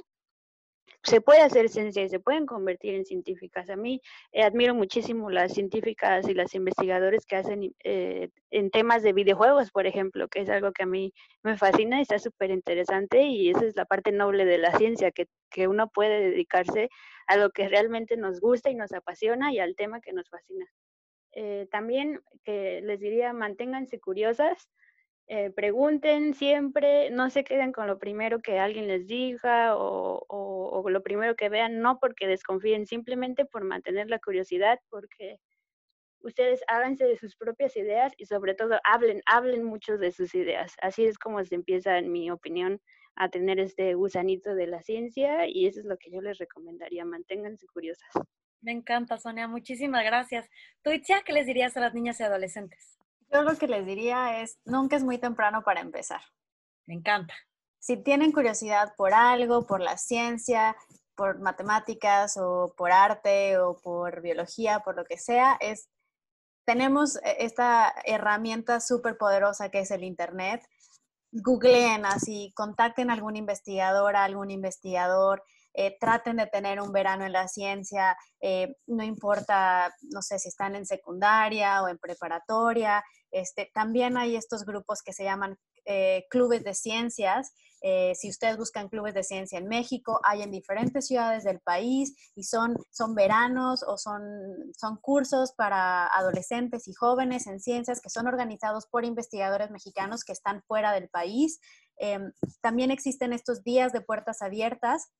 se 1.02 1.20
puede 1.20 1.40
hacer 1.40 1.68
ciencia 1.68 2.02
y 2.02 2.08
se 2.08 2.20
pueden 2.20 2.46
convertir 2.46 2.94
en 2.94 3.04
científicas. 3.04 3.70
A 3.70 3.76
mí 3.76 4.00
eh, 4.32 4.42
admiro 4.42 4.74
muchísimo 4.74 5.30
las 5.30 5.52
científicas 5.52 6.28
y 6.28 6.34
las 6.34 6.54
investigadores 6.54 7.24
que 7.26 7.36
hacen 7.36 7.74
eh, 7.84 8.30
en 8.50 8.70
temas 8.70 9.02
de 9.02 9.12
videojuegos, 9.12 9.70
por 9.70 9.86
ejemplo, 9.86 10.28
que 10.28 10.40
es 10.40 10.50
algo 10.50 10.72
que 10.72 10.82
a 10.82 10.86
mí 10.86 11.12
me 11.42 11.56
fascina 11.56 11.98
y 11.98 12.02
está 12.02 12.18
súper 12.18 12.50
interesante 12.50 13.22
y 13.22 13.50
esa 13.50 13.64
es 13.64 13.76
la 13.76 13.84
parte 13.84 14.12
noble 14.12 14.44
de 14.44 14.58
la 14.58 14.76
ciencia, 14.76 15.10
que, 15.10 15.26
que 15.50 15.68
uno 15.68 15.88
puede 15.88 16.30
dedicarse 16.30 16.88
a 17.26 17.36
lo 17.36 17.50
que 17.50 17.68
realmente 17.68 18.16
nos 18.16 18.40
gusta 18.40 18.70
y 18.70 18.74
nos 18.74 18.92
apasiona 18.92 19.52
y 19.52 19.58
al 19.58 19.76
tema 19.76 20.00
que 20.00 20.12
nos 20.12 20.28
fascina. 20.28 20.66
Eh, 21.32 21.68
también 21.70 22.20
que 22.44 22.80
les 22.82 23.00
diría, 23.00 23.32
manténganse 23.32 24.00
curiosas, 24.00 24.68
eh, 25.30 25.50
pregunten 25.50 26.32
siempre, 26.32 27.10
no 27.10 27.28
se 27.28 27.44
queden 27.44 27.70
con 27.70 27.86
lo 27.86 27.98
primero 27.98 28.40
que 28.40 28.58
alguien 28.58 28.88
les 28.88 29.06
diga 29.06 29.76
o, 29.76 30.84
lo 30.88 31.02
primero 31.02 31.36
que 31.36 31.50
vean, 31.50 31.80
no 31.80 31.98
porque 32.00 32.26
desconfíen, 32.26 32.86
simplemente 32.86 33.44
por 33.44 33.62
mantener 33.62 34.08
la 34.08 34.18
curiosidad, 34.18 34.80
porque 34.88 35.38
ustedes 36.20 36.62
háganse 36.66 37.04
de 37.04 37.18
sus 37.18 37.36
propias 37.36 37.76
ideas 37.76 38.14
y 38.16 38.24
sobre 38.24 38.54
todo 38.54 38.80
hablen, 38.84 39.20
hablen 39.26 39.64
mucho 39.64 39.98
de 39.98 40.12
sus 40.12 40.34
ideas. 40.34 40.74
Así 40.80 41.04
es 41.04 41.18
como 41.18 41.44
se 41.44 41.56
empieza, 41.56 41.98
en 41.98 42.10
mi 42.10 42.30
opinión, 42.30 42.80
a 43.14 43.28
tener 43.28 43.60
este 43.60 43.92
gusanito 43.94 44.54
de 44.54 44.66
la 44.66 44.80
ciencia 44.80 45.46
y 45.46 45.66
eso 45.66 45.80
es 45.80 45.86
lo 45.86 45.98
que 45.98 46.10
yo 46.10 46.22
les 46.22 46.38
recomendaría, 46.38 47.04
manténganse 47.04 47.66
curiosas. 47.66 48.08
Me 48.62 48.72
encanta, 48.72 49.18
Sonia, 49.18 49.46
muchísimas 49.46 50.04
gracias. 50.04 50.48
¿Tú, 50.82 50.90
Itzia, 50.90 51.22
qué 51.22 51.34
les 51.34 51.46
dirías 51.46 51.76
a 51.76 51.80
las 51.80 51.92
niñas 51.92 52.18
y 52.20 52.22
adolescentes? 52.22 52.97
Yo 53.30 53.42
lo 53.42 53.56
que 53.56 53.68
les 53.68 53.84
diría 53.84 54.40
es, 54.40 54.58
nunca 54.64 54.96
es 54.96 55.04
muy 55.04 55.18
temprano 55.18 55.62
para 55.62 55.80
empezar. 55.80 56.20
Me 56.86 56.94
encanta. 56.94 57.34
Si 57.78 57.96
tienen 57.96 58.32
curiosidad 58.32 58.94
por 58.96 59.12
algo, 59.12 59.66
por 59.66 59.80
la 59.80 59.96
ciencia, 59.98 60.76
por 61.14 61.38
matemáticas 61.40 62.36
o 62.36 62.72
por 62.76 62.92
arte 62.92 63.58
o 63.58 63.76
por 63.78 64.22
biología, 64.22 64.80
por 64.80 64.96
lo 64.96 65.04
que 65.04 65.18
sea, 65.18 65.56
es 65.60 65.88
tenemos 66.68 67.16
e, 67.16 67.44
esta 67.46 67.94
herramienta 68.04 68.80
súper 68.80 69.16
poderosa 69.16 69.70
que 69.70 69.80
es 69.80 69.90
el 69.90 70.04
Internet. 70.04 70.62
Googleen 71.32 72.04
así, 72.04 72.52
contacten 72.54 73.10
a 73.10 73.14
algún 73.14 73.36
investigador, 73.36 74.16
a 74.16 74.24
algún 74.24 74.50
investigador, 74.50 75.42
eh, 75.80 75.96
traten 76.00 76.38
de 76.38 76.48
tener 76.48 76.80
un 76.80 76.90
verano 76.90 77.24
en 77.24 77.30
la 77.30 77.46
ciencia, 77.46 78.16
eh, 78.40 78.74
no 78.88 79.04
importa, 79.04 79.94
no 80.10 80.22
sé 80.22 80.40
si 80.40 80.48
están 80.48 80.74
en 80.74 80.84
secundaria 80.84 81.80
o 81.84 81.88
en 81.88 81.98
preparatoria, 81.98 83.04
este, 83.30 83.70
también 83.72 84.16
hay 84.16 84.34
estos 84.34 84.64
grupos 84.64 85.02
que 85.02 85.12
se 85.12 85.22
llaman 85.22 85.56
eh, 85.84 86.26
clubes 86.30 86.64
de 86.64 86.74
ciencias. 86.74 87.52
si 88.20 88.28
ustedes 88.28 88.56
buscan 88.56 88.88
clubes 88.88 89.14
de 89.14 89.22
ciencia 89.22 89.56
en 89.56 89.68
México, 89.68 90.20
hay 90.24 90.42
en 90.42 90.50
diferentes 90.50 91.06
ciudades 91.06 91.44
del 91.44 91.60
país 91.60 92.12
y 92.34 92.42
son, 92.42 92.76
son 92.90 93.14
veranos 93.14 93.84
o 93.86 93.96
son, 93.96 94.20
son 94.76 94.96
cursos 94.96 95.52
para 95.52 96.08
adolescentes 96.08 96.88
y 96.88 96.92
jóvenes 96.92 97.46
en 97.46 97.60
ciencias 97.60 98.00
que 98.00 98.10
son 98.10 98.26
organizados 98.26 98.88
por 98.88 99.04
investigadores 99.04 99.70
mexicanos 99.70 100.24
que 100.24 100.32
están 100.32 100.60
fuera 100.66 100.92
del 100.92 101.08
país. 101.08 101.60
Em, 101.98 102.32
también 102.60 102.90
existen 102.90 103.32
estos 103.32 103.62
días 103.62 103.92
de 103.92 104.00
puertas 104.00 104.42
abiertas 104.42 105.12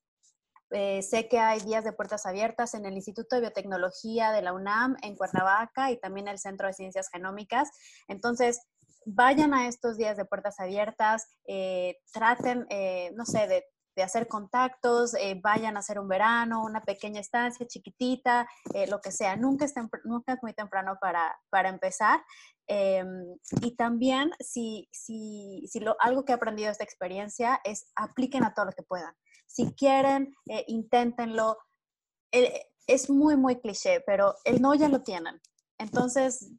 eh, 0.70 1.02
sé 1.02 1.28
que 1.28 1.38
hay 1.38 1.60
días 1.60 1.84
de 1.84 1.92
puertas 1.92 2.26
abiertas 2.26 2.74
en 2.74 2.84
el 2.84 2.94
Instituto 2.94 3.36
de 3.36 3.42
Biotecnología 3.42 4.32
de 4.32 4.42
la 4.42 4.52
UNAM, 4.52 4.96
en 5.02 5.16
Cuernavaca 5.16 5.90
y 5.90 5.98
también 5.98 6.28
el 6.28 6.38
Centro 6.38 6.66
de 6.66 6.74
Ciencias 6.74 7.08
Genómicas. 7.10 7.70
Entonces, 8.06 8.60
vayan 9.06 9.54
a 9.54 9.68
estos 9.68 9.96
días 9.96 10.16
de 10.16 10.24
puertas 10.24 10.60
abiertas, 10.60 11.26
eh, 11.46 11.96
traten, 12.12 12.66
eh, 12.68 13.10
no 13.14 13.24
sé, 13.24 13.46
de, 13.46 13.64
hacer 14.02 14.28
contactos, 14.28 15.14
vayan 15.42 15.76
a 15.76 15.80
hacer 15.80 15.98
un 15.98 16.08
verano, 16.08 16.62
una 16.62 16.82
pequeña 16.82 17.20
estancia 17.20 17.66
chiquitita, 17.66 18.48
lo 18.88 19.00
que 19.00 19.10
sea. 19.10 19.36
Nunca 19.36 19.64
es, 19.64 19.74
nunca 20.04 20.34
es 20.34 20.38
muy 20.42 20.52
temprano 20.52 20.96
para, 21.00 21.36
para 21.50 21.68
empezar. 21.68 22.20
Em, 22.70 23.38
y 23.62 23.74
también, 23.76 24.30
si, 24.40 24.88
si, 24.92 25.66
si 25.66 25.80
lo, 25.80 25.96
algo 26.00 26.24
que 26.24 26.32
he 26.32 26.34
aprendido 26.34 26.66
de 26.66 26.72
esta 26.72 26.84
experiencia 26.84 27.60
es 27.64 27.90
apliquen 27.96 28.44
a 28.44 28.52
todo 28.52 28.66
lo 28.66 28.72
que 28.72 28.82
puedan. 28.82 29.14
Si 29.46 29.74
quieren, 29.74 30.34
eh, 30.46 30.64
inténtenlo. 30.68 31.56
Eh, 32.30 32.66
es 32.86 33.08
muy, 33.08 33.36
muy 33.36 33.58
cliché, 33.60 34.02
pero 34.06 34.34
el 34.44 34.60
no 34.60 34.74
ya 34.74 34.88
lo 34.88 35.02
tienen. 35.02 35.40
Entonces, 35.78 36.52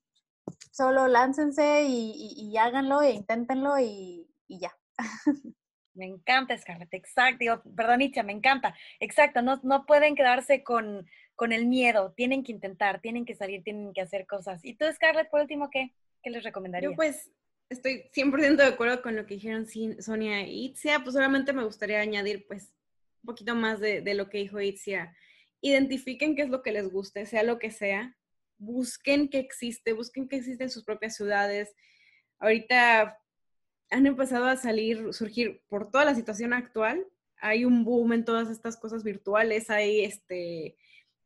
solo 0.71 1.07
láncense 1.07 1.83
y, 1.87 2.57
háganlo 2.57 3.01
e 3.01 3.11
inténtenlo 3.11 3.79
y, 3.79 4.27
ya. 4.47 4.75
Me 5.99 6.05
encanta, 6.05 6.57
Scarlett, 6.57 6.93
exacto. 6.93 7.61
perdón, 7.75 7.99
me 8.25 8.31
encanta. 8.31 8.73
Exacto, 9.01 9.41
no, 9.41 9.59
no 9.63 9.85
pueden 9.85 10.15
quedarse 10.15 10.63
con, 10.63 11.05
con 11.35 11.51
el 11.51 11.65
miedo, 11.65 12.13
tienen 12.15 12.41
que 12.41 12.53
intentar, 12.53 13.01
tienen 13.01 13.25
que 13.25 13.35
salir, 13.35 13.63
tienen 13.63 13.91
que 13.93 13.99
hacer 13.99 14.25
cosas. 14.25 14.63
¿Y 14.63 14.75
tú, 14.75 14.85
Scarlett, 14.93 15.29
por 15.29 15.41
último, 15.41 15.69
qué, 15.69 15.93
qué 16.23 16.29
les 16.29 16.43
recomendaría? 16.45 16.89
Yo 16.89 16.95
pues 16.95 17.29
estoy 17.67 18.09
100% 18.15 18.55
de 18.55 18.65
acuerdo 18.65 19.01
con 19.01 19.17
lo 19.17 19.25
que 19.25 19.33
dijeron 19.33 19.67
Sonia 19.99 20.47
y 20.47 20.67
Itzia, 20.67 21.01
pues 21.01 21.13
solamente 21.13 21.51
me 21.51 21.65
gustaría 21.65 21.99
añadir 21.99 22.47
pues 22.47 22.73
un 23.21 23.27
poquito 23.27 23.53
más 23.55 23.81
de, 23.81 23.99
de 23.99 24.13
lo 24.13 24.29
que 24.29 24.37
dijo 24.37 24.61
Itzia. 24.61 25.13
Identifiquen 25.59 26.37
qué 26.37 26.43
es 26.43 26.49
lo 26.49 26.63
que 26.63 26.71
les 26.71 26.89
guste, 26.89 27.25
sea 27.25 27.43
lo 27.43 27.59
que 27.59 27.71
sea. 27.71 28.15
Busquen 28.57 29.27
qué 29.27 29.39
existe, 29.39 29.91
busquen 29.91 30.29
qué 30.29 30.37
existe 30.37 30.63
en 30.63 30.69
sus 30.69 30.85
propias 30.85 31.17
ciudades. 31.17 31.75
Ahorita 32.39 33.19
han 33.89 34.05
empezado 34.05 34.45
a 34.45 34.57
salir, 34.57 35.13
surgir 35.13 35.61
por 35.67 35.89
toda 35.89 36.05
la 36.05 36.15
situación 36.15 36.53
actual. 36.53 37.05
Hay 37.41 37.65
un 37.65 37.83
boom 37.83 38.13
en 38.13 38.25
todas 38.25 38.49
estas 38.49 38.77
cosas 38.77 39.03
virtuales, 39.03 39.69
hay 39.69 40.01
este, 40.01 40.75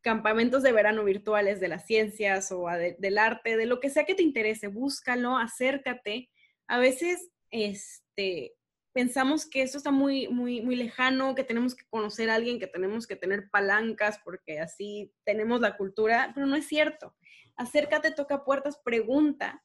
campamentos 0.02 0.64
de 0.64 0.72
verano 0.72 1.04
virtuales 1.04 1.60
de 1.60 1.68
las 1.68 1.86
ciencias 1.86 2.52
o 2.52 2.68
del 2.68 3.18
arte, 3.18 3.58
de 3.58 3.66
lo 3.66 3.80
que 3.80 3.90
sea 3.90 4.06
que 4.06 4.16
te 4.16 4.24
interese, 4.24 4.68
búscalo, 4.68 5.38
acércate. 5.38 6.30
A 6.68 6.78
veces, 6.78 7.30
este, 7.50 8.56
pensamos 8.94 9.46
que 9.46 9.64
esto 9.64 9.78
está 9.78 9.92
muy, 9.92 10.28
muy, 10.28 10.62
muy 10.62 10.76
lejano, 10.76 11.36
que 11.36 11.44
tenemos 11.44 11.76
que 11.76 11.86
conocer 11.90 12.30
a 12.30 12.36
alguien, 12.36 12.60
que 12.60 12.68
tenemos 12.68 13.08
que 13.08 13.16
tener 13.16 13.50
palancas 13.50 14.20
porque 14.24 14.60
así 14.60 15.12
tenemos 15.26 15.62
la 15.62 15.76
cultura, 15.78 16.32
pero 16.36 16.46
no 16.46 16.56
es 16.56 16.68
cierto. 16.68 17.16
Acércate, 17.56 18.12
toca 18.12 18.46
puertas, 18.46 18.78
pregunta 18.78 19.64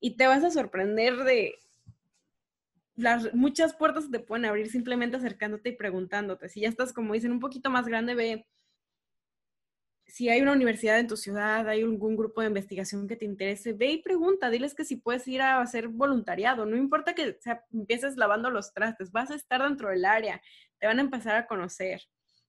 y 0.00 0.16
te 0.16 0.26
vas 0.26 0.42
a 0.44 0.50
sorprender 0.50 1.16
de 1.18 1.58
muchas 3.34 3.74
puertas 3.74 4.10
te 4.10 4.20
pueden 4.20 4.44
abrir 4.44 4.70
simplemente 4.70 5.16
acercándote 5.16 5.70
y 5.70 5.76
preguntándote. 5.76 6.48
Si 6.48 6.60
ya 6.60 6.68
estás, 6.68 6.92
como 6.92 7.14
dicen, 7.14 7.32
un 7.32 7.40
poquito 7.40 7.70
más 7.70 7.86
grande, 7.86 8.14
ve 8.14 8.46
si 10.10 10.28
hay 10.28 10.42
una 10.42 10.52
universidad 10.52 10.98
en 10.98 11.06
tu 11.06 11.16
ciudad, 11.16 11.68
hay 11.68 11.82
algún 11.82 12.16
grupo 12.16 12.40
de 12.40 12.48
investigación 12.48 13.06
que 13.06 13.16
te 13.16 13.24
interese, 13.24 13.72
ve 13.72 13.92
y 13.92 14.02
pregunta, 14.02 14.50
diles 14.50 14.74
que 14.74 14.84
si 14.84 14.96
puedes 14.96 15.26
ir 15.28 15.40
a 15.40 15.60
hacer 15.60 15.88
voluntariado, 15.88 16.66
no 16.66 16.76
importa 16.76 17.14
que 17.14 17.38
empieces 17.72 18.16
lavando 18.16 18.50
los 18.50 18.72
trastes, 18.74 19.12
vas 19.12 19.30
a 19.30 19.36
estar 19.36 19.62
dentro 19.62 19.90
del 19.90 20.04
área, 20.04 20.42
te 20.78 20.86
van 20.86 20.98
a 20.98 21.02
empezar 21.02 21.36
a 21.36 21.46
conocer. 21.46 22.02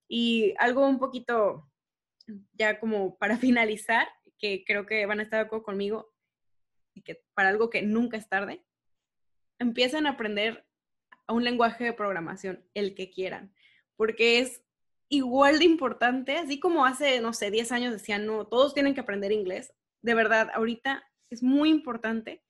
Y 0.07 0.53
algo 0.57 0.87
un 0.87 0.99
poquito, 0.99 1.69
ya 2.53 2.79
como 2.79 3.17
para 3.17 3.37
finalizar, 3.37 4.07
que 4.39 4.63
creo 4.65 4.85
que 4.85 5.05
van 5.05 5.19
a 5.19 5.23
estar 5.23 5.39
de 5.39 5.45
acuerdo 5.45 5.63
conmigo, 5.65 6.11
y 6.93 7.03
que 7.03 7.23
para 7.33 7.49
algo 7.49 7.69
que 7.69 7.83
nunca 7.83 8.17
es 8.17 8.27
tarde, 8.27 8.65
empiezan 9.61 10.07
a 10.07 10.11
aprender 10.11 10.65
un 11.27 11.43
lenguaje 11.43 11.83
de 11.83 11.93
programación, 11.93 12.65
el 12.73 12.95
que 12.95 13.11
quieran, 13.11 13.53
porque 13.95 14.39
es 14.39 14.63
igual 15.07 15.59
de 15.59 15.65
importante, 15.65 16.37
así 16.37 16.59
como 16.59 16.85
hace, 16.85 17.21
no 17.21 17.31
sé, 17.33 17.51
10 17.51 17.71
años 17.71 17.93
decían, 17.93 18.25
no, 18.25 18.47
todos 18.47 18.73
tienen 18.73 18.93
que 18.93 19.01
aprender 19.01 19.31
inglés. 19.31 19.73
De 20.01 20.13
verdad, 20.13 20.49
ahorita 20.53 21.03
es 21.29 21.43
muy 21.43 21.69
importante 21.69 22.43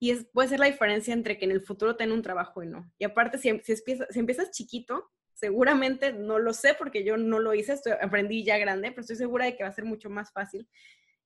y 0.00 0.10
es, 0.10 0.24
puede 0.32 0.48
ser 0.48 0.60
la 0.60 0.66
diferencia 0.66 1.14
entre 1.14 1.38
que 1.38 1.44
en 1.44 1.52
el 1.52 1.60
futuro 1.60 1.96
tenga 1.96 2.14
un 2.14 2.22
trabajo 2.22 2.62
y 2.62 2.66
no. 2.66 2.90
Y 2.98 3.04
aparte, 3.04 3.38
si, 3.38 3.50
si, 3.60 3.74
empiezas, 4.14 4.48
si 4.48 4.64
chiquito, 4.64 5.10
seguramente, 5.34 6.12
no 6.12 6.38
lo 6.38 6.52
sé 6.52 6.74
porque 6.74 7.04
yo 7.04 7.16
no 7.16 7.38
lo 7.38 7.54
hice, 7.54 7.78
aprendí 8.00 8.42
ya 8.44 8.58
grande, 8.58 8.90
pero 8.90 9.02
estoy 9.02 9.16
segura 9.16 9.44
de 9.44 9.56
que 9.56 9.62
va 9.62 9.68
a 9.68 9.74
ser 9.74 9.84
mucho 9.84 10.10
más 10.10 10.32
fácil. 10.32 10.66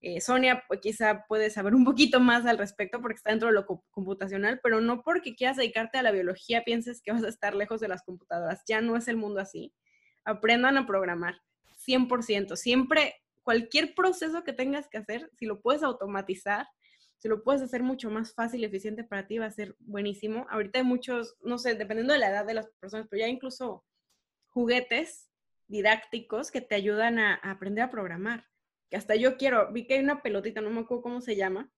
Eh, 0.00 0.20
Sonia 0.20 0.64
pues, 0.68 0.80
quizá 0.80 1.24
puede 1.26 1.48
saber 1.50 1.74
un 1.74 1.84
poquito 1.84 2.20
más 2.20 2.44
al 2.46 2.58
respecto 2.58 3.00
porque 3.00 3.16
está 3.16 3.30
dentro 3.30 3.48
de 3.48 3.54
lo 3.54 3.66
computacional, 3.90 4.60
pero 4.62 4.80
no 4.80 5.02
porque 5.02 5.34
quieras 5.34 5.56
dedicarte 5.56 5.98
a 5.98 6.02
la 6.02 6.12
biología 6.12 6.62
pienses 6.62 7.00
que 7.00 7.12
vas 7.12 7.24
a 7.24 7.28
estar 7.28 7.54
lejos 7.54 7.80
de 7.80 7.88
las 7.88 8.02
computadoras. 8.02 8.62
Ya 8.66 8.80
no 8.80 8.96
es 8.96 9.08
el 9.08 9.16
mundo 9.16 9.40
así 9.40 9.72
aprendan 10.24 10.76
a 10.76 10.86
programar, 10.86 11.40
100%. 11.86 12.56
Siempre, 12.56 13.14
cualquier 13.42 13.94
proceso 13.94 14.42
que 14.44 14.52
tengas 14.52 14.88
que 14.88 14.98
hacer, 14.98 15.30
si 15.34 15.46
lo 15.46 15.60
puedes 15.60 15.82
automatizar, 15.82 16.66
si 17.18 17.28
lo 17.28 17.42
puedes 17.42 17.62
hacer 17.62 17.82
mucho 17.82 18.10
más 18.10 18.34
fácil 18.34 18.60
y 18.60 18.64
eficiente 18.64 19.04
para 19.04 19.26
ti, 19.26 19.38
va 19.38 19.46
a 19.46 19.50
ser 19.50 19.76
buenísimo. 19.78 20.46
Ahorita 20.50 20.78
hay 20.78 20.84
muchos, 20.84 21.36
no 21.42 21.58
sé, 21.58 21.74
dependiendo 21.74 22.12
de 22.12 22.18
la 22.18 22.30
edad 22.30 22.44
de 22.44 22.54
las 22.54 22.68
personas, 22.80 23.06
pero 23.08 23.20
ya 23.20 23.28
incluso 23.28 23.84
juguetes 24.48 25.30
didácticos 25.66 26.50
que 26.50 26.60
te 26.60 26.74
ayudan 26.74 27.18
a, 27.18 27.38
a 27.42 27.52
aprender 27.52 27.84
a 27.84 27.90
programar. 27.90 28.46
Que 28.90 28.96
hasta 28.96 29.16
yo 29.16 29.36
quiero, 29.36 29.72
vi 29.72 29.86
que 29.86 29.94
hay 29.94 30.00
una 30.00 30.22
pelotita, 30.22 30.60
no 30.60 30.70
me 30.70 30.80
acuerdo 30.80 31.02
cómo 31.02 31.20
se 31.20 31.36
llama, 31.36 31.70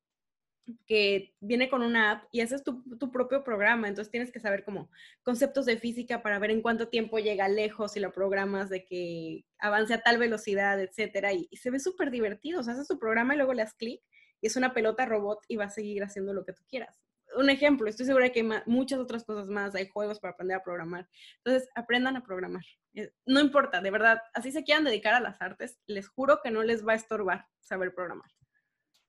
que 0.87 1.35
viene 1.41 1.69
con 1.69 1.83
una 1.83 2.11
app 2.13 2.25
y 2.33 2.41
haces 2.41 2.65
tu, 2.65 2.83
tu, 2.99 3.13
propio 3.13 3.45
programa, 3.45 3.89
entonces 3.89 4.11
tienes 4.11 4.33
que 4.33 4.41
saber 4.41 4.65
como 4.65 4.91
conceptos 5.23 5.65
de 5.65 5.79
física 5.79 6.23
para 6.23 6.39
ver 6.41 6.51
en 6.51 6.61
cuánto 6.61 6.89
tiempo 6.89 7.19
llega 7.19 7.49
lejos 7.49 7.97
y 7.97 8.01
lo 8.01 8.13
programas 8.13 8.69
de 8.69 8.85
que 8.85 9.45
avance 9.59 9.95
a 9.95 10.01
tal 10.01 10.19
velocidad, 10.19 10.81
etcétera, 10.81 11.33
y, 11.33 11.47
y 11.51 11.57
se 11.59 11.71
ve 11.71 11.79
súper 11.79 12.11
divertido, 12.11 12.61
o 12.61 12.63
sea, 12.65 12.75
haces 12.75 12.89
tu 12.89 12.99
programa 12.99 13.35
y 13.35 13.37
luego 13.37 13.55
le 13.55 13.63
das 13.63 13.75
clic 13.75 14.03
y 14.41 14.49
es 14.49 14.57
una 14.57 14.75
pelota 14.75 15.07
robot 15.07 15.41
y 15.49 15.57
va 15.57 15.67
a 15.67 15.71
seguir 15.71 16.03
haciendo 16.03 16.33
lo 16.33 16.45
que 16.45 16.53
tú 16.53 16.63
quieras. 16.69 17.06
Un 17.37 17.51
ejemplo, 17.51 17.89
estoy 17.89 18.07
segura 18.07 18.31
que 18.31 18.41
hay 18.41 18.49
muchas 18.67 18.99
otras 18.99 19.25
cosas 19.25 19.47
más, 19.47 19.75
hay 19.75 19.89
juegos 19.89 20.19
para 20.19 20.33
aprender 20.33 20.57
a 20.57 20.63
programar. 20.63 21.09
Entonces, 21.45 21.69
aprendan 21.75 22.17
a 22.17 22.25
programar. 22.25 22.65
Eh, 22.95 23.11
no 23.27 23.41
importa, 23.41 23.81
de 23.81 23.91
verdad, 23.91 24.21
así 24.35 24.51
se 24.51 24.65
quieran 24.65 24.85
dedicar 24.85 25.15
a 25.15 25.21
las 25.21 25.41
artes, 25.41 25.79
les 25.87 26.09
juro 26.09 26.41
que 26.43 26.51
no 26.51 26.63
les 26.63 26.87
va 26.87 26.93
a 26.93 26.97
estorbar 26.97 27.47
saber 27.61 27.95
programar. 27.95 28.31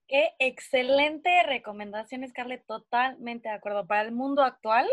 Qué 0.08 0.32
excelente 0.40 1.44
recomendación, 1.44 2.28
Scarlett, 2.28 2.66
totalmente 2.66 3.50
de 3.50 3.56
acuerdo. 3.56 3.86
Para 3.86 4.04
el 4.04 4.14
mundo 4.14 4.42
actual, 4.44 4.88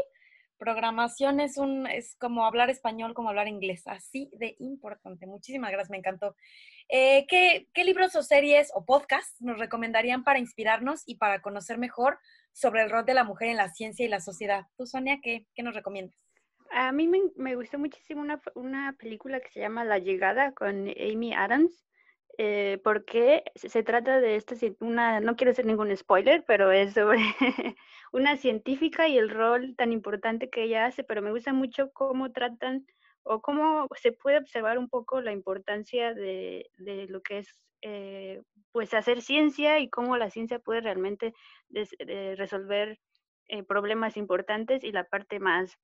programación 0.59 1.41
es, 1.41 1.57
un, 1.57 1.87
es 1.87 2.17
como 2.17 2.45
hablar 2.45 2.71
español, 2.71 3.15
como 3.15 3.29
hablar 3.29 3.49
inglés, 3.49 3.87
así 3.87 4.31
de 4.35 4.57
importante. 4.59 5.27
Muchísimas 5.27 5.71
gracias, 5.71 5.91
me 5.91 5.99
encantó. 5.99 6.35
Eh, 6.89 7.27
¿qué, 7.29 7.69
¿Qué 7.73 7.85
libros 7.85 8.17
o 8.17 8.23
series 8.23 8.71
o 8.75 8.85
podcasts 8.85 9.41
nos 9.41 9.59
recomendarían 9.59 10.25
para 10.25 10.39
inspirarnos 10.39 11.03
y 11.07 11.17
para 11.17 11.43
conocer 11.43 11.79
mejor 11.79 12.19
sobre 12.55 12.83
el 12.83 12.91
rol 12.91 13.05
de 13.05 13.13
la 13.13 13.25
mujer 13.25 13.49
en 13.49 13.59
la 13.59 13.69
ciencia 13.69 14.07
y 14.07 14.09
la 14.09 14.21
sociedad? 14.21 14.65
Tú, 14.79 14.87
Sonia, 14.87 15.19
¿qué, 15.23 15.47
qué 15.55 15.63
nos 15.63 15.75
recomiendas? 15.75 16.17
A 16.71 16.91
mí 16.93 17.07
me, 17.07 17.21
me 17.37 17.55
gustó 17.55 17.79
muchísimo 17.79 18.23
una, 18.23 18.41
una 18.55 18.97
película 18.99 19.41
que 19.41 19.51
se 19.51 19.61
llama 19.61 19.85
La 19.85 19.99
Llegada 19.99 20.53
con 20.53 20.89
Amy 20.89 21.35
Adams 21.35 21.85
eh, 22.37 22.81
porque 22.83 23.45
se 23.55 23.83
trata 23.85 24.21
de 24.21 24.37
esta, 24.37 24.57
una, 24.81 25.21
no 25.21 25.37
quiero 25.37 25.53
hacer 25.53 25.67
ningún 25.67 25.97
spoiler, 25.97 26.45
pero 26.47 26.73
es 26.73 26.95
sobre 26.95 27.19
una 28.13 28.37
científica 28.37 29.07
y 29.07 29.19
el 29.19 29.31
rol 29.31 29.77
tan 29.77 29.93
importante 29.93 30.51
que 30.51 30.65
ella 30.65 30.87
hace, 30.87 31.05
pero 31.05 31.23
me 31.23 31.31
gusta 31.31 31.53
mucho 31.53 31.93
cómo 31.93 32.33
tratan 32.33 32.87
o 33.23 33.41
cómo 33.41 33.89
se 33.97 34.13
puede 34.13 34.39
observar 34.39 34.79
un 34.79 34.89
poco 34.89 35.21
la 35.21 35.33
importancia 35.33 36.13
de, 36.13 36.71
de 36.79 37.07
lo 37.09 37.23
que 37.23 37.39
es 37.39 37.61
eh, 37.85 38.43
pues 38.73 38.95
hacer 38.95 39.21
ciencia 39.23 39.79
y 39.79 39.91
cómo 39.91 40.17
la 40.17 40.31
ciencia 40.31 40.59
puede 40.59 40.81
realmente 40.81 41.35
de 41.69 42.35
resolver 42.35 42.99
eh, 43.47 43.63
problemas 43.63 44.17
importantes 44.17 44.83
y 44.83 44.91
la 44.91 45.05
parte 45.05 45.39
más 45.39 45.77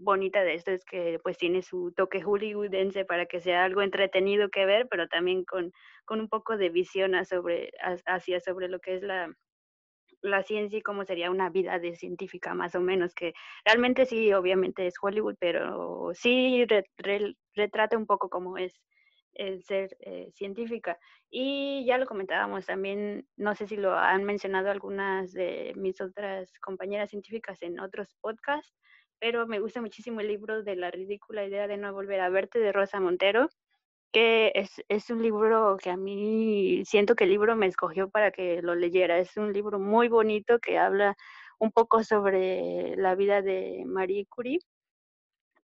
bonita 0.00 0.42
de 0.42 0.54
esto 0.54 0.72
es 0.72 0.84
que 0.84 1.20
pues 1.22 1.38
tiene 1.38 1.62
su 1.62 1.92
toque 1.96 2.20
hollywoodense 2.20 3.04
para 3.04 3.26
que 3.26 3.40
sea 3.40 3.64
algo 3.64 3.82
entretenido 3.82 4.48
que 4.48 4.66
ver, 4.66 4.88
pero 4.90 5.06
también 5.06 5.44
con, 5.44 5.72
con 6.04 6.18
un 6.20 6.28
poco 6.28 6.56
de 6.56 6.70
visión 6.70 7.14
hacia 7.14 8.40
sobre 8.40 8.68
lo 8.68 8.80
que 8.80 8.96
es 8.96 9.02
la, 9.04 9.32
la 10.22 10.42
ciencia 10.42 10.78
y 10.78 10.82
cómo 10.82 11.04
sería 11.04 11.30
una 11.30 11.50
vida 11.50 11.78
de 11.78 11.94
científica 11.94 12.52
más 12.54 12.74
o 12.74 12.80
menos, 12.80 13.14
que 13.14 13.32
realmente 13.64 14.06
sí, 14.06 14.32
obviamente 14.32 14.86
es 14.88 14.94
Hollywood, 15.00 15.36
pero 15.38 16.10
sí 16.14 16.64
re, 16.66 17.36
retrata 17.54 17.96
un 17.96 18.06
poco 18.06 18.28
cómo 18.28 18.58
es 18.58 18.80
el 19.34 19.62
ser 19.64 19.96
eh, 20.00 20.30
científica. 20.32 20.98
Y 21.30 21.84
ya 21.86 21.98
lo 21.98 22.06
comentábamos 22.06 22.66
también, 22.66 23.26
no 23.36 23.54
sé 23.54 23.66
si 23.66 23.76
lo 23.76 23.96
han 23.96 24.24
mencionado 24.24 24.70
algunas 24.70 25.32
de 25.32 25.72
mis 25.76 26.00
otras 26.00 26.52
compañeras 26.60 27.10
científicas 27.10 27.60
en 27.62 27.80
otros 27.80 28.14
podcasts, 28.20 28.72
pero 29.18 29.46
me 29.46 29.60
gusta 29.60 29.80
muchísimo 29.80 30.20
el 30.20 30.28
libro 30.28 30.62
de 30.62 30.76
La 30.76 30.90
ridícula 30.90 31.44
idea 31.44 31.66
de 31.66 31.76
no 31.76 31.92
volver 31.92 32.20
a 32.20 32.28
verte 32.28 32.58
de 32.58 32.72
Rosa 32.72 33.00
Montero, 33.00 33.48
que 34.12 34.52
es, 34.54 34.82
es 34.88 35.10
un 35.10 35.22
libro 35.22 35.76
que 35.82 35.90
a 35.90 35.96
mí 35.96 36.82
siento 36.84 37.16
que 37.16 37.24
el 37.24 37.30
libro 37.30 37.56
me 37.56 37.66
escogió 37.66 38.10
para 38.10 38.30
que 38.30 38.62
lo 38.62 38.74
leyera. 38.76 39.18
Es 39.18 39.36
un 39.36 39.52
libro 39.52 39.80
muy 39.80 40.08
bonito 40.08 40.60
que 40.60 40.78
habla 40.78 41.16
un 41.58 41.72
poco 41.72 42.04
sobre 42.04 42.96
la 42.96 43.14
vida 43.16 43.42
de 43.42 43.82
Marie 43.86 44.26
Curie, 44.26 44.60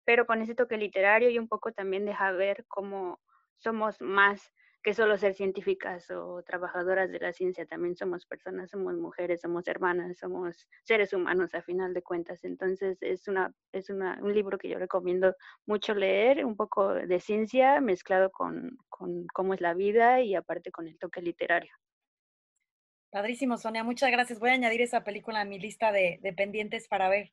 pero 0.04 0.26
con 0.26 0.42
ese 0.42 0.54
toque 0.54 0.76
literario 0.76 1.30
y 1.30 1.38
un 1.38 1.48
poco 1.48 1.72
también 1.72 2.04
deja 2.04 2.32
ver 2.32 2.64
cómo 2.68 3.20
somos 3.60 4.00
más 4.00 4.52
que 4.82 4.94
solo 4.94 5.18
ser 5.18 5.34
científicas 5.34 6.10
o 6.10 6.42
trabajadoras 6.42 7.10
de 7.10 7.20
la 7.20 7.32
ciencia, 7.32 7.66
también 7.66 7.96
somos 7.96 8.24
personas, 8.24 8.70
somos 8.70 8.94
mujeres, 8.94 9.42
somos 9.42 9.68
hermanas, 9.68 10.18
somos 10.18 10.68
seres 10.84 11.12
humanos 11.12 11.54
a 11.54 11.62
final 11.62 11.92
de 11.92 12.02
cuentas. 12.02 12.44
Entonces 12.44 12.96
es, 13.02 13.28
una, 13.28 13.52
es 13.72 13.90
una, 13.90 14.18
un 14.22 14.32
libro 14.32 14.56
que 14.56 14.68
yo 14.68 14.78
recomiendo 14.78 15.34
mucho 15.66 15.94
leer, 15.94 16.44
un 16.46 16.56
poco 16.56 16.94
de 16.94 17.20
ciencia 17.20 17.80
mezclado 17.80 18.30
con, 18.30 18.78
con 18.88 19.26
cómo 19.34 19.52
es 19.52 19.60
la 19.60 19.74
vida 19.74 20.22
y 20.22 20.34
aparte 20.34 20.70
con 20.70 20.88
el 20.88 20.98
toque 20.98 21.20
literario. 21.20 21.72
Padrísimo, 23.10 23.58
Sonia, 23.58 23.84
muchas 23.84 24.10
gracias. 24.10 24.38
Voy 24.38 24.50
a 24.50 24.54
añadir 24.54 24.80
esa 24.82 25.04
película 25.04 25.40
a 25.40 25.44
mi 25.44 25.58
lista 25.58 25.92
de, 25.92 26.20
de 26.22 26.32
pendientes 26.32 26.88
para 26.88 27.08
ver. 27.08 27.32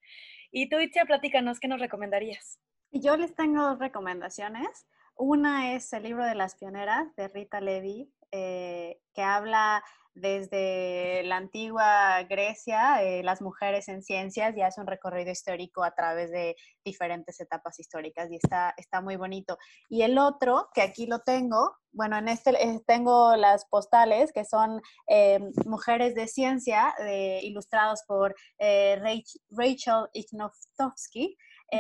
Y 0.52 0.70
tú, 0.70 0.80
Itzia, 0.80 1.06
platícanos, 1.06 1.60
¿qué 1.60 1.68
nos 1.68 1.80
recomendarías? 1.80 2.60
Yo 2.91 3.16
les 3.16 3.36
tengo 3.36 3.62
dos 3.62 3.80
recomendaciones. 3.80 4.88
Una 5.19 5.73
es 5.73 5.91
el 5.94 6.03
libro 6.03 6.26
de 6.26 6.35
las 6.35 6.56
pioneras 6.56 7.15
de 7.15 7.27
Rita 7.27 7.60
Levi, 7.60 8.14
eh, 8.31 8.99
que 9.15 9.23
habla 9.23 9.84
desde 10.14 11.23
la 11.23 11.38
antigua 11.38 12.22
Grecia, 12.23 13.03
eh, 13.03 13.23
las 13.23 13.41
mujeres 13.41 13.88
en 13.88 14.03
ciencias, 14.03 14.56
y 14.56 14.61
hace 14.61 14.80
un 14.80 14.85
recorrido 14.85 15.31
histórico 15.31 15.84
a 15.84 15.95
través 15.95 16.31
de 16.31 16.56
diferentes 16.85 17.39
etapas 17.39 17.80
históricas 17.80 18.30
y 18.31 18.35
está, 18.35 18.76
está 18.77 19.02
muy 19.02 19.15
bonito. 19.15 19.57
Y 19.89 20.03
el 20.03 20.19
otro, 20.19 20.69
que 20.76 20.84
aquí 20.84 21.07
lo 21.07 21.19
tengo, 21.22 21.76
bueno, 21.91 22.15
en 22.18 22.27
este 22.27 22.52
eh, 22.52 22.80
tengo 22.85 23.35
las 23.35 23.65
postales, 23.65 24.31
que 24.31 24.45
son 24.45 24.81
eh, 25.07 25.39
Mujeres 25.65 26.14
de 26.14 26.27
Ciencia, 26.27 26.94
ilustrados 27.41 28.03
por 28.07 28.35
Rachel 28.60 30.10
Ignotowski, 30.14 31.35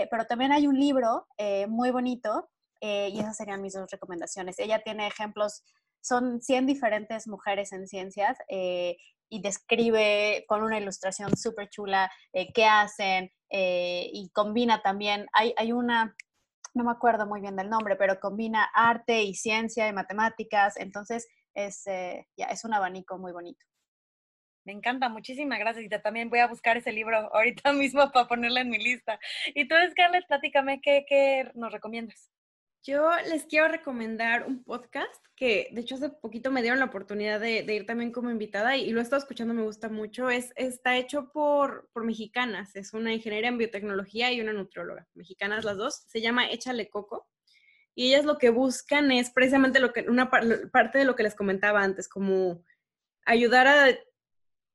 pero 0.09 0.25
también 0.25 0.51
hay 0.51 0.65
un 0.65 0.79
libro 0.79 1.27
muy 1.67 1.91
bonito 1.91 2.49
eh, 2.81 3.09
y 3.11 3.19
esas 3.19 3.37
serían 3.37 3.61
mis 3.61 3.73
dos 3.73 3.89
recomendaciones. 3.89 4.59
Ella 4.59 4.81
tiene 4.83 5.07
ejemplos, 5.07 5.63
son 6.01 6.41
100 6.41 6.65
diferentes 6.65 7.27
mujeres 7.27 7.73
en 7.73 7.87
ciencias 7.87 8.37
eh, 8.47 8.97
y 9.29 9.41
describe 9.41 10.45
con 10.47 10.63
una 10.63 10.79
ilustración 10.79 11.35
súper 11.35 11.69
chula 11.69 12.09
eh, 12.31 12.53
qué 12.53 12.65
hacen 12.65 13.31
eh, 13.49 14.09
y 14.13 14.29
combina 14.29 14.81
también, 14.81 15.27
hay, 15.33 15.53
hay 15.57 15.71
una, 15.73 16.15
no 16.73 16.83
me 16.83 16.91
acuerdo 16.91 17.25
muy 17.25 17.41
bien 17.41 17.55
del 17.55 17.69
nombre, 17.69 17.95
pero 17.97 18.19
combina 18.19 18.69
arte 18.73 19.23
y 19.23 19.33
ciencia 19.33 19.87
y 19.87 19.93
matemáticas, 19.93 20.77
entonces 20.77 21.27
es, 21.53 21.83
ya, 22.37 22.45
es 22.51 22.63
un 22.63 22.73
abanico 22.73 23.17
muy 23.17 23.31
bonito. 23.31 23.65
Me 24.63 24.73
encanta, 24.73 25.07
muchísimas 25.07 25.59
gracias. 25.59 25.85
Y 25.85 25.89
también 25.89 26.29
voy 26.29 26.39
a 26.39 26.47
buscar 26.47 26.75
ese 26.75 26.91
libro 26.91 27.33
ahorita 27.33 27.71
mismo 27.73 28.11
para 28.11 28.27
ponerlo 28.27 28.59
en 28.59 28.69
mi 28.69 28.77
lista. 28.77 29.17
Y 29.55 29.67
tú, 29.67 29.75
Scarlett, 29.91 30.27
platícame, 30.27 30.81
¿qué, 30.81 31.05
qué 31.07 31.49
nos 31.55 31.71
recomiendas? 31.71 32.29
Yo 32.83 33.09
les 33.29 33.45
quiero 33.45 33.67
recomendar 33.67 34.47
un 34.47 34.63
podcast 34.63 35.23
que 35.35 35.69
de 35.71 35.81
hecho 35.81 35.95
hace 35.95 36.09
poquito 36.09 36.51
me 36.51 36.61
dieron 36.61 36.79
la 36.79 36.85
oportunidad 36.85 37.39
de, 37.39 37.61
ir 37.61 37.85
también 37.85 38.11
como 38.11 38.31
invitada 38.31 38.77
y, 38.77 38.85
y, 38.85 38.91
lo 38.91 38.99
he 38.99 39.03
estado 39.03 39.21
escuchando, 39.21 39.53
me 39.53 39.63
gusta 39.63 39.89
mucho. 39.89 40.29
Es, 40.29 40.53
está 40.55 40.97
hecho 40.97 41.31
por, 41.31 41.89
por 41.93 42.05
mexicanas, 42.05 42.75
es 42.75 42.93
una 42.93 43.13
ingeniera 43.13 43.47
en 43.47 43.57
biotecnología 43.57 44.31
y 44.31 44.41
una 44.41 44.53
nutrióloga, 44.53 45.07
mexicanas 45.13 45.65
las 45.65 45.77
dos, 45.77 46.03
se 46.07 46.21
llama 46.21 46.49
Échale 46.49 46.89
Coco. 46.89 47.27
Y 47.93 48.09
ellas 48.09 48.25
lo 48.25 48.37
que 48.37 48.51
buscan 48.51 49.11
es 49.11 49.31
precisamente 49.31 49.79
lo 49.79 49.91
que, 49.91 50.01
una 50.07 50.29
parte 50.29 50.99
de 50.99 51.05
lo 51.05 51.15
que 51.15 51.23
les 51.23 51.35
comentaba 51.35 51.81
antes, 51.81 52.07
como 52.07 52.63
ayudar 53.25 53.67
a 53.67 53.97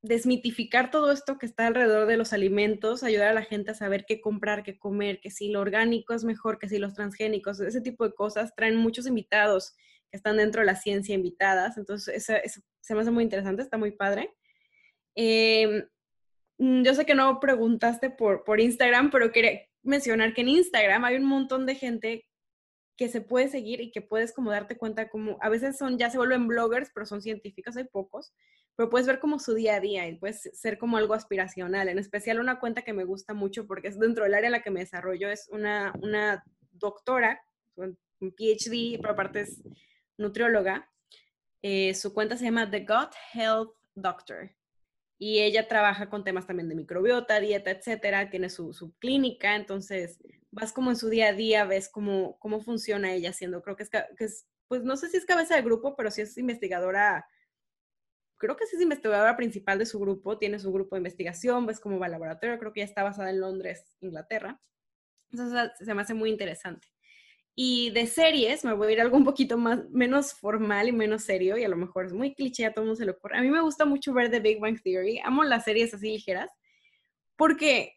desmitificar 0.03 0.91
todo 0.91 1.13
esto 1.13 1.39
que 1.39 1.47
está 1.47 1.69
alrededor 1.69 2.07
de 2.07 2.17
los 2.17 2.33
alimentos, 2.33 3.05
ayudar 3.05 3.29
a 3.29 3.35
la 3.35 3.45
gente 3.45 3.71
a 3.71 3.75
saber 3.75 4.05
qué 4.05 4.21
comprar, 4.21 4.65
qué 4.65 4.77
comer, 4.77 5.21
que 5.21 5.31
si 5.31 5.49
lo 5.49 5.61
orgánico 5.61 6.13
es 6.13 6.25
mejor, 6.25 6.59
que 6.59 6.69
si 6.69 6.79
los 6.79 6.95
transgénicos, 6.95 7.61
ese 7.61 7.81
tipo 7.81 8.05
de 8.05 8.13
cosas. 8.13 8.55
Traen 8.57 8.77
muchos 8.77 9.07
invitados 9.07 9.75
que 10.11 10.17
están 10.17 10.37
dentro 10.37 10.61
de 10.61 10.67
la 10.67 10.77
ciencia 10.77 11.15
invitadas, 11.15 11.79
entonces 11.79 12.29
eso, 12.29 12.61
se 12.81 12.95
me 12.95 13.01
hace 13.01 13.13
muy 13.13 13.23
interesante, 13.23 13.63
está 13.63 13.79
muy 13.79 13.93
padre. 13.93 14.35
Em, 15.15 15.85
yo 16.59 16.95
sé 16.95 17.07
que 17.07 17.15
no 17.15 17.39
preguntaste 17.41 18.11
por, 18.11 18.45
por 18.45 18.61
Instagram, 18.61 19.11
pero 19.11 19.31
quería 19.31 19.61
mencionar 19.83 20.35
que 20.35 20.43
en 20.43 20.49
Instagram 20.49 21.05
hay 21.05 21.17
un 21.17 21.25
montón 21.25 21.65
de 21.65 21.77
gente 21.77 22.27
que 22.97 23.09
se 23.09 23.21
puede 23.21 23.49
seguir 23.49 23.81
y 23.81 23.91
que 23.91 24.03
puedes 24.03 24.33
como 24.33 24.51
darte 24.51 24.77
cuenta 24.77 25.09
como, 25.09 25.39
a 25.41 25.49
veces 25.49 25.79
son, 25.79 25.99
ya 25.99 26.11
se 26.11 26.19
vuelven 26.19 26.47
bloggers, 26.47 26.91
pero 26.95 27.07
son 27.07 27.23
científicos, 27.23 27.77
hay 27.77 27.85
pocos, 27.85 28.33
pero 28.77 28.91
puedes 28.91 29.07
ver 29.07 29.19
como 29.19 29.39
su 29.39 29.55
día 29.55 29.77
a 29.77 29.81
día 29.81 30.09
y 30.09 30.19
puedes 30.19 30.51
ser 30.55 30.79
como 30.79 30.97
algo 30.97 31.15
aspiracional. 31.15 31.89
En 31.89 31.99
especial 31.99 32.41
una 32.41 32.61
cuenta 32.61 32.83
que 32.83 32.93
me 32.93 33.05
gusta 33.05 33.35
mucho 33.35 33.67
porque 33.67 33.89
es 33.89 33.99
dentro 33.99 34.25
del 34.25 34.35
área 34.35 34.49
en 34.49 34.53
la 34.53 34.63
que 34.63 34.71
me 34.71 34.81
desarrollo, 34.81 35.31
es 35.31 35.49
una, 35.51 35.93
una 36.01 36.45
doctora, 36.73 37.43
un 37.77 37.97
PhD, 38.21 38.99
pero 39.01 39.13
aparte 39.13 39.41
es 39.43 39.63
nutrióloga. 40.17 40.89
Eh, 41.63 41.95
su 41.95 42.13
cuenta 42.13 42.37
se 42.37 42.45
llama 42.45 42.71
The 42.71 42.81
Gut 42.81 43.15
Health 43.35 43.75
Doctor 43.95 44.51
y 45.25 45.41
ella 45.41 45.69
trabaja 45.69 46.11
con 46.11 46.25
temas 46.25 46.49
también 46.49 46.69
de 46.69 46.75
microbiota, 46.75 47.39
dieta, 47.39 47.71
etcétera, 47.71 48.29
tiene 48.29 48.51
su, 48.51 48.73
su, 48.73 48.93
clínica, 48.95 49.55
entonces 49.55 50.19
vas 50.51 50.73
como 50.73 50.91
en 50.91 50.97
su 50.97 51.11
día 51.11 51.29
a 51.29 51.33
día, 51.33 51.65
ves 51.65 51.89
cómo, 51.89 52.37
cómo 52.41 52.61
funciona 52.61 53.13
ella 53.13 53.31
haciendo, 53.31 53.63
creo 53.63 53.77
que 53.77 53.85
es, 53.85 53.91
que 53.91 54.25
es, 54.25 54.49
pues 54.67 54.83
no 54.83 54.97
sé 54.97 55.09
si 55.11 55.19
es 55.19 55.25
cabeza 55.25 55.55
de 55.55 55.63
grupo, 55.63 55.95
pero 55.95 56.11
sí 56.11 56.23
es 56.23 56.37
investigadora 56.39 57.25
creo 58.37 58.57
que 58.57 58.67
sí 58.67 58.75
es 58.75 58.83
investigadora 58.83 59.37
principal 59.37 59.79
de 59.79 59.87
su 59.87 60.01
grupo, 60.01 60.39
tiene 60.39 60.59
su 60.59 60.73
grupo 60.73 60.97
de 60.97 61.01
investigación, 61.01 61.67
ves 61.67 61.79
cómo 61.79 62.01
va 62.01 62.07
el 62.07 62.13
laboratorio, 62.13 62.59
creo 62.59 62.73
que 62.73 62.81
ya 62.81 62.87
está 62.87 63.05
basada 63.05 63.31
en 63.31 63.39
Londres, 63.39 63.97
Inglaterra. 64.01 64.61
Entonces 65.31 65.71
se 65.79 65.95
me 65.95 66.03
hace 66.03 66.15
muy 66.15 66.31
interesante. 66.31 66.92
Y 67.55 67.91
de 67.91 68.07
series, 68.07 68.65
me 68.65 68.73
voy 68.73 68.89
a 68.89 68.93
ir 68.93 69.01
a 69.01 69.03
algo 69.03 69.17
un 69.17 69.25
poquito 69.25 69.59
más, 69.59 69.81
menos 69.91 70.33
formal 70.33 70.89
y 70.89 70.93
menos 70.93 71.25
serio, 71.25 71.59
y 71.59 71.65
a 71.65 71.69
lo 71.69 71.77
mejor 71.77 72.07
es 72.07 72.13
muy 72.13 72.35
cliché, 72.35 72.65
a 72.65 72.73
todo 72.73 72.85
mundo 72.85 72.97
se 72.97 73.05
le 73.05 73.13
ocurre. 73.13 73.37
A 73.37 73.43
mí 73.43 73.51
me 73.51 73.61
gusta 73.61 73.85
mucho 73.85 74.15
ver 74.15 74.31
The 74.31 74.41
Big 74.41 74.59
Bang 74.59 74.81
Theory, 74.83 75.21
amo 75.23 75.45
las 75.45 75.65
series 75.65 75.93
así 75.93 76.13
ligeras, 76.13 76.51
porque 77.37 77.95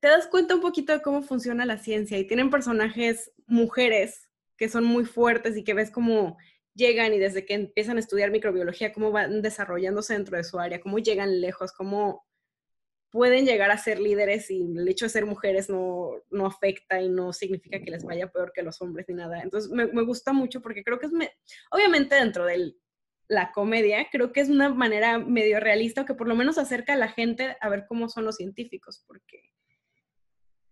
te 0.00 0.08
das 0.08 0.26
cuenta 0.28 0.54
un 0.54 0.60
poquito 0.60 0.92
de 0.92 1.02
cómo 1.02 1.22
funciona 1.22 1.66
la 1.66 1.78
ciencia 1.78 2.18
y 2.18 2.26
tienen 2.26 2.50
personajes 2.50 3.32
mujeres 3.46 4.28
que 4.56 4.68
son 4.68 4.84
muy 4.84 5.04
fuertes 5.04 5.56
y 5.56 5.64
que 5.64 5.74
ves 5.74 5.90
como 5.90 6.36
llegan 6.74 7.12
y 7.12 7.18
desde 7.18 7.44
que 7.44 7.54
empiezan 7.54 7.96
a 7.96 8.00
estudiar 8.00 8.30
microbiología, 8.30 8.92
cómo 8.92 9.10
van 9.10 9.42
desarrollándose 9.42 10.14
dentro 10.14 10.36
de 10.36 10.44
su 10.44 10.58
área, 10.58 10.80
cómo 10.80 10.98
llegan 10.98 11.40
lejos, 11.40 11.72
cómo 11.72 12.27
pueden 13.10 13.46
llegar 13.46 13.70
a 13.70 13.78
ser 13.78 14.00
líderes 14.00 14.50
y 14.50 14.60
el 14.60 14.88
hecho 14.88 15.06
de 15.06 15.10
ser 15.10 15.26
mujeres 15.26 15.68
no, 15.68 16.12
no 16.30 16.46
afecta 16.46 17.00
y 17.00 17.08
no 17.08 17.32
significa 17.32 17.80
que 17.80 17.90
les 17.90 18.04
vaya 18.04 18.30
peor 18.30 18.52
que 18.52 18.62
los 18.62 18.80
hombres 18.82 19.06
ni 19.08 19.14
nada. 19.14 19.40
Entonces 19.40 19.70
me, 19.70 19.86
me 19.86 20.02
gusta 20.02 20.32
mucho 20.32 20.60
porque 20.60 20.84
creo 20.84 20.98
que 20.98 21.06
es, 21.06 21.12
obviamente 21.70 22.14
dentro 22.14 22.44
de 22.44 22.74
la 23.28 23.52
comedia, 23.52 24.08
creo 24.10 24.32
que 24.32 24.40
es 24.40 24.48
una 24.48 24.70
manera 24.70 25.18
medio 25.18 25.60
realista 25.60 26.02
o 26.02 26.04
que 26.04 26.14
por 26.14 26.28
lo 26.28 26.34
menos 26.34 26.58
acerca 26.58 26.94
a 26.94 26.96
la 26.96 27.08
gente 27.08 27.56
a 27.60 27.68
ver 27.68 27.84
cómo 27.86 28.08
son 28.08 28.24
los 28.24 28.36
científicos, 28.36 29.04
porque 29.06 29.52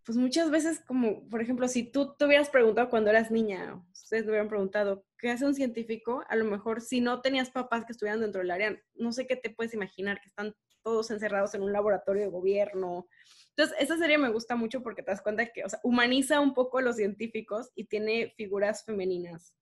pues 0.04 0.16
muchas 0.16 0.50
veces 0.52 0.80
como, 0.86 1.28
por 1.28 1.42
ejemplo, 1.42 1.66
si 1.66 1.82
tú 1.82 2.14
te 2.16 2.24
hubieras 2.24 2.48
preguntado 2.48 2.88
cuando 2.88 3.10
eras 3.10 3.32
niña, 3.32 3.82
ustedes 3.92 4.22
te 4.22 4.30
hubieran 4.30 4.48
preguntado, 4.48 5.04
¿qué 5.18 5.30
hace 5.30 5.44
un 5.44 5.54
científico? 5.54 6.24
A 6.28 6.36
lo 6.36 6.44
mejor 6.44 6.80
si 6.80 7.00
no 7.00 7.20
tenías 7.20 7.50
papás 7.50 7.84
que 7.84 7.92
estuvieran 7.92 8.20
dentro 8.20 8.40
del 8.40 8.52
área, 8.52 8.80
no 8.94 9.12
sé 9.12 9.26
qué 9.26 9.34
te 9.34 9.50
puedes 9.50 9.74
imaginar, 9.74 10.20
que 10.20 10.28
están 10.28 10.54
todos 10.86 11.10
encerrados 11.10 11.52
en 11.56 11.62
un 11.62 11.72
laboratorio 11.72 12.22
de 12.22 12.28
gobierno. 12.28 13.08
Entonces, 13.56 13.76
esa 13.80 13.98
serie 13.98 14.18
me 14.18 14.28
gusta 14.28 14.54
mucho 14.54 14.84
porque 14.84 15.02
te 15.02 15.10
das 15.10 15.20
cuenta 15.20 15.44
que, 15.46 15.64
humaniza 15.82 16.38
un 16.38 16.54
poco 16.54 16.78
a 16.78 16.82
los 16.82 16.94
científicos 16.94 17.72
y 17.74 17.86
tiene 17.86 18.32
figuras 18.36 18.84
femeninas, 18.84 19.52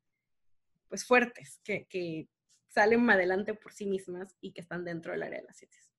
pues 0.87 1.07
fuertes, 1.07 1.63
que, 1.65 1.87
que 1.87 2.29
salen 2.69 3.09
adelante 3.09 3.55
por 3.55 3.73
sí 3.73 3.87
mismas 3.87 4.37
y 4.43 4.53
que 4.53 4.61
están 4.61 4.85
dentro 4.85 5.13
del 5.13 5.23
área 5.23 5.41
de 5.41 5.47
las 5.47 5.57
ciencias. 5.57 5.94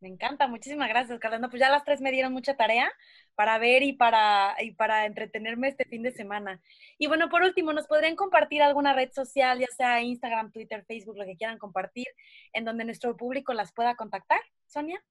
Me 0.00 0.08
encanta, 0.08 0.46
muchísimas 0.46 0.88
gracias, 0.90 1.18
Carlando. 1.18 1.48
Pues 1.48 1.60
ya 1.60 1.70
las 1.70 1.84
tres 1.84 2.02
me 2.02 2.12
dieron 2.12 2.32
mucha 2.32 2.54
tarea 2.54 2.92
para 3.34 3.58
ver 3.58 3.82
y 3.82 3.94
para, 3.94 4.54
y 4.60 4.72
para 4.72 5.06
entretenerme 5.06 5.68
este 5.68 5.86
fin 5.86 6.02
de 6.02 6.12
semana. 6.12 6.60
Y 6.98 7.06
bueno, 7.06 7.30
por 7.30 7.42
último, 7.42 7.72
¿nos 7.72 7.86
podrían 7.86 8.14
compartir 8.14 8.62
alguna 8.62 8.92
red 8.92 9.10
social, 9.12 9.58
ya 9.58 9.68
sea 9.74 10.02
Instagram, 10.02 10.52
Twitter, 10.52 10.84
Facebook, 10.86 11.16
lo 11.16 11.24
que 11.24 11.36
quieran 11.36 11.58
compartir, 11.58 12.06
en 12.52 12.66
donde 12.66 12.84
nuestro 12.84 13.16
público 13.16 13.54
las 13.54 13.72
pueda 13.72 13.94
contactar? 13.96 14.40
Sonia. 14.66 15.02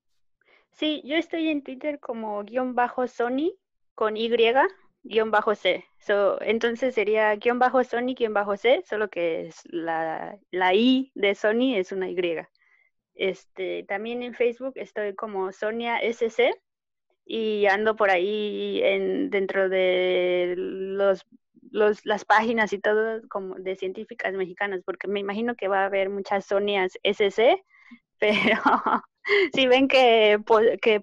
Sí, 0.71 1.01
yo 1.03 1.15
estoy 1.15 1.49
en 1.49 1.63
Twitter 1.63 1.99
como 1.99 2.43
guion 2.43 2.75
bajo 2.75 3.07
Sony 3.07 3.53
con 3.95 4.17
Y, 4.17 4.29
guion 5.03 5.31
bajo 5.31 5.55
C. 5.55 5.85
entonces 6.41 6.93
sería 6.93 7.33
guion 7.35 7.57
bajo 7.59 7.83
Sony, 7.83 8.13
guion 8.15 8.33
bajo 8.33 8.57
C, 8.57 8.83
solo 8.85 9.09
que 9.09 9.47
es 9.47 9.61
la, 9.65 10.37
la 10.51 10.73
I 10.73 11.11
de 11.15 11.33
Sony 11.33 11.75
es 11.75 11.91
una 11.91 12.09
Y. 12.09 12.15
Este, 13.15 13.83
también 13.87 14.23
en 14.23 14.33
Facebook 14.33 14.73
estoy 14.75 15.15
como 15.15 15.51
Sonia 15.51 15.99
SC 15.99 16.51
y 17.25 17.65
ando 17.65 17.95
por 17.95 18.09
ahí 18.09 18.81
en, 18.83 19.29
dentro 19.29 19.69
de 19.69 20.53
los, 20.57 21.25
los, 21.71 22.05
las 22.05 22.25
páginas 22.25 22.73
y 22.73 22.79
todo 22.79 23.21
como 23.29 23.55
de 23.55 23.75
científicas 23.75 24.33
mexicanas, 24.33 24.81
porque 24.85 25.07
me 25.07 25.19
imagino 25.21 25.55
que 25.55 25.67
va 25.67 25.81
a 25.81 25.85
haber 25.85 26.09
muchas 26.09 26.45
Sonias 26.45 26.93
SC, 27.03 27.63
pero 28.19 28.61
si 29.53 29.67
ven 29.67 29.87
que, 29.87 30.39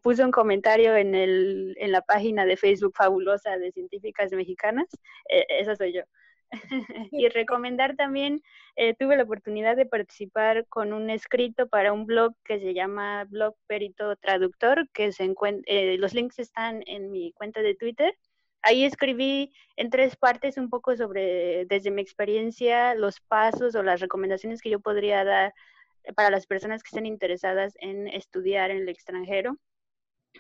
puse 0.03 0.25
un 0.25 0.31
comentario 0.31 0.97
en, 0.97 1.15
el, 1.15 1.75
en 1.79 1.93
la 1.93 2.03
página 2.03 2.45
de 2.45 2.57
Facebook 2.57 2.95
fabulosa 2.97 3.57
de 3.59 3.73
científicas 3.73 4.33
mexicanas, 4.33 4.87
e, 5.29 5.45
esa 5.49 5.77
soy 5.77 5.95
yo. 5.95 6.03
y 7.11 7.29
recomendar 7.29 7.97
también, 7.97 8.43
eh, 8.77 8.95
tuve 8.95 9.17
la 9.17 9.25
oportunidad 9.25 9.77
de 9.77 9.87
participar 9.87 10.67
con 10.69 10.93
un 10.93 11.11
escrito 11.11 11.69
para 11.69 11.93
un 11.93 12.07
blog 12.07 12.35
que 12.45 12.61
se 12.61 12.75
llama 12.75 13.25
Blog 13.25 13.57
Perito 13.67 14.17
Traductor, 14.17 14.89
que 14.93 15.13
se 15.13 15.35
eh, 15.67 15.97
los 15.99 16.15
links 16.15 16.39
están 16.39 16.83
en 16.87 17.11
mi 17.11 17.33
cuenta 17.33 17.63
de 17.63 17.75
Twitter. 17.75 18.17
Ahí 18.63 18.85
escribí 18.85 19.53
en 19.77 19.91
tres 19.91 20.17
partes 20.17 20.57
un 20.57 20.71
poco 20.71 20.97
sobre, 20.97 21.67
desde 21.67 21.91
mi 21.91 22.03
experiencia, 22.03 22.95
los 22.95 23.21
pasos 23.21 23.75
o 23.75 23.83
las 23.83 24.01
recomendaciones 24.01 24.61
que 24.63 24.71
yo 24.71 24.81
podría 24.81 25.25
dar 25.25 25.53
para 26.15 26.31
las 26.31 26.47
personas 26.47 26.83
que 26.83 26.89
estén 26.89 27.07
interesadas 27.07 27.75
en 27.81 28.09
estudiar 28.09 28.71
en 28.71 28.79
el 28.79 28.89
extranjero, 28.89 29.57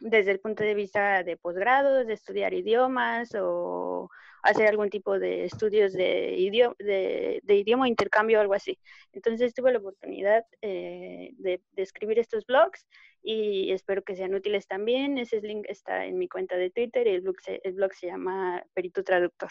desde 0.00 0.32
el 0.32 0.40
punto 0.40 0.62
de 0.64 0.74
vista 0.74 1.22
de 1.22 1.36
posgrado, 1.36 2.04
de 2.04 2.14
estudiar 2.14 2.54
idiomas 2.54 3.34
o 3.34 4.08
hacer 4.42 4.68
algún 4.68 4.90
tipo 4.90 5.18
de 5.18 5.44
estudios 5.44 5.92
de 5.92 6.36
idioma, 6.36 6.74
de, 6.78 7.40
idioma 7.48 7.88
intercambio 7.88 8.38
o 8.38 8.40
algo 8.40 8.54
así. 8.54 8.78
Entonces 9.12 9.54
tuve 9.54 9.72
la 9.72 9.78
oportunidad 9.78 10.44
eh, 10.60 11.30
de, 11.38 11.60
escribir 11.76 12.18
estos 12.18 12.44
blogs 12.46 12.86
y 13.22 13.70
espero 13.72 14.02
que 14.02 14.16
sean 14.16 14.34
útiles 14.34 14.66
también. 14.66 15.18
Ese 15.18 15.40
link 15.40 15.64
está 15.68 16.04
en 16.04 16.18
mi 16.18 16.28
cuenta 16.28 16.56
de 16.56 16.70
Twitter 16.70 17.06
y 17.06 17.10
el 17.10 17.20
blog 17.22 17.40
se, 17.40 17.60
el 17.64 17.74
blog 17.74 17.92
se 17.94 18.08
llama 18.08 18.62
Perito 18.74 19.04
Traductor. 19.04 19.50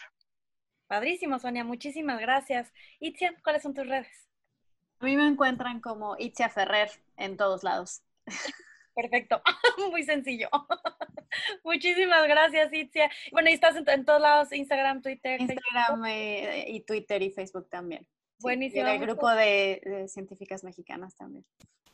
Padrísimo, 0.86 1.38
Sonia. 1.38 1.64
Muchísimas 1.64 2.20
gracias. 2.20 2.70
Itzia, 3.00 3.34
¿cuáles 3.42 3.62
son 3.62 3.72
tus 3.72 3.88
redes? 3.88 4.28
A 4.98 5.06
mí 5.06 5.16
me 5.16 5.26
encuentran 5.26 5.80
como 5.80 6.16
Itzia 6.18 6.48
Ferrer 6.48 6.90
en 7.16 7.36
todos 7.36 7.64
lados. 7.64 8.02
Perfecto, 8.94 9.42
muy 9.90 10.02
sencillo. 10.02 10.48
Muchísimas 11.64 12.28
gracias, 12.28 12.72
Itzia. 12.72 13.10
Bueno, 13.30 13.48
y 13.48 13.54
estás 13.54 13.76
en, 13.76 14.04
todos 14.04 14.20
lados, 14.20 14.52
Instagram, 14.52 15.00
Twitter. 15.00 15.40
Instagram 15.40 16.04
eh, 16.06 16.66
y 16.68 16.80
Twitter 16.80 17.22
y 17.22 17.30
Facebook 17.30 17.68
también. 17.70 18.06
Buenísimo. 18.40 18.86
y 18.86 18.90
el 18.90 18.98
grupo 18.98 19.30
de, 19.30 20.06
científicas 20.08 20.64
mexicanas 20.64 21.14
también. 21.14 21.44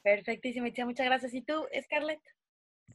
Perfectísimo, 0.02 0.66
Itzia, 0.66 0.86
muchas 0.86 1.06
gracias. 1.06 1.34
¿Y 1.34 1.42
tú, 1.42 1.66
Scarlett? 1.82 2.20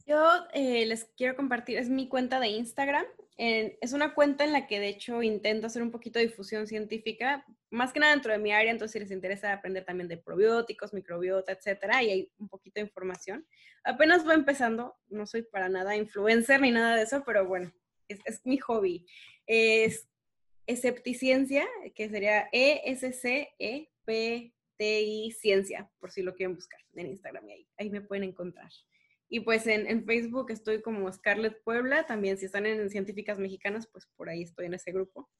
Yo 0.06 0.22
eh, 0.52 0.84
les 0.84 1.06
quiero 1.16 1.34
compartir, 1.34 1.78
es 1.78 1.88
mi 1.88 2.08
cuenta 2.08 2.38
de 2.38 2.48
Instagram. 2.48 3.06
es 3.36 3.92
una 3.94 4.14
cuenta 4.14 4.44
en 4.44 4.52
la 4.52 4.66
que 4.66 4.78
de 4.78 4.88
hecho 4.88 5.22
intento 5.22 5.66
hacer 5.66 5.82
un 5.82 5.90
poquito 5.90 6.18
de 6.18 6.26
difusión 6.26 6.66
científica, 6.66 7.46
más 7.70 7.92
que 7.92 8.00
nada 8.00 8.12
dentro 8.12 8.30
de 8.32 8.38
mi 8.38 8.52
área, 8.52 8.70
entonces 8.70 8.92
si 8.92 8.98
les 9.00 9.10
interesa 9.10 9.52
aprender 9.52 9.84
también 9.84 10.08
de 10.08 10.18
probióticos, 10.18 10.92
microbiota, 10.92 11.52
etcétera, 11.52 12.02
y 12.02 12.10
hay 12.10 12.30
un 12.38 12.48
poquito 12.48 12.80
de 12.80 12.86
información. 12.86 13.46
Apenas 13.82 14.24
voy 14.24 14.34
empezando, 14.34 14.94
no 15.08 15.26
soy 15.26 15.42
para 15.42 15.70
nada 15.70 15.96
influencer 15.96 16.60
ni 16.60 16.70
nada 16.70 16.96
de 16.96 17.02
eso, 17.04 17.24
pero 17.24 17.46
bueno, 17.46 17.72
es, 18.06 18.20
es 18.26 18.44
mi 18.44 18.58
hobby. 18.58 19.06
Es 19.46 20.06
escepticiencia, 20.66 21.66
que 21.94 22.10
sería 22.10 22.48
E-S-C-E-P-T-I 22.52 23.90
Ciencia, 25.32 25.90
por 25.98 26.10
si 26.10 26.22
lo 26.22 26.34
quieren 26.34 26.54
buscar 26.54 26.80
en 26.94 27.06
Instagram 27.06 27.48
y 27.48 27.52
ahí, 27.52 27.66
ahí 27.78 27.90
me 27.90 28.02
pueden 28.02 28.24
encontrar. 28.24 28.70
Y 29.28 29.40
pues 29.40 29.66
en, 29.66 30.04
Facebook 30.04 30.50
estoy 30.50 30.82
como 30.82 31.12
Scarlett 31.12 31.62
Puebla, 31.64 32.06
también 32.06 32.36
si 32.38 32.46
están 32.46 32.66
en 32.66 32.90
Científicas 32.90 33.38
Mexicanas, 33.38 33.86
pues 33.86 34.06
por 34.16 34.28
ahí 34.28 34.42
estoy 34.42 34.66
en 34.66 34.74
ese 34.74 34.92
grupo. 34.92 35.30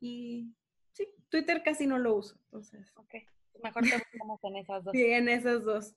Y 0.00 0.54
sí, 0.92 1.08
Twitter 1.28 1.62
casi 1.62 1.86
no 1.86 1.98
lo 1.98 2.14
uso, 2.16 2.38
entonces. 2.44 2.92
Ok, 2.96 3.14
mejor 3.62 3.84
te 3.84 3.96
buscamos 3.96 4.44
en 4.44 4.56
esas 4.56 4.84
dos. 4.84 4.92
Sí, 4.92 5.04
en 5.04 5.28
esas 5.28 5.64
dos. 5.64 5.94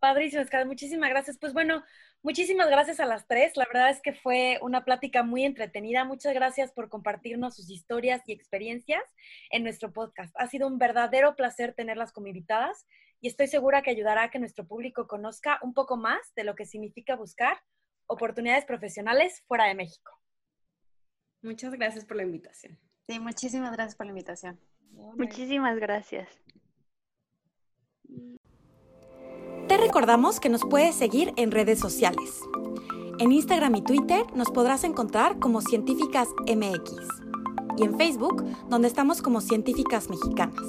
Padrísimo, 0.00 0.44
Scar, 0.44 0.66
muchísimas 0.66 1.10
gracias. 1.10 1.38
Pues 1.38 1.52
bueno, 1.52 1.82
muchísimas 2.22 2.68
gracias 2.68 3.00
a 3.00 3.06
las 3.06 3.26
tres. 3.26 3.56
La 3.56 3.66
verdad 3.66 3.90
es 3.90 4.00
que 4.00 4.12
fue 4.12 4.58
una 4.62 4.84
plática 4.84 5.22
muy 5.22 5.44
entretenida. 5.44 6.04
Muchas 6.04 6.34
gracias 6.34 6.72
por 6.72 6.88
compartirnos 6.88 7.56
sus 7.56 7.70
historias 7.70 8.22
y 8.26 8.32
experiencias 8.32 9.02
en 9.50 9.64
nuestro 9.64 9.92
podcast. 9.92 10.34
Ha 10.38 10.46
sido 10.46 10.68
un 10.68 10.78
verdadero 10.78 11.34
placer 11.34 11.74
tenerlas 11.74 12.12
como 12.12 12.28
invitadas 12.28 12.86
y 13.20 13.28
estoy 13.28 13.48
segura 13.48 13.82
que 13.82 13.90
ayudará 13.90 14.24
a 14.24 14.30
que 14.30 14.38
nuestro 14.38 14.66
público 14.66 15.08
conozca 15.08 15.58
un 15.62 15.74
poco 15.74 15.96
más 15.96 16.32
de 16.36 16.44
lo 16.44 16.54
que 16.54 16.66
significa 16.66 17.16
buscar 17.16 17.58
oportunidades 18.06 18.64
profesionales 18.64 19.42
fuera 19.46 19.66
de 19.66 19.74
México. 19.74 20.12
Muchas 21.42 21.72
gracias 21.72 22.04
por 22.04 22.16
la 22.16 22.22
invitación. 22.24 22.78
Sí, 23.08 23.18
muchísimas 23.18 23.72
gracias 23.72 23.96
por 23.96 24.06
la 24.06 24.10
invitación. 24.10 24.60
Muchísimas 25.16 25.76
gracias. 25.78 26.28
Recordamos 29.78 30.40
que 30.40 30.48
nos 30.48 30.62
puedes 30.62 30.96
seguir 30.96 31.32
en 31.36 31.52
redes 31.52 31.78
sociales. 31.78 32.42
En 33.20 33.30
Instagram 33.30 33.76
y 33.76 33.82
Twitter 33.82 34.26
nos 34.34 34.50
podrás 34.50 34.82
encontrar 34.82 35.38
como 35.38 35.60
Científicas 35.60 36.28
MX 36.48 36.94
y 37.76 37.84
en 37.84 37.96
Facebook, 37.96 38.44
donde 38.68 38.88
estamos 38.88 39.22
como 39.22 39.40
Científicas 39.40 40.10
Mexicanas. 40.10 40.64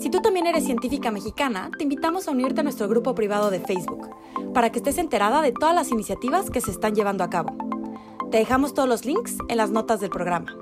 Si 0.00 0.10
tú 0.10 0.20
también 0.20 0.48
eres 0.48 0.64
científica 0.64 1.12
mexicana, 1.12 1.70
te 1.78 1.84
invitamos 1.84 2.26
a 2.26 2.32
unirte 2.32 2.60
a 2.60 2.64
nuestro 2.64 2.88
grupo 2.88 3.14
privado 3.14 3.50
de 3.50 3.60
Facebook 3.60 4.08
para 4.52 4.70
que 4.70 4.80
estés 4.80 4.98
enterada 4.98 5.40
de 5.40 5.52
todas 5.52 5.74
las 5.74 5.92
iniciativas 5.92 6.50
que 6.50 6.60
se 6.60 6.72
están 6.72 6.96
llevando 6.96 7.22
a 7.22 7.30
cabo. 7.30 7.56
Te 8.32 8.38
dejamos 8.38 8.74
todos 8.74 8.88
los 8.88 9.04
links 9.04 9.38
en 9.48 9.58
las 9.58 9.70
notas 9.70 10.00
del 10.00 10.10
programa. 10.10 10.56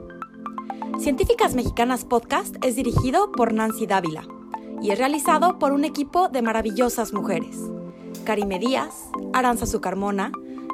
Científicas 0.99 1.55
Mexicanas 1.55 2.05
Podcast 2.05 2.55
es 2.63 2.77
dirigido 2.77 3.33
por 3.33 3.55
Nancy 3.55 3.87
Dávila 3.87 4.29
y 4.83 4.91
es 4.91 4.99
realizado 4.99 5.59
por 5.59 5.73
un 5.73 5.85
equipo 5.85 6.29
de 6.29 6.43
maravillosas 6.43 7.13
mujeres. 7.13 7.57
Karime 8.25 8.59
Díaz, 8.59 8.95
Aranza 9.33 9.67
Sucarmona, 9.67 10.33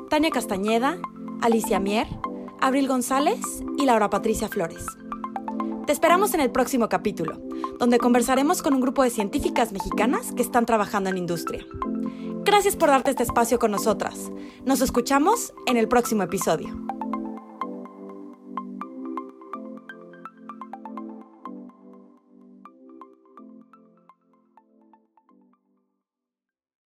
Tania 0.08 0.30
Castañeda, 0.30 0.98
Alicia 1.40 1.80
Mier, 1.80 2.06
Abril 2.60 2.88
González 2.88 3.40
y 3.78 3.86
Laura 3.86 4.10
Patricia 4.10 4.48
Flores. 4.48 4.86
Te 5.86 5.92
esperamos 5.92 6.32
en 6.34 6.40
el 6.40 6.50
próximo 6.50 6.88
capítulo, 6.88 7.40
donde 7.78 7.98
conversaremos 7.98 8.62
con 8.62 8.74
un 8.74 8.80
grupo 8.80 9.02
de 9.02 9.10
científicas 9.10 9.72
mexicanas 9.72 10.32
que 10.32 10.42
están 10.42 10.64
trabajando 10.64 11.10
en 11.10 11.18
industria. 11.18 11.66
Gracias 12.44 12.76
por 12.76 12.88
darte 12.88 13.10
este 13.10 13.22
espacio 13.22 13.58
con 13.58 13.70
nosotras. 13.70 14.30
Nos 14.64 14.80
escuchamos 14.80 15.52
en 15.66 15.76
el 15.76 15.88
próximo 15.88 16.22
episodio. 16.22 16.68